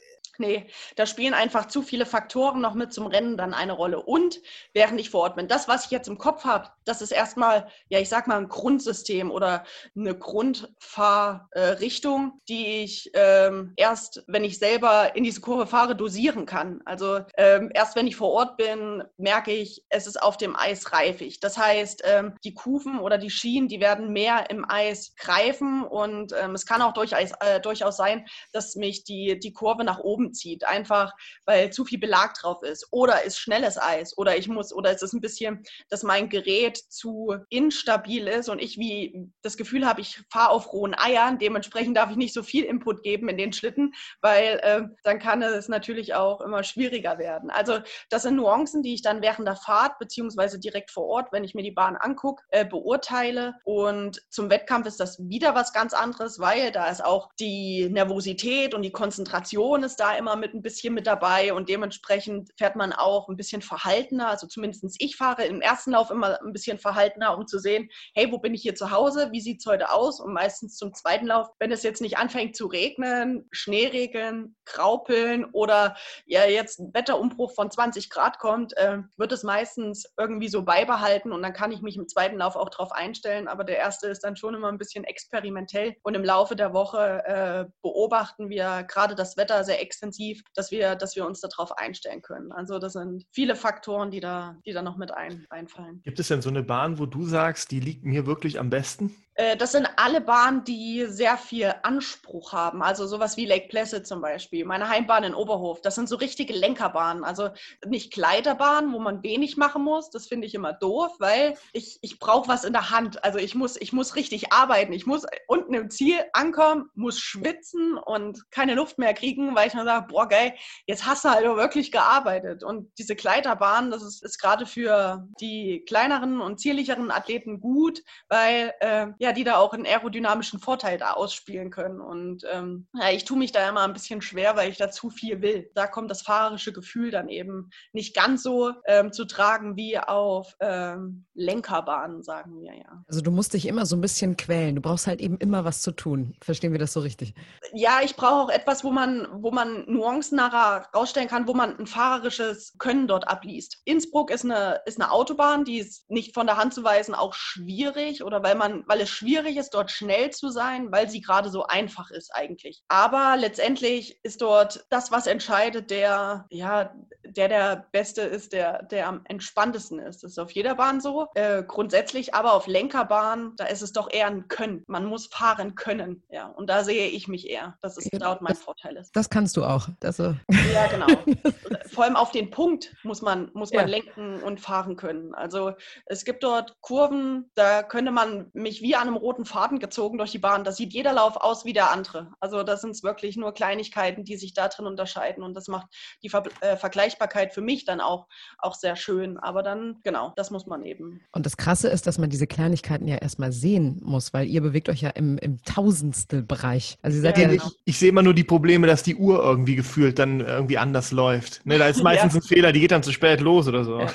Nee, 0.41 0.67
da 0.97 1.05
spielen 1.05 1.35
einfach 1.35 1.67
zu 1.67 1.83
viele 1.83 2.07
Faktoren 2.07 2.63
noch 2.63 2.73
mit 2.73 2.95
zum 2.95 3.07
Rennen 3.07 3.37
dann 3.37 3.53
eine 3.53 3.75
Rolle. 3.75 4.01
Und 4.01 4.41
während 4.73 4.99
ich 4.99 5.11
vor 5.11 5.21
Ort 5.21 5.37
bin, 5.37 5.49
das, 5.49 5.69
was 5.69 5.85
ich 5.85 5.91
jetzt 5.91 6.09
im 6.09 6.17
Kopf 6.17 6.47
habe, 6.47 6.71
das 6.87 7.03
ist 7.03 7.11
erstmal, 7.11 7.69
ja, 7.91 7.99
ich 7.99 8.09
sag 8.09 8.27
mal, 8.27 8.39
ein 8.39 8.49
Grundsystem 8.49 9.31
oder 9.31 9.65
eine 9.95 10.17
Grundfahrrichtung, 10.17 12.41
die 12.49 12.83
ich 12.83 13.11
ähm, 13.13 13.75
erst, 13.77 14.25
wenn 14.29 14.43
ich 14.43 14.59
selber 14.59 15.15
in 15.15 15.25
diese 15.25 15.43
Kurve 15.43 15.67
fahre, 15.67 15.95
dosieren 15.95 16.47
kann. 16.47 16.81
Also 16.87 17.21
ähm, 17.37 17.71
erst 17.75 17.95
wenn 17.95 18.07
ich 18.07 18.17
vor 18.17 18.31
Ort 18.31 18.57
bin, 18.57 19.05
merke 19.19 19.53
ich, 19.53 19.85
es 19.91 20.07
ist 20.07 20.23
auf 20.23 20.39
dem 20.39 20.57
Eis 20.57 20.95
reifig. 20.95 21.41
Das 21.41 21.59
heißt, 21.59 22.03
ähm, 22.07 22.35
die 22.45 22.55
Kufen 22.55 22.99
oder 22.99 23.19
die 23.19 23.29
Schienen, 23.29 23.69
die 23.69 23.81
werden 23.81 24.15
mehr 24.15 24.49
im 24.49 24.65
Eis 24.67 25.15
greifen 25.17 25.85
und 25.85 26.33
ähm, 26.33 26.55
es 26.55 26.65
kann 26.65 26.81
auch 26.81 26.95
durchaus, 26.95 27.33
äh, 27.41 27.61
durchaus 27.61 27.99
sein, 27.99 28.25
dass 28.53 28.75
mich 28.75 29.05
die, 29.05 29.39
die 29.39 29.53
Kurve 29.53 29.85
nach 29.85 29.99
oben 29.99 30.30
zieht, 30.33 30.65
einfach 30.65 31.13
weil 31.47 31.71
zu 31.71 31.85
viel 31.85 31.99
Belag 31.99 32.35
drauf 32.35 32.63
ist. 32.63 32.87
Oder 32.91 33.25
ist 33.25 33.39
schnelles 33.39 33.79
Eis 33.79 34.17
oder 34.17 34.37
ich 34.37 34.49
muss, 34.49 34.73
oder 34.73 34.93
ist 34.93 35.03
es 35.03 35.13
ein 35.13 35.21
bisschen, 35.21 35.63
dass 35.89 36.03
mein 36.03 36.29
Gerät 36.29 36.77
zu 36.77 37.37
instabil 37.49 38.27
ist 38.29 38.49
und 38.49 38.61
ich 38.61 38.79
wie 38.79 39.31
das 39.43 39.57
Gefühl 39.57 39.87
habe, 39.87 40.01
ich 40.01 40.23
fahre 40.31 40.51
auf 40.51 40.73
rohen 40.73 40.95
Eiern. 40.99 41.39
Dementsprechend 41.39 41.97
darf 41.97 42.11
ich 42.11 42.17
nicht 42.17 42.35
so 42.35 42.43
viel 42.43 42.65
Input 42.65 43.03
geben 43.03 43.29
in 43.29 43.37
den 43.37 43.53
Schlitten, 43.53 43.93
weil 44.21 44.61
äh, 44.63 44.83
dann 45.03 45.19
kann 45.19 45.43
es 45.43 45.69
natürlich 45.69 46.15
auch 46.15 46.41
immer 46.41 46.63
schwieriger 46.65 47.19
werden. 47.19 47.51
Also 47.51 47.79
das 48.09 48.23
sind 48.23 48.37
Nuancen, 48.37 48.83
die 48.83 48.95
ich 48.95 49.03
dann 49.03 49.23
während 49.23 49.47
der 49.47 49.57
Fahrt 49.57 49.99
beziehungsweise 49.99 50.59
direkt 50.59 50.91
vor 50.91 51.07
Ort, 51.07 51.33
wenn 51.33 51.45
ich 51.45 51.55
mir 51.55 51.63
die 51.63 51.71
Bahn 51.71 51.97
angucke, 51.97 52.43
äh, 52.49 52.65
beurteile. 52.65 53.55
Und 53.65 54.23
zum 54.31 54.51
Wettkampf 54.51 54.87
ist 54.87 55.01
das 55.01 55.19
wieder 55.29 55.55
was 55.55 55.73
ganz 55.73 55.93
anderes, 55.93 56.39
weil 56.39 56.73
da 56.73 56.89
ist 56.89 57.05
auch 57.05 57.31
die 57.39 57.89
Nervosität 57.91 58.75
und 58.75 58.83
die 58.83 58.93
Konzentration 58.93 59.83
ist 59.83 59.97
da 59.97 60.17
immer 60.21 60.37
mit 60.37 60.55
ein 60.55 60.63
bisschen 60.63 60.95
mit 60.95 61.07
dabei 61.07 61.53
und 61.53 61.69
dementsprechend 61.69 62.51
fährt 62.57 62.77
man 62.77 62.93
auch 62.93 63.29
ein 63.29 63.37
bisschen 63.37 63.63
verhaltener. 63.63 64.29
Also 64.29 64.47
zumindest 64.47 64.85
ich 64.99 65.17
fahre 65.17 65.45
im 65.45 65.61
ersten 65.61 65.93
Lauf 65.93 66.11
immer 66.11 66.41
ein 66.43 66.53
bisschen 66.53 66.79
verhaltener, 66.79 67.37
um 67.37 67.47
zu 67.47 67.59
sehen, 67.59 67.89
hey, 68.15 68.31
wo 68.31 68.39
bin 68.39 68.55
ich 68.55 68.63
hier 68.63 68.75
zu 68.75 68.91
Hause? 68.91 69.31
Wie 69.33 69.41
sieht 69.41 69.61
es 69.61 69.67
heute 69.67 69.91
aus? 69.91 70.21
Und 70.21 70.33
meistens 70.33 70.77
zum 70.77 70.95
zweiten 70.95 71.27
Lauf, 71.27 71.49
wenn 71.59 71.73
es 71.73 71.83
jetzt 71.83 72.03
nicht 72.03 72.19
anfängt 72.19 72.55
zu 72.55 72.67
regnen, 72.67 73.49
Schneeregeln, 73.51 74.57
Graupeln 74.67 75.47
oder 75.53 75.97
ja 76.27 76.45
jetzt 76.45 76.79
ein 76.79 76.95
Wetterumbruch 76.95 77.55
von 77.55 77.71
20 77.71 78.11
Grad 78.11 78.39
kommt, 78.39 78.77
äh, 78.77 78.99
wird 79.17 79.33
es 79.33 79.43
meistens 79.43 80.13
irgendwie 80.19 80.49
so 80.49 80.63
beibehalten 80.63 81.33
und 81.33 81.43
dann 81.43 81.55
kann 81.55 81.73
ich 81.73 81.81
mich 81.81 81.97
im 81.97 82.09
zweiten 82.09 82.37
Lauf 82.37 82.57
auch 82.57 82.69
drauf 82.69 82.93
einstellen. 82.93 83.49
Aber 83.49 83.65
der 83.65 83.79
erste 83.79 84.09
ist 84.09 84.23
dann 84.23 84.37
schon 84.37 84.55
immer 84.55 84.69
ein 84.69 84.79
bisschen 84.79 85.05
experimentell 85.05 85.97
und 86.03 86.15
im 86.15 86.25
Laufe 86.25 86.57
der 86.57 86.75
Woche 86.75 87.25
äh, 87.25 87.65
beobachten 87.83 88.51
wir 88.51 88.85
gerade 88.85 89.15
das 89.15 89.37
Wetter 89.37 89.65
sehr 89.65 89.81
extensiv 90.01 90.43
dass 90.55 90.71
wir, 90.71 90.95
dass 90.97 91.17
wir 91.17 91.27
uns 91.27 91.41
darauf 91.41 91.77
einstellen 91.77 92.23
können. 92.23 92.53
Also 92.53 92.79
das 92.79 92.95
sind 92.95 93.25
viele 93.31 93.55
Faktoren, 93.55 94.11
die 94.11 94.21
da, 94.21 94.57
die 94.65 94.73
da 94.73 94.83
noch 94.83 94.97
mit 94.97 95.11
ein, 95.11 95.47
einfallen. 95.51 96.01
Gibt 96.05 96.19
es 96.19 96.29
denn 96.29 96.43
so 96.43 96.51
eine 96.51 96.63
Bahn, 96.63 96.99
wo 96.99 97.07
du 97.07 97.25
sagst, 97.25 97.71
die 97.71 97.81
liegt 97.81 98.05
mir 98.05 98.27
wirklich 98.27 98.59
am 98.59 98.71
besten? 98.71 99.15
Äh, 99.41 99.57
das 99.57 99.73
sind 99.73 99.89
alle 99.97 100.21
Bahnen, 100.21 100.65
die 100.65 101.07
sehr 101.07 101.39
viel 101.39 101.73
Anspruch 101.83 102.53
haben. 102.53 102.83
Also 102.83 103.07
sowas 103.07 103.39
wie 103.39 103.47
Lake 103.47 103.69
Placid 103.69 104.07
zum 104.07 104.21
Beispiel. 104.21 104.67
Meine 104.67 104.89
Heimbahn 104.89 105.25
in 105.25 105.35
Oberhof. 105.35 105.81
Das 105.81 105.95
sind 105.95 106.09
so 106.11 106.17
richtige 106.17 106.53
Lenkerbahnen. 106.53 107.25
Also 107.25 107.49
nicht 107.87 108.13
Kleiderbahnen, 108.13 108.93
wo 108.93 108.99
man 108.99 109.23
wenig 109.23 109.57
machen 109.57 109.83
muss. 109.83 110.11
Das 110.11 110.27
finde 110.27 110.47
ich 110.47 110.55
immer 110.55 110.75
doof, 110.75 111.13
weil 111.21 111.57
ich, 111.73 111.99
ich 112.03 112.19
brauche 112.19 112.49
was 112.49 112.65
in 112.65 112.75
der 112.75 112.91
Hand. 112.91 113.25
Also 113.25 113.39
ich 113.39 113.55
muss, 113.55 113.81
ich 113.81 113.95
muss 113.95 114.15
richtig 114.15 114.53
arbeiten. 114.53 114.93
Ich 114.93 115.07
muss 115.07 115.25
unten 115.47 115.73
im 115.73 115.91
Ziel 115.91 116.17
ankommen, 116.35 116.91
muss 116.95 117.19
schwitzen 117.19 117.97
und 117.97 118.51
keine 118.51 118.75
Luft 118.75 118.99
mehr 118.99 119.15
kriegen, 119.15 119.55
weil 119.55 119.69
ich 119.69 119.75
nur 119.75 119.85
sage, 119.91 120.07
boah 120.09 120.29
geil, 120.29 120.55
jetzt 120.87 121.07
hast 121.07 121.25
du 121.25 121.31
halt 121.31 121.45
wirklich 121.45 121.93
gearbeitet. 121.93 122.63
Und 122.63 122.91
diese 122.99 123.17
Kleiderbahn, 123.17 123.91
das 123.91 124.03
ist, 124.03 124.23
ist 124.23 124.39
gerade 124.39 124.67
für 124.67 125.27
die 125.41 125.85
kleineren 125.87 126.41
und 126.41 126.61
zierlicheren 126.61 127.11
Athleten 127.11 127.61
gut, 127.61 128.03
weil 128.29 128.73
äh, 128.81 129.09
ja, 129.19 129.33
die 129.33 129.45
da 129.45 129.57
auch 129.57 129.73
einen 129.73 129.87
aerodynamischen 129.87 130.61
Vorteil 130.61 130.99
da 130.99 131.13
ausspielen 131.13 131.71
können. 131.71 132.01
Und 132.01 132.45
ähm, 132.51 132.87
ja, 132.95 133.11
ich 133.11 133.25
tue 133.25 133.39
mich 133.39 133.53
da 133.53 133.69
immer 133.69 133.83
ein 133.83 133.93
bisschen 133.93 134.23
schwer, 134.23 134.57
weil 134.57 134.71
ich 134.71 134.79
da 134.79 134.91
zu 134.91 135.11
viel 135.11 135.43
will. 135.43 135.71
Da 135.75 135.87
kommt 135.87 136.11
das 136.11 136.23
fahrerische 136.23 136.73
Gefühl 136.73 137.11
dann 137.11 137.29
eben 137.29 137.71
nicht 137.93 138.15
ganz 138.15 138.43
so 138.43 138.73
ähm, 138.87 139.13
zu 139.13 139.25
tragen 139.25 139.77
wie 139.77 139.99
auf 139.99 140.55
ähm, 140.61 141.27
Lenkerbahnen, 141.35 142.23
sagen 142.23 142.61
wir 142.61 142.75
ja. 142.75 143.05
Also 143.09 143.21
du 143.21 143.31
musst 143.31 143.55
dich 143.55 143.67
immer 143.67 143.87
so 143.87 143.97
ein 143.97 144.01
bisschen 144.01 144.37
quälen. 144.37 144.77
Du 144.77 144.81
brauchst 144.81 145.07
halt 145.07 145.21
eben 145.21 145.39
immer 145.39 145.65
was 145.65 145.83
zu 145.83 145.93
tun. 145.93 146.35
Verstehen 146.43 146.73
wir 146.73 146.79
das 146.79 146.93
so 146.93 147.01
richtig? 147.01 147.35
Ja, 147.73 148.01
ich 148.03 148.17
brauche 148.17 148.45
auch 148.45 148.51
etwas, 148.51 148.85
wo 148.85 148.91
man, 148.91 149.27
wo 149.33 149.51
man 149.51 149.80
Nuancen 149.87 150.37
nachher 150.37 150.89
rausstellen 150.95 151.29
kann, 151.29 151.47
wo 151.47 151.55
man 151.55 151.79
ein 151.79 151.87
fahrerisches 151.87 152.75
Können 152.79 153.07
dort 153.07 153.29
abliest. 153.29 153.79
Innsbruck 153.85 154.31
ist 154.31 154.45
eine, 154.45 154.81
ist 154.87 155.01
eine 155.01 155.11
Autobahn, 155.13 155.65
die 155.65 155.79
ist 155.79 156.09
nicht 156.11 156.35
von 156.35 156.47
der 156.47 156.57
Hand 156.57 156.75
zu 156.75 156.85
weisen, 156.85 157.15
auch 157.15 157.35
schwierig 157.35 158.23
oder 158.25 158.43
weil 158.43 158.55
man, 158.55 158.85
weil 158.87 159.01
es 159.01 159.11
schwierig 159.11 159.57
ist, 159.57 159.75
dort 159.75 159.91
schnell 159.91 160.31
zu 160.31 160.51
sein, 160.51 160.91
weil 160.93 161.09
sie 161.09 161.21
gerade 161.21 161.51
so 161.51 161.67
einfach 161.67 162.11
ist 162.11 162.35
eigentlich. 162.35 162.83
Aber 162.89 163.37
letztendlich 163.37 164.19
ist 164.23 164.41
dort 164.43 164.85
das, 164.91 165.11
was 165.11 165.27
entscheidet, 165.27 165.91
der, 165.91 166.47
ja, 166.51 166.95
der 167.25 167.49
der 167.49 167.87
Beste 167.93 168.23
ist, 168.23 168.53
der, 168.53 168.83
der 168.85 169.09
am 169.09 169.23
entspanntesten 169.25 169.99
ist. 169.99 170.23
Das 170.23 170.33
ist 170.33 170.39
auf 170.39 170.53
jeder 170.53 170.75
Bahn 170.75 171.01
so. 171.01 171.27
Äh, 171.35 171.63
grundsätzlich, 171.65 172.35
aber 172.35 172.55
auf 172.55 172.67
Lenkerbahn, 172.67 173.55
da 173.57 173.67
ist 173.67 173.83
es 173.83 173.93
doch 173.93 174.11
eher 174.11 174.27
ein 174.27 174.49
Können. 174.49 174.85
Man 174.87 175.05
muss 175.05 175.27
fahren 175.27 175.75
können. 175.75 176.23
Ja, 176.31 176.47
und 176.47 176.69
da 176.69 176.85
sehe 176.85 177.09
ich 177.09 177.29
mich 177.29 177.49
eher, 177.49 177.77
dass 177.83 177.97
es 177.97 178.09
ja, 178.13 178.19
dort 178.19 178.43
mein 178.43 178.55
das, 178.55 178.63
Vorteil 178.63 178.97
ist. 178.97 179.15
Das 179.15 179.31
kannst 179.31 179.57
du 179.57 179.65
auch. 179.65 179.70
Also. 180.03 180.37
Ja, 180.73 180.87
genau. 180.89 181.07
Vor 181.91 182.05
allem 182.05 182.17
auf 182.17 182.31
den 182.31 182.51
Punkt 182.51 182.95
muss 183.03 183.23
man, 183.23 183.51
muss 183.55 183.73
man 183.73 183.89
ja. 183.89 183.97
lenken 183.97 184.43
und 184.43 184.61
fahren 184.61 184.97
können. 184.97 185.35
Also 185.35 185.73
es 186.07 186.25
gibt 186.25 186.43
dort 186.43 186.77
Kurven, 186.81 187.51
da 187.55 187.83
könnte 187.83 188.13
man 188.13 188.51
mich 188.53 188.83
wie 188.83 188.95
an 188.95 189.09
einem 189.09 189.17
roten 189.17 189.45
Faden 189.45 189.79
gezogen 189.79 190.19
durch 190.19 190.31
die 190.31 190.39
Bahn. 190.39 190.65
Da 190.65 190.73
sieht 190.73 190.93
jeder 190.93 191.13
Lauf 191.13 191.37
aus 191.37 191.65
wie 191.65 191.73
der 191.73 191.91
andere. 191.91 192.33
Also 192.41 192.63
das 192.63 192.81
sind 192.81 193.01
wirklich 193.03 193.37
nur 193.37 193.53
Kleinigkeiten, 193.53 194.25
die 194.25 194.37
sich 194.37 194.55
da 194.55 194.69
drin 194.69 194.87
unterscheiden. 194.87 195.43
Und 195.43 195.55
das 195.55 195.69
macht 195.69 195.89
die 196.23 196.29
Ver 196.29 196.45
äh, 196.61 196.77
Vergleichbarkeit 196.77 197.53
für 197.53 197.61
mich 197.61 197.85
dann 197.85 198.01
auch, 198.01 198.27
auch 198.59 198.75
sehr 198.75 198.97
schön. 198.97 199.39
Aber 199.39 199.63
dann, 199.63 200.01
genau, 200.03 200.33
das 200.37 200.51
muss 200.51 200.67
man 200.67 200.85
eben. 200.85 201.21
Und 201.33 201.47
das 201.47 201.57
Krasse 201.57 201.89
ist, 201.89 202.07
dass 202.07 202.19
man 202.19 202.31
diese 202.31 202.47
Kleinigkeiten 202.47 203.07
ja 203.07 203.17
erstmal 203.17 203.53
sehen 203.53 204.01
muss, 204.03 204.33
weil 204.33 204.47
ihr 204.47 204.61
bewegt 204.61 204.89
euch 204.89 205.03
ja 205.03 205.11
im, 205.11 205.39
im 205.39 205.63
Tausendstelbereich. 205.63 206.99
Also 207.03 207.17
ihr 207.19 207.23
seid 207.23 207.39
ja, 207.39 207.45
ja 207.45 207.49
genau. 207.51 207.67
ich, 207.67 207.79
ich 207.85 207.99
sehe 207.99 208.09
immer 208.09 208.23
nur 208.23 208.35
die 208.35 208.45
Probleme, 208.45 208.87
dass 208.87 209.03
die 209.03 209.17
Uhr 209.17 209.43
irgendwie 209.43 209.60
gefühlt 209.65 210.19
dann 210.19 210.41
irgendwie 210.41 210.79
anders 210.79 211.13
läuft. 211.13 211.65
Ne, 211.65 211.79
da 211.79 211.89
ist 211.89 212.03
meistens 212.03 212.35
ja. 212.35 212.41
ein 212.41 212.43
Fehler, 212.43 212.73
die 212.73 212.81
geht 212.81 212.91
dann 212.91 213.03
zu 213.03 213.13
spät 213.13 213.41
los 213.41 213.69
oder 213.69 213.85
so. 213.85 214.01
Ja, 214.01 214.11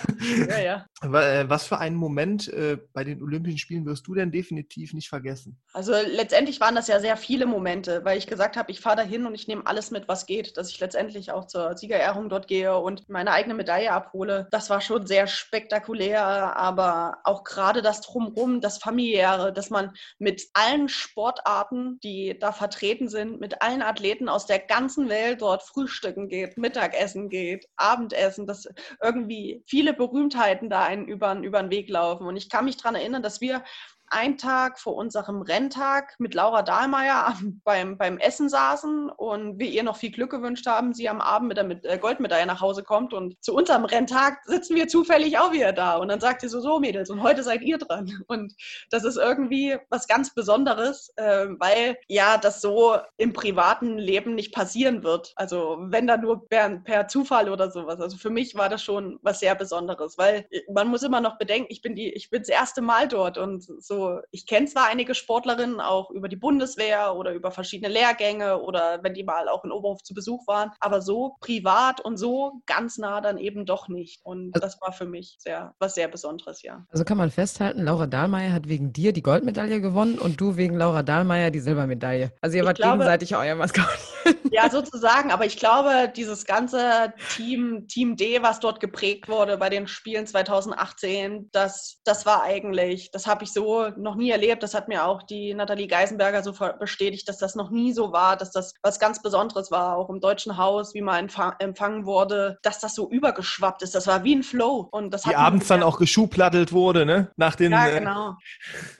ja. 0.47 0.59
ja. 0.59 0.85
Äh, 1.05 1.49
was 1.49 1.67
für 1.67 1.77
einen 1.77 1.95
Moment 1.95 2.47
äh, 2.47 2.77
bei 2.93 3.03
den 3.03 3.21
Olympischen 3.21 3.57
Spielen 3.57 3.85
wirst 3.85 4.07
du 4.07 4.15
denn 4.15 4.31
definitiv 4.31 4.93
nicht 4.93 5.07
vergessen? 5.07 5.57
Also 5.73 5.93
letztendlich 5.93 6.59
waren 6.59 6.75
das 6.75 6.87
ja 6.87 6.99
sehr 6.99 7.15
viele 7.15 7.45
Momente, 7.45 8.03
weil 8.03 8.17
ich 8.17 8.27
gesagt 8.27 8.57
habe, 8.57 8.71
ich 8.71 8.79
fahre 8.79 8.97
dahin 8.97 9.25
und 9.25 9.35
ich 9.35 9.47
nehme 9.47 9.65
alles 9.65 9.91
mit, 9.91 10.07
was 10.07 10.25
geht, 10.25 10.57
dass 10.57 10.69
ich 10.69 10.79
letztendlich 10.79 11.31
auch 11.31 11.45
zur 11.45 11.77
Siegerehrung 11.77 12.29
dort 12.29 12.47
gehe 12.47 12.77
und 12.77 13.07
meine 13.07 13.31
eigene 13.31 13.53
Medaille 13.53 13.91
abhole. 13.91 14.47
Das 14.51 14.69
war 14.69 14.81
schon 14.81 15.05
sehr 15.05 15.27
spektakulär, 15.27 16.55
aber 16.57 17.19
auch 17.23 17.43
gerade 17.43 17.81
das 17.81 18.01
Drumherum, 18.01 18.61
das 18.61 18.77
Familiäre, 18.77 19.53
dass 19.53 19.69
man 19.69 19.91
mit 20.17 20.43
allen 20.53 20.89
Sportarten, 20.89 21.99
die 22.03 22.37
da 22.39 22.51
vertreten 22.51 23.09
sind, 23.09 23.39
mit 23.39 23.61
allen 23.61 23.81
Athleten 23.81 24.29
aus 24.29 24.45
der 24.45 24.59
ganzen 24.59 25.09
Welt 25.09 25.34
dort 25.35 25.63
frühstücken 25.63 26.27
geht, 26.27 26.57
Mittagessen 26.57 27.29
geht, 27.29 27.67
Abendessen, 27.75 28.47
dass 28.47 28.67
irgendwie 29.01 29.63
viele 29.65 29.93
Berühmtheiten 29.93 30.69
da 30.69 30.83
einen 30.83 31.05
über, 31.07 31.35
über 31.35 31.61
den 31.61 31.71
Weg 31.71 31.89
laufen. 31.89 32.27
Und 32.27 32.35
ich 32.35 32.49
kann 32.49 32.65
mich 32.65 32.77
daran 32.77 32.95
erinnern, 32.95 33.23
dass 33.23 33.41
wir 33.41 33.63
einen 34.09 34.37
Tag 34.37 34.79
vor 34.79 34.95
unserem 34.95 35.41
Renntag 35.41 36.15
mit 36.19 36.33
Laura 36.33 36.61
Dahlmeier 36.61 37.37
beim, 37.63 37.97
beim 37.97 38.17
Essen 38.17 38.49
saßen 38.49 39.09
und 39.09 39.59
wir 39.59 39.67
ihr 39.67 39.83
noch 39.83 39.97
viel 39.97 40.11
Glück 40.11 40.31
gewünscht 40.31 40.67
haben, 40.67 40.93
sie 40.93 41.09
am 41.09 41.21
Abend 41.21 41.49
mit 41.49 41.57
der 41.57 41.63
mit, 41.63 41.85
äh, 41.85 41.97
Goldmedaille 41.97 42.45
nach 42.45 42.61
Hause 42.61 42.83
kommt 42.83 43.13
und 43.13 43.35
zu 43.43 43.55
unserem 43.55 43.85
Renntag 43.85 44.39
sitzen 44.45 44.75
wir 44.75 44.87
zufällig 44.87 45.37
auch 45.37 45.51
wieder 45.51 45.73
da. 45.73 45.97
Und 45.97 46.09
dann 46.09 46.19
sagt 46.19 46.41
sie 46.41 46.49
so, 46.49 46.59
so 46.59 46.79
Mädels 46.79 47.09
und 47.09 47.23
heute 47.23 47.43
seid 47.43 47.61
ihr 47.61 47.77
dran. 47.77 48.05
Und 48.27 48.53
das 48.89 49.03
ist 49.03 49.17
irgendwie 49.17 49.77
was 49.89 50.07
ganz 50.07 50.33
Besonderes, 50.33 51.11
äh, 51.15 51.47
weil 51.59 51.97
ja 52.07 52.37
das 52.37 52.61
so 52.61 52.97
im 53.17 53.33
privaten 53.33 53.97
Leben 53.97 54.35
nicht 54.35 54.53
passieren 54.53 55.03
wird, 55.03 55.33
also 55.35 55.77
wenn 55.79 56.07
da 56.07 56.17
nur 56.17 56.47
per, 56.47 56.69
per 56.79 57.07
Zufall 57.07 57.49
oder 57.49 57.71
sowas, 57.71 57.99
also 57.99 58.17
für 58.17 58.29
mich 58.29 58.55
war 58.55 58.69
das 58.69 58.83
schon 58.83 59.19
was 59.21 59.39
sehr 59.39 59.55
Besonderes, 59.55 60.17
weil 60.17 60.47
man 60.73 60.87
muss 60.87 61.03
immer 61.03 61.21
noch 61.21 61.37
bedenken, 61.37 61.67
ich 61.69 61.81
bin 61.81 61.95
die, 61.95 62.11
ich 62.11 62.29
bin 62.29 62.41
das 62.41 62.49
erste 62.49 62.81
Mal 62.81 63.07
dort 63.07 63.37
und 63.37 63.63
so 63.63 63.94
so, 63.95 64.19
ich 64.31 64.45
kenne 64.45 64.67
zwar 64.67 64.87
einige 64.87 65.15
Sportlerinnen 65.15 65.79
auch 65.79 66.11
über 66.11 66.27
die 66.27 66.35
Bundeswehr 66.35 67.15
oder 67.15 67.33
über 67.33 67.51
verschiedene 67.51 67.91
Lehrgänge 67.91 68.61
oder 68.61 68.99
wenn 69.03 69.13
die 69.13 69.23
mal 69.23 69.47
auch 69.47 69.63
in 69.63 69.71
Oberhof 69.71 70.03
zu 70.03 70.13
Besuch 70.13 70.45
waren, 70.47 70.71
aber 70.79 71.01
so 71.01 71.35
privat 71.39 72.01
und 72.01 72.17
so 72.17 72.61
ganz 72.65 72.97
nah 72.97 73.21
dann 73.21 73.37
eben 73.37 73.65
doch 73.65 73.87
nicht. 73.87 74.19
Und 74.23 74.53
also, 74.55 74.65
das 74.65 74.81
war 74.81 74.91
für 74.91 75.05
mich 75.05 75.37
sehr, 75.39 75.73
was 75.79 75.95
sehr 75.95 76.07
Besonderes, 76.07 76.61
ja. 76.61 76.85
Also 76.89 77.03
kann 77.05 77.17
man 77.17 77.31
festhalten, 77.31 77.83
Laura 77.83 78.07
Dahlmeier 78.07 78.53
hat 78.53 78.67
wegen 78.67 78.93
dir 78.93 79.13
die 79.13 79.21
Goldmedaille 79.21 79.81
gewonnen 79.81 80.19
und 80.19 80.39
du 80.39 80.57
wegen 80.57 80.75
Laura 80.75 81.03
Dahlmeier 81.03 81.51
die 81.51 81.59
Silbermedaille. 81.59 82.31
Also 82.41 82.57
ihr 82.57 82.65
wart 82.65 82.77
glaube, 82.77 82.99
gegenseitig 82.99 83.35
euer 83.35 83.55
Maskottchen. 83.55 84.15
Ja, 84.51 84.69
sozusagen. 84.69 85.31
Aber 85.31 85.45
ich 85.45 85.57
glaube, 85.57 86.11
dieses 86.15 86.45
ganze 86.45 87.13
Team, 87.35 87.87
Team 87.87 88.15
D, 88.15 88.41
was 88.41 88.59
dort 88.59 88.79
geprägt 88.79 89.27
wurde 89.27 89.57
bei 89.57 89.69
den 89.69 89.87
Spielen 89.87 90.25
2018, 90.25 91.49
das, 91.51 91.99
das 92.05 92.25
war 92.25 92.43
eigentlich, 92.43 93.11
das 93.11 93.27
habe 93.27 93.43
ich 93.43 93.51
so 93.51 93.84
noch 93.97 94.15
nie 94.15 94.29
erlebt. 94.29 94.63
Das 94.63 94.73
hat 94.73 94.87
mir 94.87 95.05
auch 95.05 95.23
die 95.23 95.53
Nathalie 95.53 95.87
Geisenberger 95.87 96.43
so 96.43 96.53
bestätigt, 96.79 97.27
dass 97.29 97.37
das 97.37 97.55
noch 97.55 97.69
nie 97.69 97.93
so 97.93 98.11
war, 98.11 98.37
dass 98.37 98.51
das 98.51 98.73
was 98.81 98.99
ganz 98.99 99.21
Besonderes 99.21 99.71
war, 99.71 99.97
auch 99.97 100.09
im 100.09 100.19
Deutschen 100.19 100.57
Haus, 100.57 100.93
wie 100.93 101.01
man 101.01 101.29
empfangen 101.59 102.05
wurde, 102.05 102.57
dass 102.61 102.79
das 102.79 102.95
so 102.95 103.09
übergeschwappt 103.09 103.81
ist. 103.81 103.95
Das 103.95 104.07
war 104.07 104.23
wie 104.23 104.35
ein 104.35 104.43
Flow. 104.43 104.87
Und 104.91 105.13
das 105.13 105.23
die 105.23 105.35
abends 105.35 105.67
dann 105.67 105.83
auch 105.83 105.97
geschuhplattelt 105.97 106.71
wurde, 106.71 107.05
ne? 107.05 107.31
Nach 107.35 107.55
den, 107.55 107.71
ja, 107.71 107.87
äh, 107.87 107.99
genau. 107.99 108.35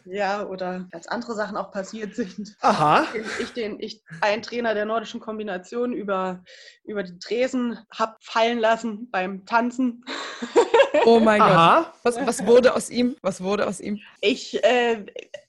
Ja, 0.05 0.45
oder 0.45 0.86
ganz 0.91 1.07
andere 1.07 1.36
Sachen 1.36 1.57
auch 1.57 1.71
passiert 1.71 2.15
sind. 2.15 2.55
Aha. 2.61 3.05
Ich, 3.39 3.53
den, 3.53 3.79
ich 3.79 4.03
ein 4.21 4.41
Trainer 4.41 4.73
der 4.73 4.86
nordischen 4.86 5.19
Kombination 5.19 5.93
über, 5.93 6.43
über 6.83 7.03
die 7.03 7.17
Tresen 7.19 7.79
hab 7.91 8.17
fallen 8.23 8.59
lassen 8.59 9.09
beim 9.11 9.45
Tanzen. 9.45 10.03
Oh 11.05 11.19
mein 11.19 11.41
Aha. 11.41 11.81
Gott. 11.81 11.93
Was, 12.03 12.27
was 12.27 12.45
wurde 12.45 12.73
aus 12.73 12.89
ihm? 12.89 13.15
Was 13.21 13.41
wurde 13.41 13.67
aus 13.67 13.79
ihm? 13.79 13.99
Ich, 14.21 14.63
äh, 14.63 14.74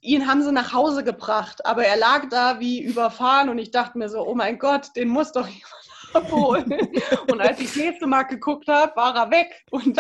ihn 0.01 0.27
haben 0.27 0.43
sie 0.43 0.53
nach 0.53 0.73
Hause 0.73 1.05
gebracht, 1.05 1.65
aber 1.67 1.85
er 1.85 1.97
lag 1.97 2.29
da 2.29 2.61
wie 2.61 2.81
überfahren 2.83 3.49
und 3.49 3.59
ich 3.59 3.71
dachte 3.71 3.99
mir 3.99 4.09
so, 4.09 4.27
oh 4.27 4.35
mein 4.35 4.59
Gott, 4.59 4.95
den 4.97 5.09
muss 5.09 5.33
doch 5.33 5.47
jemand 5.47 5.86
abholen. 6.13 6.73
Und 7.31 7.41
als 7.41 7.61
ich 7.61 7.69
das 7.69 7.77
nächste 7.77 8.07
Mal 8.07 8.23
geguckt 8.25 8.69
habe, 8.69 8.95
war 8.97 9.15
er 9.15 9.31
weg. 9.31 9.65
Und 9.71 9.97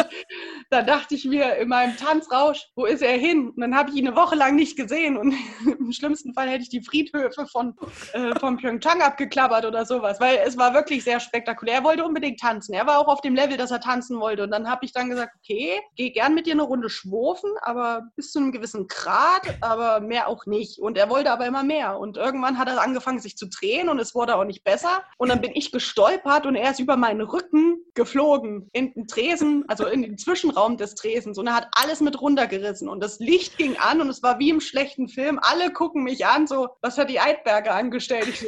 da 0.71 0.83
dachte 0.83 1.15
ich 1.15 1.25
mir 1.25 1.57
in 1.57 1.69
meinem 1.69 1.97
Tanzrausch, 1.97 2.67
wo 2.75 2.87
ist 2.87 3.03
er 3.03 3.17
hin? 3.17 3.51
Und 3.51 3.61
dann 3.61 3.77
habe 3.77 3.91
ich 3.91 3.97
ihn 3.97 4.07
eine 4.07 4.17
Woche 4.17 4.35
lang 4.35 4.57
nicht 4.57 4.77
gesehen. 4.77 5.17
Und 5.17 5.35
im 5.79 5.93
schlimmsten 5.93 6.33
Fall 6.35 6.49
hätte 6.49 6.63
ich 6.63 6.69
die 6.69 6.83
Friedhöfe 6.83 7.47
von, 7.47 7.77
äh, 8.13 8.39
von 8.39 8.57
Pyeongchang 8.57 9.03
abgeklappert 9.03 9.65
oder 9.65 9.85
sowas. 9.85 10.21
Weil 10.21 10.41
es 10.45 10.57
war 10.57 10.75
wirklich 10.75 11.05
sehr 11.05 11.21
spektakulär. 11.21 11.77
Er 11.77 11.85
wollte 11.85 12.05
unbedingt 12.05 12.41
tanzen. 12.41 12.75
Er 12.75 12.87
war 12.87 12.99
auch 12.99 13.09
auf 13.09 13.21
dem 13.21 13.35
Level, 13.35 13.57
dass 13.57 13.71
er 13.71 13.81
tanzen 13.81 14.19
wollte. 14.19 14.45
Und 14.45 14.51
dann 14.51 14.69
habe 14.69 14.85
ich 14.85 14.93
dann 14.93 15.11
gesagt, 15.11 15.35
okay, 15.43 15.81
geh 15.97 16.11
gern 16.11 16.35
mit 16.35 16.47
dir 16.47 16.55
eine 16.55 16.63
Runde 16.63 16.89
schwurfen, 16.89 17.51
aber 17.63 18.09
bis 18.17 18.33
zu 18.33 18.39
einem 18.39 18.53
gewissen 18.53 18.87
Grad, 18.89 19.59
aber 19.61 20.01
mehr 20.01 20.29
auch 20.29 20.47
nicht. 20.47 20.79
Und 20.79 20.97
er 20.97 21.11
wollte 21.11 21.31
aber 21.31 21.47
immer 21.47 21.63
mehr. 21.63 21.99
Und 21.99 22.17
irgendwann 22.17 22.59
hat 22.59 22.69
er 22.69 22.81
angefangen, 22.81 23.19
sich 23.19 23.37
zu 23.37 23.47
drehen 23.49 23.89
und 23.89 23.99
es 23.99 24.15
wurde 24.15 24.37
auch 24.37 24.45
nicht 24.45 24.65
besser. 24.65 25.03
Und 25.19 25.29
dann 25.29 25.41
bin 25.41 25.53
ich 25.55 25.73
gestorben 25.73 26.06
gestolpert 26.07 26.47
und 26.47 26.55
er 26.55 26.71
ist 26.71 26.81
über 26.81 26.97
meinen 26.97 27.21
Rücken 27.21 27.79
geflogen 27.95 28.69
in 28.73 28.93
den 28.93 29.07
Tresen, 29.07 29.65
also 29.69 29.87
in 29.87 30.03
den 30.03 30.19
Zwischenraum 30.19 30.77
des 30.77 30.95
Tresens 30.95 31.39
und 31.39 31.47
er 31.47 31.57
hat 31.57 31.69
alles 31.73 32.01
mit 32.01 32.21
runtergerissen 32.21 32.89
und 32.89 33.03
das 33.03 33.19
Licht 33.19 33.57
ging 33.59 33.77
an 33.77 34.01
und 34.01 34.09
es 34.09 34.23
war 34.23 34.39
wie 34.39 34.51
im 34.51 34.61
schlechten 34.61 35.09
Film. 35.09 35.39
Alle 35.41 35.73
gucken 35.73 36.05
mich 36.05 36.27
an, 36.27 36.47
so, 36.47 36.69
was 36.81 36.99
hat 36.99 37.11
die 37.11 37.21
Eidberger 37.21 37.75
angestellt? 37.75 38.29
Ich 38.29 38.41
so, 38.41 38.47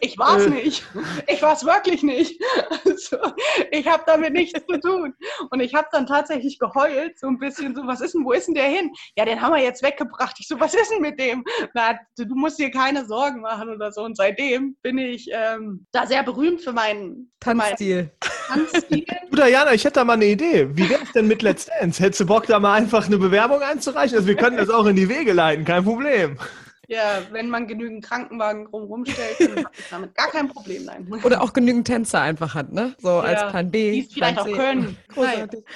ich 0.00 0.18
war 0.18 0.36
es 0.36 0.46
äh. 0.46 0.50
nicht. 0.50 0.84
Ich 1.28 1.42
war 1.42 1.54
es 1.54 1.64
wirklich 1.64 2.02
nicht. 2.02 2.40
Also, 2.84 3.16
ich 3.70 3.86
habe 3.86 4.02
damit 4.06 4.32
nichts 4.32 4.60
zu 4.66 4.78
tun. 4.80 5.14
Und 5.50 5.60
ich 5.60 5.74
habe 5.74 5.88
dann 5.92 6.06
tatsächlich 6.06 6.58
geheult, 6.58 7.18
so 7.18 7.26
ein 7.26 7.38
bisschen 7.38 7.74
so, 7.74 7.86
was 7.86 8.00
ist 8.00 8.14
denn, 8.14 8.24
wo 8.24 8.32
ist 8.32 8.46
denn 8.46 8.54
der 8.54 8.68
hin? 8.68 8.92
Ja, 9.16 9.24
den 9.24 9.40
haben 9.40 9.54
wir 9.54 9.62
jetzt 9.62 9.82
weggebracht. 9.82 10.36
Ich 10.38 10.48
so, 10.48 10.58
was 10.60 10.74
ist 10.74 10.90
denn 10.90 11.00
mit 11.00 11.18
dem? 11.18 11.44
Na, 11.74 11.98
du 12.16 12.34
musst 12.34 12.58
dir 12.58 12.70
keine 12.70 13.06
Sorgen 13.06 13.40
machen 13.40 13.68
oder 13.70 13.92
so. 13.92 14.02
Und 14.02 14.16
seitdem 14.16 14.76
bin 14.82 14.98
ich 14.98 15.28
ähm, 15.32 15.86
da 15.92 16.06
sehr 16.06 16.22
berühmt 16.22 16.60
für 16.60 16.72
meinen 16.72 17.32
Tanzstil. 17.40 18.10
Tanzstil. 18.48 19.04
Du, 19.30 19.42
Diana, 19.42 19.72
ich 19.72 19.84
hätte 19.84 19.94
da 19.94 20.04
mal 20.04 20.12
eine 20.12 20.26
Idee. 20.26 20.68
Wie 20.76 20.88
wäre 20.88 21.02
es 21.02 21.10
denn 21.12 21.26
mit 21.26 21.42
Let's 21.42 21.66
Dance? 21.66 22.00
Hättest 22.00 22.20
du 22.20 22.26
Bock, 22.26 22.46
da 22.46 22.60
mal 22.60 22.74
einfach 22.74 23.06
eine 23.06 23.18
Bewerbung 23.18 23.60
einzureichen? 23.62 24.16
Also 24.16 24.28
wir 24.28 24.36
können 24.36 24.56
das 24.56 24.70
auch 24.70 24.86
in 24.86 24.94
die 24.94 25.08
Wege 25.08 25.32
leiten, 25.32 25.64
kein 25.64 25.82
Problem. 25.82 26.38
Ja, 26.88 27.22
wenn 27.30 27.48
man 27.48 27.66
genügend 27.66 28.04
Krankenwagen 28.04 28.66
drumherum 28.66 29.04
stellt, 29.06 29.40
dann 29.40 29.66
ich 29.76 29.88
damit 29.90 30.14
gar 30.14 30.28
kein 30.28 30.48
Problem. 30.48 30.84
Nein. 30.84 31.08
Oder 31.24 31.42
auch 31.42 31.52
genügend 31.52 31.86
Tänzer 31.86 32.20
einfach 32.20 32.54
hat, 32.54 32.72
ne? 32.72 32.94
So 32.98 33.08
ja, 33.08 33.20
als 33.20 33.50
Plan 33.50 33.70
B. 33.70 33.92
Die 33.92 34.00
es 34.00 34.12
vielleicht 34.12 34.38
auch 34.38 34.46
können. 34.46 34.96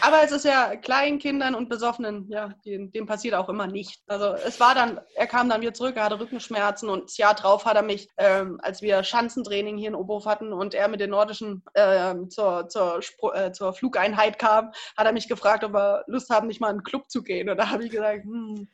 Aber 0.00 0.22
es 0.24 0.32
ist 0.32 0.44
ja 0.44 0.76
kleinen 0.76 1.18
Kindern 1.18 1.54
und 1.54 1.68
Besoffenen, 1.68 2.26
ja, 2.28 2.54
dem, 2.64 2.92
dem, 2.92 3.06
passiert 3.06 3.34
auch 3.34 3.48
immer 3.48 3.66
nicht. 3.66 4.02
Also 4.06 4.34
es 4.46 4.60
war 4.60 4.74
dann, 4.74 5.00
er 5.14 5.26
kam 5.26 5.48
dann 5.48 5.60
wieder 5.60 5.74
zurück, 5.74 5.96
er 5.96 6.04
hatte 6.04 6.20
Rückenschmerzen 6.20 6.88
und 6.88 7.04
das 7.04 7.16
Jahr 7.16 7.34
drauf 7.34 7.64
hat 7.64 7.76
er 7.76 7.82
mich, 7.82 8.08
ähm, 8.18 8.58
als 8.62 8.82
wir 8.82 9.02
Schanzentraining 9.02 9.78
hier 9.78 9.88
in 9.88 9.94
Oberhof 9.94 10.26
hatten 10.26 10.52
und 10.52 10.74
er 10.74 10.88
mit 10.88 11.00
den 11.00 11.10
Nordischen 11.10 11.62
äh, 11.74 12.14
zur, 12.28 12.68
zur, 12.68 13.00
äh, 13.34 13.52
zur 13.52 13.72
Flugeinheit 13.72 14.38
kam, 14.38 14.72
hat 14.96 15.06
er 15.06 15.12
mich 15.12 15.28
gefragt, 15.28 15.64
ob 15.64 15.72
wir 15.72 16.04
Lust 16.06 16.30
haben, 16.30 16.48
nicht 16.48 16.60
mal 16.60 16.68
in 16.68 16.76
einen 16.76 16.84
Club 16.84 17.10
zu 17.10 17.22
gehen. 17.22 17.48
Und 17.48 17.56
da 17.56 17.70
habe 17.70 17.84
ich 17.84 17.90
gesagt, 17.90 18.24
hm, 18.24 18.68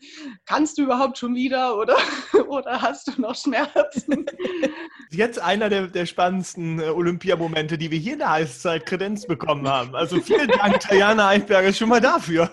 kannst 0.47 0.78
du 0.78 0.82
überhaupt 0.82 1.18
schon 1.18 1.35
wieder? 1.35 1.76
Oder 1.76 1.97
oder 2.49 2.80
hast 2.80 3.09
du 3.09 3.20
noch 3.20 3.35
Schmerzen? 3.35 4.26
Jetzt 5.11 5.39
einer 5.39 5.68
der, 5.68 5.87
der 5.87 6.07
spannendsten 6.07 6.80
äh, 6.80 6.85
Olympiamomente, 6.85 7.78
die 7.78 7.91
wir 7.91 7.99
hier 7.99 8.14
in 8.14 8.18
der 8.20 8.30
Heißzeit 8.30 8.87
Kredenz 8.87 9.26
bekommen 9.26 9.68
haben. 9.68 9.95
Also 9.95 10.20
vielen 10.20 10.49
Dank, 10.49 10.80
Tajana 10.80 11.28
Eichberger, 11.28 11.72
schon 11.72 11.89
mal 11.89 12.01
dafür. 12.01 12.51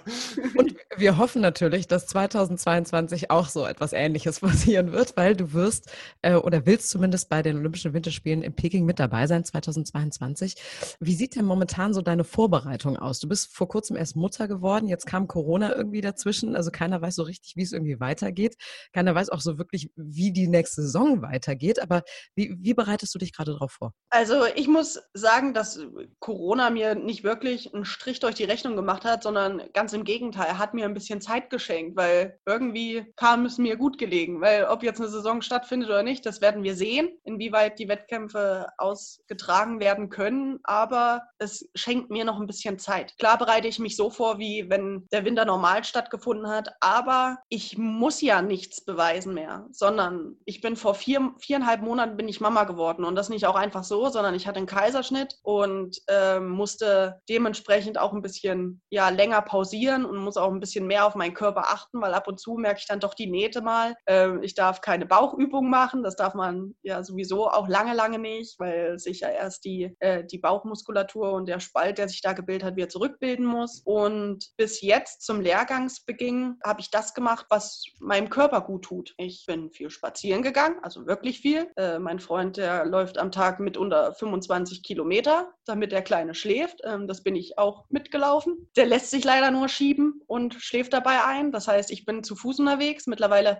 Und 0.56 0.76
wir 0.98 1.18
hoffen 1.18 1.42
natürlich, 1.42 1.88
dass 1.88 2.06
2022 2.08 3.32
auch 3.32 3.48
so 3.48 3.66
etwas 3.66 3.94
Ähnliches 3.94 4.42
passieren 4.42 4.92
wird, 4.92 5.18
weil 5.18 5.36
du 5.36 5.54
wirst 5.54 5.92
äh, 6.22 6.36
oder 6.36 6.66
willst 6.66 6.90
zumindest 6.90 7.30
bei 7.30 7.42
den 7.42 7.58
Olympischen 7.58 7.94
Winterspielen 7.94 8.44
in 8.44 8.54
Peking 8.54 8.86
mit 8.86 9.00
dabei 9.00 9.28
sein 9.28 9.44
2022. 9.44 10.56
Wie 11.00 11.16
sieht 11.16 11.36
denn 11.36 11.46
momentan 11.46 11.94
so 11.94 12.02
deine 12.02 12.24
Vorbereitung 12.24 12.98
aus? 12.98 13.20
Du 13.20 13.28
bist 13.28 13.54
vor 13.54 13.68
kurzem 13.68 13.96
erst 13.96 14.16
Mutter 14.16 14.48
geworden, 14.48 14.88
jetzt 14.88 15.06
kam 15.06 15.28
Corona 15.28 15.76
irgendwie 15.76 16.02
dazwischen, 16.02 16.56
also 16.56 16.72
keiner 16.72 17.02
weiß 17.02 17.16
so 17.16 17.24
richtig, 17.24 17.56
wie 17.56 17.64
es 17.64 17.72
irgendwie 17.72 18.00
weitergeht. 18.00 18.58
Keiner 18.94 19.16
weiß 19.16 19.30
auch 19.30 19.42
so 19.42 19.58
wirklich, 19.62 19.91
wie 19.95 20.32
die 20.34 20.47
nächste 20.47 20.82
Saison 20.82 21.22
weitergeht. 21.22 21.82
Aber 21.82 22.01
wie, 22.36 22.55
wie 22.59 22.74
bereitest 22.74 23.14
du 23.14 23.20
dich 23.20 23.34
gerade 23.34 23.51
darauf 23.53 23.72
vor? 23.72 23.93
Also 24.09 24.45
ich 24.55 24.68
muss 24.68 24.99
sagen, 25.14 25.53
dass 25.53 25.80
Corona 26.20 26.70
mir 26.70 26.95
nicht 26.95 27.24
wirklich 27.24 27.74
einen 27.74 27.86
Strich 27.86 28.20
durch 28.20 28.36
die 28.36 28.43
Rechnung 28.43 28.76
gemacht 28.76 29.05
hat, 29.05 29.24
sondern 29.24 29.62
ganz 29.74 29.93
im 29.93 30.03
Gegenteil, 30.03 30.57
hat 30.57 30.74
mir 30.74 30.86
ein 30.86 30.93
bisschen 30.93 31.22
Zeit 31.22 31.49
geschenkt, 31.49 31.95
weil 31.95 32.39
irgendwie 32.45 33.05
kam 33.16 33.45
es 33.45 33.57
mir 33.57 33.78
gut 33.78 33.97
gelegen. 33.97 34.41
Weil 34.41 34.66
ob 34.66 34.84
jetzt 34.84 34.99
eine 34.99 35.09
Saison 35.09 35.41
stattfindet 35.41 35.89
oder 35.89 36.03
nicht, 36.03 36.26
das 36.26 36.41
werden 36.41 36.64
wir 36.64 36.76
sehen, 36.76 37.09
inwieweit 37.24 37.80
die 37.80 37.88
Wettkämpfe 37.88 38.68
ausgetragen 38.78 39.80
werden 39.80 40.09
können. 40.09 40.59
Aber 40.64 41.22
es 41.38 41.70
schenkt 41.76 42.09
mir 42.09 42.26
noch 42.26 42.39
ein 42.39 42.47
bisschen 42.47 42.80
Zeit. 42.80 43.16
Klar 43.20 43.38
bereite 43.38 43.68
ich 43.68 43.80
mich 43.80 43.95
so 43.95 44.09
vor, 44.09 44.39
wie 44.39 44.70
wenn 44.70 45.07
der 45.12 45.26
Winter 45.26 45.45
normal 45.45 45.84
stattgefunden 45.84 46.47
hat, 46.47 46.74
aber 46.80 47.38
ich 47.49 47.78
muss 47.78 48.22
ja 48.22 48.41
nichts 48.41 48.84
beweisen 48.84 49.34
mehr 49.34 49.51
sondern 49.72 50.38
ich 50.45 50.62
bin 50.62 50.76
vor 50.76 50.95
vier, 50.95 51.34
viereinhalb 51.39 51.82
Monaten 51.82 52.18
bin 52.18 52.28
ich 52.28 52.41
Mama 52.41 52.64
geworden 52.64 53.04
und 53.04 53.16
das 53.16 53.30
nicht 53.30 53.45
auch 53.45 53.56
einfach 53.56 53.84
so, 53.84 54.10
sondern 54.10 54.36
ich 54.36 54.47
hatte 54.47 54.58
einen 54.58 54.68
Kaiserschnitt 54.68 55.38
und 55.43 55.97
äh, 56.08 56.39
musste 56.39 57.22
dementsprechend 57.30 57.97
auch 57.97 58.14
ein 58.14 58.22
bisschen 58.22 58.82
ja, 58.89 59.10
länger 59.10 59.41
pausieren 59.41 60.06
und 60.06 60.18
muss 60.18 60.38
auch 60.38 60.52
ein 60.52 60.60
bisschen 60.60 60.88
mehr 60.88 61.06
auf 61.06 61.16
meinen 61.16 61.34
Körper 61.34 61.66
achten, 61.68 62.02
weil 62.02 62.14
ab 62.14 62.28
und 62.28 62.39
zu 62.39 62.56
merke 62.56 62.80
ich 62.80 62.88
dann 62.88 62.99
doch 62.99 63.14
die 63.14 63.30
Nähte 63.30 63.62
mal. 63.62 63.95
Äh, 64.06 64.43
ich 64.43 64.56
darf 64.56 64.82
keine 64.82 65.06
Bauchübung 65.06 65.70
machen, 65.70 66.04
das 66.04 66.16
darf 66.16 66.34
man 66.34 66.76
ja 66.82 67.04
sowieso 67.04 67.49
auch 67.49 67.68
lange, 67.68 67.93
lange 67.93 68.20
nicht, 68.20 68.60
weil 68.60 68.99
sich 68.99 69.22
ja 69.22 69.30
erst 69.30 69.66
die, 69.66 69.95
äh, 69.99 70.24
die 70.26 70.38
Bauchmuskulatur 70.38 71.34
und 71.34 71.47
der 71.47 71.60
Spalt, 71.60 71.97
der 71.97 72.10
sich 72.10 72.22
da 72.22 72.34
gebildet 72.34 72.66
hat, 72.66 72.76
wieder 72.76 72.89
zurückbilden 72.89 73.45
muss. 73.45 73.82
Und 73.86 74.52
bis 74.58 74.82
jetzt 74.82 75.22
zum 75.24 75.41
Lehrgangsbeginn 75.41 76.60
habe 76.64 76.82
ich 76.82 76.91
das 76.91 77.14
gemacht, 77.14 77.45
was 77.49 77.84
meinem 77.99 78.30
Körper 78.30 78.62
gut 78.62 78.86
tut. 78.86 79.14
Ich 79.18 79.41
bin 79.46 79.72
viel 79.72 79.89
spazieren 79.89 80.42
gegangen, 80.42 80.78
also 80.82 81.06
wirklich 81.08 81.39
viel. 81.39 81.70
Äh, 81.76 82.00
mein 82.00 82.20
Freund, 82.20 82.58
der 82.58 82.86
läuft 82.86 83.18
am 83.18 83.32
Tag 83.32 83.60
mit 83.60 83.78
unter 83.78 84.14
25 84.14 84.84
Kilometer, 84.84 85.54
damit 85.66 85.92
der 85.92 86.02
Kleine 86.02 86.34
schläft. 86.34 86.82
Ähm, 86.84 87.08
das 87.08 87.24
bin 87.24 87.36
ich 87.36 87.58
auch 87.58 87.86
mitgelaufen. 87.89 88.70
Der 88.76 88.86
lässt 88.86 89.12
sich 89.12 89.24
leider 89.24 89.52
nur 89.52 89.70
schieben 89.70 90.22
und 90.28 90.56
schläft 90.56 90.94
dabei 90.94 91.24
ein. 91.26 91.52
Das 91.52 91.68
heißt, 91.68 91.92
ich 91.92 92.06
bin 92.06 92.24
zu 92.24 92.36
Fuß 92.36 92.60
unterwegs. 92.60 93.08
Mittlerweile 93.08 93.60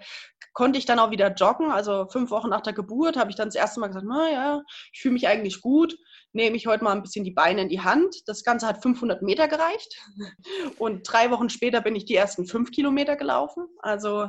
konnte 0.54 0.80
ich 0.80 0.86
dann 0.86 1.00
auch 1.00 1.12
wieder 1.12 1.34
joggen. 1.34 1.72
Also 1.72 2.08
fünf 2.10 2.32
Wochen 2.32 2.50
nach 2.50 2.62
der 2.62 2.74
Geburt 2.74 3.18
habe 3.18 3.30
ich 3.30 3.36
dann 3.36 3.48
das 3.48 3.56
erste 3.56 3.80
Mal 3.80 3.88
gesagt, 3.88 4.06
naja, 4.06 4.62
ich 4.92 5.02
fühle 5.02 5.14
mich 5.14 5.28
eigentlich 5.28 5.62
gut 5.62 5.98
nehme 6.34 6.56
ich 6.56 6.68
heute 6.68 6.84
mal 6.84 6.94
ein 6.94 7.02
bisschen 7.02 7.26
die 7.26 7.32
Beine 7.32 7.62
in 7.62 7.70
die 7.70 7.82
Hand. 7.82 8.16
Das 8.28 8.44
Ganze 8.44 8.68
hat 8.68 8.82
500 8.82 9.22
Meter 9.22 9.48
gereicht. 9.48 9.98
Und 10.78 11.04
drei 11.04 11.32
Wochen 11.32 11.50
später 11.50 11.82
bin 11.82 11.96
ich 11.96 12.06
die 12.06 12.16
ersten 12.16 12.46
fünf 12.46 12.72
Kilometer 12.72 13.16
gelaufen. 13.16 13.68
Also 13.80 14.28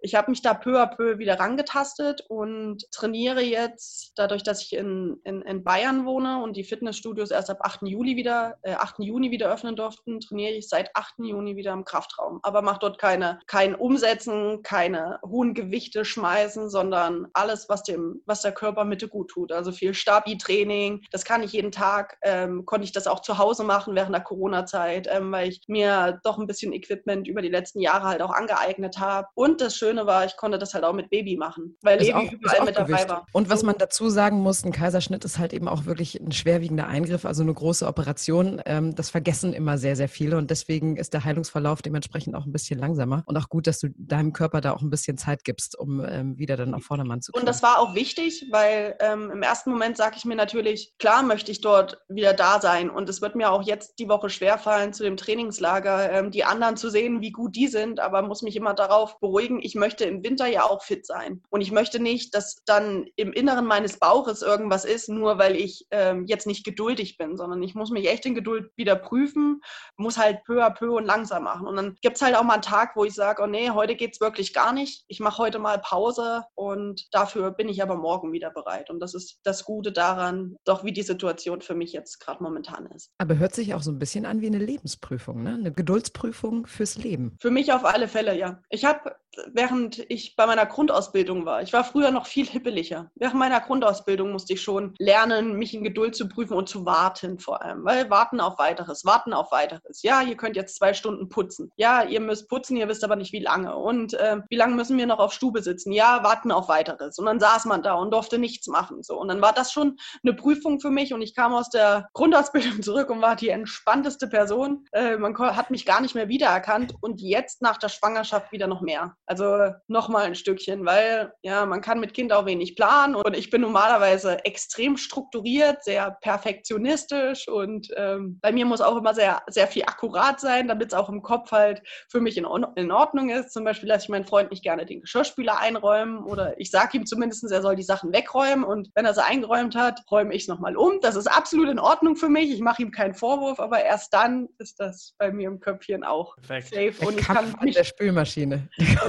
ich 0.00 0.14
habe 0.14 0.30
mich 0.30 0.42
da 0.42 0.54
peu 0.54 0.82
à 0.82 0.86
peu 0.86 1.18
wieder 1.18 1.38
rangetastet 1.38 2.24
und 2.28 2.84
trainiere 2.92 3.42
jetzt, 3.42 4.12
dadurch, 4.16 4.42
dass 4.42 4.62
ich 4.62 4.74
in, 4.74 5.20
in, 5.24 5.42
in 5.42 5.64
Bayern 5.64 6.04
wohne 6.04 6.42
und 6.42 6.56
die 6.56 6.64
Fitnessstudios 6.64 7.30
erst 7.30 7.50
ab 7.50 7.58
8. 7.60 7.82
Juli 7.82 8.16
wieder, 8.16 8.58
äh, 8.62 8.74
8. 8.74 8.96
Juni 8.98 9.30
wieder 9.30 9.52
öffnen 9.52 9.76
durften, 9.76 10.20
trainiere 10.20 10.52
ich 10.52 10.68
seit 10.68 10.94
8. 10.94 11.14
Juni 11.18 11.56
wieder 11.56 11.72
im 11.72 11.84
Kraftraum. 11.84 12.40
Aber 12.42 12.62
mach 12.62 12.78
dort 12.78 12.98
keine, 12.98 13.38
kein 13.46 13.74
Umsetzen, 13.74 14.62
keine 14.62 15.20
hohen 15.24 15.54
Gewichte 15.54 16.04
schmeißen, 16.04 16.68
sondern 16.68 17.28
alles, 17.32 17.68
was 17.68 17.82
dem, 17.82 18.22
was 18.26 18.42
der 18.42 18.52
Körpermitte 18.52 19.08
gut 19.08 19.30
tut. 19.30 19.52
Also 19.52 19.72
viel 19.72 19.94
Stabi-Training, 19.94 21.02
das 21.12 21.24
kann 21.24 21.43
ich 21.46 21.52
jeden 21.52 21.72
Tag, 21.72 22.16
ähm, 22.22 22.64
konnte 22.66 22.84
ich 22.84 22.92
das 22.92 23.06
auch 23.06 23.20
zu 23.20 23.38
Hause 23.38 23.64
machen 23.64 23.94
während 23.94 24.14
der 24.14 24.22
Corona-Zeit, 24.22 25.08
ähm, 25.10 25.32
weil 25.32 25.48
ich 25.48 25.62
mir 25.68 26.20
doch 26.24 26.38
ein 26.38 26.46
bisschen 26.46 26.72
Equipment 26.72 27.26
über 27.28 27.42
die 27.42 27.48
letzten 27.48 27.80
Jahre 27.80 28.04
halt 28.08 28.22
auch 28.22 28.30
angeeignet 28.32 28.98
habe. 28.98 29.28
Und 29.34 29.60
das 29.60 29.76
Schöne 29.76 30.06
war, 30.06 30.24
ich 30.24 30.36
konnte 30.36 30.58
das 30.58 30.74
halt 30.74 30.84
auch 30.84 30.92
mit 30.92 31.10
Baby 31.10 31.36
machen, 31.36 31.76
weil 31.82 32.00
Ist 32.00 32.08
Levi 32.08 32.18
auch- 32.28 32.32
überall 32.32 32.64
mit 32.64 32.76
dabei 32.76 32.86
Gewicht. 32.92 33.08
war. 33.08 33.26
Und 33.32 33.50
was 33.50 33.62
man 33.62 33.76
dazu 33.78 34.08
sagen 34.10 34.40
muss, 34.40 34.64
ein 34.64 34.72
Kaiserschnitt 34.72 35.24
ist 35.24 35.38
halt 35.38 35.52
eben 35.52 35.68
auch 35.68 35.84
wirklich 35.86 36.20
ein 36.20 36.32
schwerwiegender 36.32 36.86
Eingriff, 36.86 37.24
also 37.24 37.42
eine 37.42 37.54
große 37.54 37.86
Operation. 37.86 38.60
Ähm, 38.66 38.94
das 38.94 39.10
vergessen 39.10 39.52
immer 39.52 39.78
sehr, 39.78 39.96
sehr 39.96 40.08
viele 40.08 40.36
und 40.38 40.50
deswegen 40.50 40.96
ist 40.96 41.12
der 41.14 41.24
Heilungsverlauf 41.24 41.82
dementsprechend 41.82 42.34
auch 42.36 42.46
ein 42.46 42.52
bisschen 42.52 42.78
langsamer 42.78 43.22
und 43.26 43.36
auch 43.36 43.48
gut, 43.48 43.66
dass 43.66 43.78
du 43.80 43.88
deinem 43.96 44.32
Körper 44.32 44.60
da 44.60 44.72
auch 44.72 44.82
ein 44.82 44.90
bisschen 44.90 45.18
Zeit 45.18 45.44
gibst, 45.44 45.78
um 45.78 46.04
ähm, 46.04 46.38
wieder 46.38 46.56
dann 46.56 46.74
auf 46.74 46.84
Vordermann 46.84 47.20
zu 47.22 47.32
kommen. 47.32 47.42
Und 47.42 47.48
das 47.48 47.62
war 47.62 47.78
auch 47.78 47.94
wichtig, 47.94 48.46
weil 48.50 48.96
ähm, 49.00 49.30
im 49.30 49.42
ersten 49.42 49.70
Moment 49.70 49.96
sage 49.96 50.16
ich 50.16 50.24
mir 50.24 50.36
natürlich, 50.36 50.94
klar 50.98 51.22
möchte 51.34 51.50
ich 51.50 51.60
dort 51.60 51.98
wieder 52.08 52.32
da 52.32 52.60
sein. 52.60 52.88
Und 52.88 53.08
es 53.08 53.20
wird 53.20 53.34
mir 53.34 53.50
auch 53.50 53.64
jetzt 53.64 53.98
die 53.98 54.08
Woche 54.08 54.30
schwerfallen, 54.30 54.92
zu 54.92 55.02
dem 55.02 55.16
Trainingslager 55.16 56.12
ähm, 56.12 56.30
die 56.30 56.44
anderen 56.44 56.76
zu 56.76 56.90
sehen, 56.90 57.22
wie 57.22 57.32
gut 57.32 57.56
die 57.56 57.66
sind, 57.66 57.98
aber 57.98 58.22
muss 58.22 58.42
mich 58.42 58.54
immer 58.54 58.72
darauf 58.72 59.18
beruhigen, 59.18 59.58
ich 59.60 59.74
möchte 59.74 60.04
im 60.04 60.22
Winter 60.22 60.46
ja 60.46 60.62
auch 60.62 60.84
fit 60.84 61.04
sein. 61.04 61.42
Und 61.50 61.60
ich 61.60 61.72
möchte 61.72 61.98
nicht, 61.98 62.36
dass 62.36 62.62
dann 62.66 63.06
im 63.16 63.32
Inneren 63.32 63.66
meines 63.66 63.98
Bauches 63.98 64.42
irgendwas 64.42 64.84
ist, 64.84 65.08
nur 65.08 65.36
weil 65.36 65.56
ich 65.56 65.88
ähm, 65.90 66.24
jetzt 66.28 66.46
nicht 66.46 66.64
geduldig 66.64 67.18
bin, 67.18 67.36
sondern 67.36 67.60
ich 67.64 67.74
muss 67.74 67.90
mich 67.90 68.08
echt 68.08 68.24
in 68.26 68.36
Geduld 68.36 68.70
wieder 68.76 68.94
prüfen, 68.94 69.60
muss 69.96 70.16
halt 70.16 70.44
peu 70.44 70.64
à 70.64 70.70
peu 70.70 70.96
und 70.96 71.04
langsam 71.04 71.42
machen. 71.42 71.66
Und 71.66 71.74
dann 71.74 71.96
gibt 72.00 72.14
es 72.14 72.22
halt 72.22 72.36
auch 72.36 72.44
mal 72.44 72.54
einen 72.54 72.62
Tag, 72.62 72.92
wo 72.94 73.04
ich 73.04 73.14
sage, 73.14 73.42
oh 73.42 73.48
nee, 73.48 73.70
heute 73.70 73.96
geht 73.96 74.12
es 74.12 74.20
wirklich 74.20 74.54
gar 74.54 74.72
nicht. 74.72 75.04
Ich 75.08 75.18
mache 75.18 75.38
heute 75.38 75.58
mal 75.58 75.80
Pause 75.80 76.44
und 76.54 77.12
dafür 77.12 77.50
bin 77.50 77.68
ich 77.68 77.82
aber 77.82 77.96
morgen 77.96 78.30
wieder 78.30 78.50
bereit. 78.50 78.88
Und 78.88 79.00
das 79.00 79.14
ist 79.14 79.40
das 79.42 79.64
Gute 79.64 79.90
daran, 79.90 80.54
doch 80.64 80.84
wie 80.84 80.92
die 80.92 81.02
Situation 81.24 81.62
für 81.62 81.74
mich 81.74 81.92
jetzt 81.92 82.20
gerade 82.20 82.42
momentan 82.42 82.86
ist. 82.86 83.10
Aber 83.18 83.38
hört 83.38 83.54
sich 83.54 83.74
auch 83.74 83.82
so 83.82 83.90
ein 83.90 83.98
bisschen 83.98 84.26
an 84.26 84.42
wie 84.42 84.46
eine 84.46 84.58
Lebensprüfung, 84.58 85.42
ne? 85.42 85.54
eine 85.54 85.72
Geduldsprüfung 85.72 86.66
fürs 86.66 86.96
Leben. 86.96 87.36
Für 87.40 87.50
mich 87.50 87.72
auf 87.72 87.84
alle 87.84 88.08
Fälle, 88.08 88.36
ja. 88.36 88.60
Ich 88.68 88.84
habe, 88.84 89.16
während 89.52 90.04
ich 90.10 90.36
bei 90.36 90.46
meiner 90.46 90.66
Grundausbildung 90.66 91.46
war, 91.46 91.62
ich 91.62 91.72
war 91.72 91.82
früher 91.82 92.10
noch 92.10 92.26
viel 92.26 92.46
hippeliger. 92.46 93.10
Während 93.14 93.38
meiner 93.38 93.60
Grundausbildung 93.60 94.32
musste 94.32 94.52
ich 94.52 94.60
schon 94.60 94.94
lernen, 94.98 95.54
mich 95.54 95.72
in 95.74 95.82
Geduld 95.82 96.14
zu 96.14 96.28
prüfen 96.28 96.54
und 96.54 96.68
zu 96.68 96.84
warten 96.84 97.38
vor 97.38 97.62
allem. 97.62 97.84
Weil 97.84 98.10
warten 98.10 98.40
auf 98.40 98.58
weiteres, 98.58 99.06
warten 99.06 99.32
auf 99.32 99.50
weiteres. 99.50 100.02
Ja, 100.02 100.20
ihr 100.20 100.36
könnt 100.36 100.56
jetzt 100.56 100.76
zwei 100.76 100.92
Stunden 100.92 101.30
putzen. 101.30 101.70
Ja, 101.76 102.04
ihr 102.04 102.20
müsst 102.20 102.48
putzen, 102.48 102.76
ihr 102.76 102.88
wisst 102.88 103.02
aber 103.02 103.16
nicht 103.16 103.32
wie 103.32 103.40
lange. 103.40 103.76
Und 103.76 104.12
äh, 104.14 104.38
wie 104.50 104.56
lange 104.56 104.74
müssen 104.74 104.98
wir 104.98 105.06
noch 105.06 105.18
auf 105.18 105.32
Stube 105.32 105.62
sitzen? 105.62 105.90
Ja, 105.92 106.22
warten 106.22 106.52
auf 106.52 106.68
weiteres. 106.68 107.18
Und 107.18 107.26
dann 107.26 107.40
saß 107.40 107.64
man 107.64 107.82
da 107.82 107.94
und 107.94 108.12
durfte 108.12 108.38
nichts 108.38 108.66
machen. 108.66 109.02
So. 109.02 109.18
Und 109.18 109.28
dann 109.28 109.40
war 109.40 109.54
das 109.54 109.72
schon 109.72 109.96
eine 110.22 110.34
Prüfung 110.34 110.80
für 110.80 110.90
mich 110.90 111.13
und 111.14 111.22
ich 111.22 111.34
kam 111.34 111.54
aus 111.54 111.70
der 111.70 112.08
Grundausbildung 112.12 112.82
zurück 112.82 113.10
und 113.10 113.22
war 113.22 113.36
die 113.36 113.48
entspannteste 113.48 114.28
Person. 114.28 114.86
Äh, 114.92 115.16
man 115.16 115.36
hat 115.38 115.70
mich 115.70 115.86
gar 115.86 116.00
nicht 116.00 116.14
mehr 116.14 116.28
wiedererkannt 116.28 116.94
und 117.00 117.20
jetzt 117.20 117.62
nach 117.62 117.78
der 117.78 117.88
Schwangerschaft 117.88 118.52
wieder 118.52 118.66
noch 118.66 118.80
mehr. 118.80 119.14
Also 119.26 119.72
noch 119.88 120.08
mal 120.08 120.24
ein 120.24 120.34
Stückchen, 120.34 120.84
weil 120.84 121.32
ja, 121.42 121.64
man 121.66 121.80
kann 121.80 122.00
mit 122.00 122.14
Kind 122.14 122.32
auch 122.32 122.46
wenig 122.46 122.76
planen 122.76 123.14
und 123.14 123.36
ich 123.36 123.50
bin 123.50 123.60
normalerweise 123.60 124.44
extrem 124.44 124.96
strukturiert, 124.96 125.84
sehr 125.84 126.16
perfektionistisch 126.20 127.48
und 127.48 127.88
ähm, 127.96 128.38
bei 128.42 128.52
mir 128.52 128.66
muss 128.66 128.80
auch 128.80 128.96
immer 128.96 129.14
sehr, 129.14 129.42
sehr 129.48 129.66
viel 129.66 129.84
akkurat 129.84 130.40
sein, 130.40 130.68
damit 130.68 130.88
es 130.88 130.94
auch 130.94 131.08
im 131.08 131.22
Kopf 131.22 131.52
halt 131.52 131.82
für 132.08 132.20
mich 132.20 132.36
in, 132.36 132.46
in 132.76 132.90
Ordnung 132.90 133.30
ist. 133.30 133.52
Zum 133.52 133.64
Beispiel 133.64 133.88
lasse 133.88 134.04
ich 134.04 134.08
meinen 134.08 134.26
Freund 134.26 134.50
nicht 134.50 134.62
gerne 134.62 134.86
den 134.86 135.00
Geschirrspüler 135.00 135.58
einräumen 135.58 136.24
oder 136.24 136.58
ich 136.58 136.70
sage 136.70 136.98
ihm 136.98 137.06
zumindest, 137.06 137.44
er 137.50 137.62
soll 137.62 137.76
die 137.76 137.82
Sachen 137.82 138.12
wegräumen 138.12 138.64
und 138.64 138.90
wenn 138.94 139.04
er 139.04 139.14
sie 139.14 139.24
eingeräumt 139.24 139.76
hat, 139.76 140.00
räume 140.10 140.34
ich 140.34 140.42
es 140.42 140.48
nochmal 140.48 140.76
um. 140.76 141.00
Das 141.04 141.16
ist 141.16 141.26
absolut 141.26 141.68
in 141.68 141.78
Ordnung 141.78 142.16
für 142.16 142.30
mich. 142.30 142.50
Ich 142.50 142.60
mache 142.60 142.82
ihm 142.82 142.90
keinen 142.90 143.14
Vorwurf, 143.14 143.60
aber 143.60 143.84
erst 143.84 144.14
dann 144.14 144.48
ist 144.58 144.80
das 144.80 145.14
bei 145.18 145.30
mir 145.30 145.48
im 145.48 145.60
Köpfchen 145.60 146.02
auch 146.02 146.36
Perfekt. 146.36 146.74
safe 146.74 146.92
Der 147.00 147.08
und 147.08 147.20
ich 147.20 147.26
kann, 147.26 147.54
mich, 147.62 147.74
der 147.74 147.84
Spülmaschine. 147.84 148.68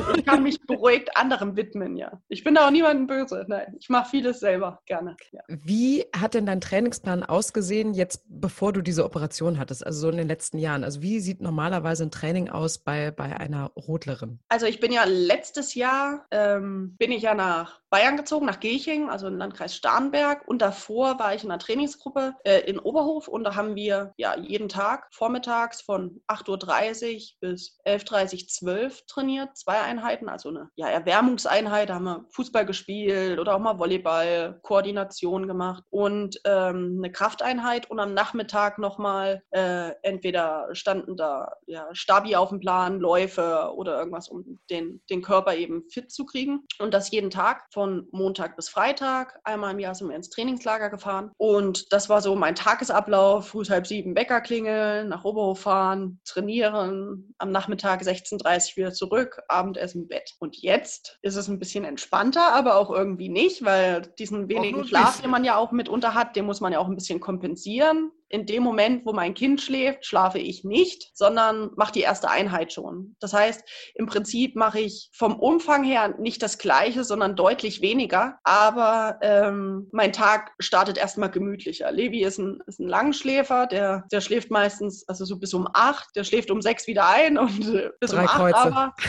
und 0.10 0.18
ich 0.18 0.26
kann 0.26 0.44
mich 0.44 0.62
beruhigt 0.62 1.16
anderem 1.16 1.56
widmen, 1.56 1.96
ja. 1.96 2.22
Ich 2.28 2.44
bin 2.44 2.56
da 2.56 2.68
auch 2.68 2.72
niemandem 2.72 3.08
böse. 3.08 3.46
Nein, 3.48 3.76
ich 3.80 3.88
mache 3.88 4.10
vieles 4.10 4.42
selber 4.42 4.82
gerne. 4.86 5.16
Ja. 5.32 5.42
Wie 5.48 6.04
hat 6.14 6.34
denn 6.34 6.46
dein 6.46 6.60
Trainingsplan 6.60 7.24
ausgesehen, 7.24 7.94
jetzt 7.94 8.24
bevor 8.28 8.74
du 8.74 8.82
diese 8.82 9.06
Operation 9.06 9.58
hattest, 9.58 9.86
also 9.86 10.02
so 10.02 10.10
in 10.10 10.18
den 10.18 10.28
letzten 10.28 10.58
Jahren? 10.58 10.84
Also 10.84 11.02
wie 11.02 11.22
sieht 11.22 11.42
normalerweise 11.42 12.04
ein 12.04 12.12
Training 12.12 12.50
aus 12.50 12.78
bei, 12.78 13.12
bei 13.12 13.40
einer 13.40 13.72
Rotlerin? 13.78 14.40
Also 14.50 14.66
ich 14.66 14.82
bin 14.82 14.92
ja 14.92 15.06
letztes 15.06 15.76
Jahr, 15.76 16.26
ähm, 16.32 16.96
bin 16.98 17.14
ich 17.14 17.22
ja 17.22 17.34
nach 17.36 17.80
Bayern 17.90 18.18
gezogen, 18.18 18.46
nach 18.46 18.60
Gelching, 18.60 19.10
also 19.10 19.28
im 19.28 19.38
Landkreis 19.38 19.74
Starnberg. 19.74 20.46
Und 20.48 20.62
davor 20.62 21.18
war 21.20 21.34
ich 21.34 21.46
in 21.46 21.52
einer 21.52 21.60
Trainingsgruppe 21.86 22.34
äh, 22.44 22.62
in 22.62 22.80
Oberhof 22.80 23.28
und 23.28 23.44
da 23.44 23.56
haben 23.56 23.76
wir 23.76 24.14
ja 24.18 24.38
jeden 24.38 24.70
Tag 24.70 25.08
vormittags 25.14 25.82
von 25.82 26.22
8.30 26.28 27.14
Uhr 27.16 27.50
bis 27.50 27.78
11.30 27.86 28.34
Uhr 28.34 28.48
12 28.48 29.06
trainiert, 29.06 29.58
zwei 29.58 29.80
Einheiten, 29.80 30.30
also 30.30 30.50
eine 30.50 30.70
ja, 30.76 30.88
Erwärmungseinheit, 30.88 31.90
da 31.90 31.96
haben 31.96 32.06
wir 32.06 32.26
Fußball 32.32 32.66
gespielt 32.66 33.40
oder 33.40 33.56
auch 33.56 33.60
mal 33.60 33.80
Volleyball, 33.80 34.60
Koordination 34.64 35.48
gemacht 35.48 35.84
und 35.90 36.40
ähm, 36.46 36.96
eine 36.98 37.12
Krafteinheit 37.12 37.90
und 37.90 38.00
am 38.00 38.14
Nachmittag 38.14 38.80
nochmal 38.80 39.44
äh, 39.52 39.92
entweder 40.02 40.70
standen 40.74 41.16
da 41.16 41.54
ja, 41.68 41.88
Stabi 41.94 42.36
auf 42.36 42.50
dem 42.50 42.60
Plan, 42.60 43.00
Läufe 43.00 43.72
oder 43.76 43.98
irgendwas, 43.98 44.30
um 44.30 44.60
den, 44.70 45.02
den 45.10 45.22
Körper 45.22 45.56
eben 45.56 45.84
fit 45.90 46.12
zu 46.12 46.26
kriegen. 46.26 46.66
Und 46.80 46.94
das 46.94 47.12
jeden 47.12 47.30
Tag 47.30 47.66
von 47.72 48.08
Montag 48.12 48.56
bis 48.56 48.70
Freitag. 48.70 49.40
Einmal 49.44 49.74
im 49.74 49.80
Jahr 49.80 49.96
sind 49.96 50.10
wir 50.10 50.16
ins 50.16 50.30
Trainingslager 50.30 50.90
gefahren. 50.90 51.32
Und 51.38 51.65
das 51.92 52.10
war 52.10 52.22
so 52.22 52.36
mein 52.36 52.56
Tagesablauf. 52.56 53.48
Früh 53.50 53.64
halb 53.66 53.88
sieben 53.88 54.16
Wecker 54.16 54.42
klingeln, 54.42 55.10
nach 55.10 55.24
Oberhof 55.24 55.62
fahren, 55.62 56.20
trainieren, 56.26 57.34
am 57.38 57.52
Nachmittag 57.52 58.02
16.30 58.02 58.72
Uhr 58.72 58.78
wieder 58.78 58.94
zurück, 58.94 59.42
Abendessen, 59.48 60.08
Bett. 60.08 60.36
Und 60.40 60.58
jetzt 60.58 61.18
ist 61.22 61.36
es 61.36 61.48
ein 61.48 61.60
bisschen 61.60 61.86
entspannter, 61.86 62.54
aber 62.54 62.78
auch 62.78 62.90
irgendwie 62.90 63.30
nicht, 63.30 63.64
weil 63.66 64.02
diesen 64.20 64.50
wenigen 64.50 64.86
Schlaf, 64.86 65.22
den 65.22 65.30
man 65.30 65.44
ja 65.44 65.58
auch 65.58 65.72
mitunter 65.72 66.14
hat, 66.14 66.36
den 66.36 66.46
muss 66.46 66.62
man 66.62 66.74
ja 66.74 66.80
auch 66.80 66.88
ein 66.88 66.96
bisschen 66.96 67.20
kompensieren. 67.20 68.12
In 68.30 68.46
dem 68.46 68.64
Moment, 68.64 69.06
wo 69.06 69.14
mein 69.14 69.34
Kind 69.34 69.62
schläft, 69.62 70.06
schlafe 70.06 70.40
ich 70.40 70.64
nicht, 70.64 71.12
sondern 71.14 71.72
mache 71.76 71.94
die 71.94 72.02
erste 72.02 72.30
Einheit 72.30 72.74
schon. 72.74 73.16
Das 73.20 73.34
heißt, 73.34 73.64
im 73.96 74.08
Prinzip 74.08 74.56
mache 74.56 74.80
ich 74.80 75.10
vom 75.14 75.40
Umfang 75.40 75.84
her 75.84 76.16
nicht 76.20 76.42
das 76.42 76.58
Gleiche, 76.58 77.04
sondern 77.04 77.36
deutlich 77.36 77.82
weniger. 77.82 78.40
Aber 78.44 79.20
ähm, 79.22 79.90
mein 79.92 80.12
Tag 80.12 80.52
startet 80.60 80.98
erstmal 80.98 81.30
gemütlicher. 81.30 81.92
Levi 81.92 82.24
ist 82.24 82.40
ein, 82.40 82.60
ist 82.66 82.80
ein 82.80 82.88
Langschläfer, 82.88 83.68
der, 83.68 84.06
der 84.12 84.22
schläft 84.22 84.50
meistens, 84.50 85.08
also 85.08 85.26
so 85.26 85.38
bis 85.38 85.54
um 85.54 85.68
acht, 85.74 86.16
der 86.16 86.24
schläft 86.24 86.50
um 86.50 86.62
sechs 86.62 86.88
wieder 86.88 87.08
ein 87.08 87.38
und 87.38 87.74
äh, 87.74 87.90
bis 88.00 88.12
Drei 88.12 88.22
um 88.22 88.28
acht 88.28 88.38
Kreuze. 88.38 88.58
aber. 88.58 88.96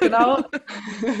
Genau. 0.00 0.42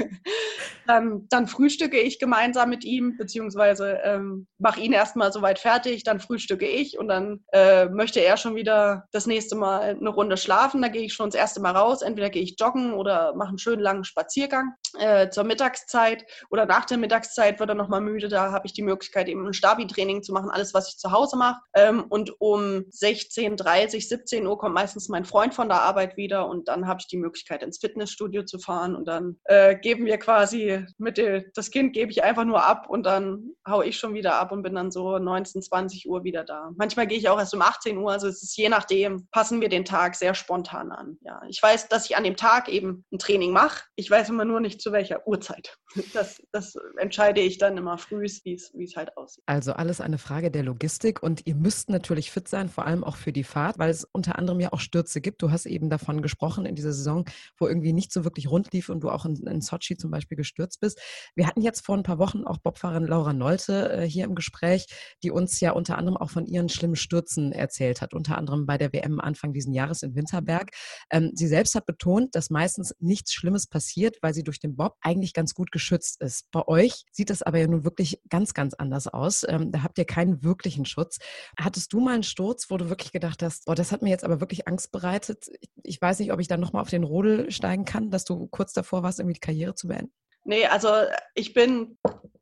dann, 0.86 1.26
dann 1.28 1.46
frühstücke 1.46 1.98
ich 1.98 2.18
gemeinsam 2.18 2.70
mit 2.70 2.84
ihm, 2.84 3.16
beziehungsweise 3.16 4.00
ähm, 4.04 4.46
mache 4.58 4.80
ihn 4.80 4.92
erstmal 4.92 5.32
soweit 5.32 5.58
fertig, 5.58 6.02
dann 6.04 6.20
frühstücke 6.20 6.66
ich 6.66 6.98
und 6.98 7.08
dann 7.08 7.37
äh, 7.52 7.86
möchte 7.86 8.20
er 8.20 8.36
schon 8.36 8.54
wieder 8.54 9.06
das 9.12 9.26
nächste 9.26 9.56
Mal 9.56 9.80
eine 9.80 10.08
Runde 10.08 10.36
schlafen. 10.36 10.82
Da 10.82 10.88
gehe 10.88 11.02
ich 11.02 11.14
schon 11.14 11.30
das 11.30 11.38
erste 11.38 11.60
Mal 11.60 11.76
raus. 11.76 12.02
Entweder 12.02 12.30
gehe 12.30 12.42
ich 12.42 12.56
joggen 12.58 12.94
oder 12.94 13.34
mache 13.34 13.50
einen 13.50 13.58
schönen 13.58 13.82
langen 13.82 14.04
Spaziergang 14.04 14.74
äh, 14.98 15.28
zur 15.30 15.44
Mittagszeit 15.44 16.24
oder 16.50 16.66
nach 16.66 16.84
der 16.84 16.98
Mittagszeit 16.98 17.60
wird 17.60 17.68
er 17.68 17.74
nochmal 17.74 18.00
müde. 18.00 18.28
Da 18.28 18.52
habe 18.52 18.66
ich 18.66 18.72
die 18.72 18.82
Möglichkeit, 18.82 19.28
eben 19.28 19.46
ein 19.46 19.52
Stabi-Training 19.52 20.22
zu 20.22 20.32
machen, 20.32 20.50
alles, 20.50 20.74
was 20.74 20.88
ich 20.88 20.98
zu 20.98 21.12
Hause 21.12 21.36
mache. 21.36 21.60
Ähm, 21.74 22.04
und 22.08 22.40
um 22.40 22.84
16.30, 22.90 24.08
17 24.08 24.46
Uhr 24.46 24.58
kommt 24.58 24.74
meistens 24.74 25.08
mein 25.08 25.24
Freund 25.24 25.54
von 25.54 25.68
der 25.68 25.82
Arbeit 25.82 26.16
wieder 26.16 26.48
und 26.48 26.68
dann 26.68 26.86
habe 26.86 27.00
ich 27.00 27.06
die 27.06 27.16
Möglichkeit, 27.16 27.62
ins 27.62 27.78
Fitnessstudio 27.78 28.44
zu 28.44 28.58
fahren 28.58 28.94
und 28.96 29.06
dann 29.06 29.38
äh, 29.44 29.76
geben 29.76 30.06
wir 30.06 30.18
quasi 30.18 30.84
mit 30.98 31.18
der, 31.18 31.44
das 31.54 31.70
Kind 31.70 31.92
gebe 31.92 32.10
ich 32.10 32.24
einfach 32.24 32.44
nur 32.44 32.64
ab 32.64 32.86
und 32.88 33.06
dann 33.06 33.52
hau 33.66 33.82
ich 33.82 33.98
schon 33.98 34.14
wieder 34.14 34.34
ab 34.34 34.52
und 34.52 34.62
bin 34.62 34.74
dann 34.74 34.90
so 34.90 35.18
19, 35.18 35.62
20 35.62 36.08
Uhr 36.08 36.24
wieder 36.24 36.44
da. 36.44 36.70
Manchmal 36.76 37.06
gehe 37.06 37.18
ich 37.18 37.27
auch 37.32 37.38
erst 37.38 37.54
um 37.54 37.62
18 37.62 37.96
Uhr, 37.98 38.12
also 38.12 38.26
es 38.26 38.42
ist 38.42 38.56
je 38.56 38.68
nachdem, 38.68 39.28
passen 39.30 39.60
wir 39.60 39.68
den 39.68 39.84
Tag 39.84 40.14
sehr 40.14 40.34
spontan 40.34 40.92
an. 40.92 41.18
Ja, 41.22 41.40
ich 41.48 41.62
weiß, 41.62 41.88
dass 41.88 42.08
ich 42.08 42.16
an 42.16 42.24
dem 42.24 42.36
Tag 42.36 42.68
eben 42.68 43.04
ein 43.12 43.18
Training 43.18 43.52
mache. 43.52 43.84
Ich 43.96 44.10
weiß 44.10 44.28
immer 44.30 44.44
nur 44.44 44.60
nicht 44.60 44.80
zu 44.80 44.92
welcher 44.92 45.26
Uhrzeit. 45.26 45.76
Das, 46.14 46.42
das 46.52 46.74
entscheide 46.96 47.40
ich 47.40 47.58
dann 47.58 47.76
immer 47.76 47.98
früh, 47.98 48.22
wie 48.22 48.54
es 48.54 48.96
halt 48.96 49.16
aussieht. 49.16 49.44
Also 49.46 49.72
alles 49.72 50.00
eine 50.00 50.18
Frage 50.18 50.50
der 50.50 50.62
Logistik 50.62 51.22
und 51.22 51.46
ihr 51.46 51.54
müsst 51.54 51.90
natürlich 51.90 52.30
fit 52.30 52.48
sein, 52.48 52.68
vor 52.68 52.86
allem 52.86 53.04
auch 53.04 53.16
für 53.16 53.32
die 53.32 53.44
Fahrt, 53.44 53.78
weil 53.78 53.90
es 53.90 54.04
unter 54.04 54.38
anderem 54.38 54.60
ja 54.60 54.72
auch 54.72 54.80
Stürze 54.80 55.20
gibt. 55.20 55.42
Du 55.42 55.50
hast 55.50 55.66
eben 55.66 55.90
davon 55.90 56.22
gesprochen 56.22 56.66
in 56.66 56.74
dieser 56.74 56.92
Saison, 56.92 57.24
wo 57.58 57.68
irgendwie 57.68 57.92
nicht 57.92 58.12
so 58.12 58.24
wirklich 58.24 58.50
rund 58.50 58.72
lief 58.72 58.88
und 58.88 59.00
du 59.00 59.10
auch 59.10 59.24
in, 59.24 59.36
in 59.46 59.60
Sochi 59.60 59.96
zum 59.96 60.10
Beispiel 60.10 60.36
gestürzt 60.36 60.80
bist. 60.80 61.00
Wir 61.34 61.46
hatten 61.46 61.60
jetzt 61.60 61.84
vor 61.84 61.96
ein 61.96 62.02
paar 62.02 62.18
Wochen 62.18 62.44
auch 62.44 62.58
Bobfahrerin 62.58 63.06
Laura 63.06 63.32
Nolte 63.32 63.92
äh, 63.92 64.08
hier 64.08 64.24
im 64.24 64.34
Gespräch, 64.34 64.86
die 65.22 65.30
uns 65.30 65.60
ja 65.60 65.72
unter 65.72 65.98
anderem 65.98 66.16
auch 66.16 66.30
von 66.30 66.46
ihren 66.46 66.68
schlimmen 66.68 66.96
Stürzen 66.96 67.17
Stürzen 67.18 67.52
erzählt 67.52 68.00
hat, 68.00 68.14
unter 68.14 68.38
anderem 68.38 68.64
bei 68.66 68.78
der 68.78 68.92
WM 68.92 69.20
Anfang 69.20 69.52
diesen 69.52 69.72
Jahres 69.72 70.02
in 70.02 70.14
Winterberg. 70.14 70.70
Ähm, 71.10 71.32
sie 71.34 71.48
selbst 71.48 71.74
hat 71.74 71.86
betont, 71.86 72.34
dass 72.34 72.50
meistens 72.50 72.94
nichts 73.00 73.32
Schlimmes 73.32 73.66
passiert, 73.66 74.18
weil 74.22 74.34
sie 74.34 74.44
durch 74.44 74.60
den 74.60 74.76
Bob 74.76 74.94
eigentlich 75.00 75.32
ganz 75.32 75.54
gut 75.54 75.72
geschützt 75.72 76.20
ist. 76.20 76.44
Bei 76.52 76.66
euch 76.68 77.04
sieht 77.10 77.30
das 77.30 77.42
aber 77.42 77.58
ja 77.58 77.66
nun 77.66 77.84
wirklich 77.84 78.20
ganz, 78.28 78.54
ganz 78.54 78.74
anders 78.74 79.08
aus. 79.08 79.44
Ähm, 79.48 79.72
da 79.72 79.82
habt 79.82 79.98
ihr 79.98 80.04
keinen 80.04 80.44
wirklichen 80.44 80.84
Schutz. 80.84 81.18
Hattest 81.58 81.92
du 81.92 82.00
mal 82.00 82.14
einen 82.14 82.22
Sturz, 82.22 82.70
wo 82.70 82.76
du 82.76 82.88
wirklich 82.88 83.12
gedacht 83.12 83.42
hast, 83.42 83.64
boah, 83.66 83.74
das 83.74 83.90
hat 83.90 84.02
mir 84.02 84.10
jetzt 84.10 84.24
aber 84.24 84.40
wirklich 84.40 84.68
Angst 84.68 84.92
bereitet? 84.92 85.46
Ich, 85.60 85.70
ich 85.82 86.00
weiß 86.00 86.20
nicht, 86.20 86.32
ob 86.32 86.40
ich 86.40 86.48
dann 86.48 86.60
nochmal 86.60 86.82
auf 86.82 86.90
den 86.90 87.04
Rodel 87.04 87.50
steigen 87.50 87.84
kann, 87.84 88.10
dass 88.10 88.24
du 88.24 88.46
kurz 88.46 88.72
davor 88.72 89.02
warst, 89.02 89.18
irgendwie 89.18 89.34
die 89.34 89.40
Karriere 89.40 89.74
zu 89.74 89.88
beenden? 89.88 90.12
Nee, 90.44 90.66
also 90.66 90.88
ich 91.34 91.52
bin 91.52 91.98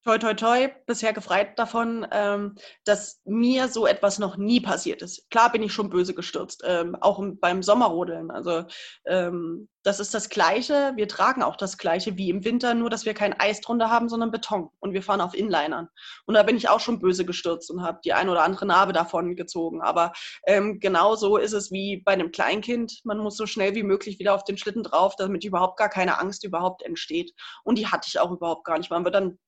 toi 0.06 0.18
toi 0.18 0.34
toi 0.34 0.68
bisher 0.86 1.12
gefreit 1.12 1.58
davon, 1.58 2.06
ähm, 2.12 2.54
dass 2.84 3.20
mir 3.24 3.68
so 3.68 3.86
etwas 3.86 4.20
noch 4.20 4.36
nie 4.36 4.60
passiert 4.60 5.02
ist. 5.02 5.28
Klar 5.30 5.50
bin 5.50 5.64
ich 5.64 5.72
schon 5.72 5.90
böse 5.90 6.14
gestürzt, 6.14 6.62
ähm, 6.64 6.96
auch 7.00 7.20
beim 7.40 7.62
Sommerrodeln. 7.62 8.30
Also 8.30 8.64
ähm, 9.04 9.68
das 9.86 10.00
ist 10.00 10.14
das 10.14 10.28
Gleiche. 10.28 10.94
Wir 10.96 11.06
tragen 11.06 11.44
auch 11.44 11.54
das 11.54 11.78
Gleiche 11.78 12.16
wie 12.18 12.28
im 12.28 12.44
Winter, 12.44 12.74
nur 12.74 12.90
dass 12.90 13.04
wir 13.04 13.14
kein 13.14 13.38
Eis 13.38 13.60
drunter 13.60 13.88
haben, 13.88 14.08
sondern 14.08 14.32
Beton. 14.32 14.68
Und 14.80 14.94
wir 14.94 15.02
fahren 15.02 15.20
auf 15.20 15.32
Inlinern. 15.32 15.88
Und 16.26 16.34
da 16.34 16.42
bin 16.42 16.56
ich 16.56 16.68
auch 16.68 16.80
schon 16.80 16.98
böse 16.98 17.24
gestürzt 17.24 17.70
und 17.70 17.82
habe 17.82 18.00
die 18.04 18.12
ein 18.12 18.28
oder 18.28 18.42
andere 18.42 18.66
Narbe 18.66 18.92
davon 18.92 19.36
gezogen. 19.36 19.82
Aber 19.82 20.12
ähm, 20.44 20.80
genauso 20.80 21.36
ist 21.36 21.52
es 21.52 21.70
wie 21.70 21.98
bei 21.98 22.14
einem 22.14 22.32
Kleinkind. 22.32 23.00
Man 23.04 23.18
muss 23.18 23.36
so 23.36 23.46
schnell 23.46 23.76
wie 23.76 23.84
möglich 23.84 24.18
wieder 24.18 24.34
auf 24.34 24.42
den 24.42 24.58
Schlitten 24.58 24.82
drauf, 24.82 25.14
damit 25.14 25.44
überhaupt 25.44 25.78
gar 25.78 25.88
keine 25.88 26.18
Angst 26.18 26.42
überhaupt 26.42 26.82
entsteht. 26.82 27.32
Und 27.62 27.78
die 27.78 27.86
hatte 27.86 28.08
ich 28.08 28.18
auch 28.18 28.32
überhaupt 28.32 28.64
gar 28.64 28.78
nicht. 28.78 28.90
Man 28.90 29.04
wird 29.04 29.14
dann 29.14 29.38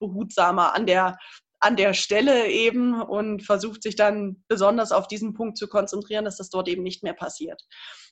behutsamer 0.48 0.74
an 0.74 0.86
der 0.86 1.18
an 1.60 1.74
der 1.74 1.92
Stelle 1.92 2.46
eben 2.46 3.02
und 3.02 3.42
versucht 3.42 3.82
sich 3.82 3.96
dann 3.96 4.44
besonders 4.46 4.92
auf 4.92 5.08
diesen 5.08 5.34
Punkt 5.34 5.58
zu 5.58 5.66
konzentrieren, 5.66 6.24
dass 6.24 6.36
das 6.36 6.50
dort 6.50 6.68
eben 6.68 6.84
nicht 6.84 7.02
mehr 7.02 7.14
passiert. 7.14 7.60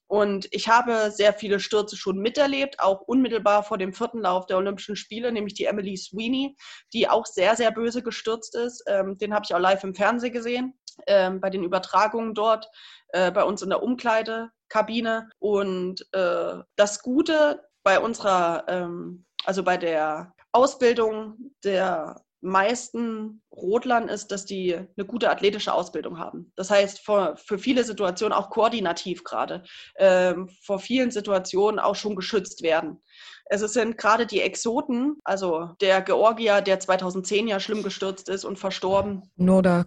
Und 0.08 0.48
ich 0.50 0.68
habe 0.68 1.12
sehr 1.12 1.32
viele 1.32 1.60
Stürze 1.60 1.96
schon 1.96 2.18
miterlebt, 2.18 2.80
auch 2.80 3.02
unmittelbar 3.02 3.62
vor 3.62 3.78
dem 3.78 3.92
vierten 3.92 4.18
Lauf 4.18 4.46
der 4.46 4.56
Olympischen 4.56 4.96
Spiele, 4.96 5.30
nämlich 5.30 5.54
die 5.54 5.66
Emily 5.66 5.96
Sweeney, 5.96 6.56
die 6.92 7.08
auch 7.08 7.24
sehr, 7.24 7.54
sehr 7.54 7.70
böse 7.70 8.02
gestürzt 8.02 8.56
ist. 8.56 8.82
Ähm, 8.88 9.16
den 9.16 9.32
habe 9.32 9.44
ich 9.48 9.54
auch 9.54 9.60
live 9.60 9.84
im 9.84 9.94
Fernsehen 9.94 10.32
gesehen, 10.32 10.74
ähm, 11.06 11.40
bei 11.40 11.48
den 11.48 11.62
Übertragungen 11.62 12.34
dort, 12.34 12.68
äh, 13.10 13.30
bei 13.30 13.44
uns 13.44 13.62
in 13.62 13.70
der 13.70 13.80
Umkleidekabine. 13.80 15.28
Und 15.38 16.04
äh, 16.10 16.54
das 16.74 17.00
Gute 17.00 17.62
bei 17.84 18.00
unserer, 18.00 18.64
ähm, 18.66 19.24
also 19.44 19.62
bei 19.62 19.76
der 19.76 20.34
Ausbildung 20.56 21.52
der 21.62 22.25
meisten 22.46 23.42
Rodlern 23.52 24.08
ist, 24.08 24.28
dass 24.28 24.44
die 24.44 24.74
eine 24.74 25.06
gute 25.06 25.30
athletische 25.30 25.72
Ausbildung 25.72 26.18
haben. 26.18 26.52
Das 26.56 26.70
heißt, 26.70 27.00
für, 27.00 27.36
für 27.36 27.58
viele 27.58 27.84
Situationen 27.84 28.32
auch 28.32 28.50
koordinativ 28.50 29.24
gerade, 29.24 29.64
ähm, 29.98 30.48
vor 30.62 30.78
vielen 30.78 31.10
Situationen 31.10 31.78
auch 31.78 31.96
schon 31.96 32.16
geschützt 32.16 32.62
werden. 32.62 33.02
Es 33.48 33.60
sind 33.60 33.96
gerade 33.96 34.26
die 34.26 34.40
Exoten, 34.40 35.18
also 35.22 35.70
der 35.80 36.02
Georgier, 36.02 36.60
der 36.60 36.80
2010 36.80 37.46
ja 37.46 37.60
schlimm 37.60 37.84
gestürzt 37.84 38.28
ist 38.28 38.44
und 38.44 38.58
verstorben. 38.58 39.22
Noda 39.36 39.80
ähm, 39.80 39.86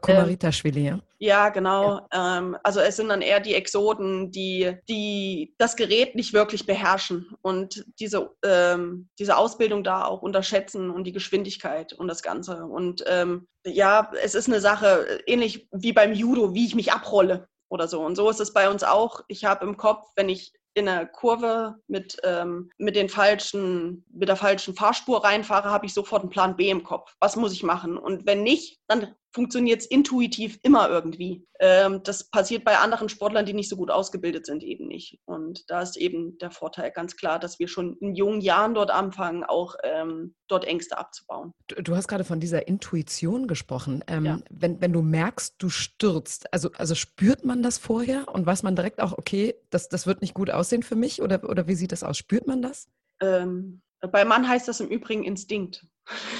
ja. 1.20 1.50
genau. 1.50 2.08
Ja. 2.14 2.38
Ähm, 2.38 2.58
also 2.64 2.80
es 2.80 2.96
sind 2.96 3.10
dann 3.10 3.22
eher 3.22 3.42
die 3.42 3.56
Exoten, 3.56 4.32
die, 4.32 4.78
die 4.88 5.54
das 5.58 5.76
Gerät 5.76 6.16
nicht 6.16 6.32
wirklich 6.32 6.66
beherrschen 6.66 7.36
und 7.42 7.84
diese, 8.00 8.32
ähm, 8.46 9.10
diese 9.20 9.36
Ausbildung 9.36 9.84
da 9.84 10.06
auch 10.06 10.22
unterschätzen 10.22 10.90
und 10.90 11.04
die 11.04 11.12
Geschwindigkeit 11.12 11.92
und 11.92 12.08
das 12.08 12.24
Ganze. 12.24 12.66
Und 12.66 13.04
ähm, 13.08 13.48
ja, 13.66 14.10
es 14.24 14.36
ist 14.36 14.48
eine 14.48 14.62
Sache, 14.62 15.20
ähnlich 15.28 15.68
wie 15.74 15.92
beim 15.92 16.14
Judo, 16.14 16.54
wie 16.54 16.66
ich 16.66 16.76
mich 16.76 16.94
abrolle 16.94 17.50
oder 17.68 17.90
so. 17.90 18.02
Und 18.02 18.16
so 18.16 18.30
ist 18.30 18.40
es 18.40 18.54
bei 18.54 18.70
uns 18.70 18.84
auch. 18.84 19.22
Ich 19.28 19.46
habe 19.46 19.66
im 19.66 19.76
Kopf, 19.76 20.08
wenn 20.16 20.30
ich 20.30 20.54
in 20.80 20.88
einer 20.88 21.06
Kurve 21.06 21.76
mit, 21.88 22.18
ähm, 22.24 22.72
mit, 22.78 22.96
den 22.96 23.10
falschen, 23.10 24.06
mit 24.12 24.30
der 24.30 24.36
falschen 24.36 24.76
Fahrspur 24.76 25.24
reinfahre, 25.24 25.70
habe 25.70 25.86
ich 25.86 25.94
sofort 25.94 26.24
einen 26.24 26.32
Plan 26.32 26.56
B 26.56 26.70
im 26.70 26.84
Kopf. 26.84 27.16
Was 27.20 27.36
muss 27.36 27.54
ich 27.54 27.64
machen? 27.64 27.98
Und 27.98 28.26
wenn 28.26 28.44
nicht, 28.44 28.80
dann 28.88 29.16
funktioniert 29.32 29.82
es 29.82 29.86
intuitiv 29.86 30.60
immer 30.64 30.90
irgendwie. 30.90 31.46
Ähm, 31.60 32.02
das 32.04 32.30
passiert 32.30 32.64
bei 32.64 32.78
anderen 32.78 33.10
Sportlern, 33.10 33.46
die 33.46 33.54
nicht 33.54 33.70
so 33.70 33.76
gut 33.76 33.92
ausgebildet 33.92 34.46
sind, 34.46 34.64
eben 34.64 34.88
nicht. 34.88 35.20
Und 35.26 35.70
da 35.70 35.82
ist 35.82 35.98
eben 35.98 36.38
der 36.40 36.52
Vorteil 36.52 36.92
ganz 36.92 37.16
klar, 37.16 37.38
dass 37.40 37.60
wir 37.60 37.68
schon 37.68 37.98
in 37.98 38.16
jungen 38.16 38.42
Jahren 38.42 38.74
dort 38.74 38.92
anfangen, 38.92 39.44
auch 39.44 39.76
ähm, 39.84 40.36
dort 40.48 40.66
Ängste 40.66 40.98
abzubauen. 40.98 41.54
Du, 41.68 41.76
du, 41.82 41.96
hast 41.96 42.08
gerade 42.08 42.24
von 42.24 42.40
dieser 42.40 42.68
Intuition 42.68 43.48
gesprochen. 43.48 44.04
Ähm, 44.08 44.26
ja. 44.26 44.40
wenn, 44.50 44.82
wenn 44.82 44.94
du 44.94 45.02
merkst, 45.02 45.56
du 45.60 45.70
stürzt, 45.70 46.52
also, 46.54 46.72
also 46.78 46.96
spürt 46.96 47.46
man 47.46 47.62
das 47.62 47.78
vorher 47.78 48.28
und 48.34 48.46
weiß 48.46 48.64
man 48.64 48.76
direkt 48.76 49.02
auch, 49.02 49.18
okay, 49.18 49.56
das, 49.70 49.90
das 49.90 50.08
wird 50.08 50.22
nicht 50.22 50.34
gut 50.34 50.50
aussehen 50.50 50.82
für 50.82 50.96
mich? 50.96 51.22
Oder, 51.22 51.48
oder 51.48 51.68
wie 51.68 51.76
sieht 51.76 51.92
das 51.92 52.04
aus? 52.04 52.18
Spürt 52.18 52.48
man 52.48 52.62
das? 52.62 52.88
Ähm, 53.22 53.82
bei 54.08 54.26
Mann 54.26 54.47
heißt 54.47 54.68
das 54.68 54.80
im 54.80 54.88
Übrigen 54.88 55.24
Instinkt. 55.24 55.86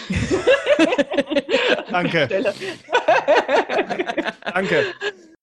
Danke. 1.92 2.28
Danke. 4.54 4.86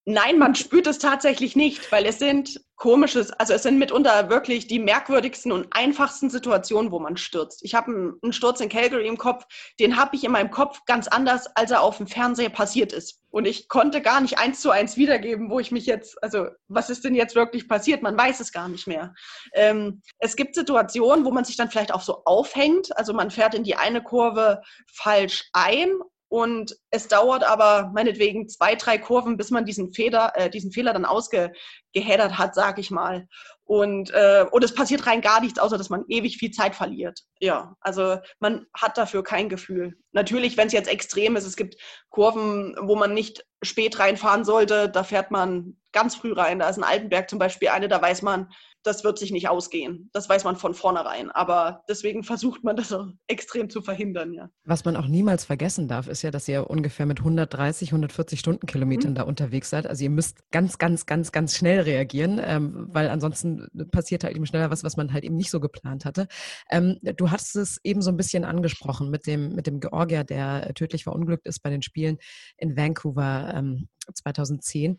Nein, 0.08 0.38
man 0.38 0.54
spürt 0.54 0.86
es 0.86 1.00
tatsächlich 1.00 1.56
nicht, 1.56 1.90
weil 1.90 2.06
es 2.06 2.20
sind 2.20 2.60
komisches, 2.76 3.32
also 3.32 3.54
es 3.54 3.64
sind 3.64 3.76
mitunter 3.76 4.30
wirklich 4.30 4.68
die 4.68 4.78
merkwürdigsten 4.78 5.50
und 5.50 5.66
einfachsten 5.72 6.30
Situationen, 6.30 6.92
wo 6.92 7.00
man 7.00 7.16
stürzt. 7.16 7.64
Ich 7.64 7.74
habe 7.74 8.14
einen, 8.22 8.32
Sturz 8.32 8.60
in 8.60 8.68
Calgary 8.68 9.08
im 9.08 9.18
Kopf, 9.18 9.46
den 9.80 9.96
habe 9.96 10.14
ich 10.14 10.22
in 10.22 10.30
meinem 10.30 10.52
Kopf 10.52 10.84
ganz 10.86 11.08
anders, 11.08 11.48
als 11.56 11.72
er 11.72 11.82
auf 11.82 11.96
dem 11.96 12.06
Fernseher 12.06 12.50
passiert 12.50 12.92
ist. 12.92 13.20
Und 13.30 13.48
ich 13.48 13.68
konnte 13.68 14.00
gar 14.00 14.20
nicht 14.20 14.38
eins 14.38 14.60
zu 14.60 14.70
eins 14.70 14.96
wiedergeben, 14.96 15.50
wo 15.50 15.58
ich 15.58 15.72
mich 15.72 15.86
jetzt, 15.86 16.22
also 16.22 16.46
was 16.68 16.88
ist 16.88 17.02
denn 17.02 17.16
jetzt 17.16 17.34
wirklich 17.34 17.66
passiert? 17.66 18.02
Man 18.02 18.16
weiß 18.16 18.38
es 18.38 18.52
gar 18.52 18.68
nicht 18.68 18.86
mehr. 18.86 19.12
Ähm, 19.54 20.02
es 20.20 20.36
gibt 20.36 20.54
Situationen, 20.54 21.24
wo 21.24 21.32
man 21.32 21.44
sich 21.44 21.56
dann 21.56 21.68
vielleicht 21.68 21.92
auch 21.92 22.02
so 22.02 22.22
aufhängt. 22.26 22.96
Also 22.96 23.12
man 23.12 23.32
fährt 23.32 23.56
in 23.56 23.64
die 23.64 23.74
eine 23.74 24.04
Kurve 24.04 24.62
falsch 24.86 25.48
ein 25.52 25.90
und 26.28 26.76
es 26.90 27.08
dauert 27.08 27.44
aber 27.44 27.90
meinetwegen 27.94 28.48
zwei, 28.48 28.74
drei 28.74 28.98
Kurven, 28.98 29.36
bis 29.36 29.50
man 29.50 29.64
diesen, 29.64 29.92
Feder, 29.92 30.32
äh, 30.34 30.50
diesen 30.50 30.72
Fehler 30.72 30.92
dann 30.92 31.04
ausgehädert 31.04 32.36
hat, 32.36 32.54
sag 32.54 32.78
ich 32.78 32.90
mal. 32.90 33.28
Und, 33.64 34.10
äh, 34.10 34.44
und 34.50 34.64
es 34.64 34.74
passiert 34.74 35.06
rein 35.06 35.20
gar 35.20 35.40
nichts, 35.40 35.58
außer 35.58 35.78
dass 35.78 35.90
man 35.90 36.04
ewig 36.08 36.36
viel 36.38 36.50
Zeit 36.50 36.74
verliert. 36.74 37.20
Ja, 37.40 37.76
also 37.80 38.18
man 38.40 38.66
hat 38.74 38.98
dafür 38.98 39.22
kein 39.22 39.48
Gefühl. 39.48 39.94
Natürlich, 40.12 40.56
wenn 40.56 40.68
es 40.68 40.72
jetzt 40.72 40.88
extrem 40.88 41.36
ist, 41.36 41.46
es 41.46 41.56
gibt 41.56 41.76
Kurven, 42.10 42.76
wo 42.80 42.96
man 42.96 43.14
nicht 43.14 43.44
spät 43.62 43.98
reinfahren 43.98 44.44
sollte, 44.44 44.88
da 44.88 45.04
fährt 45.04 45.30
man 45.30 45.76
ganz 45.92 46.16
früh 46.16 46.32
rein. 46.32 46.58
Da 46.58 46.68
ist 46.68 46.76
ein 46.76 46.84
Altenberg 46.84 47.30
zum 47.30 47.38
Beispiel 47.38 47.68
eine, 47.68 47.88
da 47.88 48.00
weiß 48.00 48.22
man, 48.22 48.50
das 48.86 49.04
wird 49.04 49.18
sich 49.18 49.32
nicht 49.32 49.48
ausgehen. 49.48 50.10
Das 50.12 50.28
weiß 50.28 50.44
man 50.44 50.56
von 50.56 50.74
vornherein. 50.74 51.30
Aber 51.30 51.82
deswegen 51.88 52.22
versucht 52.22 52.62
man 52.64 52.76
das 52.76 52.92
auch 52.92 53.08
extrem 53.26 53.68
zu 53.68 53.82
verhindern, 53.82 54.32
ja. 54.32 54.48
Was 54.64 54.84
man 54.84 54.96
auch 54.96 55.08
niemals 55.08 55.44
vergessen 55.44 55.88
darf, 55.88 56.06
ist 56.06 56.22
ja, 56.22 56.30
dass 56.30 56.46
ihr 56.48 56.70
ungefähr 56.70 57.06
mit 57.06 57.18
130, 57.18 57.88
140 57.90 58.38
Stundenkilometern 58.38 59.12
mhm. 59.12 59.16
da 59.16 59.22
unterwegs 59.22 59.70
seid. 59.70 59.86
Also 59.86 60.04
ihr 60.04 60.10
müsst 60.10 60.50
ganz, 60.50 60.78
ganz, 60.78 61.06
ganz, 61.06 61.32
ganz 61.32 61.56
schnell 61.56 61.80
reagieren, 61.80 62.40
ähm, 62.42 62.86
weil 62.90 63.08
ansonsten 63.08 63.66
passiert 63.90 64.24
halt 64.24 64.36
eben 64.36 64.46
schneller 64.46 64.70
was, 64.70 64.84
was 64.84 64.96
man 64.96 65.12
halt 65.12 65.24
eben 65.24 65.36
nicht 65.36 65.50
so 65.50 65.60
geplant 65.60 66.04
hatte. 66.04 66.28
Ähm, 66.70 66.98
du 67.02 67.30
hast 67.30 67.56
es 67.56 67.78
eben 67.82 68.02
so 68.02 68.10
ein 68.10 68.16
bisschen 68.16 68.44
angesprochen 68.44 69.10
mit 69.10 69.26
dem, 69.26 69.54
mit 69.54 69.66
dem 69.66 69.80
Georgier, 69.80 70.24
der 70.24 70.74
tödlich 70.74 71.04
verunglückt 71.04 71.46
ist 71.46 71.62
bei 71.62 71.70
den 71.70 71.82
Spielen 71.82 72.18
in 72.56 72.76
Vancouver 72.76 73.52
ähm, 73.54 73.88
2010. 74.14 74.98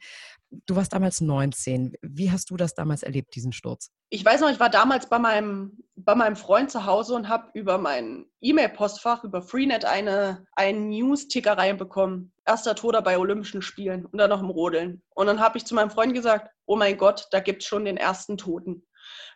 Du 0.50 0.76
warst 0.76 0.93
damals 0.93 1.20
19. 1.20 1.95
Wie 2.02 2.32
hast 2.32 2.50
du 2.50 2.58
das 2.58 2.74
damals 2.74 3.04
erlebt, 3.04 3.36
diesen 3.36 3.52
Sturz? 3.52 3.91
Ich 4.10 4.24
weiß 4.24 4.41
noch, 4.41 4.50
ich 4.50 4.60
war 4.60 4.70
damals 4.70 5.10
bei 5.10 5.20
meinem, 5.20 5.78
bei 5.95 6.16
meinem 6.16 6.38
Freund 6.38 6.72
zu 6.72 6.86
Hause 6.86 7.16
und 7.16 7.28
habe 7.28 7.50
über 7.54 7.78
mein 7.78 8.26
E-Mail-Postfach, 8.39 9.24
über 9.24 9.41
Freenet, 9.41 9.84
eine, 9.84 10.45
einen 10.56 10.89
News-Ticker 10.89 11.58
reinbekommen. 11.58 12.32
Erster 12.45 12.76
Toter 12.76 13.02
bei 13.02 13.18
Olympischen 13.18 13.62
Spielen 13.62 14.06
und 14.06 14.18
dann 14.18 14.30
noch 14.30 14.41
im 14.41 14.50
Rodeln. 14.50 15.02
Und 15.16 15.28
dann 15.28 15.41
habe 15.41 15.58
ich 15.58 15.66
zu 15.66 15.76
meinem 15.76 15.89
Freund 15.89 16.14
gesagt, 16.14 16.50
oh 16.66 16.78
mein 16.78 16.98
Gott, 16.98 17.28
da 17.32 17.41
gibt 17.41 17.62
es 17.64 17.68
schon 17.68 17.86
den 17.86 17.98
ersten 17.98 18.38
Toten 18.38 18.84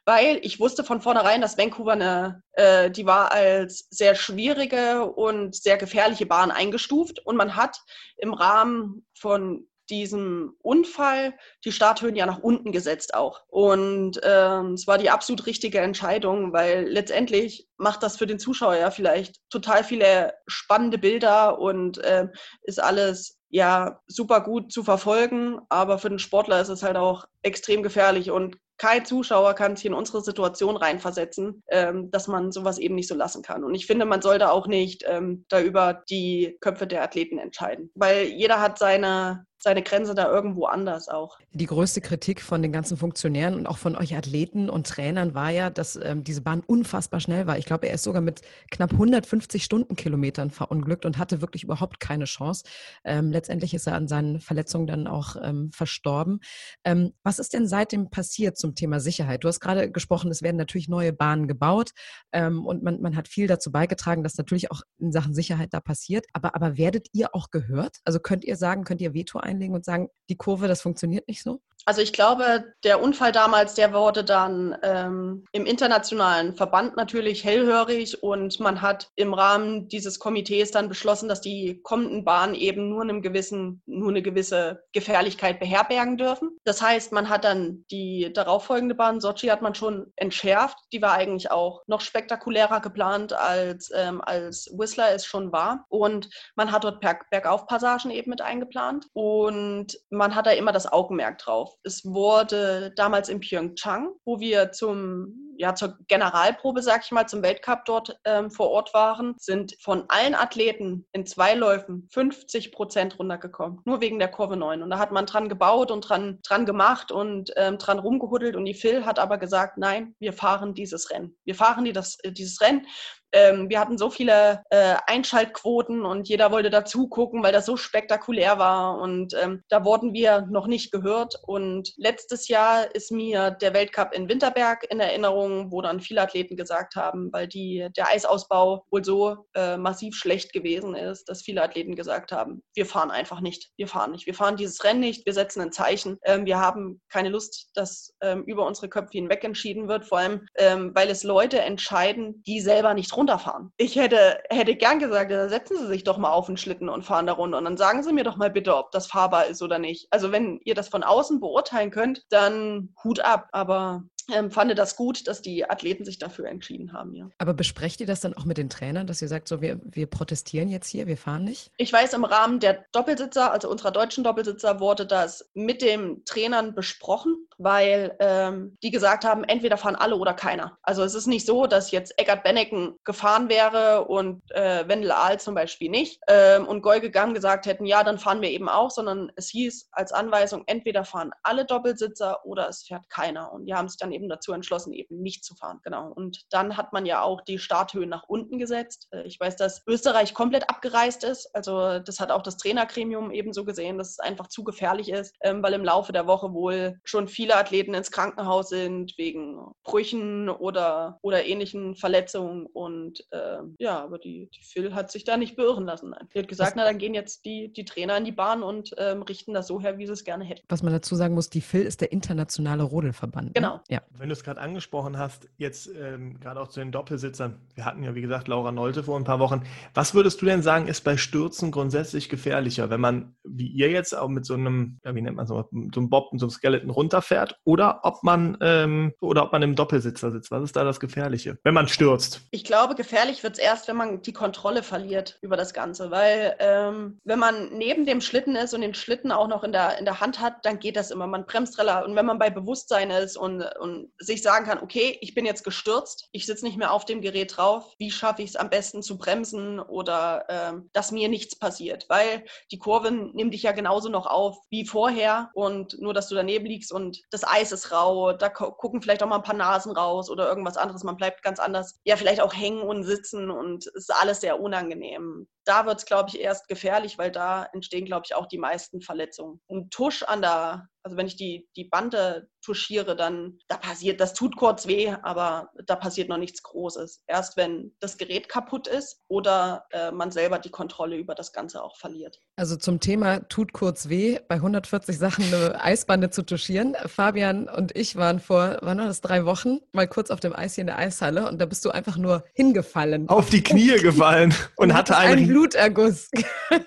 weil 0.05 0.39
ich 0.41 0.59
wusste 0.59 0.83
von 0.83 1.01
vornherein, 1.01 1.41
dass 1.41 1.57
Vancouver 1.57 1.91
eine, 1.93 2.43
äh, 2.53 2.89
die 2.89 3.05
war 3.05 3.31
als 3.31 3.87
sehr 3.89 4.15
schwierige 4.15 5.05
und 5.05 5.55
sehr 5.55 5.77
gefährliche 5.77 6.25
Bahn 6.25 6.51
eingestuft 6.51 7.19
und 7.25 7.35
man 7.35 7.55
hat 7.55 7.77
im 8.17 8.33
Rahmen 8.33 9.05
von 9.17 9.67
diesem 9.91 10.55
Unfall 10.61 11.37
die 11.63 11.71
Starthöhen 11.71 12.15
ja 12.15 12.25
nach 12.25 12.39
unten 12.39 12.71
gesetzt 12.71 13.13
auch. 13.13 13.41
Und 13.47 14.19
ähm, 14.23 14.73
es 14.73 14.87
war 14.87 14.97
die 14.97 15.09
absolut 15.11 15.45
richtige 15.45 15.79
Entscheidung, 15.79 16.53
weil 16.53 16.87
letztendlich 16.87 17.67
macht 17.77 18.01
das 18.01 18.17
für 18.17 18.25
den 18.25 18.39
Zuschauer 18.39 18.75
ja 18.75 18.89
vielleicht 18.89 19.37
total 19.49 19.83
viele 19.83 20.33
spannende 20.47 20.97
Bilder 20.97 21.59
und 21.59 21.99
äh, 21.99 22.27
ist 22.63 22.81
alles 22.81 23.37
ja 23.49 23.99
super 24.07 24.41
gut 24.41 24.71
zu 24.71 24.83
verfolgen, 24.83 25.59
aber 25.69 25.99
für 25.99 26.09
den 26.09 26.19
Sportler 26.19 26.61
ist 26.61 26.69
es 26.69 26.83
halt 26.83 26.95
auch 26.95 27.25
extrem 27.43 27.83
gefährlich 27.83 28.31
und 28.31 28.55
kein 28.81 29.05
Zuschauer 29.05 29.53
kann 29.53 29.75
sich 29.75 29.85
in 29.85 29.93
unsere 29.93 30.21
Situation 30.21 30.75
reinversetzen, 30.75 31.61
ähm, 31.69 32.09
dass 32.09 32.27
man 32.27 32.51
sowas 32.51 32.79
eben 32.79 32.95
nicht 32.95 33.07
so 33.07 33.13
lassen 33.13 33.43
kann. 33.43 33.63
Und 33.63 33.75
ich 33.75 33.85
finde, 33.85 34.05
man 34.05 34.23
sollte 34.23 34.51
auch 34.51 34.65
nicht 34.65 35.03
ähm, 35.07 35.45
da 35.49 35.61
über 35.61 36.01
die 36.09 36.57
Köpfe 36.61 36.87
der 36.87 37.03
Athleten 37.03 37.37
entscheiden, 37.37 37.91
weil 37.93 38.25
jeder 38.25 38.59
hat 38.59 38.79
seine 38.79 39.45
seine 39.61 39.83
Grenze 39.83 40.15
da 40.15 40.31
irgendwo 40.31 40.65
anders 40.65 41.07
auch. 41.07 41.37
Die 41.53 41.67
größte 41.67 42.01
Kritik 42.01 42.41
von 42.41 42.61
den 42.61 42.71
ganzen 42.71 42.97
Funktionären 42.97 43.53
und 43.53 43.67
auch 43.67 43.77
von 43.77 43.95
euch 43.95 44.15
Athleten 44.15 44.69
und 44.69 44.87
Trainern 44.87 45.35
war 45.35 45.51
ja, 45.51 45.69
dass 45.69 45.95
ähm, 46.01 46.23
diese 46.23 46.41
Bahn 46.41 46.61
unfassbar 46.65 47.19
schnell 47.19 47.45
war. 47.45 47.57
Ich 47.59 47.65
glaube, 47.65 47.87
er 47.87 47.93
ist 47.93 48.03
sogar 48.03 48.21
mit 48.21 48.41
knapp 48.71 48.91
150 48.91 49.63
Stundenkilometern 49.63 50.49
verunglückt 50.49 51.05
und 51.05 51.19
hatte 51.19 51.41
wirklich 51.41 51.63
überhaupt 51.63 51.99
keine 51.99 52.25
Chance. 52.25 52.63
Ähm, 53.03 53.31
letztendlich 53.31 53.75
ist 53.75 53.85
er 53.85 53.93
an 53.93 54.07
seinen 54.07 54.39
Verletzungen 54.39 54.87
dann 54.87 55.05
auch 55.05 55.35
ähm, 55.41 55.71
verstorben. 55.71 56.39
Ähm, 56.83 57.13
was 57.23 57.37
ist 57.37 57.53
denn 57.53 57.67
seitdem 57.67 58.09
passiert 58.09 58.57
zum 58.57 58.73
Thema 58.73 58.99
Sicherheit? 58.99 59.43
Du 59.43 59.47
hast 59.47 59.59
gerade 59.59 59.91
gesprochen, 59.91 60.31
es 60.31 60.41
werden 60.41 60.57
natürlich 60.57 60.89
neue 60.89 61.13
Bahnen 61.13 61.47
gebaut 61.47 61.91
ähm, 62.31 62.65
und 62.65 62.81
man, 62.81 62.99
man 62.99 63.15
hat 63.15 63.27
viel 63.27 63.45
dazu 63.45 63.71
beigetragen, 63.71 64.23
dass 64.23 64.37
natürlich 64.37 64.71
auch 64.71 64.81
in 64.97 65.11
Sachen 65.11 65.35
Sicherheit 65.35 65.73
da 65.73 65.79
passiert. 65.81 66.25
Aber, 66.33 66.55
aber 66.55 66.77
werdet 66.77 67.09
ihr 67.13 67.35
auch 67.35 67.51
gehört? 67.51 67.97
Also 68.05 68.19
könnt 68.19 68.43
ihr 68.43 68.55
sagen, 68.55 68.85
könnt 68.85 69.01
ihr 69.01 69.13
Veto 69.13 69.39
einlegen 69.51 69.75
und 69.75 69.85
sagen, 69.85 70.09
die 70.29 70.37
Kurve, 70.37 70.67
das 70.67 70.81
funktioniert 70.81 71.27
nicht 71.27 71.43
so? 71.43 71.61
Also 71.85 72.01
ich 72.01 72.13
glaube, 72.13 72.73
der 72.83 73.01
Unfall 73.01 73.31
damals, 73.31 73.73
der 73.73 73.93
wurde 73.93 74.23
dann 74.23 74.77
ähm, 74.83 75.45
im 75.51 75.65
internationalen 75.65 76.53
Verband 76.55 76.95
natürlich 76.95 77.43
hellhörig 77.43 78.21
und 78.21 78.59
man 78.59 78.81
hat 78.81 79.09
im 79.15 79.33
Rahmen 79.33 79.87
dieses 79.87 80.19
Komitees 80.19 80.71
dann 80.71 80.89
beschlossen, 80.89 81.27
dass 81.27 81.41
die 81.41 81.81
kommenden 81.81 82.23
Bahnen 82.23 82.53
eben 82.53 82.89
nur, 82.89 83.01
einem 83.01 83.21
gewissen, 83.21 83.81
nur 83.87 84.09
eine 84.09 84.21
gewisse 84.21 84.83
Gefährlichkeit 84.93 85.59
beherbergen 85.59 86.17
dürfen. 86.17 86.57
Das 86.65 86.81
heißt, 86.81 87.11
man 87.11 87.29
hat 87.29 87.43
dann 87.43 87.85
die 87.89 88.31
darauffolgende 88.31 88.95
Bahn, 88.95 89.19
Sochi, 89.19 89.47
hat 89.47 89.61
man 89.61 89.73
schon 89.75 90.11
entschärft. 90.15 90.77
Die 90.93 91.01
war 91.01 91.13
eigentlich 91.13 91.49
auch 91.49 91.81
noch 91.87 92.01
spektakulärer 92.01 92.79
geplant, 92.79 93.33
als, 93.33 93.91
ähm, 93.95 94.21
als 94.21 94.69
Whistler 94.77 95.13
es 95.13 95.25
schon 95.25 95.51
war. 95.51 95.85
Und 95.89 96.29
man 96.55 96.71
hat 96.71 96.83
dort 96.83 97.01
Berg 97.01 97.29
Bergaufpassagen 97.31 98.11
eben 98.11 98.29
mit 98.29 98.41
eingeplant 98.41 99.07
und 99.13 99.97
man 100.09 100.35
hat 100.35 100.45
da 100.45 100.51
immer 100.51 100.71
das 100.71 100.91
Augenmerk 100.91 101.39
drauf. 101.39 101.70
Es 101.83 102.05
wurde 102.05 102.91
damals 102.95 103.29
in 103.29 103.39
Pyeongchang, 103.39 104.11
wo 104.25 104.39
wir 104.39 104.71
zum, 104.71 105.53
ja, 105.57 105.75
zur 105.75 105.97
Generalprobe, 106.07 106.81
sag 106.81 107.03
ich 107.03 107.11
mal, 107.11 107.27
zum 107.27 107.41
Weltcup 107.41 107.85
dort 107.85 108.19
ähm, 108.25 108.51
vor 108.51 108.69
Ort 108.69 108.93
waren, 108.93 109.35
sind 109.37 109.75
von 109.81 110.05
allen 110.07 110.35
Athleten 110.35 111.05
in 111.11 111.25
zwei 111.25 111.53
Läufen 111.55 112.07
50 112.11 112.71
Prozent 112.71 113.19
runtergekommen. 113.19 113.81
Nur 113.85 114.01
wegen 114.01 114.19
der 114.19 114.29
Kurve 114.29 114.57
9. 114.57 114.83
Und 114.83 114.89
da 114.89 114.99
hat 114.99 115.11
man 115.11 115.25
dran 115.25 115.49
gebaut 115.49 115.91
und 115.91 116.01
dran, 116.01 116.39
dran 116.43 116.65
gemacht 116.65 117.11
und 117.11 117.51
ähm, 117.55 117.77
dran 117.77 117.99
rumgehuddelt. 117.99 118.55
Und 118.55 118.65
die 118.65 118.73
Phil 118.73 119.05
hat 119.05 119.19
aber 119.19 119.37
gesagt, 119.37 119.77
nein, 119.77 120.15
wir 120.19 120.33
fahren 120.33 120.73
dieses 120.73 121.11
Rennen. 121.11 121.37
Wir 121.45 121.55
fahren 121.55 121.85
die, 121.85 121.93
das, 121.93 122.17
äh, 122.23 122.31
dieses 122.31 122.61
Rennen 122.61 122.85
ähm, 123.33 123.69
wir 123.69 123.79
hatten 123.79 123.97
so 123.97 124.09
viele 124.09 124.63
äh, 124.69 124.95
Einschaltquoten 125.07 126.05
und 126.05 126.27
jeder 126.27 126.51
wollte 126.51 126.69
dazu 126.69 127.07
gucken, 127.07 127.43
weil 127.43 127.53
das 127.53 127.65
so 127.65 127.77
spektakulär 127.77 128.59
war. 128.59 128.99
Und 128.99 129.33
ähm, 129.41 129.63
da 129.69 129.85
wurden 129.85 130.13
wir 130.13 130.47
noch 130.49 130.67
nicht 130.67 130.91
gehört. 130.91 131.35
Und 131.45 131.93
letztes 131.97 132.47
Jahr 132.47 132.93
ist 132.93 133.11
mir 133.11 133.51
der 133.51 133.73
Weltcup 133.73 134.13
in 134.13 134.27
Winterberg 134.29 134.85
in 134.89 134.99
Erinnerung, 134.99 135.71
wo 135.71 135.81
dann 135.81 136.01
viele 136.01 136.21
Athleten 136.21 136.55
gesagt 136.55 136.95
haben, 136.95 137.29
weil 137.31 137.47
die, 137.47 137.87
der 137.95 138.09
Eisausbau 138.09 138.85
wohl 138.91 139.03
so 139.03 139.45
äh, 139.55 139.77
massiv 139.77 140.15
schlecht 140.15 140.53
gewesen 140.53 140.95
ist, 140.95 141.29
dass 141.29 141.41
viele 141.41 141.63
Athleten 141.63 141.95
gesagt 141.95 142.31
haben, 142.31 142.61
wir 142.75 142.85
fahren 142.85 143.11
einfach 143.11 143.41
nicht. 143.41 143.71
Wir 143.77 143.87
fahren 143.87 144.11
nicht. 144.11 144.25
Wir 144.25 144.33
fahren 144.33 144.57
dieses 144.57 144.83
Rennen 144.83 144.99
nicht. 144.99 145.25
Wir 145.25 145.33
setzen 145.33 145.61
ein 145.61 145.71
Zeichen. 145.71 146.17
Ähm, 146.23 146.45
wir 146.45 146.59
haben 146.59 147.01
keine 147.09 147.29
Lust, 147.29 147.69
dass 147.75 148.13
ähm, 148.21 148.43
über 148.43 148.65
unsere 148.65 148.89
Köpfe 148.89 149.13
hinweg 149.13 149.43
entschieden 149.43 149.87
wird. 149.87 150.05
Vor 150.05 150.19
allem, 150.19 150.45
ähm, 150.57 150.91
weil 150.95 151.09
es 151.09 151.23
Leute 151.23 151.59
entscheiden, 151.59 152.43
die 152.45 152.59
selber 152.59 152.93
nicht 152.93 153.11
runterfahren. 153.21 153.71
Ich 153.77 153.95
hätte, 153.95 154.39
hätte 154.49 154.75
gern 154.75 154.99
gesagt, 154.99 155.31
ja, 155.31 155.47
setzen 155.47 155.77
Sie 155.77 155.87
sich 155.87 156.03
doch 156.03 156.17
mal 156.17 156.31
auf 156.31 156.47
den 156.47 156.57
Schlitten 156.57 156.89
und 156.89 157.05
fahren 157.05 157.27
da 157.27 157.33
runter 157.33 157.59
und 157.59 157.65
dann 157.65 157.77
sagen 157.77 158.03
Sie 158.03 158.13
mir 158.13 158.23
doch 158.23 158.35
mal 158.35 158.49
bitte, 158.49 158.75
ob 158.75 158.91
das 158.91 159.07
fahrbar 159.07 159.45
ist 159.45 159.61
oder 159.61 159.79
nicht. 159.79 160.07
Also 160.09 160.31
wenn 160.31 160.59
ihr 160.65 160.75
das 160.75 160.89
von 160.89 161.03
außen 161.03 161.39
beurteilen 161.39 161.91
könnt, 161.91 162.25
dann 162.29 162.93
Hut 163.03 163.19
ab. 163.19 163.47
Aber 163.51 164.03
ähm, 164.31 164.51
fand 164.51 164.71
das 164.77 164.95
gut, 164.95 165.27
dass 165.27 165.41
die 165.41 165.69
Athleten 165.69 166.05
sich 166.05 166.17
dafür 166.17 166.47
entschieden 166.47 166.93
haben, 166.93 167.13
ja. 167.13 167.29
Aber 167.37 167.53
besprecht 167.53 167.99
ihr 168.01 168.07
das 168.07 168.21
dann 168.21 168.33
auch 168.33 168.45
mit 168.45 168.57
den 168.57 168.69
Trainern, 168.69 169.07
dass 169.07 169.21
ihr 169.21 169.27
sagt, 169.27 169.47
so 169.47 169.61
wir, 169.61 169.79
wir 169.83 170.07
protestieren 170.07 170.69
jetzt 170.69 170.87
hier, 170.87 171.07
wir 171.07 171.17
fahren 171.17 171.43
nicht? 171.43 171.71
Ich 171.77 171.91
weiß, 171.91 172.13
im 172.13 172.23
Rahmen 172.23 172.59
der 172.59 172.85
Doppelsitzer, 172.91 173.51
also 173.51 173.69
unserer 173.69 173.91
deutschen 173.91 174.23
Doppelsitzer, 174.23 174.79
wurde 174.79 175.05
das 175.05 175.49
mit 175.53 175.81
den 175.81 176.23
Trainern 176.25 176.73
besprochen, 176.73 177.47
weil 177.57 178.15
ähm, 178.19 178.77
die 178.81 178.91
gesagt 178.91 179.25
haben, 179.25 179.43
entweder 179.43 179.77
fahren 179.77 179.95
alle 179.95 180.15
oder 180.15 180.33
keiner. 180.33 180.77
Also 180.83 181.03
es 181.03 181.15
ist 181.15 181.27
nicht 181.27 181.45
so, 181.45 181.67
dass 181.67 181.91
jetzt 181.91 182.17
Eckart 182.17 182.43
Benneken 182.43 182.95
gefahren 183.03 183.49
wäre 183.49 184.05
und 184.05 184.41
äh, 184.51 184.87
Wendel 184.87 185.11
Ahl 185.11 185.39
zum 185.39 185.55
Beispiel 185.55 185.89
nicht 185.89 186.19
ähm, 186.27 186.67
und 186.67 186.81
Goy 186.81 186.99
gegangen 186.99 187.33
gesagt 187.33 187.65
hätten, 187.65 187.85
ja, 187.85 188.03
dann 188.03 188.17
fahren 188.17 188.41
wir 188.41 188.49
eben 188.49 188.69
auch, 188.69 188.91
sondern 188.91 189.31
es 189.35 189.49
hieß 189.49 189.89
als 189.91 190.11
Anweisung, 190.11 190.63
entweder 190.65 191.05
fahren 191.05 191.31
alle 191.43 191.65
Doppelsitzer 191.65 192.45
oder 192.45 192.67
es 192.69 192.83
fährt 192.83 193.09
keiner. 193.09 193.51
Und 193.51 193.65
die 193.65 193.73
haben 193.73 193.89
sich 193.89 193.97
dann 193.97 194.10
eben 194.11 194.29
dazu 194.29 194.53
entschlossen, 194.53 194.93
eben 194.93 195.21
nicht 195.21 195.43
zu 195.43 195.55
fahren. 195.55 195.79
Genau. 195.83 196.11
Und 196.11 196.45
dann 196.49 196.77
hat 196.77 196.93
man 196.93 197.05
ja 197.05 197.21
auch 197.21 197.41
die 197.41 197.59
Starthöhe 197.59 198.07
nach 198.07 198.23
unten 198.27 198.59
gesetzt. 198.59 199.07
Äh, 199.11 199.23
ich 199.23 199.39
weiß, 199.39 199.55
dass 199.55 199.83
Österreich 199.87 200.33
komplett 200.33 200.69
abgereist 200.69 201.23
ist. 201.23 201.53
Also 201.53 201.99
das 201.99 202.19
hat 202.19 202.31
auch 202.31 202.41
das 202.41 202.57
Trainergremium 202.57 203.31
eben 203.31 203.53
so 203.53 203.65
gesehen, 203.65 203.97
dass 203.97 204.11
es 204.11 204.19
einfach 204.19 204.47
zu 204.47 204.63
gefährlich 204.63 205.09
ist, 205.09 205.35
ähm, 205.41 205.63
weil 205.63 205.73
im 205.73 205.83
Laufe 205.83 206.11
der 206.11 206.27
Woche 206.27 206.53
wohl 206.53 206.99
schon 207.03 207.27
viele 207.27 207.55
Athleten 207.55 207.93
ins 207.93 208.11
Krankenhaus 208.11 208.69
sind 208.69 209.17
wegen 209.17 209.57
Brüchen 209.83 210.49
oder, 210.49 211.19
oder 211.21 211.45
ähnlichen 211.45 211.95
Verletzungen. 211.95 212.65
Und 212.67 213.25
äh, 213.31 213.59
ja, 213.79 214.03
aber 214.03 214.19
die, 214.19 214.49
die 214.55 214.63
Phil 214.63 214.93
hat 214.93 215.11
sich 215.11 215.23
da 215.23 215.37
nicht 215.37 215.55
beirren 215.55 215.85
lassen. 215.85 216.13
Die 216.33 216.39
hat 216.39 216.47
gesagt, 216.47 216.75
na 216.75 216.83
dann 216.83 216.97
gehen 216.97 217.13
jetzt 217.13 217.45
die, 217.45 217.71
die 217.71 217.85
Trainer 217.85 218.17
in 218.17 218.25
die 218.25 218.31
Bahn 218.31 218.63
und 218.63 218.93
ähm, 218.97 219.21
richten 219.23 219.53
das 219.53 219.67
so 219.67 219.79
her, 219.81 219.97
wie 219.97 220.05
sie 220.05 220.13
es 220.13 220.23
gerne 220.23 220.43
hätten. 220.43 220.61
Was 220.69 220.83
man 220.83 220.93
dazu 220.93 221.15
sagen 221.15 221.33
muss, 221.33 221.49
die 221.49 221.61
Phil 221.61 221.83
ist 221.83 222.01
der 222.01 222.11
internationale 222.11 222.83
Rodelverband. 222.83 223.47
Ne? 223.47 223.51
Genau. 223.53 223.79
Wenn 224.09 224.29
du 224.29 224.33
es 224.33 224.43
gerade 224.43 224.59
angesprochen 224.59 225.17
hast, 225.17 225.47
jetzt 225.57 225.89
ähm, 225.95 226.39
gerade 226.39 226.59
auch 226.59 226.67
zu 226.67 226.79
den 226.79 226.91
Doppelsitzern, 226.91 227.59
wir 227.75 227.85
hatten 227.85 228.03
ja 228.03 228.15
wie 228.15 228.21
gesagt 228.21 228.47
Laura 228.47 228.71
Nolte 228.71 229.03
vor 229.03 229.17
ein 229.17 229.23
paar 229.23 229.39
Wochen. 229.39 229.63
Was 229.93 230.13
würdest 230.13 230.41
du 230.41 230.45
denn 230.45 230.63
sagen, 230.63 230.87
ist 230.87 231.01
bei 231.01 231.17
Stürzen 231.17 231.71
grundsätzlich 231.71 232.27
gefährlicher, 232.27 232.89
wenn 232.89 232.99
man, 232.99 233.35
wie 233.43 233.67
ihr 233.67 233.89
jetzt, 233.89 234.17
auch 234.17 234.27
mit 234.27 234.45
so 234.45 234.55
einem, 234.55 234.99
ja, 235.05 235.15
wie 235.15 235.21
nennt 235.21 235.37
man 235.37 235.47
so, 235.47 235.67
so 235.71 235.99
einem 235.99 236.09
Bob, 236.09 236.29
so 236.33 236.45
einem 236.45 236.49
Skeleton 236.49 236.89
runterfährt, 236.89 237.59
oder 237.63 238.01
ob 238.03 238.23
man 238.23 238.57
ähm, 238.61 239.13
oder 239.21 239.43
ob 239.43 239.51
man 239.51 239.61
im 239.61 239.75
Doppelsitzer 239.75 240.31
sitzt? 240.31 240.51
Was 240.51 240.63
ist 240.63 240.75
da 240.75 240.83
das 240.83 240.99
Gefährliche, 240.99 241.57
wenn 241.63 241.73
man 241.73 241.87
stürzt? 241.87 242.41
Ich 242.51 242.63
glaube, 242.63 242.95
gefährlich 242.95 243.43
wird 243.43 243.53
es 243.53 243.59
erst, 243.59 243.87
wenn 243.87 243.95
man 243.95 244.21
die 244.21 244.33
Kontrolle 244.33 244.83
verliert 244.83 245.37
über 245.41 245.55
das 245.55 245.73
Ganze, 245.73 246.11
weil 246.11 246.55
ähm, 246.59 247.19
wenn 247.23 247.39
man 247.39 247.69
neben 247.77 248.05
dem 248.05 248.21
Schlitten 248.21 248.55
ist 248.55 248.73
und 248.73 248.81
den 248.81 248.93
Schlitten 248.93 249.31
auch 249.31 249.47
noch 249.47 249.63
in 249.63 249.71
der, 249.71 249.97
in 249.99 250.05
der 250.05 250.19
Hand 250.19 250.39
hat, 250.39 250.65
dann 250.65 250.79
geht 250.79 250.95
das 250.95 251.11
immer. 251.11 251.27
Man 251.27 251.45
bremst 251.45 251.77
relativ 251.77 251.91
und 251.99 252.15
wenn 252.15 252.25
man 252.25 252.39
bei 252.39 252.49
Bewusstsein 252.49 253.09
ist 253.11 253.37
und, 253.37 253.63
und 253.79 253.90
sich 254.17 254.41
sagen 254.41 254.65
kann, 254.65 254.79
okay, 254.79 255.17
ich 255.21 255.33
bin 255.33 255.45
jetzt 255.45 255.63
gestürzt, 255.63 256.29
ich 256.31 256.45
sitze 256.45 256.65
nicht 256.65 256.77
mehr 256.77 256.91
auf 256.91 257.05
dem 257.05 257.21
Gerät 257.21 257.57
drauf, 257.57 257.93
wie 257.97 258.11
schaffe 258.11 258.41
ich 258.41 258.51
es 258.51 258.55
am 258.55 258.69
besten 258.69 259.01
zu 259.01 259.17
bremsen 259.17 259.79
oder 259.79 260.45
ähm, 260.49 260.89
dass 260.93 261.11
mir 261.11 261.29
nichts 261.29 261.57
passiert, 261.57 262.05
weil 262.09 262.45
die 262.71 262.79
Kurve 262.79 263.11
nimmt 263.11 263.53
dich 263.53 263.63
ja 263.63 263.71
genauso 263.71 264.09
noch 264.09 264.25
auf 264.25 264.57
wie 264.69 264.85
vorher 264.85 265.49
und 265.53 265.99
nur, 265.99 266.13
dass 266.13 266.27
du 266.27 266.35
daneben 266.35 266.65
liegst 266.65 266.91
und 266.91 267.21
das 267.31 267.43
Eis 267.47 267.71
ist 267.71 267.91
rau, 267.91 268.33
da 268.33 268.49
gucken 268.49 269.01
vielleicht 269.01 269.23
auch 269.23 269.27
mal 269.27 269.37
ein 269.37 269.43
paar 269.43 269.55
Nasen 269.55 269.91
raus 269.91 270.29
oder 270.29 270.47
irgendwas 270.47 270.77
anderes, 270.77 271.03
man 271.03 271.17
bleibt 271.17 271.43
ganz 271.43 271.59
anders, 271.59 271.99
ja, 272.03 272.17
vielleicht 272.17 272.41
auch 272.41 272.53
hängen 272.53 272.81
und 272.81 273.03
sitzen 273.03 273.49
und 273.49 273.87
es 273.87 273.93
ist 273.95 274.13
alles 274.13 274.41
sehr 274.41 274.59
unangenehm 274.59 275.47
da 275.65 275.85
wird 275.85 275.99
es, 275.99 276.05
glaube 276.05 276.29
ich, 276.29 276.39
erst 276.39 276.67
gefährlich, 276.67 277.17
weil 277.17 277.31
da 277.31 277.65
entstehen, 277.73 278.05
glaube 278.05 278.23
ich, 278.25 278.35
auch 278.35 278.47
die 278.47 278.57
meisten 278.57 279.01
Verletzungen. 279.01 279.61
Ein 279.69 279.89
Tusch 279.89 280.23
an 280.23 280.41
der, 280.41 280.87
also 281.03 281.17
wenn 281.17 281.27
ich 281.27 281.35
die, 281.35 281.67
die 281.75 281.85
Bande 281.85 282.49
touchiere, 282.61 283.15
dann 283.15 283.59
da 283.67 283.77
passiert, 283.77 284.19
das 284.19 284.33
tut 284.33 284.55
kurz 284.55 284.87
weh, 284.87 285.13
aber 285.23 285.71
da 285.85 285.95
passiert 285.95 286.29
noch 286.29 286.37
nichts 286.37 286.61
Großes. 286.63 287.23
Erst 287.27 287.57
wenn 287.57 287.95
das 287.99 288.17
Gerät 288.17 288.49
kaputt 288.49 288.87
ist 288.87 289.21
oder 289.27 289.85
äh, 289.91 290.11
man 290.11 290.31
selber 290.31 290.59
die 290.59 290.69
Kontrolle 290.69 291.17
über 291.17 291.35
das 291.35 291.53
Ganze 291.53 291.83
auch 291.83 291.97
verliert. 291.97 292.39
Also 292.61 292.75
zum 292.75 292.99
Thema 292.99 293.39
tut 293.49 293.73
kurz 293.73 294.07
weh, 294.07 294.37
bei 294.47 294.53
140 294.53 295.17
Sachen 295.17 295.45
eine 295.45 295.83
Eisbande 295.83 296.29
zu 296.29 296.45
touchieren. 296.45 296.95
Fabian 297.07 297.67
und 297.67 297.97
ich 297.97 298.17
waren 298.17 298.39
vor, 298.39 298.77
wann 298.83 298.99
war 298.99 299.07
das, 299.07 299.21
drei 299.21 299.45
Wochen, 299.45 299.79
mal 299.93 300.07
kurz 300.07 300.29
auf 300.29 300.39
dem 300.39 300.55
Eis 300.55 300.75
hier 300.75 300.83
in 300.83 300.85
der 300.85 300.99
Eishalle 300.99 301.49
und 301.49 301.59
da 301.59 301.65
bist 301.65 301.83
du 301.85 301.89
einfach 301.89 302.17
nur 302.17 302.43
hingefallen. 302.53 303.27
Auf 303.29 303.49
die 303.49 303.63
Knie 303.63 303.97
gefallen 303.99 304.53
und, 304.75 304.91
und 304.91 304.93
hatte 304.93 305.17
einen 305.17 305.47
Bluterguss. 305.47 306.29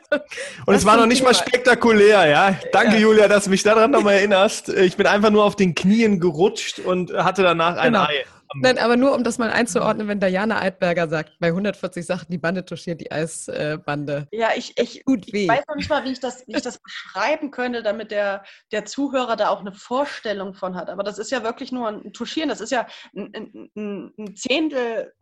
und 0.66 0.74
es 0.76 0.84
war 0.84 0.96
noch 0.96 1.06
nicht 1.06 1.22
Thema. 1.24 1.32
mal 1.32 1.34
spektakulär, 1.34 2.24
ja. 2.28 2.56
Danke, 2.70 2.94
ja. 2.94 3.01
Julia, 3.01 3.26
dass 3.26 3.42
du 3.42 3.51
mich 3.51 3.64
daran 3.64 3.90
nochmal 3.90 4.14
erinnerst. 4.14 4.68
Ich 4.68 4.96
bin 4.96 5.09
einfach 5.09 5.30
nur 5.30 5.42
auf 5.42 5.56
den 5.56 5.74
Knien 5.74 6.20
gerutscht 6.20 6.78
und 6.78 7.12
hatte 7.12 7.42
danach 7.42 7.78
ein 7.78 7.94
genau. 7.94 8.05
Ei. 8.05 8.24
Nein, 8.57 8.79
aber 8.79 8.97
nur 8.97 9.15
um 9.15 9.25
das 9.25 9.39
mal 9.39 9.51
einzuordnen, 9.51 10.09
wenn 10.09 10.21
Diana 10.21 10.61
Eidberger 10.61 11.09
sagt, 11.09 11.39
bei 11.41 11.49
140 11.49 12.05
Sachen 12.05 12.27
die 12.31 12.39
Bande 12.39 12.65
touchiert 12.65 13.01
die 13.01 13.11
Eisbande. 13.11 14.29
Ja, 14.33 14.51
ich, 14.57 14.79
ich, 14.79 15.05
Gut 15.05 15.27
ich 15.27 15.49
weiß 15.49 15.65
noch 15.69 15.77
nicht 15.77 15.91
mal, 15.91 16.05
wie 16.05 16.12
ich 16.12 16.21
das, 16.21 16.47
wie 16.47 16.55
ich 16.55 16.62
das 16.62 16.79
beschreiben 16.79 17.51
könnte, 17.51 17.83
damit 17.83 18.11
der, 18.11 18.45
der 18.73 18.85
Zuhörer 18.85 19.37
da 19.37 19.49
auch 19.49 19.61
eine 19.61 19.73
Vorstellung 19.73 20.55
von 20.55 20.75
hat. 20.77 20.89
Aber 20.89 21.03
das 21.03 21.19
ist 21.19 21.31
ja 21.31 21.43
wirklich 21.43 21.73
nur 21.73 21.89
ein 21.89 22.12
Touchieren. 22.12 22.49
Das 22.49 22.61
ist 22.61 22.71
ja 22.71 22.87
ein, 23.16 23.71
ein, 23.75 24.12
ein 24.19 24.37
Zehntel, 24.37 25.12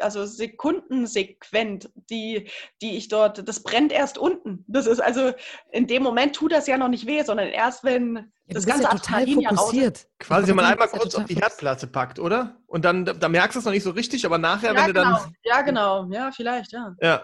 also 0.00 0.24
Sekundensequent, 0.24 1.90
die, 2.10 2.50
die 2.82 2.96
ich 2.96 3.08
dort, 3.08 3.46
das 3.48 3.62
brennt 3.62 3.92
erst 3.92 4.18
unten. 4.18 4.64
Das 4.68 4.86
ist 4.86 5.00
also, 5.00 5.32
in 5.70 5.86
dem 5.86 6.02
Moment 6.02 6.36
tut 6.36 6.52
das 6.52 6.66
ja 6.66 6.78
noch 6.78 6.88
nicht 6.88 7.06
weh, 7.06 7.22
sondern 7.22 7.48
erst 7.48 7.84
wenn 7.84 8.32
ja, 8.48 8.54
das 8.54 8.66
ganze 8.66 8.84
ja 8.84 8.90
total 8.90 9.26
fokussiert. 9.26 10.06
Quasi, 10.18 10.48
wenn 10.48 10.56
man 10.56 10.64
einmal 10.66 10.88
kurz 10.88 11.14
auf 11.14 11.24
die 11.24 11.34
Herdplatte 11.34 11.86
packt, 11.86 12.18
oder? 12.18 12.56
Und 12.68 12.84
dann, 12.84 13.04
da 13.04 13.28
merkst 13.28 13.54
du 13.54 13.58
es 13.60 13.64
noch 13.64 13.72
nicht 13.72 13.84
so 13.84 13.90
richtig, 13.90 14.26
aber 14.26 14.38
nachher, 14.38 14.72
ja, 14.72 14.76
wenn 14.76 14.86
du 14.86 15.00
genau. 15.00 15.18
dann. 15.18 15.34
Ja, 15.44 15.62
genau. 15.62 16.08
Ja, 16.10 16.30
vielleicht, 16.32 16.72
ja. 16.72 16.94
ja. 17.00 17.22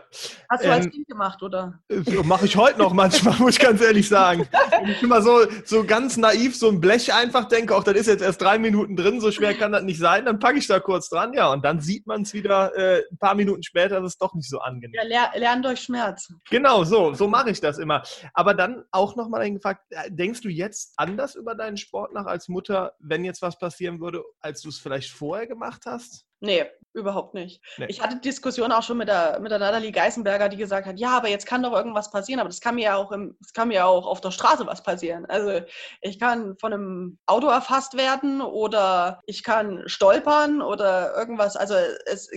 Hast 0.48 0.62
du 0.62 0.68
ähm, 0.68 0.72
als 0.72 0.90
Kind 0.90 1.08
gemacht, 1.08 1.42
oder? 1.42 1.80
Mache 2.24 2.46
ich 2.46 2.56
heute 2.56 2.78
noch 2.78 2.92
manchmal, 2.92 3.34
muss 3.38 3.54
ich 3.54 3.60
ganz 3.60 3.80
ehrlich 3.80 4.08
sagen. 4.08 4.48
Wenn 4.70 4.90
ich 4.90 5.02
immer 5.02 5.20
so, 5.20 5.40
so 5.64 5.84
ganz 5.84 6.16
naiv 6.16 6.56
so 6.56 6.68
ein 6.68 6.80
Blech 6.80 7.12
einfach 7.12 7.48
denke, 7.48 7.74
auch 7.74 7.82
das 7.82 7.94
ist 7.96 8.06
jetzt 8.06 8.22
erst 8.22 8.40
drei 8.40 8.58
Minuten 8.58 8.94
drin, 8.94 9.20
so 9.20 9.32
schwer 9.32 9.54
kann 9.54 9.72
das 9.72 9.82
nicht 9.82 9.98
sein, 9.98 10.26
dann 10.26 10.38
packe 10.38 10.58
ich 10.58 10.66
da 10.68 10.78
kurz 10.78 11.08
dran, 11.08 11.32
ja. 11.32 11.50
Und 11.52 11.64
dann 11.64 11.80
sieht 11.80 12.06
man 12.06 12.22
es 12.22 12.34
wieder 12.34 12.76
äh, 12.76 13.02
ein 13.10 13.18
paar 13.18 13.34
Minuten 13.34 13.64
später, 13.64 14.00
das 14.00 14.12
ist 14.12 14.22
doch 14.22 14.34
nicht 14.34 14.48
so 14.48 14.60
angenehm. 14.60 14.94
Ja, 14.94 15.02
ler 15.02 15.40
lernen 15.40 15.62
durch 15.62 15.80
Schmerz. 15.80 16.32
Genau, 16.50 16.84
so, 16.84 17.14
so 17.14 17.26
mache 17.26 17.50
ich 17.50 17.60
das 17.60 17.78
immer. 17.78 18.02
Aber 18.32 18.54
dann 18.54 18.84
auch 18.92 19.16
nochmal 19.16 19.50
gefragt, 19.50 19.80
äh, 19.90 20.08
denkst 20.08 20.42
du 20.42 20.48
jetzt 20.48 20.92
anders 21.12 21.34
über 21.34 21.54
deinen 21.54 21.76
Sport? 21.76 22.12
Nach 22.12 22.26
als 22.26 22.48
Mutter, 22.48 22.94
wenn 22.98 23.24
jetzt 23.24 23.42
was 23.42 23.58
passieren 23.58 24.00
würde, 24.00 24.24
als 24.40 24.62
du 24.62 24.68
es 24.68 24.78
vielleicht 24.78 25.10
vorher 25.10 25.46
gemacht 25.46 25.82
hast? 25.86 26.24
Nee, 26.40 26.66
überhaupt 26.92 27.34
nicht. 27.34 27.62
Nee. 27.78 27.86
Ich 27.88 28.02
hatte 28.02 28.16
Diskussionen 28.16 28.72
auch 28.72 28.82
schon 28.82 28.98
mit 28.98 29.08
der, 29.08 29.38
mit 29.40 29.52
der 29.52 29.60
Natalie 29.60 29.92
Geisenberger, 29.92 30.48
die 30.48 30.56
gesagt 30.56 30.86
hat, 30.86 30.98
ja, 30.98 31.16
aber 31.16 31.28
jetzt 31.28 31.46
kann 31.46 31.62
doch 31.62 31.72
irgendwas 31.72 32.10
passieren, 32.10 32.40
aber 32.40 32.48
das 32.48 32.60
kann 32.60 32.74
mir 32.74 32.84
ja 32.84 32.96
auch 32.96 33.12
im, 33.12 33.36
das 33.40 33.52
kann 33.52 33.68
mir 33.68 33.86
auch 33.86 34.06
auf 34.06 34.20
der 34.20 34.32
Straße 34.32 34.66
was 34.66 34.82
passieren. 34.82 35.24
Also 35.26 35.64
ich 36.00 36.18
kann 36.18 36.56
von 36.58 36.72
einem 36.72 37.18
Auto 37.26 37.46
erfasst 37.46 37.96
werden 37.96 38.40
oder 38.40 39.20
ich 39.26 39.44
kann 39.44 39.84
stolpern 39.86 40.62
oder 40.62 41.16
irgendwas. 41.16 41.56
Also 41.56 41.74
es 42.06 42.28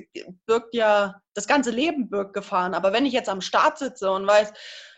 birgt 0.46 0.76
ja, 0.76 1.16
das 1.34 1.48
ganze 1.48 1.72
Leben 1.72 2.10
birgt 2.10 2.34
Gefahren. 2.34 2.76
Aber 2.76 2.94
wenn 2.94 3.08
ich 3.08 3.14
jetzt 3.14 3.30
am 3.30 3.42
Start 3.42 3.80
sitze 3.80 4.12
und 4.12 4.28
weiß, 4.28 4.54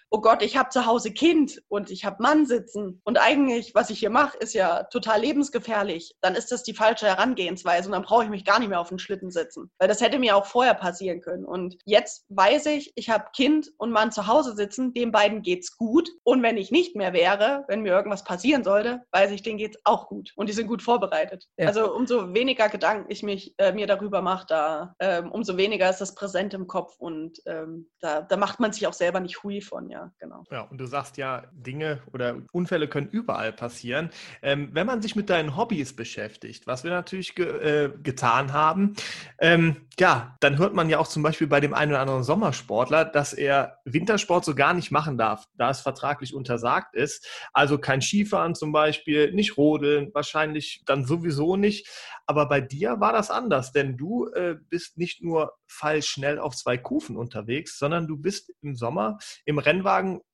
oh 0.09 0.21
Gott, 0.21 0.41
ich 0.41 0.55
habe 0.55 0.69
zu 0.69 0.85
Hause 0.85 1.11
Kind 1.11 1.61
und 1.67 1.91
ich 1.91 2.05
habe 2.05 2.21
Mann 2.21 2.45
sitzen 2.45 3.01
und 3.03 3.17
eigentlich, 3.17 3.75
was 3.75 3.89
ich 3.89 3.99
hier 3.99 4.09
mache, 4.09 4.37
ist 4.37 4.53
ja 4.53 4.83
total 4.83 5.21
lebensgefährlich, 5.21 6.15
dann 6.21 6.35
ist 6.35 6.51
das 6.51 6.63
die 6.63 6.73
falsche 6.73 7.07
Herangehensweise 7.07 7.89
und 7.89 7.93
dann 7.93 8.03
brauche 8.03 8.23
ich 8.23 8.29
mich 8.29 8.45
gar 8.45 8.59
nicht 8.59 8.69
mehr 8.69 8.79
auf 8.79 8.89
den 8.89 8.99
Schlitten 8.99 9.31
setzen. 9.31 9.69
Weil 9.79 9.87
das 9.87 10.01
hätte 10.01 10.19
mir 10.19 10.35
auch 10.35 10.45
vorher 10.45 10.73
passieren 10.73 11.21
können. 11.21 11.45
Und 11.45 11.77
jetzt 11.85 12.25
weiß 12.29 12.67
ich, 12.67 12.93
ich 12.95 13.09
habe 13.09 13.25
Kind 13.35 13.71
und 13.77 13.91
Mann 13.91 14.11
zu 14.11 14.27
Hause 14.27 14.55
sitzen, 14.55 14.93
den 14.93 15.11
beiden 15.11 15.41
geht's 15.41 15.77
gut. 15.77 16.09
Und 16.23 16.41
wenn 16.41 16.57
ich 16.57 16.71
nicht 16.71 16.95
mehr 16.95 17.13
wäre, 17.13 17.65
wenn 17.67 17.81
mir 17.81 17.93
irgendwas 17.93 18.23
passieren 18.23 18.63
sollte, 18.63 19.01
weiß 19.11 19.31
ich, 19.31 19.43
denen 19.43 19.57
geht's 19.57 19.77
auch 19.83 20.07
gut. 20.07 20.31
Und 20.35 20.47
die 20.47 20.53
sind 20.53 20.67
gut 20.67 20.81
vorbereitet. 20.81 21.47
Ja. 21.57 21.67
Also 21.67 21.93
umso 21.93 22.33
weniger 22.33 22.69
Gedanken 22.69 23.11
ich 23.11 23.23
mich, 23.23 23.55
äh, 23.57 23.73
mir 23.73 23.87
darüber 23.87 24.21
mache, 24.21 24.45
da, 24.47 24.95
ähm, 24.99 25.31
umso 25.31 25.57
weniger 25.57 25.89
ist 25.89 26.01
das 26.01 26.15
präsent 26.15 26.53
im 26.53 26.67
Kopf 26.67 26.95
und 26.97 27.39
ähm, 27.45 27.89
da, 27.99 28.21
da 28.21 28.37
macht 28.37 28.59
man 28.59 28.71
sich 28.71 28.87
auch 28.87 28.93
selber 28.93 29.19
nicht 29.19 29.43
hui 29.43 29.61
von, 29.61 29.89
ja 29.89 29.96
ja, 29.97 30.11
genau. 30.19 30.43
Ja, 30.51 30.61
und 30.61 30.77
du 30.77 30.85
sagst 30.85 31.17
ja, 31.17 31.43
Dinge 31.51 32.01
oder 32.13 32.37
Unfälle 32.51 32.87
können 32.87 33.07
überall 33.07 33.51
passieren. 33.51 34.09
Ähm, 34.41 34.69
wenn 34.73 34.85
man 34.85 35.01
sich 35.01 35.15
mit 35.15 35.29
deinen 35.29 35.57
Hobbys 35.57 35.95
beschäftigt, 35.95 36.67
was 36.67 36.83
wir 36.83 36.91
natürlich 36.91 37.33
ge 37.33 37.47
äh, 37.47 37.91
getan 38.03 38.53
haben, 38.53 38.95
ähm, 39.39 39.87
ja, 39.99 40.37
dann 40.39 40.59
hört 40.59 40.75
man 40.75 40.89
ja 40.89 40.99
auch 40.99 41.07
zum 41.07 41.23
Beispiel 41.23 41.47
bei 41.47 41.59
dem 41.59 41.73
einen 41.73 41.91
oder 41.91 42.01
anderen 42.01 42.23
Sommersportler, 42.23 43.05
dass 43.05 43.33
er 43.33 43.79
Wintersport 43.85 44.45
so 44.45 44.53
gar 44.53 44.73
nicht 44.73 44.91
machen 44.91 45.17
darf, 45.17 45.45
da 45.57 45.71
es 45.71 45.81
vertraglich 45.81 46.35
untersagt 46.35 46.95
ist. 46.95 47.27
Also 47.51 47.79
kein 47.79 48.01
Skifahren 48.01 48.53
zum 48.53 48.71
Beispiel, 48.71 49.31
nicht 49.33 49.57
rodeln, 49.57 50.13
wahrscheinlich 50.13 50.83
dann 50.85 51.05
sowieso 51.05 51.55
nicht. 51.55 51.87
Aber 52.27 52.47
bei 52.47 52.61
dir 52.61 52.99
war 52.99 53.13
das 53.13 53.31
anders, 53.31 53.71
denn 53.71 53.97
du 53.97 54.27
äh, 54.27 54.55
bist 54.69 54.97
nicht 54.97 55.23
nur 55.23 55.53
fallschnell 55.65 56.39
auf 56.39 56.55
zwei 56.55 56.77
Kufen 56.77 57.17
unterwegs, 57.17 57.79
sondern 57.79 58.07
du 58.07 58.17
bist 58.17 58.53
im 58.61 58.75
Sommer 58.75 59.17
im 59.45 59.59
Rennwagen 59.59 59.86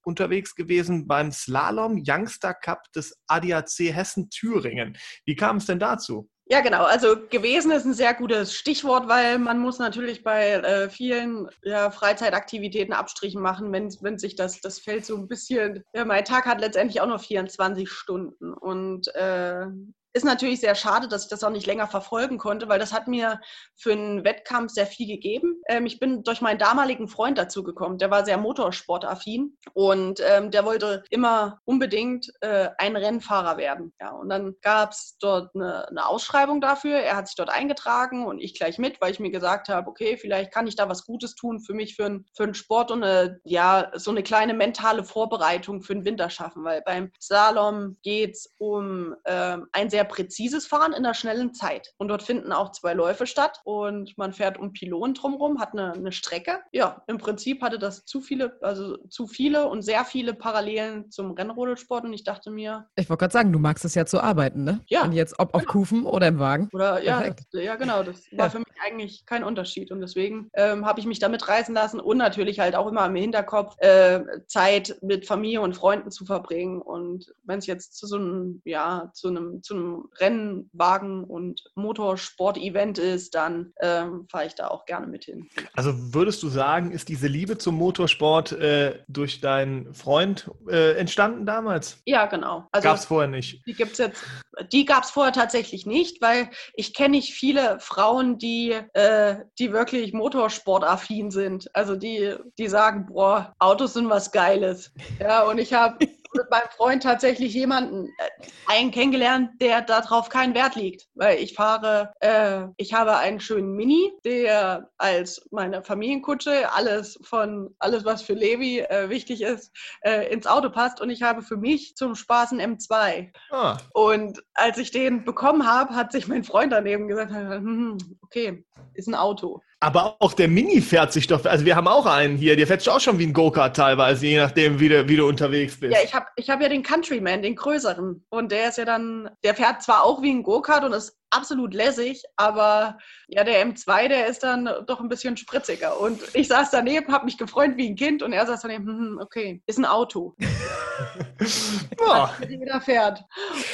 unterwegs 0.04 0.56
gewesen 0.56 1.08
beim 1.08 1.32
Slalom 1.32 2.04
Youngster 2.06 2.54
Cup 2.54 2.92
des 2.94 3.18
ADAC 3.28 3.94
Hessen 3.94 4.30
Thüringen. 4.30 4.98
Wie 5.26 5.36
kam 5.36 5.58
es 5.58 5.66
denn 5.66 5.80
dazu? 5.80 6.30
Ja, 6.48 6.60
genau. 6.60 6.84
Also 6.84 7.16
gewesen 7.30 7.72
ist 7.72 7.86
ein 7.86 7.94
sehr 7.94 8.14
gutes 8.14 8.54
Stichwort, 8.54 9.08
weil 9.08 9.40
man 9.40 9.60
muss 9.60 9.80
natürlich 9.80 10.24
bei 10.24 10.52
äh, 10.52 10.90
vielen 10.90 11.48
ja, 11.62 11.90
Freizeitaktivitäten 11.90 12.94
Abstrichen 12.94 13.42
machen, 13.42 13.72
wenn, 13.72 13.88
wenn 14.02 14.20
sich 14.20 14.36
das, 14.36 14.60
das 14.60 14.80
Feld 14.80 15.06
so 15.06 15.16
ein 15.16 15.30
bisschen, 15.30 15.84
ja, 15.94 16.04
mein 16.04 16.26
Tag 16.26 16.46
hat 16.46 16.60
letztendlich 16.60 17.00
auch 17.00 17.08
nur 17.08 17.20
24 17.20 17.90
Stunden 17.90 18.54
und 18.54 19.08
äh, 19.16 19.68
ist 20.14 20.24
natürlich 20.26 20.60
sehr 20.60 20.76
schade, 20.76 21.08
dass 21.08 21.24
ich 21.24 21.30
das 21.30 21.44
auch 21.44 21.50
nicht 21.50 21.66
länger 21.66 21.88
verfolgen 21.88 22.38
konnte, 22.38 22.70
weil 22.70 22.80
das 22.80 22.94
hat 22.94 23.08
mir 23.08 23.42
für 23.76 23.94
einen 23.94 24.24
Wettkampf 24.24 24.72
sehr 24.72 24.86
viel 24.86 25.08
gegeben. 25.08 25.62
Ähm, 25.68 25.88
ich 25.88 26.00
bin 26.00 26.24
durch 26.24 26.40
meinen 26.40 26.60
damaligen 26.60 27.08
Freund 27.08 27.38
dazu 27.38 27.64
gekommen. 27.64 27.98
Der 27.98 28.12
war 28.12 28.24
sehr 28.24 28.38
motorsportaffin 28.38 29.58
und 29.74 30.22
ähm, 30.26 30.52
der 30.52 30.66
wollte 30.66 31.04
immer 31.10 31.60
unbedingt 31.66 32.32
äh, 32.42 32.70
ein 32.78 32.96
Rennfahrer 32.96 33.58
werden. 33.58 33.94
Ja, 34.00 34.12
und 34.12 34.30
dann 34.30 34.56
gab 34.62 34.92
es 34.92 35.18
dort 35.20 35.54
eine, 35.56 35.88
eine, 35.88 36.06
Ausschreibung 36.06 36.62
dafür. 36.62 36.98
Er 36.98 37.16
hat 37.16 37.28
sich 37.28 37.36
dort 37.36 37.50
eingetragen 37.50 38.26
und 38.26 38.40
ich 38.40 38.54
gleich 38.54 38.78
mit, 38.78 39.02
weil 39.02 39.12
ich 39.12 39.20
mir 39.20 39.32
gesagt 39.32 39.70
habe, 39.70 39.90
okay, 39.90 40.18
vielleicht 40.18 40.54
kann 40.54 40.68
ich 40.68 40.76
da 40.76 40.90
was 40.90 41.06
Gutes 41.06 41.34
tun 41.34 41.60
für 41.60 41.74
mich, 41.74 41.96
für, 41.96 42.06
ein, 42.06 42.26
für 42.36 42.44
einen 42.44 42.54
Sport 42.54 42.92
und 42.92 43.04
eine, 43.04 43.40
ja, 43.46 43.92
so 43.96 44.12
eine 44.12 44.22
kleine 44.22 44.54
mentale 44.54 45.04
Vorbereitung 45.04 45.82
für 45.82 45.94
den 45.96 46.06
Winter 46.06 46.30
schaffen, 46.30 46.64
weil 46.64 46.84
beim 46.84 47.12
Slalom 47.20 47.98
geht 48.04 48.36
es 48.36 48.54
um 48.58 49.16
ähm, 49.26 49.68
ein 49.72 49.90
sehr 49.90 50.03
sehr 50.04 50.06
präzises 50.06 50.68
Fahren 50.68 50.92
in 50.92 51.06
einer 51.06 51.14
schnellen 51.14 51.54
Zeit. 51.54 51.94
Und 51.98 52.10
dort 52.10 52.24
finden 52.24 52.52
auch 52.52 52.72
zwei 52.72 52.94
Läufe 52.94 53.26
statt 53.26 53.60
und 53.64 54.18
man 54.18 54.34
fährt 54.34 54.58
um 54.58 54.74
Pylonen 54.74 55.14
drumherum, 55.14 55.60
hat 55.60 55.74
eine, 55.74 55.94
eine 55.94 56.12
Strecke. 56.12 56.60
Ja, 56.72 57.04
im 57.08 57.18
Prinzip 57.18 57.62
hatte 57.62 57.80
das 57.80 58.06
zu 58.06 58.22
viele, 58.22 58.58
also 58.62 58.98
zu 59.10 59.28
viele 59.28 59.68
und 59.68 59.82
sehr 59.82 60.04
viele 60.06 60.34
Parallelen 60.34 61.10
zum 61.10 61.32
Rennrodelsport 61.32 62.06
und 62.06 62.14
ich 62.14 62.24
dachte 62.24 62.52
mir. 62.52 62.88
Ich 62.96 63.10
wollte 63.10 63.22
gerade 63.22 63.34
sagen, 63.34 63.54
du 63.54 63.60
magst 63.60 63.86
es 63.86 63.96
ja 63.96 64.06
zu 64.06 64.22
arbeiten, 64.22 64.64
ne? 64.64 64.82
Ja. 64.88 65.04
Und 65.04 65.14
jetzt 65.14 65.40
ob 65.40 65.54
auf 65.54 65.66
Kufen 65.66 66.06
oder 66.06 66.28
im 66.28 66.40
Wagen. 66.40 66.70
Oder 66.74 67.02
ja, 67.04 67.30
das, 67.30 67.46
ja, 67.54 67.76
genau. 67.76 68.04
Das 68.04 68.24
war 68.34 68.46
ja. 68.46 68.50
für 68.50 68.60
mich 68.60 68.74
eigentlich 68.86 69.26
kein 69.26 69.44
Unterschied 69.44 69.92
und 69.92 70.02
deswegen 70.02 70.50
ähm, 70.56 70.86
habe 70.86 71.00
ich 71.00 71.06
mich 71.06 71.20
damit 71.20 71.48
reißen 71.48 71.74
lassen 71.74 72.00
und 72.00 72.18
natürlich 72.18 72.60
halt 72.60 72.76
auch 72.76 72.88
immer 72.88 73.06
im 73.06 73.16
Hinterkopf 73.16 73.76
äh, 73.80 74.22
Zeit 74.48 74.98
mit 75.02 75.26
Familie 75.26 75.62
und 75.62 75.76
Freunden 75.76 76.12
zu 76.12 76.26
verbringen 76.26 76.82
und 76.82 77.34
wenn 77.44 77.60
es 77.60 77.68
jetzt 77.68 77.98
zu 77.98 78.08
so 78.08 78.18
einem, 78.18 78.62
ja, 78.66 79.10
zu 79.14 79.30
einem, 79.30 79.64
zu 79.64 79.76
einem 79.76 79.93
Rennwagen- 80.20 81.24
und 81.24 81.64
Motorsport-Event 81.76 82.98
ist, 82.98 83.36
dann 83.36 83.74
ähm, 83.82 84.28
fahre 84.30 84.46
ich 84.46 84.56
da 84.56 84.68
auch 84.68 84.86
gerne 84.86 85.08
mit 85.08 85.26
hin. 85.26 85.50
Also 85.74 86.14
würdest 86.14 86.44
du 86.44 86.50
sagen, 86.50 86.92
ist 86.92 87.10
diese 87.10 87.28
Liebe 87.28 87.58
zum 87.58 87.76
Motorsport 87.76 88.52
äh, 88.54 89.00
durch 89.08 89.42
deinen 89.42 89.94
Freund 89.94 90.50
äh, 90.70 90.98
entstanden 90.98 91.46
damals? 91.46 92.02
Ja, 92.06 92.26
genau. 92.26 92.68
Also, 92.72 92.88
gab 92.88 92.98
es 92.98 93.06
vorher 93.06 93.30
nicht? 93.30 93.66
Die 93.66 93.74
gibt's 93.74 93.98
jetzt, 93.98 94.24
die 94.72 94.86
gab 94.86 95.04
es 95.04 95.12
vorher 95.12 95.34
tatsächlich 95.34 95.86
nicht, 95.86 96.22
weil 96.22 96.50
ich 96.74 96.94
kenne 96.94 97.14
nicht 97.14 97.34
viele 97.34 97.80
Frauen, 97.80 98.38
die, 98.38 98.72
äh, 98.94 99.38
die 99.60 99.72
wirklich 99.72 100.14
motorsportaffin 100.14 101.32
sind. 101.32 101.70
Also 101.76 101.96
die, 101.96 102.36
die 102.58 102.68
sagen, 102.68 103.06
boah, 103.08 103.54
Autos 103.60 103.94
sind 103.94 104.10
was 104.10 104.32
Geiles. 104.32 104.92
Ja, 105.20 105.44
und 105.44 105.58
ich 105.58 105.74
habe 105.74 105.98
mit 106.36 106.50
meinem 106.50 106.70
Freund 106.76 107.04
tatsächlich 107.04 107.54
jemanden, 107.54 108.08
äh, 108.08 108.48
einen 108.68 108.92
kennengelernt, 108.92 109.62
der 109.62 109.82
darauf 109.82 110.30
keinen 110.30 110.54
Wert 110.54 110.76
legt. 110.76 111.08
Weil 111.16 111.40
ich 111.40 111.54
fahre, 111.54 112.14
äh, 112.20 112.66
ich 112.78 112.94
habe 112.94 113.18
einen 113.18 113.40
schönen 113.40 113.74
Mini, 113.74 114.12
der 114.26 114.90
als 114.98 115.46
meine 115.52 115.84
Familienkutsche 115.84 116.72
alles 116.72 117.20
von, 117.24 117.76
alles 117.80 118.06
was 118.06 118.22
für 118.22 118.34
Levi 118.34 118.80
äh, 118.80 119.10
wichtig 119.10 119.42
ist, 119.42 119.72
äh, 120.02 120.32
ins 120.32 120.48
Auto 120.48 120.70
passt. 120.70 121.02
Und 121.02 121.10
ich 121.10 121.22
habe 121.22 121.42
für 121.42 121.58
mich 121.58 121.96
zum 121.96 122.16
Spaß 122.16 122.52
einen 122.52 122.78
M2. 122.78 123.32
Ah. 123.52 123.78
Und 123.94 124.44
als 124.54 124.78
ich 124.78 124.92
den 124.92 125.26
bekommen 125.26 125.68
habe, 125.68 125.96
hat 125.96 126.12
sich 126.12 126.28
mein 126.28 126.44
Freund 126.44 126.72
daneben 126.72 127.08
gesagt, 127.08 127.32
hm, 127.32 127.98
okay, 128.22 128.66
ist 128.94 129.08
ein 129.08 129.16
Auto. 129.16 129.62
Aber 129.84 130.16
auch 130.20 130.32
der 130.32 130.48
Mini 130.48 130.80
fährt 130.80 131.12
sich 131.12 131.28
doch, 131.28 131.44
also 131.44 131.66
wir 131.66 131.76
haben 131.76 131.90
auch 131.90 132.06
einen 132.06 132.38
hier, 132.38 132.56
der 132.56 132.66
fährt 132.68 132.80
sich 132.82 132.90
auch 132.90 133.02
schon 133.02 133.20
wie 133.20 133.26
ein 133.26 133.34
Go-Kart 133.34 133.76
teilweise, 133.76 134.26
je 134.26 134.38
nachdem, 134.38 134.80
wie 134.80 134.88
du, 134.88 135.10
wie 135.10 135.18
du 135.18 135.28
unterwegs 135.28 135.78
bist. 135.78 135.94
Ja, 135.94 136.00
ich 136.02 136.14
habe 136.14 136.26
ich 136.38 136.50
hab 136.50 136.62
ja 136.62 136.70
den 136.70 136.84
Countryman, 136.84 137.42
den 137.42 137.58
größeren. 137.58 138.26
Und 138.30 138.52
der 138.54 138.70
ist 138.70 138.78
ja 138.78 138.86
dann, 138.86 139.30
der 139.44 139.56
fährt 139.56 139.84
zwar 139.84 140.04
auch 140.04 140.22
wie 140.22 140.32
ein 140.32 140.42
Go-Kart 140.42 140.86
und 140.86 140.94
ist 140.94 141.18
absolut 141.34 141.74
lässig, 141.74 142.24
aber 142.36 142.98
ja, 143.28 143.44
der 143.44 143.66
M2, 143.66 144.08
der 144.08 144.28
ist 144.28 144.44
dann 144.44 144.70
doch 144.86 145.00
ein 145.00 145.10
bisschen 145.10 145.38
spritziger. 145.38 146.00
Und 146.00 146.22
ich 146.34 146.48
saß 146.48 146.72
daneben, 146.72 147.12
habe 147.12 147.26
mich 147.26 147.38
gefreut 147.38 147.72
wie 147.76 147.90
ein 147.90 147.96
Kind 147.96 148.24
und 148.24 148.34
er 148.34 148.46
saß 148.46 148.62
daneben, 148.62 148.88
hm, 148.88 148.98
hm 148.98 149.20
okay, 149.22 149.62
ist 149.66 149.80
ein 149.80 149.86
Auto. 149.86 150.36
Boah. 151.98 152.34
wieder 152.48 152.82
fährt. 152.82 153.24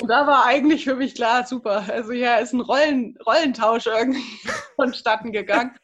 Und 0.02 0.08
da 0.08 0.26
war 0.26 0.46
eigentlich 0.46 0.84
für 0.84 0.96
mich 0.96 1.16
klar, 1.16 1.46
super. 1.46 1.86
Also 1.88 2.12
ja, 2.12 2.38
ist 2.38 2.54
ein 2.54 2.62
Rollen, 2.62 3.18
Rollentausch 3.26 3.88
irgendwie 3.88 4.24
vonstatten 4.76 5.32
gegangen. 5.32 5.76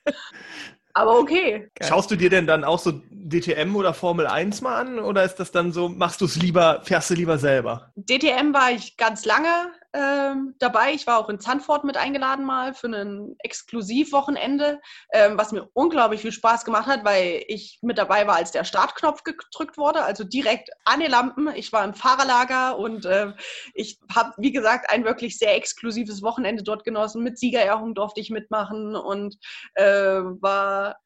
Aber 0.93 1.19
okay. 1.19 1.69
Schaust 1.81 2.09
du 2.09 2.15
dir 2.15 2.29
denn 2.29 2.47
dann 2.47 2.63
auch 2.63 2.79
so 2.79 2.93
DTM 3.11 3.75
oder 3.75 3.93
Formel 3.93 4.27
1 4.27 4.61
mal 4.61 4.77
an 4.77 4.99
oder 4.99 5.23
ist 5.23 5.35
das 5.35 5.51
dann 5.51 5.73
so, 5.73 5.89
machst 5.89 6.21
du 6.21 6.25
es 6.25 6.37
lieber, 6.37 6.81
fährst 6.83 7.09
du 7.09 7.15
lieber 7.15 7.37
selber? 7.37 7.91
DTM 7.97 8.53
war 8.53 8.71
ich 8.71 8.95
ganz 8.95 9.25
lange 9.25 9.49
ähm, 9.95 10.55
dabei. 10.59 10.93
Ich 10.93 11.07
war 11.07 11.17
auch 11.19 11.29
in 11.29 11.39
Zandvoort 11.39 11.85
mit 11.85 11.95
eingeladen 11.95 12.45
mal 12.45 12.73
für 12.73 12.87
ein 12.87 13.35
Exklusivwochenende, 13.39 14.81
ähm, 15.13 15.37
was 15.37 15.51
mir 15.51 15.69
unglaublich 15.73 16.21
viel 16.21 16.31
Spaß 16.31 16.65
gemacht 16.65 16.87
hat, 16.87 17.05
weil 17.05 17.43
ich 17.47 17.79
mit 17.81 17.97
dabei 17.97 18.27
war, 18.27 18.35
als 18.35 18.51
der 18.51 18.65
Startknopf 18.65 19.23
gedrückt 19.23 19.77
wurde, 19.77 20.03
also 20.03 20.23
direkt 20.23 20.69
an 20.83 20.99
die 20.99 21.05
Lampen. 21.07 21.49
Ich 21.55 21.71
war 21.71 21.83
im 21.85 21.93
Fahrerlager 21.93 22.77
und 22.77 23.05
äh, 23.05 23.33
ich 23.73 23.99
habe, 24.13 24.33
wie 24.37 24.51
gesagt, 24.51 24.89
ein 24.89 25.05
wirklich 25.05 25.37
sehr 25.37 25.55
exklusives 25.55 26.21
Wochenende 26.21 26.63
dort 26.63 26.83
genossen. 26.83 27.23
Mit 27.23 27.39
Siegerehrung 27.39 27.95
durfte 27.95 28.19
ich 28.19 28.29
mitmachen 28.29 28.95
und 28.95 29.37
äh, 29.75 29.85
war 29.85 30.97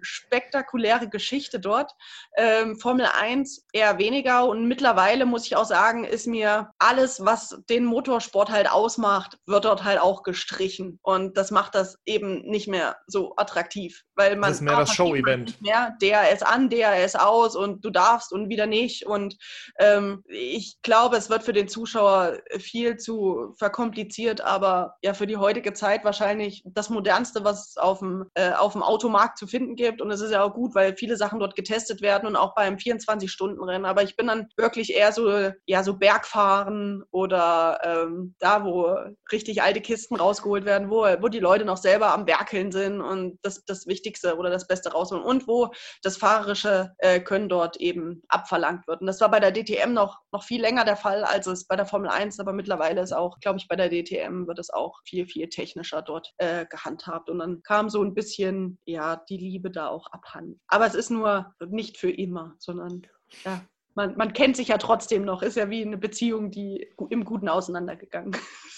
spektakuläre 0.00 1.08
Geschichte 1.08 1.60
dort. 1.60 1.92
Ähm, 2.36 2.78
Formel 2.78 3.06
1 3.06 3.66
eher 3.72 3.98
weniger 3.98 4.46
und 4.46 4.66
mittlerweile 4.68 5.26
muss 5.26 5.46
ich 5.46 5.56
auch 5.56 5.64
sagen, 5.64 6.04
ist 6.04 6.26
mir 6.26 6.70
alles, 6.78 7.24
was 7.24 7.60
den 7.68 7.84
Motorsport 7.84 8.50
halt 8.50 8.70
ausmacht, 8.70 9.38
wird 9.46 9.64
dort 9.64 9.84
halt 9.84 10.00
auch 10.00 10.22
gestrichen 10.22 10.98
und 11.02 11.36
das 11.36 11.50
macht 11.50 11.74
das 11.74 11.98
eben 12.04 12.42
nicht 12.42 12.68
mehr 12.68 12.96
so 13.06 13.34
attraktiv, 13.36 14.04
weil 14.14 14.36
man 14.36 14.50
das 14.50 14.58
ist 14.58 14.62
mehr 14.62 14.76
das 14.76 14.92
Show-Event. 14.92 15.58
Der 16.00 16.30
ist 16.32 16.46
an, 16.46 16.70
der 16.70 17.04
ist 17.04 17.18
aus 17.18 17.56
und 17.56 17.84
du 17.84 17.90
darfst 17.90 18.32
und 18.32 18.48
wieder 18.48 18.66
nicht 18.66 19.06
und 19.06 19.36
ähm, 19.78 20.22
ich 20.28 20.78
glaube, 20.82 21.16
es 21.16 21.30
wird 21.30 21.42
für 21.42 21.52
den 21.52 21.68
Zuschauer 21.68 22.38
viel 22.58 22.96
zu 22.96 23.54
verkompliziert, 23.58 24.40
aber 24.40 24.96
ja 25.02 25.14
für 25.14 25.26
die 25.26 25.36
heutige 25.36 25.72
Zeit 25.72 26.04
wahrscheinlich 26.04 26.62
das 26.66 26.90
modernste, 26.90 27.44
was 27.44 27.76
auf 27.76 27.98
dem 27.98 28.30
äh, 28.34 28.52
auf 28.52 28.72
dem 28.72 28.82
Automarkt 28.82 29.38
zu 29.38 29.46
finden 29.46 29.55
finden 29.56 29.76
gibt. 29.76 30.02
Und 30.02 30.10
es 30.10 30.20
ist 30.20 30.32
ja 30.32 30.42
auch 30.42 30.52
gut, 30.52 30.74
weil 30.74 30.96
viele 30.96 31.16
Sachen 31.16 31.40
dort 31.40 31.56
getestet 31.56 32.02
werden 32.02 32.26
und 32.26 32.36
auch 32.36 32.54
beim 32.54 32.76
24-Stunden-Rennen. 32.76 33.86
Aber 33.86 34.02
ich 34.02 34.16
bin 34.16 34.26
dann 34.26 34.48
wirklich 34.56 34.94
eher 34.94 35.12
so, 35.12 35.50
ja, 35.66 35.82
so 35.82 35.94
Bergfahren 35.96 37.02
oder 37.10 37.80
ähm, 37.82 38.34
da, 38.38 38.64
wo 38.64 38.96
richtig 39.32 39.62
alte 39.62 39.80
Kisten 39.80 40.16
rausgeholt 40.16 40.64
werden, 40.64 40.90
wo, 40.90 41.04
wo 41.20 41.28
die 41.28 41.40
Leute 41.40 41.64
noch 41.64 41.78
selber 41.78 42.12
am 42.12 42.26
Werkeln 42.26 42.70
sind 42.70 43.00
und 43.00 43.38
das, 43.42 43.64
das 43.64 43.86
Wichtigste 43.86 44.36
oder 44.36 44.50
das 44.50 44.66
Beste 44.66 44.92
rausholen. 44.92 45.24
Und 45.24 45.48
wo 45.48 45.70
das 46.02 46.16
fahrerische 46.16 46.92
äh, 46.98 47.20
Können 47.20 47.48
dort 47.48 47.78
eben 47.78 48.22
abverlangt 48.28 48.86
wird. 48.86 49.00
Und 49.00 49.06
das 49.06 49.20
war 49.20 49.30
bei 49.30 49.40
der 49.40 49.52
DTM 49.52 49.92
noch, 49.92 50.18
noch 50.32 50.44
viel 50.44 50.60
länger 50.60 50.84
der 50.84 50.96
Fall, 50.96 51.24
als 51.24 51.46
es 51.46 51.66
bei 51.66 51.76
der 51.76 51.86
Formel 51.86 52.10
1, 52.10 52.40
aber 52.40 52.52
mittlerweile 52.52 53.00
ist 53.00 53.12
auch, 53.12 53.38
glaube 53.40 53.58
ich, 53.58 53.68
bei 53.68 53.76
der 53.76 53.88
DTM 53.88 54.46
wird 54.46 54.58
es 54.58 54.70
auch 54.70 55.00
viel, 55.04 55.26
viel 55.26 55.48
technischer 55.48 56.02
dort 56.02 56.32
äh, 56.38 56.66
gehandhabt. 56.66 57.30
Und 57.30 57.38
dann 57.38 57.62
kam 57.62 57.88
so 57.88 58.02
ein 58.02 58.14
bisschen, 58.14 58.78
ja, 58.84 59.16
die 59.28 59.45
Liebe 59.46 59.70
da 59.70 59.88
auch 59.88 60.08
abhanden. 60.08 60.60
Aber 60.68 60.86
es 60.86 60.94
ist 60.94 61.10
nur 61.10 61.54
nicht 61.68 61.96
für 61.98 62.10
immer, 62.10 62.54
sondern 62.58 63.06
ja, 63.44 63.62
man, 63.94 64.16
man 64.16 64.32
kennt 64.32 64.56
sich 64.56 64.68
ja 64.68 64.78
trotzdem 64.78 65.24
noch. 65.24 65.42
Ist 65.42 65.56
ja 65.56 65.70
wie 65.70 65.82
eine 65.82 65.98
Beziehung, 65.98 66.50
die 66.50 66.86
im 67.10 67.24
Guten 67.24 67.48
auseinandergegangen 67.48 68.34
ist. 68.68 68.75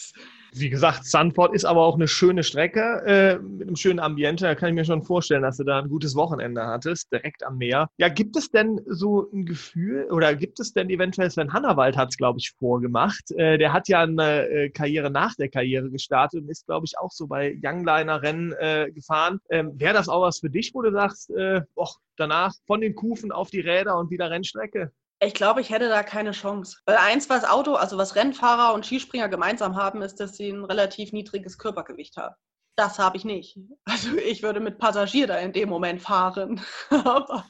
Wie 0.53 0.71
gesagt, 0.71 1.05
Sandford 1.05 1.55
ist 1.55 1.65
aber 1.65 1.83
auch 1.83 1.95
eine 1.95 2.09
schöne 2.09 2.43
Strecke 2.43 3.03
äh, 3.07 3.39
mit 3.39 3.69
einem 3.69 3.77
schönen 3.77 4.01
Ambiente. 4.01 4.45
Da 4.45 4.55
kann 4.55 4.71
ich 4.71 4.75
mir 4.75 4.85
schon 4.85 5.03
vorstellen, 5.03 5.43
dass 5.43 5.59
du 5.59 5.65
da 5.65 5.81
ein 5.81 5.89
gutes 5.89 6.15
Wochenende 6.15 6.67
hattest, 6.67 7.13
direkt 7.13 7.45
am 7.45 7.59
Meer. 7.59 7.89
Ja, 7.99 8.09
gibt 8.09 8.37
es 8.37 8.51
denn 8.51 8.81
so 8.87 9.29
ein 9.33 9.45
Gefühl 9.45 10.09
oder 10.11 10.35
gibt 10.35 10.61
es 10.61 10.73
denn 10.73 10.89
eventuell, 10.91 11.31
Sven 11.31 11.53
Hannawald 11.53 11.97
hat 11.97 12.11
es, 12.11 12.17
glaube 12.17 12.39
ich, 12.39 12.53
vorgemacht. 12.59 13.31
Äh, 13.33 13.59
der 13.59 13.73
hat 13.73 13.89
ja 13.89 14.03
eine 14.03 14.49
äh, 14.49 14.71
Karriere 14.71 15.11
nach 15.11 15.35
der 15.35 15.49
Karriere 15.49 15.91
gestartet 15.91 16.43
und 16.43 16.49
ist, 16.49 16.67
glaube 16.67 16.87
ich, 16.87 16.99
auch 16.99 17.11
so 17.11 17.27
bei 17.27 17.57
Youngliner-Rennen 17.63 18.53
äh, 18.53 18.91
gefahren. 18.93 19.41
Ähm, 19.51 19.73
Wäre 19.79 19.95
das 19.95 20.09
auch 20.09 20.23
was 20.23 20.41
für 20.41 20.51
dich, 20.51 20.73
wo 20.75 20.83
du 20.83 20.93
sagst, 20.93 21.31
äh, 21.31 21.63
och, 21.77 21.99
danach 22.17 22.55
von 22.67 22.81
den 22.81 22.95
Kufen 22.95 23.33
auf 23.33 23.51
die 23.51 23.61
Räder 23.61 23.99
und 23.99 24.11
wieder 24.11 24.31
Rennstrecke? 24.31 24.93
Ich 25.21 25.35
glaube, 25.35 25.61
ich 25.61 25.71
hätte 25.71 25.89
da 25.89 26.03
keine 26.03 26.31
Chance. 26.31 26.79
Weil 26.87 26.97
eins, 26.97 27.29
was 27.29 27.45
Auto, 27.45 27.75
also 27.75 27.99
was 27.99 28.15
Rennfahrer 28.15 28.73
und 28.75 28.87
Skispringer 28.87 29.29
gemeinsam 29.29 29.77
haben, 29.77 30.01
ist, 30.03 30.21
dass 30.21 30.37
sie 30.37 30.51
ein 30.51 30.65
relativ 30.65 31.13
niedriges 31.13 31.59
Körpergewicht 31.59 32.17
haben. 32.17 32.37
Das 32.79 32.97
habe 33.01 33.17
ich 33.17 33.25
nicht. 33.25 33.59
Also 33.87 34.11
ich 34.25 34.45
würde 34.45 34.61
mit 34.61 34.79
Passagier 34.79 35.27
da 35.27 35.37
in 35.39 35.53
dem 35.53 35.69
Moment 35.69 36.01
fahren. 36.01 36.61
Aber 36.91 37.45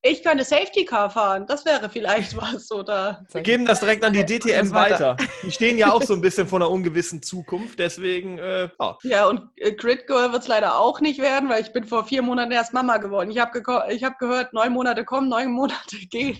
ich 0.00 0.22
könnte 0.22 0.44
Safety 0.44 0.84
Car 0.84 1.10
fahren. 1.10 1.44
Das 1.48 1.64
wäre 1.64 1.90
vielleicht 1.90 2.36
was. 2.36 2.70
Oder 2.70 3.26
Wir 3.32 3.40
geben 3.40 3.66
das 3.66 3.80
direkt 3.80 4.04
an 4.04 4.12
die 4.12 4.24
DTM 4.24 4.70
weiter. 4.70 5.16
Die 5.42 5.50
stehen 5.50 5.76
ja 5.76 5.90
auch 5.90 6.04
so 6.04 6.14
ein 6.14 6.20
bisschen 6.20 6.46
vor 6.46 6.60
einer 6.60 6.70
ungewissen 6.70 7.20
Zukunft. 7.20 7.80
Deswegen, 7.80 8.38
äh, 8.38 8.68
oh. 8.78 8.94
Ja, 9.02 9.26
und 9.26 9.42
äh, 9.56 9.72
Grid 9.72 10.06
Girl 10.06 10.30
wird 10.30 10.42
es 10.42 10.48
leider 10.48 10.78
auch 10.78 11.00
nicht 11.00 11.20
werden, 11.20 11.48
weil 11.48 11.62
ich 11.62 11.72
bin 11.72 11.82
vor 11.82 12.04
vier 12.04 12.22
Monaten 12.22 12.52
erst 12.52 12.72
Mama 12.72 12.98
geworden. 12.98 13.32
Ich 13.32 13.40
habe 13.40 13.60
hab 13.60 14.18
gehört, 14.20 14.52
neun 14.52 14.72
Monate 14.72 15.04
kommen, 15.04 15.28
neun 15.28 15.50
Monate 15.50 15.96
gehen. 16.10 16.38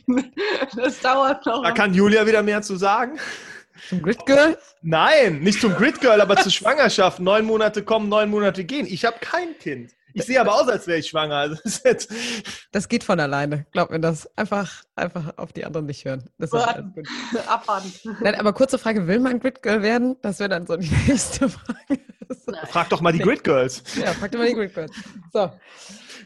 Das 0.77 1.01
dauert 1.01 1.45
noch. 1.47 1.65
Da 1.65 1.73
kann 1.73 1.95
Julia 1.95 2.25
wieder 2.25 2.45
mehr 2.45 2.63
zu 2.63 2.77
sagen. 2.77 3.19
Zum 3.89 4.03
Grid 4.03 4.25
Girl? 4.27 4.59
Nein, 4.83 5.41
nicht 5.41 5.61
zum 5.61 5.75
Grid 5.75 6.01
Girl, 6.01 6.21
aber 6.21 6.37
zur 6.37 6.53
Schwangerschaft. 6.53 7.21
Neun 7.21 7.45
Monate 7.45 7.83
kommen, 7.83 8.09
neun 8.09 8.31
Monate 8.31 8.65
gehen. 8.65 8.87
Ich 8.87 9.05
habe 9.05 9.17
kein 9.21 9.59
Kind. 9.59 9.93
Ich 10.13 10.25
sehe 10.25 10.41
aber 10.41 10.55
aus, 10.55 10.69
als 10.69 10.87
wäre 10.87 10.99
ich 10.99 11.09
schwanger. 11.09 11.37
Also 11.37 11.57
das, 11.85 12.09
das, 12.73 12.89
geht 12.89 13.05
von 13.05 13.21
alleine. 13.21 13.67
Glaub 13.73 13.91
mir 13.91 14.01
das. 14.01 14.29
Einfach, 14.37 14.83
einfach 14.97 15.37
auf 15.39 15.53
die 15.53 15.65
anderen 15.65 15.87
nicht 15.87 16.05
hören. 16.05 16.29
Das 16.39 16.53
ist 16.53 16.59
alles 16.59 16.85
gut. 16.95 17.09
Abwarten. 17.49 17.93
Nein, 18.21 18.35
aber 18.35 18.53
kurze 18.53 18.79
Frage: 18.79 19.07
Will 19.07 19.21
man 19.21 19.41
Grid 19.41 19.63
Girl 19.63 19.83
werden? 19.83 20.17
Das 20.23 20.39
wäre 20.39 20.49
dann 20.49 20.67
so 20.67 20.77
die 20.77 20.91
nächste 21.07 21.49
Frage. 21.49 22.01
Frag 22.69 22.89
doch 22.89 23.01
mal 23.01 23.13
die 23.13 23.19
Grid 23.19 23.45
Girls. 23.45 23.83
Ja, 23.97 24.13
frag 24.13 24.33
doch 24.33 24.39
mal 24.39 24.49
die 24.49 24.55
Grid 24.55 24.75
Girls. 24.75 24.93
So. 25.33 25.53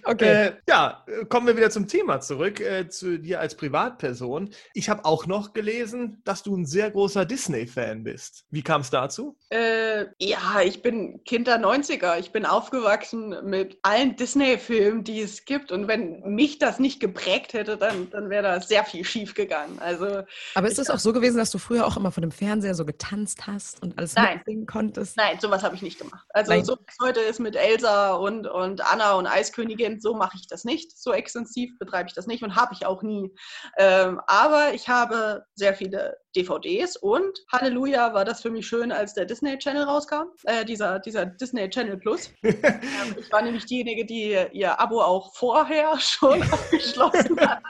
Okay. 0.03 0.47
Äh, 0.47 0.53
ja, 0.69 1.05
kommen 1.29 1.47
wir 1.47 1.57
wieder 1.57 1.71
zum 1.71 1.87
Thema 1.87 2.21
zurück, 2.21 2.61
äh, 2.61 2.89
zu 2.89 3.19
dir 3.19 3.41
als 3.41 3.55
Privatperson. 3.55 4.51
Ich 4.73 4.89
habe 4.89 5.05
auch 5.05 5.27
noch 5.27 5.53
gelesen, 5.53 6.23
dass 6.25 6.43
du 6.43 6.57
ein 6.57 6.67
sehr 6.67 6.91
großer 6.91 7.25
Disney-Fan 7.25 8.05
bist. 8.05 8.45
Wie 8.51 8.63
kam 8.63 8.81
es 8.81 8.91
dazu? 8.91 9.37
Äh, 9.51 10.07
ja, 10.19 10.61
ich 10.63 10.83
bin 10.83 11.23
Kind 11.25 11.47
der 11.47 11.61
90er. 11.61 12.19
Ich 12.19 12.33
bin 12.33 12.47
aufgewachsen 12.47 13.37
mit 13.45 13.79
allen 13.83 14.17
Disney-Filmen, 14.17 15.05
die 15.05 15.21
es 15.21 15.45
gibt. 15.45 15.71
Und 15.73 15.89
wenn 15.89 16.21
mich 16.23 16.59
das 16.59 16.79
nicht 16.79 17.01
geprägt 17.01 17.53
hätte, 17.53 17.77
dann, 17.77 18.11
dann 18.11 18.31
wäre 18.31 18.43
da 18.43 18.61
sehr 18.61 18.85
viel 18.85 19.05
schief 19.05 19.35
gegangen. 19.35 19.79
Also, 19.81 20.23
Aber 20.55 20.69
ist 20.69 20.79
es 20.79 20.91
auch 20.91 20.99
so 20.99 21.13
gewesen, 21.13 21.37
dass 21.37 21.51
du 21.51 21.59
früher 21.59 21.87
auch 21.87 21.97
immer 21.97 22.11
vor 22.11 22.21
dem 22.21 22.31
Fernseher 22.31 22.75
so 22.75 22.85
getanzt 22.85 23.47
hast 23.47 23.83
und 23.83 23.99
alles 23.99 24.15
Nein. 24.15 24.39
mitsingen 24.39 24.67
konntest? 24.67 25.17
Nein, 25.17 25.39
sowas 25.41 25.63
habe 25.63 25.75
ich 25.75 25.83
nicht 25.83 25.99
gemacht. 25.99 26.27
Also 26.31 26.53
Nein. 26.53 26.65
so 26.65 26.77
wie 26.77 26.85
es 26.89 26.97
heute 27.01 27.21
ist 27.21 27.41
mit 27.41 27.57
Elsa 27.57 28.15
und, 28.15 28.47
und 28.47 28.81
Anna 28.81 29.15
und 29.15 29.27
Eiskönigin, 29.27 29.84
so 30.01 30.15
mache 30.15 30.37
ich 30.41 30.47
das 30.49 30.65
nicht, 30.65 30.99
so 30.99 31.13
extensiv 31.13 31.79
betreibe 31.79 32.09
ich 32.09 32.15
das 32.15 32.27
nicht 32.27 32.43
und 32.43 32.57
habe 32.57 32.75
ich 32.75 32.87
auch 32.87 33.03
nie. 33.03 33.35
Ähm, 33.79 34.21
aber 34.27 34.75
ich 34.75 34.89
habe 34.89 35.45
sehr 35.55 35.75
viele 35.75 36.17
DVDs 36.37 36.97
und 36.97 37.39
Halleluja 37.53 38.15
war 38.15 38.25
das 38.25 38.43
für 38.43 38.51
mich 38.51 38.67
schön, 38.67 38.93
als 38.93 39.15
der 39.15 39.25
Disney 39.25 39.59
Channel 39.59 39.85
rauskam, 39.85 40.29
äh, 40.45 40.65
dieser, 40.65 40.99
dieser 40.99 41.27
Disney 41.27 41.69
Channel 41.71 41.97
Plus. 41.97 42.31
ähm, 42.43 43.17
ich 43.19 43.31
war 43.31 43.43
nämlich 43.43 43.67
diejenige, 43.67 44.05
die 44.05 44.37
ihr 44.53 44.81
Abo 44.81 45.01
auch 45.01 45.35
vorher 45.35 45.97
schon 45.99 46.43
abgeschlossen 46.53 47.41
hat. 47.41 47.63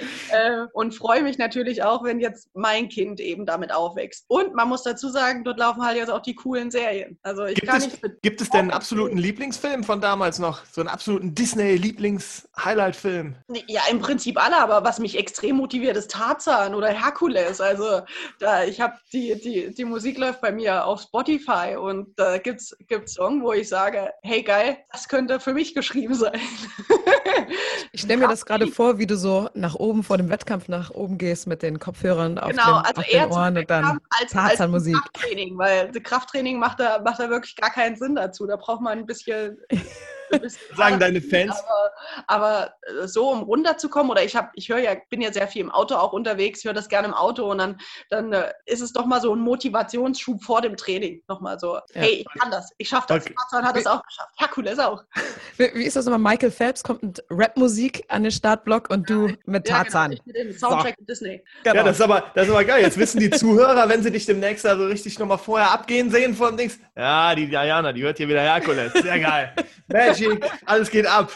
äh, 0.30 0.66
und 0.72 0.94
freue 0.94 1.22
mich 1.22 1.38
natürlich 1.38 1.82
auch, 1.82 2.04
wenn 2.04 2.20
jetzt 2.20 2.50
mein 2.54 2.88
Kind 2.88 3.20
eben 3.20 3.46
damit 3.46 3.72
aufwächst. 3.72 4.24
Und 4.28 4.54
man 4.54 4.68
muss 4.68 4.82
dazu 4.82 5.08
sagen, 5.08 5.44
dort 5.44 5.58
laufen 5.58 5.84
halt 5.84 5.96
jetzt 5.96 6.10
auch 6.10 6.20
die 6.20 6.34
coolen 6.34 6.70
Serien. 6.70 7.18
Also 7.22 7.46
ich 7.46 7.56
gibt 7.56 7.68
kann 7.68 7.78
es, 7.78 7.86
nicht 7.86 8.22
Gibt 8.22 8.40
es 8.40 8.50
denn 8.50 8.60
einen 8.60 8.70
absoluten 8.70 9.18
Lieblingsfilm 9.18 9.84
von 9.84 10.00
damals 10.00 10.38
noch? 10.38 10.64
So 10.70 10.80
einen 10.80 10.88
absoluten 10.88 11.34
Disney-Lieblings-Highlight-Film? 11.34 13.36
Ja, 13.66 13.82
im 13.90 14.00
Prinzip 14.00 14.42
alle, 14.42 14.58
aber 14.58 14.84
was 14.84 14.98
mich 14.98 15.18
extrem 15.18 15.56
motiviert, 15.56 15.96
ist 15.96 16.10
Tarzan 16.10 16.74
oder 16.74 16.88
Herkules. 16.88 17.60
Also 17.60 18.02
da, 18.38 18.64
ich 18.64 18.80
habe 18.80 18.94
die, 19.12 19.38
die, 19.40 19.74
die 19.74 19.84
Musik 19.84 20.18
läuft 20.18 20.40
bei 20.40 20.52
mir 20.52 20.84
auf 20.84 21.02
Spotify 21.02 21.76
und 21.76 22.18
da 22.18 22.38
gibt 22.38 22.60
es 22.60 22.76
Song, 23.06 23.42
wo 23.42 23.52
ich 23.52 23.68
sage, 23.68 24.10
hey 24.22 24.42
geil, 24.42 24.78
das 24.92 25.08
könnte 25.08 25.40
für 25.40 25.52
mich 25.52 25.74
geschrieben 25.74 26.14
sein. 26.14 26.40
ich 27.92 28.02
stelle 28.02 28.20
mir 28.20 28.28
das 28.28 28.46
gerade 28.46 28.68
vor, 28.68 28.98
wie 28.98 29.06
du 29.06 29.16
so 29.16 29.48
nach 29.54 29.74
oben 29.74 29.89
vor 30.02 30.16
dem 30.16 30.30
Wettkampf 30.30 30.68
nach 30.68 30.90
oben 30.90 31.18
gehst 31.18 31.46
mit 31.46 31.62
den 31.62 31.78
Kopfhörern 31.78 32.38
auf, 32.38 32.50
genau, 32.50 32.80
dem, 32.80 32.86
also 32.86 33.00
auf 33.00 33.06
den 33.06 33.24
Ohren 33.30 33.58
und 33.58 33.70
dann 33.70 34.00
als, 34.20 34.32
Tarzan-Musik. 34.32 34.94
Krafttraining, 34.94 35.58
weil 35.58 35.92
Krafttraining 35.92 36.58
macht 36.58 36.80
da, 36.80 37.00
macht 37.00 37.20
da 37.20 37.28
wirklich 37.28 37.56
gar 37.56 37.70
keinen 37.70 37.96
Sinn 37.96 38.14
dazu. 38.14 38.46
Da 38.46 38.56
braucht 38.56 38.80
man 38.80 38.98
ein 38.98 39.06
bisschen 39.06 39.58
Sagen 40.76 40.98
deine 40.98 41.20
Fans. 41.20 41.56
Aber, 41.58 41.92
aber, 42.26 42.74
äh, 42.82 43.06
so, 43.06 43.30
um 43.30 43.42
runterzukommen, 43.42 44.10
oder 44.10 44.24
ich 44.24 44.36
habe, 44.36 44.48
ich 44.54 44.68
höre 44.68 44.78
ja, 44.78 44.94
bin 45.08 45.20
ja 45.20 45.32
sehr 45.32 45.48
viel 45.48 45.62
im 45.62 45.70
Auto 45.70 45.94
auch 45.96 46.12
unterwegs, 46.12 46.64
höre 46.64 46.72
das 46.72 46.88
gerne 46.88 47.08
im 47.08 47.14
Auto 47.14 47.50
und 47.50 47.58
dann, 47.58 47.78
dann 48.10 48.32
äh, 48.32 48.52
ist 48.66 48.80
es 48.80 48.92
doch 48.92 49.06
mal 49.06 49.20
so 49.20 49.34
ein 49.34 49.40
Motivationsschub 49.40 50.42
vor 50.42 50.60
dem 50.60 50.76
Training. 50.76 51.22
Nochmal 51.28 51.58
so, 51.58 51.76
ja. 51.76 51.82
hey, 51.92 52.24
ich 52.26 52.40
kann 52.40 52.50
das, 52.50 52.70
ich 52.78 52.88
schaffe 52.88 53.06
das. 53.08 53.24
Okay. 53.24 53.34
Tarzan 53.36 53.66
hat 53.66 53.76
es 53.76 53.86
auch 53.86 54.02
geschafft. 54.02 54.30
Herkules 54.36 54.78
auch. 54.78 55.02
Wie, 55.56 55.70
wie 55.74 55.84
ist 55.84 55.96
das 55.96 56.06
immer? 56.06 56.18
Michael 56.18 56.50
Phelps 56.50 56.82
kommt 56.82 57.02
mit 57.02 57.24
Rap-Musik 57.30 58.04
an 58.08 58.22
den 58.22 58.32
Startblock 58.32 58.90
und 58.90 59.08
du 59.08 59.32
mit 59.46 59.66
Tarzan. 59.66 60.12
Ja, 60.12 60.18
genau. 60.18 60.26
mit 60.26 60.36
dem 60.36 60.58
Soundtrack 60.58 60.94
so. 60.98 61.04
Disney. 61.04 61.42
Genau. 61.64 61.76
Ja, 61.76 61.82
das 61.84 61.96
ist, 61.96 62.02
aber, 62.02 62.24
das 62.34 62.46
ist 62.46 62.52
aber 62.52 62.64
geil. 62.64 62.82
Jetzt 62.82 62.98
wissen 62.98 63.20
die 63.20 63.30
Zuhörer, 63.40 63.88
wenn 63.88 64.02
sie 64.02 64.10
dich 64.10 64.26
demnächst 64.26 64.66
also 64.66 64.86
richtig 64.86 65.18
nochmal 65.18 65.38
vorher 65.38 65.70
abgehen 65.70 66.10
sehen 66.10 66.34
vor 66.34 66.48
dem 66.48 66.56
Dings. 66.56 66.78
Ja, 66.96 67.34
die 67.34 67.48
Diana, 67.48 67.92
die 67.92 68.02
hört 68.02 68.18
hier 68.18 68.28
wieder 68.28 68.42
Herkules. 68.42 68.92
Sehr 68.92 69.18
geil. 69.18 69.54
Magic, 70.20 70.50
alles 70.66 70.90
geht 70.90 71.06
ab. 71.06 71.32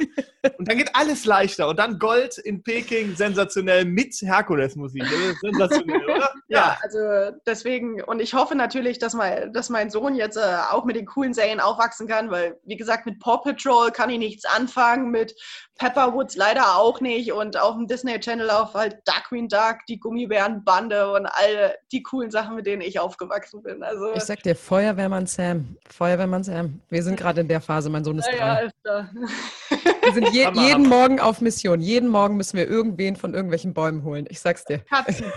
Und 0.59 0.69
dann 0.69 0.79
geht 0.79 0.91
alles 0.95 1.25
leichter. 1.25 1.69
Und 1.69 1.79
dann 1.79 1.99
Gold 1.99 2.39
in 2.39 2.63
Peking, 2.63 3.17
sensationell 3.17 3.85
mit 3.85 4.15
Herkules-Musik. 4.21 5.05
Sensationell, 5.41 6.05
oder? 6.05 6.31
Ja. 6.49 6.59
ja, 6.59 6.79
also 6.83 7.37
deswegen, 7.47 8.03
und 8.03 8.21
ich 8.21 8.35
hoffe 8.35 8.55
natürlich, 8.55 8.99
dass 8.99 9.15
mein, 9.15 9.53
dass 9.53 9.71
mein 9.71 9.91
Sohn 9.91 10.15
jetzt 10.15 10.37
äh, 10.37 10.57
auch 10.71 10.85
mit 10.85 10.97
den 10.97 11.07
coolen 11.07 11.35
Serien 11.35 11.61
aufwachsen 11.61 12.07
kann, 12.07 12.31
weil, 12.31 12.59
wie 12.65 12.77
gesagt, 12.77 13.07
mit 13.07 13.19
Paw 13.21 13.39
Patrol 13.39 13.91
kann 13.91 14.11
ich 14.11 14.19
nichts 14.19 14.45
anfangen, 14.45 15.11
mit 15.11 15.35
Pepperwoods 15.79 16.37
leider 16.37 16.77
auch 16.77 17.01
nicht 17.01 17.33
und 17.33 17.59
auf 17.61 17.75
dem 17.75 17.89
Disney 17.89 18.19
Channel 18.21 18.51
auf 18.51 18.75
halt 18.75 18.99
Darkwing 19.07 19.49
Duck, 19.49 19.79
die 19.89 19.99
Gummibärenbande 19.99 21.11
und 21.11 21.27
all 21.27 21.75
die 21.91 22.03
coolen 22.03 22.31
Sachen, 22.31 22.55
mit 22.55 22.67
denen 22.67 22.83
ich 22.83 23.01
aufgewachsen 23.01 23.63
bin. 23.63 23.83
Also, 23.83 24.13
ich 24.15 24.23
sag 24.23 24.43
dir, 24.43 24.55
Feuerwehrmann 24.55 25.27
Sam, 25.27 25.77
Feuerwehrmann 25.91 26.45
Sam. 26.45 26.81
Wir 26.91 27.03
sind 27.03 27.17
gerade 27.17 27.41
in 27.41 27.49
der 27.49 27.61
Phase, 27.61 27.91
mein 27.91 28.05
Sohn 28.05 28.19
ist 28.19 28.29
ja, 28.33 28.37
drei. 28.37 28.71
Ja, 28.85 29.11
Wir 29.85 30.13
sind 30.13 30.33
je, 30.33 30.51
jeden 30.55 30.89
Morgen 30.89 31.21
auf 31.21 31.41
Mission. 31.41 31.81
Jeden 31.81 32.09
Morgen 32.09 32.37
müssen 32.37 32.57
wir 32.57 32.69
irgendwen 32.69 33.17
von 33.17 33.35
irgendwelchen 33.35 33.75
Bäumen 33.75 34.05
holen. 34.05 34.27
Ich 34.29 34.41
sag's 34.41 34.65
dir. 34.65 34.79
Katzen. 34.79 35.33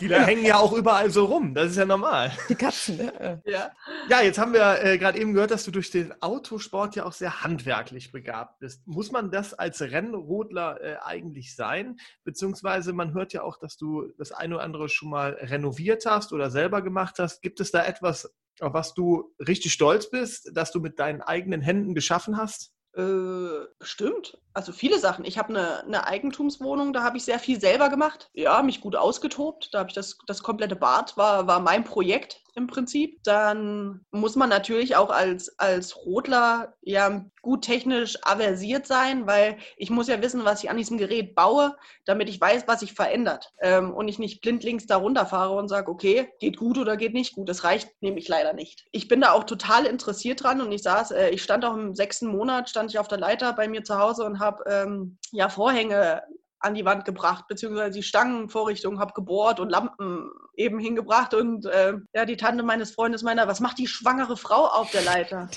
Die 0.00 0.08
da 0.08 0.20
hängen 0.20 0.44
ja 0.44 0.58
auch 0.58 0.72
überall 0.72 1.10
so 1.10 1.24
rum. 1.24 1.54
Das 1.54 1.70
ist 1.70 1.76
ja 1.76 1.84
normal. 1.84 2.32
Die 2.48 2.54
Katzen, 2.54 2.98
ne? 2.98 3.42
Ja. 3.44 3.70
Ja, 4.08 4.20
jetzt 4.20 4.38
haben 4.38 4.52
wir 4.52 4.84
äh, 4.84 4.98
gerade 4.98 5.18
eben 5.18 5.32
gehört, 5.32 5.50
dass 5.50 5.64
du 5.64 5.70
durch 5.70 5.90
den 5.90 6.12
Autosport 6.22 6.96
ja 6.96 7.04
auch 7.04 7.12
sehr 7.12 7.42
handwerklich 7.42 8.12
begabt 8.12 8.58
bist. 8.60 8.86
Muss 8.86 9.10
man 9.10 9.30
das 9.30 9.54
als 9.54 9.80
Rennrodler 9.80 10.80
äh, 10.80 10.96
eigentlich 11.02 11.54
sein? 11.54 11.96
Beziehungsweise 12.24 12.92
man 12.92 13.14
hört 13.14 13.32
ja 13.32 13.42
auch, 13.42 13.58
dass 13.58 13.76
du 13.76 14.12
das 14.18 14.32
eine 14.32 14.56
oder 14.56 14.64
andere 14.64 14.88
schon 14.88 15.10
mal 15.10 15.32
renoviert 15.40 16.04
hast 16.06 16.32
oder 16.32 16.50
selber 16.50 16.82
gemacht 16.82 17.16
hast. 17.18 17.42
Gibt 17.42 17.60
es 17.60 17.70
da 17.70 17.84
etwas, 17.84 18.32
auf 18.60 18.74
was 18.74 18.94
du 18.94 19.34
richtig 19.46 19.72
stolz 19.72 20.10
bist, 20.10 20.50
dass 20.54 20.72
du 20.72 20.80
mit 20.80 20.98
deinen 20.98 21.22
eigenen 21.22 21.60
Händen 21.60 21.94
geschaffen 21.94 22.36
hast? 22.36 22.72
Äh, 22.96 23.66
stimmt. 23.80 24.36
Also 24.52 24.72
viele 24.72 24.98
Sachen. 24.98 25.24
Ich 25.24 25.38
habe 25.38 25.50
eine, 25.50 25.84
eine 25.84 26.06
Eigentumswohnung, 26.06 26.92
da 26.92 27.04
habe 27.04 27.16
ich 27.16 27.24
sehr 27.24 27.38
viel 27.38 27.60
selber 27.60 27.88
gemacht. 27.88 28.30
Ja, 28.32 28.62
mich 28.62 28.80
gut 28.80 28.96
ausgetobt. 28.96 29.72
Da 29.72 29.80
habe 29.80 29.90
ich 29.90 29.94
das, 29.94 30.18
das 30.26 30.42
komplette 30.42 30.76
Bad, 30.76 31.16
war, 31.16 31.46
war 31.46 31.60
mein 31.60 31.84
Projekt 31.84 32.42
im 32.60 32.66
Prinzip. 32.66 33.22
Dann 33.24 34.04
muss 34.10 34.36
man 34.36 34.48
natürlich 34.48 34.96
auch 34.96 35.10
als, 35.10 35.58
als 35.58 35.96
Rodler 35.96 36.74
ja 36.82 37.24
gut 37.42 37.64
technisch 37.64 38.18
aversiert 38.22 38.86
sein, 38.86 39.26
weil 39.26 39.56
ich 39.76 39.90
muss 39.90 40.08
ja 40.08 40.22
wissen, 40.22 40.44
was 40.44 40.62
ich 40.62 40.70
an 40.70 40.76
diesem 40.76 40.98
Gerät 40.98 41.34
baue, 41.34 41.76
damit 42.04 42.28
ich 42.28 42.40
weiß, 42.40 42.64
was 42.66 42.80
sich 42.80 42.92
verändert. 42.92 43.52
Ähm, 43.60 43.92
und 43.92 44.08
ich 44.08 44.18
nicht 44.18 44.42
blindlings 44.42 44.86
da 44.86 44.96
runterfahre 44.96 45.56
und 45.56 45.68
sage, 45.68 45.90
okay, 45.90 46.28
geht 46.38 46.56
gut 46.56 46.78
oder 46.78 46.96
geht 46.96 47.14
nicht 47.14 47.34
gut. 47.34 47.48
Das 47.48 47.64
reicht 47.64 47.90
nämlich 48.00 48.28
leider 48.28 48.52
nicht. 48.52 48.86
Ich 48.92 49.08
bin 49.08 49.20
da 49.20 49.32
auch 49.32 49.44
total 49.44 49.86
interessiert 49.86 50.42
dran 50.42 50.60
und 50.60 50.70
ich 50.70 50.82
saß, 50.82 51.12
äh, 51.12 51.30
ich 51.30 51.42
stand 51.42 51.64
auch 51.64 51.74
im 51.74 51.94
sechsten 51.94 52.28
Monat, 52.28 52.68
stand 52.68 52.90
ich 52.90 52.98
auf 52.98 53.08
der 53.08 53.18
Leiter 53.18 53.52
bei 53.54 53.68
mir 53.68 53.82
zu 53.82 53.98
Hause 53.98 54.24
und 54.24 54.38
habe 54.38 54.62
ähm, 54.66 55.18
ja 55.32 55.48
Vorhänge 55.48 56.22
an 56.60 56.74
die 56.74 56.84
Wand 56.84 57.04
gebracht, 57.06 57.46
beziehungsweise 57.48 57.98
die 57.98 58.02
Stangenvorrichtung 58.02 59.00
habe 59.00 59.14
gebohrt 59.14 59.60
und 59.60 59.70
Lampen 59.70 60.30
eben 60.54 60.78
hingebracht. 60.78 61.32
Und 61.32 61.64
äh, 61.64 61.94
ja, 62.14 62.26
die 62.26 62.36
Tante 62.36 62.62
meines 62.62 62.92
Freundes 62.92 63.22
meiner, 63.22 63.48
was 63.48 63.60
macht 63.60 63.78
die 63.78 63.86
schwangere 63.86 64.36
Frau 64.36 64.66
auf 64.66 64.90
der 64.90 65.02
Leiter? 65.02 65.48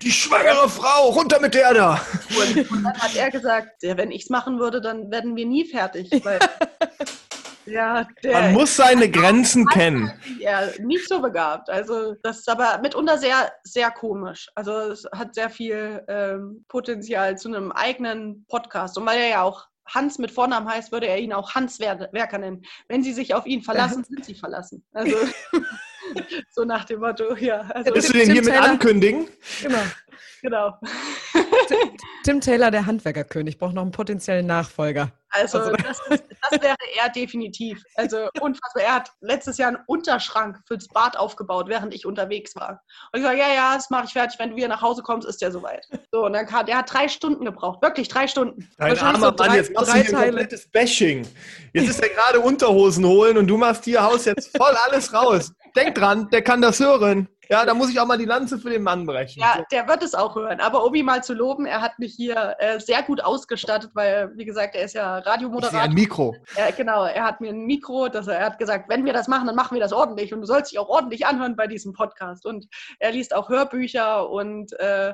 Die 0.00 0.12
schwangere 0.12 0.68
Frau, 0.68 1.10
runter 1.10 1.40
mit 1.40 1.54
der 1.54 1.74
da! 1.74 2.00
Und, 2.30 2.70
und 2.70 2.82
dann 2.84 2.98
hat 2.98 3.16
er 3.16 3.30
gesagt, 3.30 3.82
ja, 3.82 3.96
wenn 3.96 4.12
ich 4.12 4.22
es 4.22 4.30
machen 4.30 4.60
würde, 4.60 4.80
dann 4.80 5.10
werden 5.10 5.34
wir 5.34 5.46
nie 5.46 5.64
fertig. 5.64 6.10
Weil, 6.24 6.38
ja, 7.66 8.06
der, 8.22 8.32
Man 8.32 8.52
muss 8.52 8.76
seine 8.76 9.10
Grenzen 9.10 9.66
kennen. 9.66 10.12
Ja, 10.38 10.68
nicht 10.78 11.08
so 11.08 11.20
begabt. 11.20 11.70
Also 11.70 12.14
das 12.22 12.38
ist 12.38 12.48
aber 12.48 12.78
mitunter 12.78 13.18
sehr, 13.18 13.52
sehr 13.64 13.90
komisch. 13.90 14.48
Also 14.54 14.72
es 14.72 15.04
hat 15.12 15.34
sehr 15.34 15.50
viel 15.50 16.04
ähm, 16.06 16.64
Potenzial 16.68 17.36
zu 17.36 17.48
einem 17.48 17.72
eigenen 17.72 18.46
Podcast. 18.48 18.96
Und 18.96 19.06
weil 19.06 19.18
er 19.18 19.28
ja 19.28 19.42
auch 19.42 19.66
Hans 19.86 20.18
mit 20.18 20.30
Vornamen 20.30 20.68
heißt, 20.68 20.92
würde 20.92 21.06
er 21.06 21.18
ihn 21.18 21.32
auch 21.32 21.54
Hans 21.54 21.80
Werker 21.80 22.38
nennen. 22.38 22.62
Wenn 22.88 23.02
Sie 23.02 23.12
sich 23.12 23.34
auf 23.34 23.46
ihn 23.46 23.62
verlassen, 23.62 24.04
sind 24.08 24.24
Sie 24.24 24.34
verlassen. 24.34 24.84
Also 24.92 25.16
so 26.50 26.64
nach 26.64 26.84
dem 26.84 27.00
Motto, 27.00 27.34
ja. 27.36 27.60
Also, 27.60 27.90
Hättest 27.90 28.08
du 28.10 28.12
den 28.14 28.30
hier 28.32 28.44
mit 28.44 28.54
ankündigen? 28.54 29.28
Genau. 29.62 29.82
Genau. 30.42 30.78
Tim 32.24 32.40
Taylor, 32.40 32.70
der 32.70 32.86
Handwerkerkönig, 32.86 33.58
braucht 33.58 33.74
noch 33.74 33.82
einen 33.82 33.90
potenziellen 33.90 34.46
Nachfolger. 34.46 35.12
Also, 35.30 35.58
also 35.58 35.72
das, 35.72 35.98
ist, 36.10 36.24
das, 36.50 36.60
wäre 36.60 36.76
er 37.00 37.08
definitiv. 37.08 37.82
Also 37.96 38.28
unfassbar. 38.40 38.82
Er 38.82 38.94
hat 38.96 39.10
letztes 39.20 39.56
Jahr 39.56 39.68
einen 39.68 39.78
Unterschrank 39.86 40.58
fürs 40.66 40.88
Bad 40.88 41.16
aufgebaut, 41.16 41.68
während 41.68 41.94
ich 41.94 42.04
unterwegs 42.04 42.54
war. 42.54 42.82
Und 43.12 43.20
ich 43.20 43.24
sage, 43.24 43.38
ja, 43.38 43.48
ja, 43.54 43.74
das 43.74 43.88
mache 43.88 44.04
ich 44.04 44.12
fertig. 44.12 44.38
Wenn 44.38 44.50
du 44.50 44.56
wieder 44.56 44.68
nach 44.68 44.82
Hause 44.82 45.02
kommst, 45.02 45.26
ist 45.26 45.40
der 45.40 45.50
soweit. 45.50 45.86
So, 46.12 46.26
und 46.26 46.34
dann 46.34 46.46
kam, 46.46 46.66
der 46.66 46.78
hat 46.78 46.92
drei 46.92 47.08
Stunden 47.08 47.46
gebraucht. 47.46 47.80
Wirklich 47.82 48.08
drei 48.08 48.28
Stunden. 48.28 48.68
Dein 48.76 48.98
armer 48.98 49.32
so 49.38 49.44
Mann, 49.44 49.54
jetzt 49.54 49.72
machst 49.72 49.88
du 49.88 49.94
hier 49.94 50.18
ein 50.18 50.24
komplettes 50.26 50.68
Bashing. 50.68 51.26
Jetzt 51.72 51.88
ist 51.88 52.02
er 52.02 52.10
gerade 52.10 52.40
Unterhosen 52.40 53.06
holen 53.06 53.38
und 53.38 53.46
du 53.46 53.56
machst 53.56 53.84
hier 53.84 54.02
Haus 54.02 54.26
jetzt 54.26 54.54
voll 54.56 54.74
alles 54.86 55.14
raus. 55.14 55.52
Denk 55.74 55.94
dran, 55.94 56.28
der 56.30 56.42
kann 56.42 56.60
das 56.60 56.78
hören. 56.78 57.28
Ja, 57.52 57.66
da 57.66 57.74
muss 57.74 57.90
ich 57.90 58.00
auch 58.00 58.06
mal 58.06 58.16
die 58.16 58.24
Lanze 58.24 58.56
für 58.56 58.70
den 58.70 58.82
Mann 58.82 59.04
brechen. 59.04 59.40
Ja, 59.40 59.62
der 59.70 59.86
wird 59.86 60.02
es 60.02 60.14
auch 60.14 60.34
hören. 60.34 60.58
Aber 60.60 60.86
um 60.86 60.94
ihn 60.94 61.04
mal 61.04 61.22
zu 61.22 61.34
loben, 61.34 61.66
er 61.66 61.82
hat 61.82 61.98
mich 61.98 62.14
hier 62.14 62.56
äh, 62.58 62.80
sehr 62.80 63.02
gut 63.02 63.22
ausgestattet, 63.22 63.90
weil, 63.92 64.32
wie 64.36 64.46
gesagt, 64.46 64.74
er 64.74 64.84
ist 64.84 64.94
ja 64.94 65.18
Radiomoderator. 65.18 65.80
Ist 65.80 65.84
ein 65.84 65.92
Mikro. 65.92 66.34
Ja, 66.56 66.70
genau, 66.70 67.04
er 67.04 67.24
hat 67.24 67.42
mir 67.42 67.50
ein 67.50 67.66
Mikro, 67.66 68.08
das 68.08 68.26
er, 68.26 68.38
er, 68.38 68.46
hat 68.46 68.58
gesagt, 68.58 68.88
wenn 68.88 69.04
wir 69.04 69.12
das 69.12 69.28
machen, 69.28 69.46
dann 69.46 69.54
machen 69.54 69.74
wir 69.74 69.82
das 69.82 69.92
ordentlich. 69.92 70.32
Und 70.32 70.40
du 70.40 70.46
sollst 70.46 70.72
dich 70.72 70.78
auch 70.78 70.88
ordentlich 70.88 71.26
anhören 71.26 71.54
bei 71.54 71.66
diesem 71.66 71.92
Podcast. 71.92 72.46
Und 72.46 72.68
er 72.98 73.12
liest 73.12 73.34
auch 73.34 73.50
Hörbücher 73.50 74.30
und 74.30 74.72
äh, 74.80 75.12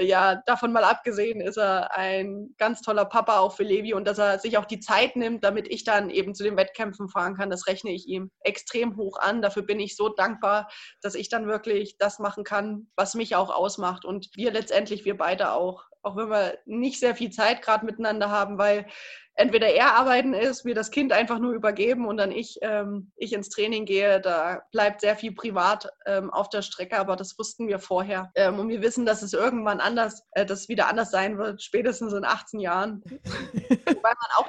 ja, 0.00 0.42
davon 0.46 0.72
mal 0.72 0.84
abgesehen 0.84 1.40
ist 1.40 1.58
er 1.58 1.94
ein 1.94 2.54
ganz 2.58 2.80
toller 2.80 3.04
Papa 3.04 3.38
auch 3.38 3.54
für 3.54 3.62
Levi 3.62 3.94
und 3.94 4.06
dass 4.06 4.18
er 4.18 4.38
sich 4.38 4.56
auch 4.58 4.64
die 4.64 4.80
Zeit 4.80 5.16
nimmt, 5.16 5.44
damit 5.44 5.68
ich 5.68 5.84
dann 5.84 6.10
eben 6.10 6.34
zu 6.34 6.44
den 6.44 6.56
Wettkämpfen 6.56 7.08
fahren 7.08 7.36
kann, 7.36 7.50
das 7.50 7.66
rechne 7.66 7.92
ich 7.92 8.06
ihm 8.06 8.30
extrem 8.40 8.96
hoch 8.96 9.18
an. 9.18 9.42
Dafür 9.42 9.62
bin 9.62 9.80
ich 9.80 9.96
so 9.96 10.08
dankbar, 10.08 10.68
dass 11.02 11.14
ich 11.14 11.28
dann 11.28 11.46
wirklich 11.46 11.96
das 11.98 12.18
machen 12.18 12.44
kann, 12.44 12.88
was 12.96 13.14
mich 13.14 13.36
auch 13.36 13.50
ausmacht 13.50 14.04
und 14.04 14.30
wir 14.34 14.50
letztendlich, 14.50 15.04
wir 15.04 15.16
beide 15.16 15.52
auch 15.52 15.84
auch 16.02 16.16
wenn 16.16 16.30
wir 16.30 16.58
nicht 16.66 16.98
sehr 16.98 17.14
viel 17.14 17.30
Zeit 17.30 17.62
gerade 17.62 17.86
miteinander 17.86 18.30
haben, 18.30 18.58
weil 18.58 18.86
entweder 19.34 19.68
er 19.68 19.94
arbeiten 19.94 20.34
ist, 20.34 20.64
wir 20.64 20.74
das 20.74 20.90
Kind 20.90 21.12
einfach 21.12 21.38
nur 21.38 21.52
übergeben 21.52 22.06
und 22.06 22.16
dann 22.16 22.30
ich, 22.30 22.58
ähm, 22.62 23.12
ich 23.16 23.32
ins 23.32 23.48
Training 23.48 23.86
gehe. 23.86 24.20
Da 24.20 24.62
bleibt 24.72 25.00
sehr 25.00 25.16
viel 25.16 25.32
privat 25.32 25.88
ähm, 26.06 26.30
auf 26.30 26.48
der 26.48 26.62
Strecke, 26.62 26.98
aber 26.98 27.16
das 27.16 27.38
wussten 27.38 27.66
wir 27.68 27.78
vorher. 27.78 28.30
Ähm, 28.34 28.58
und 28.58 28.68
wir 28.68 28.82
wissen, 28.82 29.06
dass 29.06 29.22
es 29.22 29.32
irgendwann 29.32 29.80
anders, 29.80 30.24
äh, 30.32 30.44
das 30.44 30.68
wieder 30.68 30.88
anders 30.88 31.10
sein 31.10 31.38
wird, 31.38 31.62
spätestens 31.62 32.12
in 32.12 32.24
18 32.24 32.60
Jahren. 32.60 33.02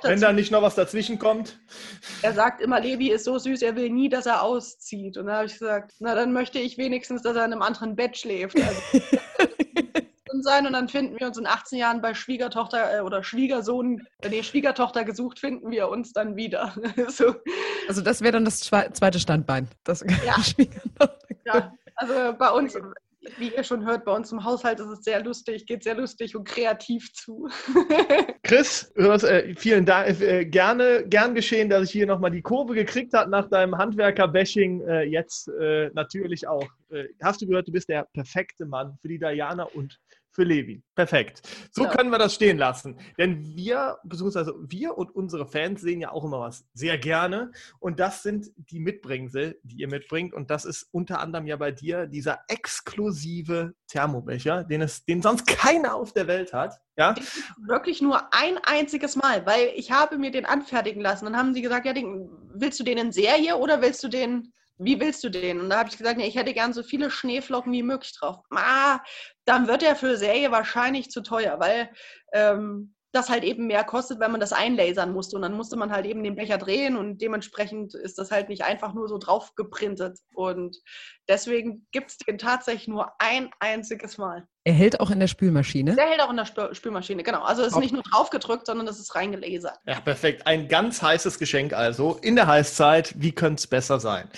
Wenn 0.03 0.19
da 0.19 0.34
nicht 0.34 0.51
noch 0.51 0.61
was 0.61 0.76
dazwischen 0.76 1.19
kommt. 1.19 1.60
Er 2.22 2.34
sagt 2.34 2.61
immer, 2.61 2.80
Levi 2.80 3.11
ist 3.11 3.26
so 3.26 3.38
süß, 3.38 3.61
er 3.61 3.76
will 3.76 3.89
nie, 3.89 4.10
dass 4.10 4.26
er 4.26 4.41
auszieht. 4.43 5.18
Und 5.18 5.27
da 5.27 5.38
habe 5.38 5.45
ich 5.45 5.53
gesagt, 5.53 5.93
na 5.99 6.15
dann 6.15 6.34
möchte 6.34 6.60
ich 6.60 6.77
wenigstens, 6.77 7.22
dass 7.22 7.35
er 7.35 7.45
in 7.45 7.53
einem 7.53 7.61
anderen 7.61 7.95
Bett 7.95 8.18
schläft. 8.18 8.57
Also, 8.60 8.81
sein 10.44 10.68
und 10.68 10.74
dann 10.74 10.90
finden 10.90 11.20
wir 11.20 11.28
uns 11.28 11.38
in 11.38 11.48
18 11.48 11.80
Jahren 11.80 12.02
bei 12.02 12.14
Schwiegertochter 12.14 12.98
äh, 12.99 13.02
oder 13.02 13.24
Schwiegersohn, 13.24 14.06
äh, 14.22 14.30
nee, 14.30 14.44
Schwiegertochter 14.44 15.03
gesucht, 15.03 15.40
finden 15.40 15.72
wir 15.72 15.90
uns 15.90 16.14
dann 16.14 16.36
wieder. 16.36 16.74
so. 17.07 17.36
Also 17.88 18.02
das 18.02 18.22
wäre 18.22 18.34
dann 18.34 18.45
das 18.45 18.60
zweite 18.60 19.20
Standbein. 19.20 19.68
Das 19.84 20.03
ja. 20.26 20.36
ja, 21.45 21.74
also 21.95 22.14
bei 22.38 22.52
uns, 22.52 22.78
wie 23.38 23.56
ihr 23.56 23.64
schon 23.64 23.86
hört, 23.86 24.06
bei 24.06 24.11
uns 24.14 24.32
im 24.32 24.44
Haushalt 24.44 24.80
ist 24.80 24.88
es 24.88 25.03
sehr 25.03 25.24
lustig, 25.24 25.65
geht 25.65 25.84
sehr 25.84 25.95
lustig 25.95 26.36
und 26.36 26.45
kreativ 26.45 27.14
zu. 27.14 27.49
Chris, 28.44 28.91
äh, 28.95 29.56
vielen 29.56 29.86
Dank, 29.86 30.20
äh, 30.22 30.45
gerne, 30.45 31.06
gern 31.07 31.34
geschehen, 31.34 31.70
dass 31.70 31.86
ich 31.86 31.91
hier 31.91 32.06
nochmal 32.06 32.32
die 32.32 32.41
Kurve 32.41 32.74
gekriegt 32.74 33.14
habe 33.14 33.30
nach 33.30 33.49
deinem 33.49 33.78
Handwerker-Bashing. 33.78 34.82
Jetzt 35.07 35.49
natürlich 35.94 36.48
auch. 36.48 36.68
Hast 37.22 37.41
du 37.41 37.48
gehört, 37.48 37.68
du 37.68 37.72
bist 37.72 37.90
der 37.90 38.03
perfekte 38.14 38.65
Mann 38.65 38.98
für 39.02 39.07
die 39.07 39.20
Diana 39.20 39.64
und 39.64 39.99
für 40.34 40.44
Levi. 40.44 40.82
Perfekt. 40.95 41.41
So 41.72 41.84
Ja. 41.84 41.91
können 41.91 42.10
wir 42.10 42.18
das 42.18 42.34
stehen 42.34 42.57
lassen. 42.57 42.98
Denn 43.20 43.56
wir, 43.56 43.99
beziehungsweise 44.03 44.56
wir 44.68 44.98
und 44.98 45.15
unsere 45.15 45.45
Fans 45.45 45.82
sehen 45.82 46.02
ja 46.02 46.11
auch 46.11 46.24
immer 46.24 46.40
was 46.40 46.65
sehr 46.74 46.98
gerne. 46.98 47.52
Und 47.80 47.99
das 47.99 48.24
sind 48.24 48.48
die 48.57 48.80
Mitbringsel, 48.80 49.60
die 49.61 49.76
ihr 49.76 49.88
mitbringt. 49.88 50.34
Und 50.34 50.49
das 50.49 50.65
ist 50.65 50.88
unter 50.91 51.20
anderem 51.20 51.45
ja 51.45 51.56
bei 51.56 51.72
dir 51.72 52.07
dieser 52.07 52.40
exklusive 52.48 53.76
Thermobecher, 53.88 54.64
den 54.64 54.82
es, 54.82 55.06
den 55.06 55.22
sonst 55.22 55.45
keiner 55.45 55.94
auf 55.94 56.14
der 56.14 56.26
Welt 56.28 56.52
hat. 56.52 56.80
Ja, 56.98 57.14
Wirklich 57.68 58.02
nur 58.02 58.34
ein 58.34 58.57
einziges 58.64 59.15
Mal, 59.15 59.45
weil 59.45 59.72
ich 59.76 59.91
habe 59.91 60.18
mir 60.18 60.32
den 60.32 60.45
anfertigen 60.45 61.02
lassen. 61.02 61.26
Dann 61.26 61.38
haben 61.38 61.53
sie 61.53 61.61
gesagt, 61.61 61.86
ja, 61.86 61.94
den, 61.94 62.28
willst 62.56 62.80
du 62.80 62.84
den 62.84 62.98
in 62.98 63.11
Serie 63.11 63.57
oder 63.57 63.82
willst 63.82 64.03
du 64.03 64.07
den, 64.07 64.52
wie 64.77 64.99
willst 64.99 65.23
du 65.23 65.29
den? 65.29 65.59
Und 65.59 65.69
da 65.69 65.79
habe 65.79 65.89
ich 65.89 65.97
gesagt, 65.97 66.17
nee, 66.17 66.27
ich 66.27 66.35
hätte 66.35 66.53
gern 66.53 66.73
so 66.73 66.83
viele 66.83 67.11
Schneeflocken 67.11 67.71
wie 67.71 67.83
möglich 67.83 68.13
drauf. 68.17 68.37
Ah, 68.51 68.99
dann 69.45 69.67
wird 69.67 69.81
der 69.81 69.95
für 69.95 70.17
Serie 70.17 70.51
wahrscheinlich 70.51 71.09
zu 71.09 71.21
teuer, 71.21 71.59
weil 71.59 71.91
ähm, 72.33 72.95
das 73.14 73.30
halt 73.30 73.44
eben 73.44 73.68
mehr 73.68 73.84
kostet, 73.84 74.19
wenn 74.19 74.31
man 74.31 74.40
das 74.40 74.53
einlasern 74.53 75.14
musste. 75.14 75.35
Und 75.35 75.44
dann 75.44 75.53
musste 75.53 75.77
man 75.77 75.91
halt 75.91 76.06
eben 76.06 76.23
den 76.23 76.35
Becher 76.35 76.57
drehen 76.57 76.98
und 76.98 77.22
dementsprechend 77.22 77.94
ist 77.94 78.18
das 78.18 78.31
halt 78.31 78.49
nicht 78.49 78.64
einfach 78.64 78.94
nur 78.94 79.07
so 79.07 79.19
drauf 79.19 79.53
geprintet. 79.56 80.18
Und 80.34 80.77
deswegen 81.30 81.85
gibt 81.91 82.11
es 82.11 82.18
den 82.18 82.38
tatsächlich 82.38 82.88
nur 82.88 83.11
ein 83.19 83.52
einziges 83.60 84.18
Mal. 84.18 84.48
Er 84.65 84.73
hält 84.73 84.99
auch 84.99 85.11
in 85.11 85.19
der 85.19 85.27
Spülmaschine. 85.27 85.95
Der 85.95 86.06
hält 86.06 86.22
auch 86.22 86.30
in 86.30 86.38
der 86.38 86.45
Spül 86.45 86.73
Spülmaschine, 86.73 87.22
genau. 87.22 87.44
Also 87.44 87.61
es 87.61 87.68
ist 87.68 87.73
Top. 87.73 87.84
nicht 87.84 87.94
nur 87.94 88.03
draufgedrückt, 88.03 88.65
sondern 88.65 88.88
es 88.88 88.99
ist 88.99 89.14
reingelasert. 89.14 89.77
Ja, 89.85 89.99
perfekt. 89.99 90.48
Ein 90.48 90.68
ganz 90.68 91.02
heißes 91.02 91.38
Geschenk 91.38 91.73
also 91.73 92.18
in 92.22 92.35
der 92.35 92.48
Heißzeit. 92.48 93.14
Wie 93.18 93.34
könnte 93.34 93.60
es 93.60 93.68
besser 93.68 93.99
sein? 93.99 94.30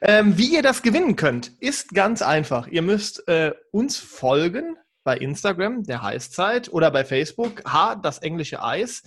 Ähm, 0.00 0.38
wie 0.38 0.54
ihr 0.54 0.62
das 0.62 0.82
gewinnen 0.82 1.16
könnt, 1.16 1.50
ist 1.60 1.90
ganz 1.94 2.22
einfach. 2.22 2.68
Ihr 2.68 2.82
müsst 2.82 3.26
äh, 3.28 3.52
uns 3.72 3.98
folgen 3.98 4.76
bei 5.04 5.16
Instagram, 5.16 5.84
der 5.84 6.02
Heißzeit, 6.02 6.72
oder 6.72 6.90
bei 6.90 7.04
Facebook, 7.04 7.62
H, 7.64 7.96
das 7.96 8.18
englische 8.18 8.62
Eis 8.62 9.02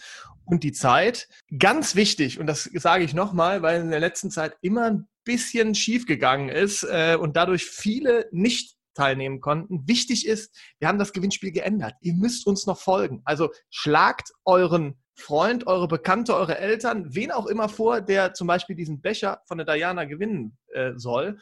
und 0.45 0.63
die 0.63 0.71
Zeit. 0.71 1.27
Ganz 1.57 1.95
wichtig, 1.95 2.39
und 2.39 2.47
das 2.47 2.63
sage 2.73 3.03
ich 3.03 3.13
nochmal, 3.13 3.61
weil 3.61 3.81
in 3.81 3.91
der 3.91 3.99
letzten 3.99 4.31
Zeit 4.31 4.55
immer 4.61 4.85
ein 4.85 5.07
bisschen 5.23 5.75
schief 5.75 6.05
gegangen 6.05 6.49
ist 6.49 6.83
äh, 6.83 7.17
und 7.19 7.35
dadurch 7.35 7.65
viele 7.65 8.27
nicht 8.31 8.75
teilnehmen 8.93 9.41
konnten. 9.41 9.87
Wichtig 9.87 10.25
ist, 10.25 10.55
wir 10.79 10.87
haben 10.87 10.99
das 10.99 11.13
Gewinnspiel 11.13 11.51
geändert. 11.51 11.95
Ihr 12.01 12.13
müsst 12.13 12.47
uns 12.47 12.65
noch 12.65 12.79
folgen. 12.79 13.21
Also 13.25 13.51
schlagt 13.69 14.31
euren 14.45 14.97
Freund, 15.15 15.65
eure 15.65 15.87
Bekannte, 15.87 16.35
eure 16.35 16.57
Eltern, 16.57 17.15
wen 17.15 17.31
auch 17.31 17.45
immer 17.45 17.69
vor, 17.69 18.01
der 18.01 18.33
zum 18.33 18.47
Beispiel 18.47 18.75
diesen 18.75 19.01
Becher 19.01 19.41
von 19.45 19.57
der 19.57 19.65
Diana 19.65 20.03
gewinnen 20.03 20.57
äh, 20.73 20.91
soll. 20.95 21.39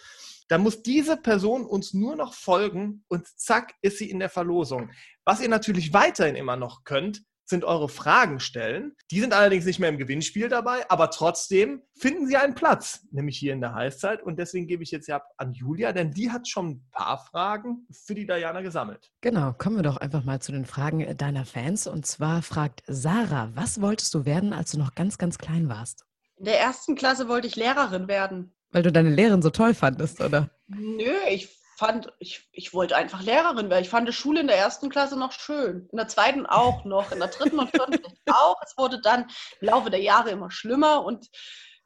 Dann 0.47 0.61
muss 0.61 0.83
diese 0.83 1.17
Person 1.17 1.65
uns 1.65 1.93
nur 1.93 2.15
noch 2.15 2.33
folgen 2.33 3.03
und 3.07 3.27
zack 3.27 3.73
ist 3.81 3.97
sie 3.97 4.09
in 4.09 4.19
der 4.19 4.29
Verlosung. 4.29 4.91
Was 5.25 5.41
ihr 5.41 5.49
natürlich 5.49 5.93
weiterhin 5.93 6.35
immer 6.35 6.55
noch 6.55 6.83
könnt, 6.83 7.23
sind 7.45 7.63
eure 7.63 7.89
Fragen 7.89 8.39
stellen. 8.39 8.95
Die 9.11 9.19
sind 9.19 9.33
allerdings 9.33 9.65
nicht 9.65 9.79
mehr 9.79 9.89
im 9.89 9.97
Gewinnspiel 9.97 10.49
dabei, 10.49 10.89
aber 10.89 11.09
trotzdem 11.09 11.81
finden 11.95 12.27
sie 12.27 12.37
einen 12.37 12.55
Platz, 12.55 13.05
nämlich 13.11 13.37
hier 13.37 13.53
in 13.53 13.61
der 13.61 13.73
Heißzeit. 13.73 14.23
Und 14.23 14.37
deswegen 14.37 14.67
gebe 14.67 14.83
ich 14.83 14.91
jetzt 14.91 15.07
ja 15.07 15.17
ab 15.17 15.29
an 15.37 15.53
Julia, 15.53 15.91
denn 15.91 16.11
die 16.11 16.31
hat 16.31 16.47
schon 16.47 16.69
ein 16.69 16.87
paar 16.91 17.17
Fragen 17.17 17.87
für 17.91 18.15
die 18.15 18.25
Diana 18.25 18.61
gesammelt. 18.61 19.11
Genau, 19.21 19.53
kommen 19.53 19.77
wir 19.77 19.83
doch 19.83 19.97
einfach 19.97 20.23
mal 20.23 20.41
zu 20.41 20.51
den 20.51 20.65
Fragen 20.65 21.17
deiner 21.17 21.45
Fans. 21.45 21.87
Und 21.87 22.05
zwar 22.05 22.41
fragt 22.41 22.83
Sarah, 22.87 23.51
was 23.53 23.81
wolltest 23.81 24.13
du 24.13 24.25
werden, 24.25 24.53
als 24.53 24.71
du 24.71 24.79
noch 24.79 24.95
ganz, 24.95 25.17
ganz 25.17 25.37
klein 25.37 25.69
warst? 25.69 26.05
In 26.37 26.45
der 26.45 26.59
ersten 26.59 26.95
Klasse 26.95 27.27
wollte 27.27 27.47
ich 27.47 27.55
Lehrerin 27.55 28.07
werden. 28.07 28.53
Weil 28.71 28.83
du 28.83 28.91
deine 28.91 29.11
Lehrerin 29.11 29.41
so 29.41 29.51
toll 29.51 29.73
fandest, 29.73 30.19
oder? 30.19 30.49
Nö, 30.67 31.11
ich 31.29 31.62
fand, 31.83 32.13
ich, 32.19 32.47
ich 32.53 32.73
wollte 32.73 32.95
einfach 32.95 33.21
Lehrerin 33.21 33.69
werden. 33.69 33.83
Ich 33.83 33.89
fand 33.89 34.07
die 34.07 34.13
Schule 34.13 34.39
in 34.39 34.47
der 34.47 34.57
ersten 34.57 34.89
Klasse 34.89 35.19
noch 35.19 35.33
schön. 35.33 35.87
In 35.91 35.97
der 35.97 36.07
zweiten 36.07 36.45
auch 36.45 36.85
noch. 36.85 37.11
In 37.11 37.19
der 37.19 37.27
dritten 37.27 37.59
und 37.59 37.71
vierten 37.71 37.99
auch. 38.31 38.55
Es 38.65 38.77
wurde 38.77 39.01
dann 39.01 39.27
im 39.59 39.67
Laufe 39.67 39.89
der 39.89 40.01
Jahre 40.01 40.31
immer 40.31 40.49
schlimmer 40.49 41.03
und 41.03 41.27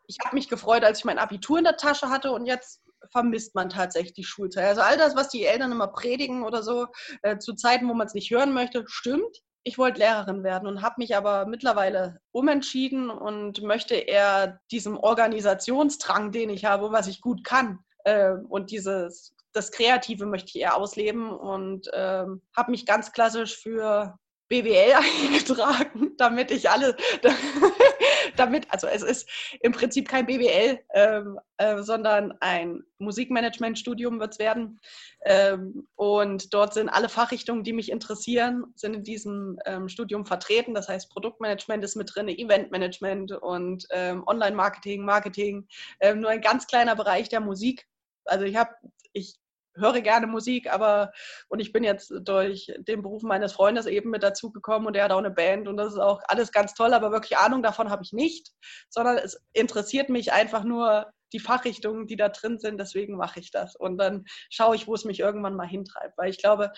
ich 0.06 0.18
habe 0.24 0.36
mich 0.36 0.49
gefreut, 0.49 0.84
als 0.84 0.99
ich 0.99 1.06
mein 1.06 1.19
Abitur 1.19 1.57
in 1.57 1.64
der 1.64 1.78
Tasche 1.78 2.10
hatte 2.10 2.32
und 2.32 2.45
jetzt 2.45 2.82
vermisst 3.11 3.56
man 3.56 3.69
tatsächlich 3.69 4.14
die 4.14 4.24
Schulzeit. 4.24 4.65
Also 4.65 4.82
all 4.82 4.98
das, 4.98 5.15
was 5.15 5.30
die 5.30 5.45
Eltern 5.45 5.72
immer 5.72 5.88
predigen 5.88 6.44
oder 6.44 6.64
so, 6.64 6.88
äh, 7.24 7.38
zu 7.40 7.53
Zeiten, 7.53 7.90
wo 7.90 7.94
man 7.94 8.07
es 8.07 8.14
nicht 8.14 8.32
hören 8.32 8.53
möchte, 8.53 8.84
stimmt. 8.88 9.41
Ich 9.64 9.78
wollte 9.78 9.99
Lehrerin 9.99 10.44
werden 10.44 10.68
und 10.68 10.82
habe 10.82 10.95
mich 10.99 11.15
aber 11.15 11.45
mittlerweile 11.45 12.22
umentschieden 12.32 13.10
und 13.10 13.61
möchte 13.64 13.95
eher 13.95 14.60
diesem 14.72 14.95
Organisationsdrang, 14.95 16.32
den 16.32 16.49
ich 16.49 16.65
habe, 16.65 16.91
was 16.91 17.07
ich 17.07 17.19
gut 17.19 17.44
kann, 17.44 17.80
äh, 18.07 18.36
und 18.48 18.72
dieses 18.72 19.34
das 19.57 19.71
Kreative 19.71 20.25
möchte 20.25 20.49
ich 20.49 20.61
eher 20.61 20.77
ausleben 20.77 21.29
und 21.29 21.89
ähm, 21.93 22.41
habe 22.55 22.71
mich 22.71 22.85
ganz 22.85 23.11
klassisch 23.11 23.57
für 23.57 24.17
BWL 24.49 24.93
eingetragen, 25.23 26.11
damit 26.17 26.51
ich 26.51 26.69
alle, 26.69 26.95
damit, 28.35 28.71
also 28.71 28.88
es 28.88 29.03
ist 29.03 29.29
im 29.61 29.71
Prinzip 29.71 30.07
kein 30.07 30.25
BWL, 30.25 30.79
ähm, 30.93 31.39
äh, 31.57 31.81
sondern 31.81 32.34
ein 32.39 32.84
Musikmanagementstudium 32.99 34.19
wird 34.19 34.34
es 34.34 34.39
werden. 34.39 34.79
Ähm, 35.25 35.88
und 35.95 36.53
dort 36.53 36.73
sind 36.73 36.89
alle 36.89 37.09
Fachrichtungen, 37.09 37.63
die 37.63 37.73
mich 37.73 37.91
interessieren, 37.91 38.65
sind 38.75 38.95
in 38.95 39.03
diesem 39.03 39.59
ähm, 39.65 39.89
Studium 39.89 40.25
vertreten. 40.25 40.73
Das 40.73 40.88
heißt, 40.88 41.09
Produktmanagement 41.09 41.84
ist 41.84 41.95
mit 41.95 42.13
drin, 42.13 42.29
Eventmanagement 42.29 43.34
und 43.34 43.85
ähm, 43.91 44.23
Online-Marketing, 44.27 45.03
Marketing, 45.03 45.67
ähm, 45.99 46.21
nur 46.21 46.29
ein 46.29 46.41
ganz 46.41 46.67
kleiner 46.67 46.95
Bereich 46.95 47.29
der 47.29 47.41
Musik. 47.41 47.88
Also 48.25 48.45
ich 48.45 48.55
habe, 48.55 48.71
ich 49.13 49.35
höre 49.78 50.02
gerne 50.02 50.28
Musik, 50.28 50.72
aber 50.72 51.12
und 51.48 51.60
ich 51.60 51.72
bin 51.72 51.84
jetzt 51.84 52.12
durch 52.22 52.74
den 52.80 53.02
Beruf 53.02 53.24
meines 53.24 53.54
Freundes 53.54 53.86
eben 53.86 54.10
mit 54.10 54.24
dazugekommen 54.24 54.88
und 54.88 54.95
er 54.95 55.06
hat 55.06 55.12
auch 55.12 55.18
eine 55.18 55.32
Band 55.32 55.68
und 55.68 55.78
das 55.78 55.94
ist 55.94 55.99
auch 55.99 56.22
alles 56.28 56.52
ganz 56.52 56.74
toll, 56.74 56.94
aber 56.94 57.12
wirklich 57.12 57.38
Ahnung 57.38 57.64
davon 57.64 57.90
habe 57.90 58.04
ich 58.04 58.14
nicht, 58.14 58.52
sondern 58.90 59.18
es 59.18 59.41
interessiert 59.54 60.10
mich 60.10 60.34
einfach 60.34 60.64
nur 60.64 61.12
die 61.34 61.40
Fachrichtungen, 61.40 62.08
die 62.08 62.16
da 62.16 62.30
drin 62.30 62.58
sind, 62.60 62.80
deswegen 62.80 63.18
mache 63.18 63.40
ich 63.40 63.52
das. 63.52 63.76
Und 63.76 63.98
dann 63.98 64.26
schaue 64.49 64.76
ich, 64.76 64.88
wo 64.88 64.94
es 64.94 65.06
mich 65.06 65.20
irgendwann 65.20 65.56
mal 65.56 65.68
hintreibt, 65.68 66.18
weil 66.18 66.30
ich 66.30 66.38
glaube, 66.38 66.72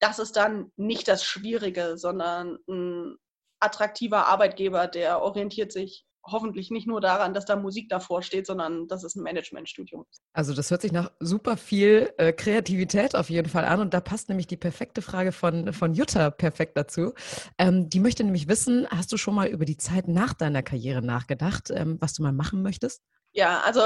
das 0.00 0.18
ist 0.18 0.36
dann 0.36 0.72
nicht 0.76 1.08
das 1.08 1.24
Schwierige, 1.24 1.98
sondern 1.98 2.58
ein 2.68 3.16
attraktiver 3.60 4.26
Arbeitgeber, 4.26 4.86
der 4.86 5.20
orientiert 5.20 5.72
sich 5.72 6.06
hoffentlich 6.24 6.70
nicht 6.70 6.86
nur 6.86 7.00
daran, 7.00 7.34
dass 7.34 7.44
da 7.44 7.56
Musik 7.56 7.88
davor 7.88 8.22
steht, 8.22 8.46
sondern 8.46 8.86
dass 8.88 9.04
es 9.04 9.14
ein 9.14 9.22
Managementstudium 9.22 10.04
ist. 10.10 10.22
Also 10.32 10.54
das 10.54 10.70
hört 10.70 10.82
sich 10.82 10.92
nach 10.92 11.10
super 11.20 11.56
viel 11.56 12.12
äh, 12.18 12.32
Kreativität 12.32 13.14
auf 13.14 13.30
jeden 13.30 13.48
Fall 13.48 13.64
an 13.64 13.80
und 13.80 13.94
da 13.94 14.00
passt 14.00 14.28
nämlich 14.28 14.46
die 14.46 14.56
perfekte 14.56 15.02
Frage 15.02 15.32
von, 15.32 15.72
von 15.72 15.94
Jutta 15.94 16.30
perfekt 16.30 16.76
dazu. 16.76 17.14
Ähm, 17.58 17.88
die 17.88 18.00
möchte 18.00 18.24
nämlich 18.24 18.48
wissen, 18.48 18.86
hast 18.90 19.12
du 19.12 19.16
schon 19.16 19.34
mal 19.34 19.48
über 19.48 19.64
die 19.64 19.76
Zeit 19.76 20.08
nach 20.08 20.34
deiner 20.34 20.62
Karriere 20.62 21.02
nachgedacht, 21.02 21.70
ähm, 21.70 21.96
was 22.00 22.14
du 22.14 22.22
mal 22.22 22.32
machen 22.32 22.62
möchtest? 22.62 23.02
Ja, 23.32 23.60
also 23.60 23.80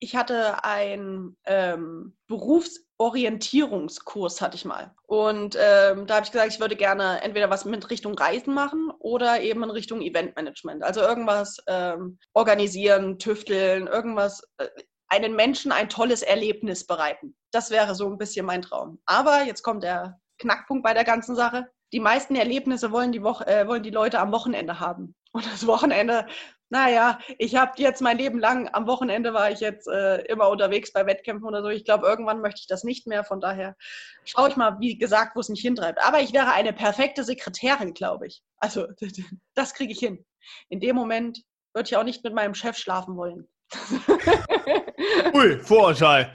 ich 0.00 0.16
hatte 0.16 0.64
einen 0.64 1.36
ähm, 1.44 2.16
Berufsorientierungskurs, 2.26 4.40
hatte 4.40 4.56
ich 4.56 4.64
mal. 4.64 4.94
Und 5.06 5.56
ähm, 5.60 6.06
da 6.06 6.14
habe 6.16 6.24
ich 6.24 6.32
gesagt, 6.32 6.52
ich 6.52 6.60
würde 6.60 6.74
gerne 6.74 7.22
entweder 7.22 7.50
was 7.50 7.66
mit 7.66 7.90
Richtung 7.90 8.14
Reisen 8.14 8.54
machen 8.54 8.90
oder 8.98 9.42
eben 9.42 9.62
in 9.62 9.70
Richtung 9.70 10.00
Eventmanagement. 10.00 10.82
Also 10.82 11.02
irgendwas 11.02 11.58
ähm, 11.66 12.18
organisieren, 12.32 13.18
tüfteln, 13.18 13.88
irgendwas, 13.88 14.42
äh, 14.56 14.68
einen 15.08 15.36
Menschen 15.36 15.70
ein 15.70 15.90
tolles 15.90 16.22
Erlebnis 16.22 16.86
bereiten. 16.86 17.36
Das 17.52 17.70
wäre 17.70 17.94
so 17.94 18.08
ein 18.08 18.16
bisschen 18.16 18.46
mein 18.46 18.62
Traum. 18.62 19.02
Aber 19.04 19.42
jetzt 19.42 19.62
kommt 19.62 19.82
der 19.82 20.18
Knackpunkt 20.38 20.82
bei 20.82 20.94
der 20.94 21.04
ganzen 21.04 21.36
Sache. 21.36 21.66
Die 21.92 22.00
meisten 22.00 22.36
Erlebnisse 22.36 22.90
wollen 22.90 23.12
die, 23.12 23.22
Woche, 23.22 23.46
äh, 23.46 23.66
wollen 23.66 23.82
die 23.82 23.90
Leute 23.90 24.18
am 24.18 24.32
Wochenende 24.32 24.80
haben. 24.80 25.14
Und 25.32 25.46
das 25.46 25.66
Wochenende, 25.66 26.26
naja, 26.70 27.18
ich 27.36 27.56
habe 27.56 27.72
jetzt 27.76 28.00
mein 28.00 28.16
Leben 28.16 28.38
lang, 28.38 28.68
am 28.72 28.86
Wochenende 28.86 29.34
war 29.34 29.50
ich 29.50 29.58
jetzt 29.58 29.88
äh, 29.88 30.22
immer 30.26 30.48
unterwegs 30.48 30.92
bei 30.92 31.04
Wettkämpfen 31.04 31.46
oder 31.46 31.62
so. 31.62 31.68
Ich 31.68 31.84
glaube, 31.84 32.06
irgendwann 32.06 32.40
möchte 32.40 32.60
ich 32.60 32.68
das 32.68 32.84
nicht 32.84 33.08
mehr. 33.08 33.24
Von 33.24 33.40
daher 33.40 33.76
schaue 34.24 34.48
ich 34.48 34.56
mal, 34.56 34.78
wie 34.78 34.96
gesagt, 34.96 35.34
wo 35.34 35.40
es 35.40 35.48
mich 35.48 35.60
hintreibt. 35.60 36.00
Aber 36.00 36.20
ich 36.20 36.32
wäre 36.32 36.52
eine 36.52 36.72
perfekte 36.72 37.24
Sekretärin, 37.24 37.92
glaube 37.92 38.28
ich. 38.28 38.42
Also, 38.58 38.86
das 39.54 39.74
kriege 39.74 39.92
ich 39.92 39.98
hin. 39.98 40.24
In 40.68 40.78
dem 40.78 40.94
Moment 40.94 41.42
würde 41.74 41.88
ich 41.88 41.96
auch 41.96 42.04
nicht 42.04 42.22
mit 42.22 42.34
meinem 42.34 42.54
Chef 42.54 42.76
schlafen 42.76 43.16
wollen. 43.16 43.48
Ui, 45.34 45.58
Vorurteil. 45.60 46.32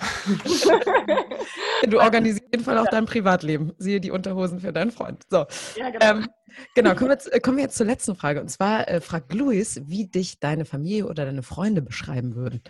Du 1.87 1.99
organisierst 1.99 2.45
auf 2.45 2.51
jeden 2.51 2.63
Fall 2.63 2.77
auch 2.77 2.87
dein 2.89 3.05
Privatleben. 3.05 3.73
Siehe 3.77 3.99
die 3.99 4.11
Unterhosen 4.11 4.59
für 4.59 4.71
deinen 4.71 4.91
Freund. 4.91 5.23
So, 5.29 5.45
Ja, 5.75 5.89
genau. 5.89 6.05
ähm, 6.05 6.27
genau. 6.73 6.95
Kommen 6.95 7.09
wir, 7.09 7.15
jetzt, 7.15 7.43
kommen 7.43 7.57
wir 7.57 7.63
jetzt 7.65 7.77
zur 7.77 7.85
letzten 7.85 8.15
Frage. 8.15 8.41
Und 8.41 8.49
zwar 8.49 8.87
äh, 8.87 9.01
fragt 9.01 9.33
Luis, 9.33 9.81
wie 9.85 10.07
dich 10.07 10.39
deine 10.39 10.65
Familie 10.65 11.07
oder 11.07 11.25
deine 11.25 11.43
Freunde 11.43 11.81
beschreiben 11.81 12.35
würden. 12.35 12.63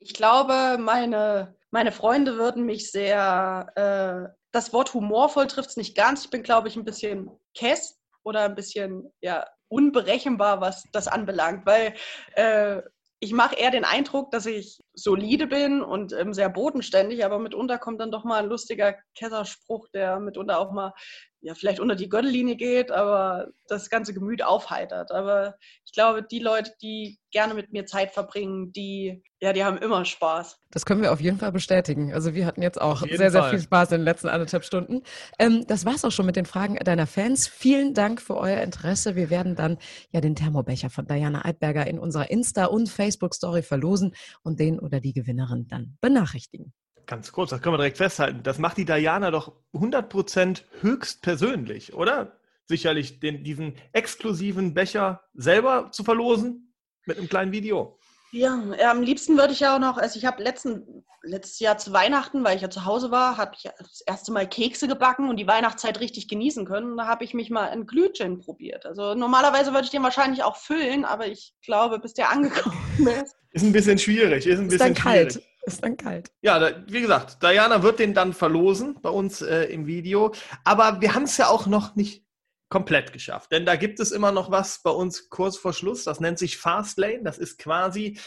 Ich 0.00 0.14
glaube, 0.14 0.78
meine, 0.78 1.54
meine 1.70 1.92
Freunde 1.92 2.36
würden 2.36 2.64
mich 2.66 2.90
sehr, 2.90 3.72
äh, 3.74 4.34
das 4.52 4.72
Wort 4.72 4.94
humorvoll 4.94 5.46
trifft 5.46 5.70
es 5.70 5.76
nicht 5.76 5.96
ganz. 5.96 6.24
Ich 6.24 6.30
bin, 6.30 6.42
glaube 6.42 6.68
ich, 6.68 6.76
ein 6.76 6.84
bisschen 6.84 7.30
kess 7.54 7.98
oder 8.22 8.42
ein 8.44 8.54
bisschen 8.54 9.12
ja, 9.20 9.46
unberechenbar, 9.68 10.60
was 10.60 10.84
das 10.92 11.08
anbelangt, 11.08 11.66
weil 11.66 11.94
äh, 12.34 12.82
ich 13.20 13.32
mache 13.32 13.56
eher 13.56 13.70
den 13.70 13.84
Eindruck, 13.84 14.30
dass 14.30 14.46
ich 14.46 14.80
solide 14.94 15.46
bin 15.46 15.82
und 15.82 16.12
ähm, 16.12 16.32
sehr 16.32 16.48
bodenständig, 16.48 17.24
aber 17.24 17.38
mitunter 17.38 17.78
kommt 17.78 18.00
dann 18.00 18.12
doch 18.12 18.24
mal 18.24 18.42
ein 18.42 18.48
lustiger 18.48 18.96
Kesserspruch, 19.16 19.88
der 19.88 20.20
mitunter 20.20 20.58
auch 20.58 20.72
mal 20.72 20.92
ja, 21.40 21.54
vielleicht 21.54 21.78
unter 21.78 21.94
die 21.94 22.08
Gürtellinie 22.08 22.56
geht, 22.56 22.90
aber 22.90 23.48
das 23.68 23.90
ganze 23.90 24.12
Gemüt 24.12 24.42
aufheitert. 24.42 25.12
Aber 25.12 25.56
ich 25.84 25.92
glaube, 25.92 26.22
die 26.22 26.40
Leute, 26.40 26.72
die 26.82 27.18
gerne 27.30 27.54
mit 27.54 27.72
mir 27.72 27.86
Zeit 27.86 28.10
verbringen, 28.12 28.72
die, 28.72 29.22
ja, 29.40 29.52
die 29.52 29.62
haben 29.64 29.78
immer 29.78 30.04
Spaß. 30.04 30.58
Das 30.70 30.84
können 30.84 31.00
wir 31.00 31.12
auf 31.12 31.20
jeden 31.20 31.38
Fall 31.38 31.52
bestätigen. 31.52 32.12
Also 32.12 32.34
wir 32.34 32.44
hatten 32.44 32.62
jetzt 32.62 32.80
auch 32.80 33.02
sehr, 33.02 33.30
sehr 33.30 33.44
viel 33.44 33.60
Spaß 33.60 33.92
in 33.92 33.98
den 33.98 34.04
letzten 34.04 34.28
anderthalb 34.28 34.64
Stunden. 34.64 35.02
Ähm, 35.38 35.64
das 35.68 35.84
war's 35.84 36.04
auch 36.04 36.10
schon 36.10 36.26
mit 36.26 36.36
den 36.36 36.46
Fragen 36.46 36.74
deiner 36.76 37.06
Fans. 37.06 37.46
Vielen 37.46 37.94
Dank 37.94 38.20
für 38.20 38.36
euer 38.36 38.60
Interesse. 38.62 39.14
Wir 39.14 39.30
werden 39.30 39.54
dann 39.54 39.78
ja 40.10 40.20
den 40.20 40.34
Thermobecher 40.34 40.90
von 40.90 41.06
Diana 41.06 41.44
Eidberger 41.44 41.86
in 41.86 42.00
unserer 42.00 42.30
Insta- 42.30 42.66
und 42.66 42.88
Facebook-Story 42.88 43.62
verlosen 43.62 44.14
und 44.42 44.58
den 44.58 44.80
oder 44.80 45.00
die 45.00 45.12
Gewinnerin 45.12 45.68
dann 45.68 45.96
benachrichtigen. 46.00 46.72
Ganz 47.08 47.32
kurz, 47.32 47.48
das 47.48 47.62
können 47.62 47.72
wir 47.72 47.78
direkt 47.78 47.96
festhalten. 47.96 48.42
Das 48.42 48.58
macht 48.58 48.76
die 48.76 48.84
Diana 48.84 49.30
doch 49.30 49.52
100% 49.72 50.60
höchst 50.82 51.22
persönlich, 51.22 51.94
oder? 51.94 52.38
Sicherlich 52.66 53.18
den, 53.18 53.42
diesen 53.42 53.76
exklusiven 53.94 54.74
Becher 54.74 55.22
selber 55.32 55.88
zu 55.90 56.04
verlosen 56.04 56.74
mit 57.06 57.16
einem 57.16 57.30
kleinen 57.30 57.50
Video. 57.50 57.98
Ja, 58.30 58.62
am 58.90 59.00
liebsten 59.00 59.38
würde 59.38 59.54
ich 59.54 59.60
ja 59.60 59.74
auch 59.74 59.78
noch, 59.78 59.96
also 59.96 60.18
ich 60.18 60.26
habe 60.26 60.42
letzten, 60.42 61.02
letztes 61.22 61.60
Jahr 61.60 61.78
zu 61.78 61.94
Weihnachten, 61.94 62.44
weil 62.44 62.56
ich 62.56 62.62
ja 62.62 62.68
zu 62.68 62.84
Hause 62.84 63.10
war, 63.10 63.38
habe 63.38 63.52
ich 63.56 63.70
das 63.78 64.02
erste 64.02 64.30
Mal 64.30 64.46
Kekse 64.46 64.86
gebacken 64.86 65.30
und 65.30 65.38
die 65.38 65.46
Weihnachtszeit 65.46 66.00
richtig 66.00 66.28
genießen 66.28 66.66
können. 66.66 66.98
Da 66.98 67.06
habe 67.06 67.24
ich 67.24 67.32
mich 67.32 67.48
mal 67.48 67.68
in 67.68 67.86
Glühgin 67.86 68.38
probiert. 68.38 68.84
Also 68.84 69.14
normalerweise 69.14 69.72
würde 69.72 69.84
ich 69.84 69.90
den 69.90 70.02
wahrscheinlich 70.02 70.42
auch 70.42 70.56
füllen, 70.56 71.06
aber 71.06 71.26
ich 71.26 71.54
glaube, 71.62 72.00
bis 72.00 72.12
der 72.12 72.28
angekommen 72.28 72.76
ist. 72.98 73.34
Ist 73.52 73.64
ein 73.64 73.72
bisschen 73.72 73.98
schwierig. 73.98 74.46
Ist 74.46 74.58
ein 74.58 74.66
ist 74.66 74.72
bisschen 74.72 74.94
dann 74.94 75.02
kalt. 75.02 75.32
schwierig. 75.32 75.47
Ist 75.66 75.82
dann 75.82 75.96
kalt. 75.96 76.30
Ja, 76.42 76.58
da, 76.58 76.70
wie 76.86 77.00
gesagt, 77.00 77.42
Diana 77.42 77.82
wird 77.82 77.98
den 77.98 78.14
dann 78.14 78.32
verlosen 78.32 78.98
bei 79.02 79.10
uns 79.10 79.42
äh, 79.42 79.64
im 79.64 79.86
Video. 79.86 80.32
Aber 80.64 81.00
wir 81.00 81.14
haben 81.14 81.24
es 81.24 81.36
ja 81.36 81.48
auch 81.48 81.66
noch 81.66 81.94
nicht 81.94 82.24
komplett 82.68 83.12
geschafft. 83.12 83.50
Denn 83.52 83.64
da 83.64 83.76
gibt 83.76 83.98
es 83.98 84.12
immer 84.12 84.30
noch 84.30 84.50
was 84.50 84.82
bei 84.82 84.90
uns 84.90 85.30
kurz 85.30 85.56
vor 85.56 85.72
Schluss. 85.72 86.04
Das 86.04 86.20
nennt 86.20 86.38
sich 86.38 86.58
Fastlane. 86.58 87.22
Das 87.22 87.38
ist 87.38 87.58
quasi 87.58 88.18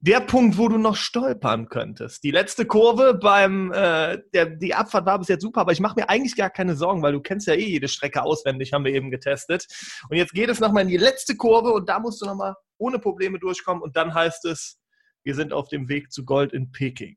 der 0.00 0.20
Punkt, 0.20 0.56
wo 0.56 0.68
du 0.68 0.78
noch 0.78 0.96
stolpern 0.96 1.68
könntest. 1.68 2.24
Die 2.24 2.30
letzte 2.30 2.64
Kurve 2.64 3.14
beim, 3.14 3.72
äh, 3.72 4.18
der, 4.32 4.46
die 4.46 4.74
Abfahrt 4.74 5.04
war 5.04 5.18
bis 5.18 5.28
jetzt 5.28 5.42
super, 5.42 5.60
aber 5.60 5.72
ich 5.72 5.80
mache 5.80 6.00
mir 6.00 6.08
eigentlich 6.08 6.36
gar 6.36 6.50
keine 6.50 6.76
Sorgen, 6.76 7.02
weil 7.02 7.12
du 7.12 7.20
kennst 7.20 7.46
ja 7.46 7.54
eh 7.54 7.66
jede 7.66 7.88
Strecke 7.88 8.22
auswendig, 8.22 8.72
haben 8.72 8.84
wir 8.84 8.94
eben 8.94 9.10
getestet. 9.10 9.66
Und 10.08 10.16
jetzt 10.16 10.32
geht 10.32 10.48
es 10.48 10.60
nochmal 10.60 10.84
in 10.84 10.88
die 10.88 10.96
letzte 10.96 11.36
Kurve 11.36 11.72
und 11.72 11.88
da 11.88 11.98
musst 11.98 12.22
du 12.22 12.26
nochmal 12.26 12.54
ohne 12.78 12.98
Probleme 12.98 13.38
durchkommen 13.38 13.82
und 13.82 13.96
dann 13.96 14.14
heißt 14.14 14.46
es, 14.46 14.79
wir 15.22 15.34
sind 15.34 15.52
auf 15.52 15.68
dem 15.68 15.88
Weg 15.88 16.12
zu 16.12 16.24
Gold 16.24 16.52
in 16.52 16.72
Peking. 16.72 17.16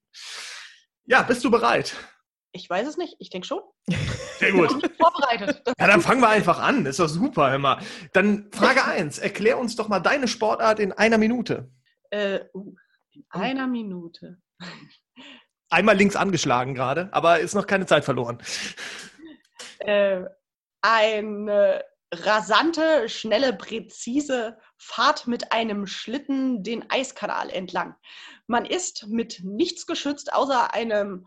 Ja, 1.06 1.22
bist 1.24 1.44
du 1.44 1.52
bereit? 1.52 1.96
Ich 2.52 2.70
weiß 2.70 2.88
es 2.88 2.98
nicht, 2.98 3.16
ich 3.20 3.30
denke 3.30 3.48
schon. 3.48 3.62
Sehr 4.38 4.52
gut. 4.52 4.72
Ich 4.72 4.82
bin 4.82 4.92
vorbereitet. 4.96 5.62
Das 5.66 5.74
Ja, 5.80 5.88
dann 5.88 6.02
fangen 6.02 6.22
wir 6.22 6.30
einfach 6.30 6.60
an. 6.60 6.86
Ist 6.86 7.00
doch 7.00 7.08
super, 7.08 7.54
immer. 7.54 7.80
Dann 8.14 8.52
Frage 8.52 8.86
1. 8.86 9.18
Erklär 9.18 9.58
uns 9.58 9.76
doch 9.76 9.88
mal 9.88 10.00
deine 10.00 10.28
Sportart 10.28 10.80
in 10.80 10.92
einer 10.92 11.18
Minute. 11.18 11.72
Äh, 12.12 12.42
uh, 12.54 12.76
in 13.12 13.26
einer 13.30 13.68
Minute. 13.68 14.38
Einmal 15.70 15.98
links 15.98 16.16
angeschlagen 16.16 16.76
gerade, 16.76 17.10
aber 17.12 17.40
ist 17.40 17.56
noch 17.56 17.66
keine 17.66 17.88
Zeit 17.88 18.06
verloren. 18.06 18.38
Äh, 19.80 20.26
eine 20.82 21.84
rasante, 22.14 23.10
schnelle, 23.10 23.53
präzise 23.53 24.57
Fahrt 24.77 25.27
mit 25.27 25.52
einem 25.52 25.88
Schlitten 25.88 26.64
den 26.64 26.90
Eiskanal 26.90 27.49
entlang. 27.49 27.95
Man 28.48 28.65
ist 28.65 29.07
mit 29.07 29.41
nichts 29.44 29.85
geschützt, 29.85 30.34
außer 30.34 30.73
einem 30.73 31.26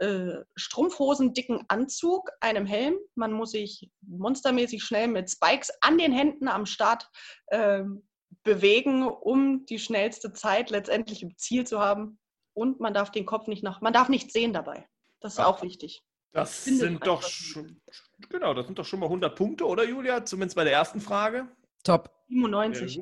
äh, 0.00 0.42
strumpfhosendicken 0.56 1.64
Anzug, 1.68 2.30
einem 2.40 2.66
Helm. 2.66 2.96
Man 3.14 3.32
muss 3.32 3.52
sich 3.52 3.90
monstermäßig 4.02 4.82
schnell 4.82 5.08
mit 5.08 5.30
Spikes 5.30 5.70
an 5.80 5.98
den 5.98 6.12
Händen 6.12 6.48
am 6.48 6.66
Start 6.66 7.08
ähm, 7.50 8.06
bewegen, 8.42 9.06
um 9.06 9.64
die 9.66 9.78
schnellste 9.78 10.32
Zeit 10.32 10.70
letztendlich 10.70 11.22
im 11.22 11.36
Ziel 11.36 11.66
zu 11.66 11.80
haben. 11.80 12.18
Und 12.54 12.80
man 12.80 12.94
darf 12.94 13.10
den 13.10 13.26
Kopf 13.26 13.46
nicht 13.46 13.62
nach, 13.62 13.80
man 13.80 13.92
darf 13.92 14.08
nicht 14.08 14.32
sehen 14.32 14.52
dabei. 14.52 14.86
Das 15.20 15.34
ist 15.34 15.40
auch 15.40 15.62
wichtig. 15.62 16.04
Das 16.34 16.64
sind 16.64 17.06
doch 17.06 17.22
schon, 17.22 17.80
genau, 18.28 18.54
das 18.54 18.66
sind 18.66 18.76
doch 18.76 18.84
schon 18.84 18.98
mal 18.98 19.06
100 19.06 19.36
Punkte, 19.36 19.66
oder 19.66 19.84
Julia? 19.84 20.24
Zumindest 20.24 20.56
bei 20.56 20.64
der 20.64 20.72
ersten 20.72 21.00
Frage. 21.00 21.46
Top. 21.84 22.10
97. 22.28 23.00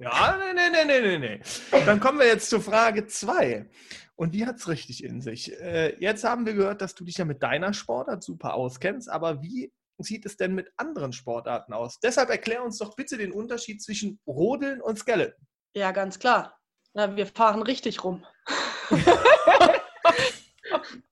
Ja, 0.00 0.38
nee, 0.38 0.52
nee, 0.54 0.70
nee, 0.70 1.00
nee, 1.00 1.18
nee, 1.18 1.18
nee. 1.18 1.84
Dann 1.84 1.98
kommen 1.98 2.20
wir 2.20 2.26
jetzt 2.26 2.48
zur 2.48 2.60
Frage 2.60 3.08
2. 3.08 3.68
Und 4.14 4.36
die 4.36 4.46
hat 4.46 4.56
es 4.56 4.68
richtig 4.68 5.02
in 5.02 5.20
sich. 5.20 5.52
Äh, 5.60 5.96
jetzt 5.98 6.22
haben 6.22 6.46
wir 6.46 6.54
gehört, 6.54 6.80
dass 6.80 6.94
du 6.94 7.04
dich 7.04 7.16
ja 7.16 7.24
mit 7.24 7.42
deiner 7.42 7.72
Sportart 7.74 8.22
super 8.22 8.54
auskennst, 8.54 9.10
aber 9.10 9.42
wie 9.42 9.72
sieht 9.98 10.24
es 10.24 10.36
denn 10.36 10.54
mit 10.54 10.70
anderen 10.76 11.12
Sportarten 11.12 11.72
aus? 11.72 11.98
Deshalb 11.98 12.30
erklär 12.30 12.62
uns 12.62 12.78
doch 12.78 12.94
bitte 12.94 13.16
den 13.16 13.32
Unterschied 13.32 13.82
zwischen 13.82 14.20
Rodeln 14.28 14.80
und 14.80 14.96
Skeleton. 14.96 15.44
Ja, 15.74 15.90
ganz 15.90 16.20
klar. 16.20 16.56
Na, 16.94 17.16
wir 17.16 17.26
fahren 17.26 17.62
richtig 17.62 18.04
rum. 18.04 18.24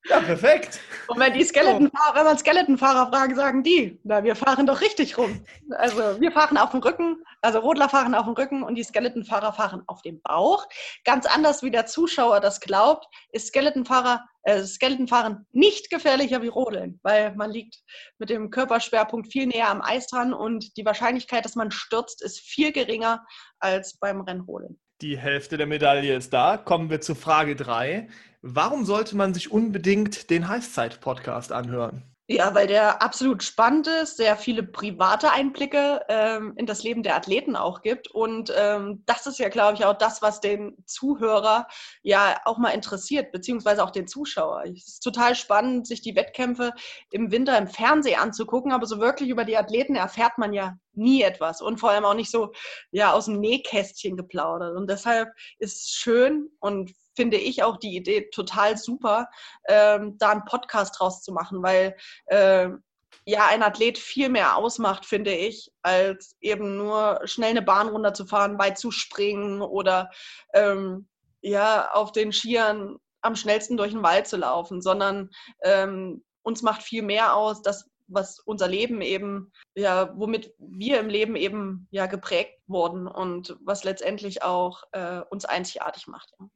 Ja, 0.08 0.20
perfekt. 0.20 0.80
Und 1.08 1.18
wenn 1.18 1.34
die 1.34 1.44
Skeletonfahrer, 1.44 2.14
wenn 2.16 2.24
man 2.24 2.38
Skeletonfahrer 2.38 3.10
fragen, 3.10 3.34
sagen 3.34 3.62
die, 3.62 4.00
na, 4.04 4.24
wir 4.24 4.36
fahren 4.36 4.66
doch 4.66 4.80
richtig 4.80 5.18
rum. 5.18 5.44
Also 5.70 6.20
wir 6.20 6.32
fahren 6.32 6.56
auf 6.56 6.70
dem 6.70 6.80
Rücken, 6.80 7.22
also 7.42 7.58
Rodler 7.58 7.88
fahren 7.88 8.14
auf 8.14 8.24
dem 8.24 8.34
Rücken 8.34 8.62
und 8.62 8.74
die 8.74 8.84
Skeletonfahrer 8.84 9.52
fahren 9.52 9.82
auf 9.86 10.02
dem 10.02 10.20
Bauch. 10.22 10.66
Ganz 11.04 11.26
anders 11.26 11.62
wie 11.62 11.70
der 11.70 11.86
Zuschauer 11.86 12.40
das 12.40 12.60
glaubt, 12.60 13.06
ist 13.32 13.48
Skeletonfahrer, 13.48 14.24
äh, 14.44 14.64
Skeletonfahren 14.64 15.46
nicht 15.52 15.90
gefährlicher 15.90 16.40
wie 16.42 16.48
Rodeln, 16.48 17.00
weil 17.02 17.34
man 17.34 17.50
liegt 17.50 17.76
mit 18.18 18.30
dem 18.30 18.50
Körperschwerpunkt 18.50 19.30
viel 19.30 19.46
näher 19.46 19.68
am 19.68 19.82
Eis 19.82 20.06
dran 20.06 20.32
und 20.32 20.76
die 20.76 20.84
Wahrscheinlichkeit, 20.84 21.44
dass 21.44 21.54
man 21.54 21.70
stürzt, 21.70 22.22
ist 22.22 22.40
viel 22.40 22.72
geringer 22.72 23.26
als 23.58 23.98
beim 23.98 24.22
Rennrodeln. 24.22 24.78
Die 25.00 25.16
Hälfte 25.16 25.56
der 25.56 25.68
Medaille 25.68 26.16
ist 26.16 26.32
da. 26.32 26.56
Kommen 26.56 26.90
wir 26.90 27.00
zu 27.00 27.14
Frage 27.14 27.54
3. 27.54 28.08
Warum 28.42 28.84
sollte 28.84 29.16
man 29.16 29.34
sich 29.34 29.50
unbedingt 29.50 30.30
den 30.30 30.46
Heißzeit-Podcast 30.46 31.50
anhören? 31.50 32.04
Ja, 32.30 32.54
weil 32.54 32.66
der 32.66 33.00
absolut 33.00 33.42
spannend 33.42 33.86
ist, 33.86 34.18
sehr 34.18 34.36
viele 34.36 34.62
private 34.62 35.30
Einblicke 35.32 36.02
ähm, 36.10 36.52
in 36.56 36.66
das 36.66 36.82
Leben 36.82 37.02
der 37.02 37.16
Athleten 37.16 37.56
auch 37.56 37.80
gibt. 37.80 38.10
Und 38.10 38.52
ähm, 38.54 39.02
das 39.06 39.26
ist 39.26 39.38
ja, 39.38 39.48
glaube 39.48 39.78
ich, 39.78 39.86
auch 39.86 39.96
das, 39.96 40.20
was 40.20 40.42
den 40.42 40.76
Zuhörer 40.84 41.66
ja 42.02 42.38
auch 42.44 42.58
mal 42.58 42.72
interessiert, 42.72 43.32
beziehungsweise 43.32 43.82
auch 43.82 43.90
den 43.90 44.06
Zuschauer. 44.06 44.64
Es 44.66 44.86
ist 44.86 45.00
total 45.00 45.34
spannend, 45.36 45.86
sich 45.86 46.02
die 46.02 46.16
Wettkämpfe 46.16 46.74
im 47.10 47.32
Winter 47.32 47.56
im 47.56 47.66
Fernsehen 47.66 48.20
anzugucken, 48.20 48.72
aber 48.72 48.84
so 48.84 49.00
wirklich 49.00 49.30
über 49.30 49.46
die 49.46 49.56
Athleten 49.56 49.96
erfährt 49.96 50.36
man 50.36 50.52
ja 50.52 50.76
nie 50.92 51.22
etwas 51.22 51.62
und 51.62 51.80
vor 51.80 51.90
allem 51.90 52.04
auch 52.04 52.14
nicht 52.14 52.30
so 52.30 52.52
ja 52.90 53.12
aus 53.12 53.24
dem 53.24 53.40
Nähkästchen 53.40 54.18
geplaudert. 54.18 54.76
Und 54.76 54.90
deshalb 54.90 55.30
ist 55.58 55.76
es 55.76 55.88
schön 55.92 56.50
und 56.60 56.92
finde 57.18 57.36
ich 57.36 57.64
auch 57.64 57.78
die 57.78 57.96
Idee 57.96 58.30
total 58.30 58.76
super, 58.76 59.28
ähm, 59.66 60.16
da 60.18 60.30
einen 60.30 60.44
Podcast 60.44 61.00
draus 61.00 61.20
zu 61.20 61.32
machen, 61.32 61.64
weil 61.64 61.96
ähm, 62.28 62.84
ja 63.24 63.48
ein 63.48 63.64
Athlet 63.64 63.98
viel 63.98 64.28
mehr 64.28 64.56
ausmacht, 64.56 65.04
finde 65.04 65.34
ich, 65.34 65.72
als 65.82 66.36
eben 66.40 66.76
nur 66.76 67.20
schnell 67.24 67.50
eine 67.50 67.62
Bahn 67.62 67.88
runterzufahren, 67.88 68.56
weit 68.60 68.78
zu 68.78 68.92
springen 68.92 69.62
oder 69.62 70.10
ähm, 70.54 71.08
ja 71.40 71.90
auf 71.90 72.12
den 72.12 72.32
Skiern 72.32 72.98
am 73.20 73.34
schnellsten 73.34 73.76
durch 73.76 73.90
den 73.90 74.04
Wald 74.04 74.28
zu 74.28 74.36
laufen, 74.36 74.80
sondern 74.80 75.30
ähm, 75.64 76.24
uns 76.42 76.62
macht 76.62 76.84
viel 76.84 77.02
mehr 77.02 77.34
aus, 77.34 77.62
dass 77.62 77.90
was 78.08 78.40
unser 78.40 78.68
Leben 78.68 79.00
eben, 79.00 79.52
ja, 79.74 80.12
womit 80.16 80.52
wir 80.58 81.00
im 81.00 81.08
Leben 81.08 81.36
eben 81.36 81.86
ja 81.90 82.06
geprägt 82.06 82.58
wurden 82.66 83.06
und 83.06 83.56
was 83.64 83.84
letztendlich 83.84 84.42
auch 84.42 84.82
äh, 84.92 85.20
uns 85.30 85.44
einzigartig 85.44 86.06
macht. 86.06 86.32
Ja. 86.38 86.46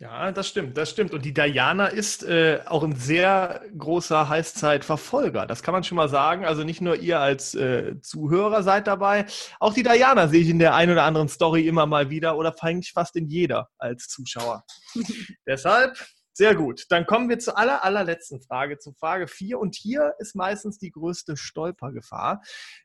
Ja, 0.00 0.30
das 0.30 0.46
stimmt, 0.46 0.76
das 0.76 0.90
stimmt. 0.90 1.12
Und 1.12 1.24
die 1.24 1.34
Diana 1.34 1.88
ist 1.88 2.22
äh, 2.22 2.60
auch 2.66 2.84
ein 2.84 2.94
sehr 2.94 3.62
großer 3.76 4.28
Heißzeitverfolger. 4.28 5.44
Das 5.44 5.64
kann 5.64 5.72
man 5.72 5.82
schon 5.82 5.96
mal 5.96 6.08
sagen. 6.08 6.44
Also 6.44 6.62
nicht 6.62 6.80
nur 6.80 6.94
ihr 6.96 7.18
als 7.18 7.54
äh, 7.54 8.00
Zuhörer 8.00 8.62
seid 8.62 8.86
dabei, 8.86 9.26
auch 9.58 9.74
die 9.74 9.82
Diana 9.82 10.28
sehe 10.28 10.42
ich 10.42 10.50
in 10.50 10.60
der 10.60 10.74
einen 10.76 10.92
oder 10.92 11.02
anderen 11.02 11.28
Story 11.28 11.66
immer 11.66 11.86
mal 11.86 12.10
wieder 12.10 12.36
oder 12.36 12.54
eigentlich 12.60 12.92
fast 12.92 13.16
in 13.16 13.26
jeder 13.26 13.68
als 13.78 14.06
Zuschauer. 14.06 14.64
Deshalb 15.46 15.98
sehr 16.38 16.54
gut. 16.54 16.86
Dann 16.88 17.04
kommen 17.04 17.28
wir 17.28 17.38
zur 17.40 17.58
aller, 17.58 17.84
allerletzten 17.84 18.40
Frage, 18.40 18.78
zu 18.78 18.92
Frage 18.92 19.26
4. 19.26 19.58
Und 19.58 19.74
hier 19.74 20.14
ist 20.18 20.36
meistens 20.36 20.78
die 20.78 20.90
größte 20.92 21.36
Stolpergefahr. 21.36 22.40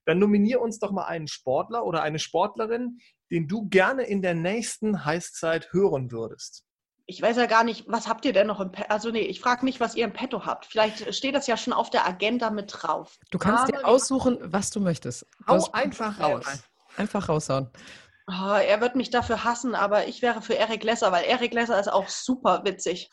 Dann 0.06 0.18
nominier 0.20 0.60
uns 0.60 0.80
doch 0.80 0.92
mal 0.92 1.06
einen 1.06 1.28
Sportler 1.28 1.86
oder 1.86 2.02
eine 2.02 2.18
Sportlerin, 2.20 2.98
den 3.32 3.48
du 3.48 3.70
gerne 3.70 4.04
in 4.04 4.22
der 4.24 4.34
nächsten 4.34 5.06
Heißzeit 5.06 5.72
hören 5.72 6.12
würdest. 6.12 6.64
Ich 7.06 7.22
weiß 7.22 7.38
ja 7.38 7.46
gar 7.46 7.64
nicht, 7.64 7.86
was 7.88 8.08
habt 8.08 8.26
ihr 8.26 8.34
denn 8.34 8.48
noch 8.48 8.60
im 8.60 8.72
Petto? 8.72 8.90
Also 8.90 9.12
nee, 9.12 9.20
ich 9.22 9.40
frage 9.40 9.66
nicht, 9.66 9.80
was 9.80 9.94
ihr 9.96 10.06
im 10.06 10.14
Petto 10.14 10.46
habt. 10.46 10.66
Vielleicht 10.66 11.14
steht 11.14 11.36
das 11.36 11.48
ja 11.48 11.56
schon 11.58 11.74
auf 11.74 11.90
der 11.90 12.08
Agenda 12.08 12.50
mit 12.50 12.74
drauf. 12.76 13.18
Du 13.30 13.38
kannst 13.38 13.68
dir 13.72 13.80
Aber- 13.80 13.88
aussuchen, 13.90 14.38
was 14.42 14.72
du 14.72 14.80
möchtest. 14.80 15.28
Du 15.40 15.48
Hau 15.48 15.56
hast- 15.56 15.76
einfach 15.76 16.20
raus. 16.20 16.46
Einfach 16.98 17.30
raushauen. 17.30 17.70
Oh, 18.28 18.54
er 18.56 18.80
wird 18.82 18.96
mich 18.96 19.10
dafür 19.10 19.44
hassen, 19.44 19.76
aber 19.76 20.08
ich 20.08 20.22
wäre 20.22 20.42
für 20.42 20.58
Eric 20.58 20.84
Lesser, 20.86 21.12
weil 21.12 21.26
Eric 21.26 21.54
Lesser 21.54 21.78
ist 21.80 21.92
auch 21.92 22.08
super 22.08 22.62
witzig. 22.64 23.10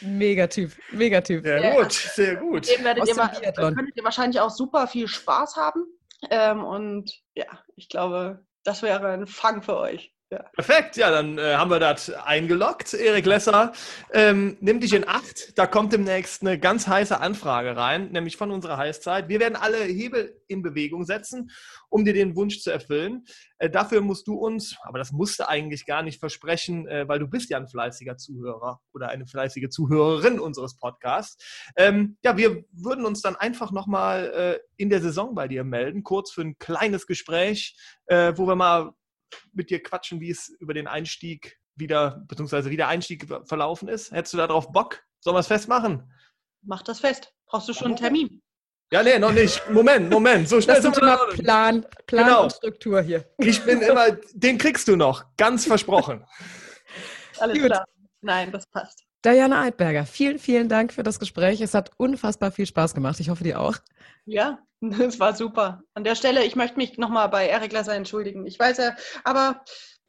Megatyp, 0.00 0.72
Megatyp. 0.92 1.42
Sehr 1.44 1.60
Ja. 1.60 1.74
gut, 1.82 1.92
sehr 1.92 2.36
gut. 2.36 2.68
Dem 2.68 2.84
werdet 2.84 3.06
ihr, 3.06 3.14
könntet 3.14 3.96
ihr 3.96 4.04
wahrscheinlich 4.04 4.40
auch 4.40 4.50
super 4.50 4.86
viel 4.86 5.08
Spaß 5.08 5.56
haben. 5.56 5.84
Ähm, 6.30 6.64
und 6.64 7.12
ja, 7.34 7.46
ich 7.76 7.88
glaube, 7.88 8.46
das 8.62 8.82
wäre 8.82 9.08
ein 9.08 9.26
Fang 9.26 9.62
für 9.62 9.76
euch. 9.76 10.13
Ja. 10.34 10.42
Perfekt, 10.54 10.96
ja, 10.96 11.12
dann 11.12 11.38
äh, 11.38 11.54
haben 11.54 11.70
wir 11.70 11.78
das 11.78 12.10
eingeloggt. 12.10 12.92
Erik 12.92 13.24
Lesser, 13.24 13.72
ähm, 14.12 14.56
nimm 14.60 14.80
dich 14.80 14.92
in 14.92 15.06
Acht. 15.06 15.56
Da 15.56 15.68
kommt 15.68 15.92
demnächst 15.92 16.42
eine 16.42 16.58
ganz 16.58 16.88
heiße 16.88 17.20
Anfrage 17.20 17.76
rein, 17.76 18.10
nämlich 18.10 18.36
von 18.36 18.50
unserer 18.50 18.76
Heißzeit. 18.76 19.28
Wir 19.28 19.38
werden 19.38 19.54
alle 19.54 19.84
Hebel 19.84 20.36
in 20.48 20.62
Bewegung 20.62 21.04
setzen, 21.04 21.52
um 21.88 22.04
dir 22.04 22.14
den 22.14 22.34
Wunsch 22.34 22.62
zu 22.62 22.72
erfüllen. 22.72 23.24
Äh, 23.58 23.70
dafür 23.70 24.00
musst 24.00 24.26
du 24.26 24.34
uns, 24.34 24.76
aber 24.82 24.98
das 24.98 25.12
musst 25.12 25.38
du 25.38 25.48
eigentlich 25.48 25.86
gar 25.86 26.02
nicht 26.02 26.18
versprechen, 26.18 26.88
äh, 26.88 27.06
weil 27.06 27.20
du 27.20 27.28
bist 27.28 27.48
ja 27.50 27.58
ein 27.58 27.68
fleißiger 27.68 28.16
Zuhörer 28.16 28.80
oder 28.92 29.10
eine 29.10 29.28
fleißige 29.28 29.68
Zuhörerin 29.68 30.40
unseres 30.40 30.76
Podcasts. 30.76 31.36
Ähm, 31.76 32.16
ja, 32.24 32.36
wir 32.36 32.64
würden 32.72 33.06
uns 33.06 33.22
dann 33.22 33.36
einfach 33.36 33.70
nochmal 33.70 34.32
äh, 34.34 34.58
in 34.76 34.90
der 34.90 35.00
Saison 35.00 35.36
bei 35.36 35.46
dir 35.46 35.62
melden, 35.62 36.02
kurz 36.02 36.32
für 36.32 36.42
ein 36.42 36.58
kleines 36.58 37.06
Gespräch, 37.06 37.76
äh, 38.06 38.32
wo 38.34 38.48
wir 38.48 38.56
mal 38.56 38.94
mit 39.52 39.70
dir 39.70 39.82
quatschen, 39.82 40.20
wie 40.20 40.30
es 40.30 40.48
über 40.60 40.74
den 40.74 40.86
Einstieg 40.86 41.58
wieder, 41.76 42.24
beziehungsweise 42.28 42.70
wie 42.70 42.76
der 42.76 42.88
Einstieg 42.88 43.26
verlaufen 43.46 43.88
ist. 43.88 44.12
Hättest 44.12 44.34
du 44.34 44.38
darauf 44.38 44.70
Bock? 44.72 45.02
Sollen 45.20 45.34
wir 45.36 45.40
es 45.40 45.46
festmachen? 45.46 46.12
Mach 46.62 46.82
das 46.82 47.00
fest. 47.00 47.32
Brauchst 47.46 47.68
du 47.68 47.72
schon 47.72 47.88
einen 47.88 47.96
Termin? 47.96 48.42
Ja, 48.92 49.02
nee, 49.02 49.18
noch 49.18 49.32
nicht. 49.32 49.68
Moment, 49.70 50.10
Moment. 50.10 50.48
So 50.48 50.60
schnell 50.60 50.76
Das 50.76 50.84
sind 50.84 50.96
wir 50.96 51.02
immer 51.02 51.16
noch. 51.16 51.34
Plan, 51.34 51.86
Plan 52.06 52.26
Genau. 52.26 52.42
und 52.44 52.52
Struktur 52.52 53.02
hier. 53.02 53.24
Ich 53.38 53.62
bin 53.64 53.80
immer, 53.80 54.12
den 54.34 54.56
kriegst 54.58 54.86
du 54.86 54.96
noch. 54.96 55.24
Ganz 55.36 55.66
versprochen. 55.66 56.24
Alles 57.38 57.58
Gut. 57.58 57.66
klar. 57.66 57.84
Nein, 58.20 58.52
das 58.52 58.66
passt. 58.66 59.04
Diana 59.24 59.62
Eidberger, 59.62 60.04
vielen, 60.06 60.38
vielen 60.38 60.68
Dank 60.68 60.92
für 60.92 61.02
das 61.02 61.18
Gespräch. 61.18 61.60
Es 61.62 61.74
hat 61.74 61.90
unfassbar 61.96 62.52
viel 62.52 62.66
Spaß 62.66 62.94
gemacht. 62.94 63.18
Ich 63.20 63.30
hoffe, 63.30 63.42
dir 63.42 63.58
auch. 63.60 63.76
Ja, 64.26 64.58
das 64.98 65.20
war 65.20 65.34
super. 65.34 65.82
An 65.94 66.04
der 66.04 66.14
Stelle, 66.14 66.44
ich 66.44 66.56
möchte 66.56 66.76
mich 66.76 66.98
nochmal 66.98 67.28
bei 67.28 67.48
Erik 67.48 67.72
Lesser 67.72 67.94
entschuldigen. 67.94 68.46
Ich 68.46 68.58
weiß 68.58 68.78
ja, 68.78 68.96
aber 69.24 69.62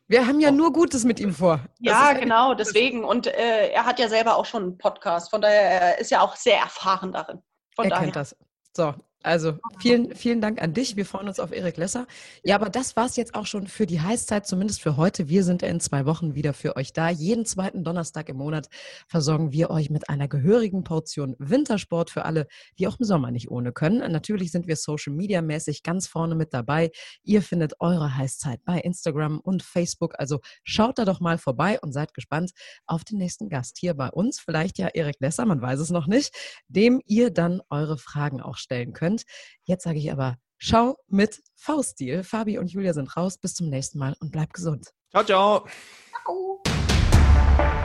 Wir 0.07 0.27
haben 0.27 0.39
ja 0.39 0.51
nur 0.51 0.71
Gutes 0.71 1.03
mit 1.03 1.19
ihm 1.19 1.33
vor. 1.33 1.59
Das 1.79 1.93
ja, 1.93 2.13
genau, 2.13 2.53
deswegen. 2.53 3.03
Und 3.03 3.27
äh, 3.27 3.69
er 3.69 3.85
hat 3.85 3.99
ja 3.99 4.07
selber 4.07 4.35
auch 4.35 4.45
schon 4.45 4.63
einen 4.63 4.77
Podcast. 4.77 5.31
Von 5.31 5.41
daher, 5.41 5.61
er 5.61 5.99
ist 5.99 6.11
ja 6.11 6.21
auch 6.21 6.35
sehr 6.35 6.59
erfahren 6.59 7.11
darin. 7.11 7.41
Von 7.75 7.85
er 7.85 7.89
daher. 7.89 8.03
kennt 8.03 8.15
das. 8.15 8.35
So, 8.75 8.93
also 9.25 9.57
vielen, 9.79 10.13
vielen 10.13 10.39
Dank 10.39 10.61
an 10.61 10.73
dich. 10.73 10.95
Wir 10.95 11.05
freuen 11.05 11.27
uns 11.27 11.39
auf 11.39 11.51
Erik 11.51 11.77
Lesser. 11.77 12.05
Ja, 12.43 12.55
aber 12.55 12.69
das 12.69 12.95
war's 12.95 13.15
jetzt 13.15 13.33
auch 13.33 13.47
schon 13.47 13.65
für 13.67 13.87
die 13.87 13.99
Heißzeit, 13.99 14.45
zumindest 14.45 14.81
für 14.81 14.97
heute. 14.97 15.27
Wir 15.27 15.43
sind 15.43 15.63
in 15.63 15.79
zwei 15.79 16.05
Wochen 16.05 16.35
wieder 16.35 16.53
für 16.53 16.75
euch 16.75 16.93
da. 16.93 17.09
Jeden 17.09 17.45
zweiten 17.45 17.83
Donnerstag 17.83 18.29
im 18.29 18.37
Monat 18.37 18.69
versorgen 19.07 19.51
wir 19.51 19.71
euch 19.71 19.89
mit 19.89 20.09
einer 20.09 20.27
gehörigen 20.27 20.83
Portion 20.83 21.35
Wintersport 21.39 22.11
für 22.11 22.23
alle, 22.23 22.45
die 22.77 22.87
auch 22.87 22.99
im 22.99 23.05
Sommer 23.05 23.31
nicht 23.31 23.49
ohne 23.49 23.71
können. 23.71 24.11
Natürlich 24.11 24.51
sind 24.51 24.67
wir 24.67 24.75
Social 24.75 25.13
Media 25.13 25.41
mäßig 25.41 25.81
ganz 25.81 26.05
vorne 26.07 26.35
mit 26.35 26.53
dabei. 26.53 26.91
Ihr 27.23 27.41
findet 27.41 27.73
eure 27.79 28.15
Heißzeit 28.15 28.63
bei 28.63 28.79
Instagram 28.79 29.39
und 29.39 29.63
Facebook. 29.63 30.13
Also 30.19 30.39
schaut 30.63 30.99
da 30.99 31.05
doch 31.05 31.19
mal 31.19 31.39
vorbei 31.39 31.79
und 31.81 31.93
seid 31.93 32.13
gespannt 32.13 32.51
auf 32.85 33.03
den 33.03 33.17
nächsten 33.17 33.49
Gast 33.49 33.79
hier 33.79 33.95
bei 33.95 34.09
uns. 34.09 34.39
Vielleicht 34.39 34.77
ja 34.77 34.87
Erik 34.87 35.15
Lesser, 35.19 35.47
man 35.47 35.61
weiß 35.61 35.79
es 35.79 35.89
noch 35.89 36.05
nicht, 36.05 36.35
dem 36.67 37.01
ihr 37.07 37.31
dann 37.31 37.61
eure 37.71 37.97
Fragen 37.97 38.39
auch 38.39 38.57
stellen 38.57 38.93
könnt. 38.93 39.14
Hand. 39.15 39.23
Jetzt 39.63 39.83
sage 39.83 39.97
ich 39.99 40.11
aber, 40.11 40.37
schau 40.57 40.97
mit 41.07 41.41
V-Stil. 41.55 42.23
Fabi 42.23 42.57
und 42.57 42.71
Julia 42.71 42.93
sind 42.93 43.15
raus. 43.15 43.37
Bis 43.37 43.53
zum 43.53 43.69
nächsten 43.69 43.97
Mal 43.99 44.15
und 44.19 44.31
bleib 44.31 44.53
gesund. 44.53 44.91
Ciao, 45.11 45.23
ciao. 45.23 45.67
ciao. 46.25 47.81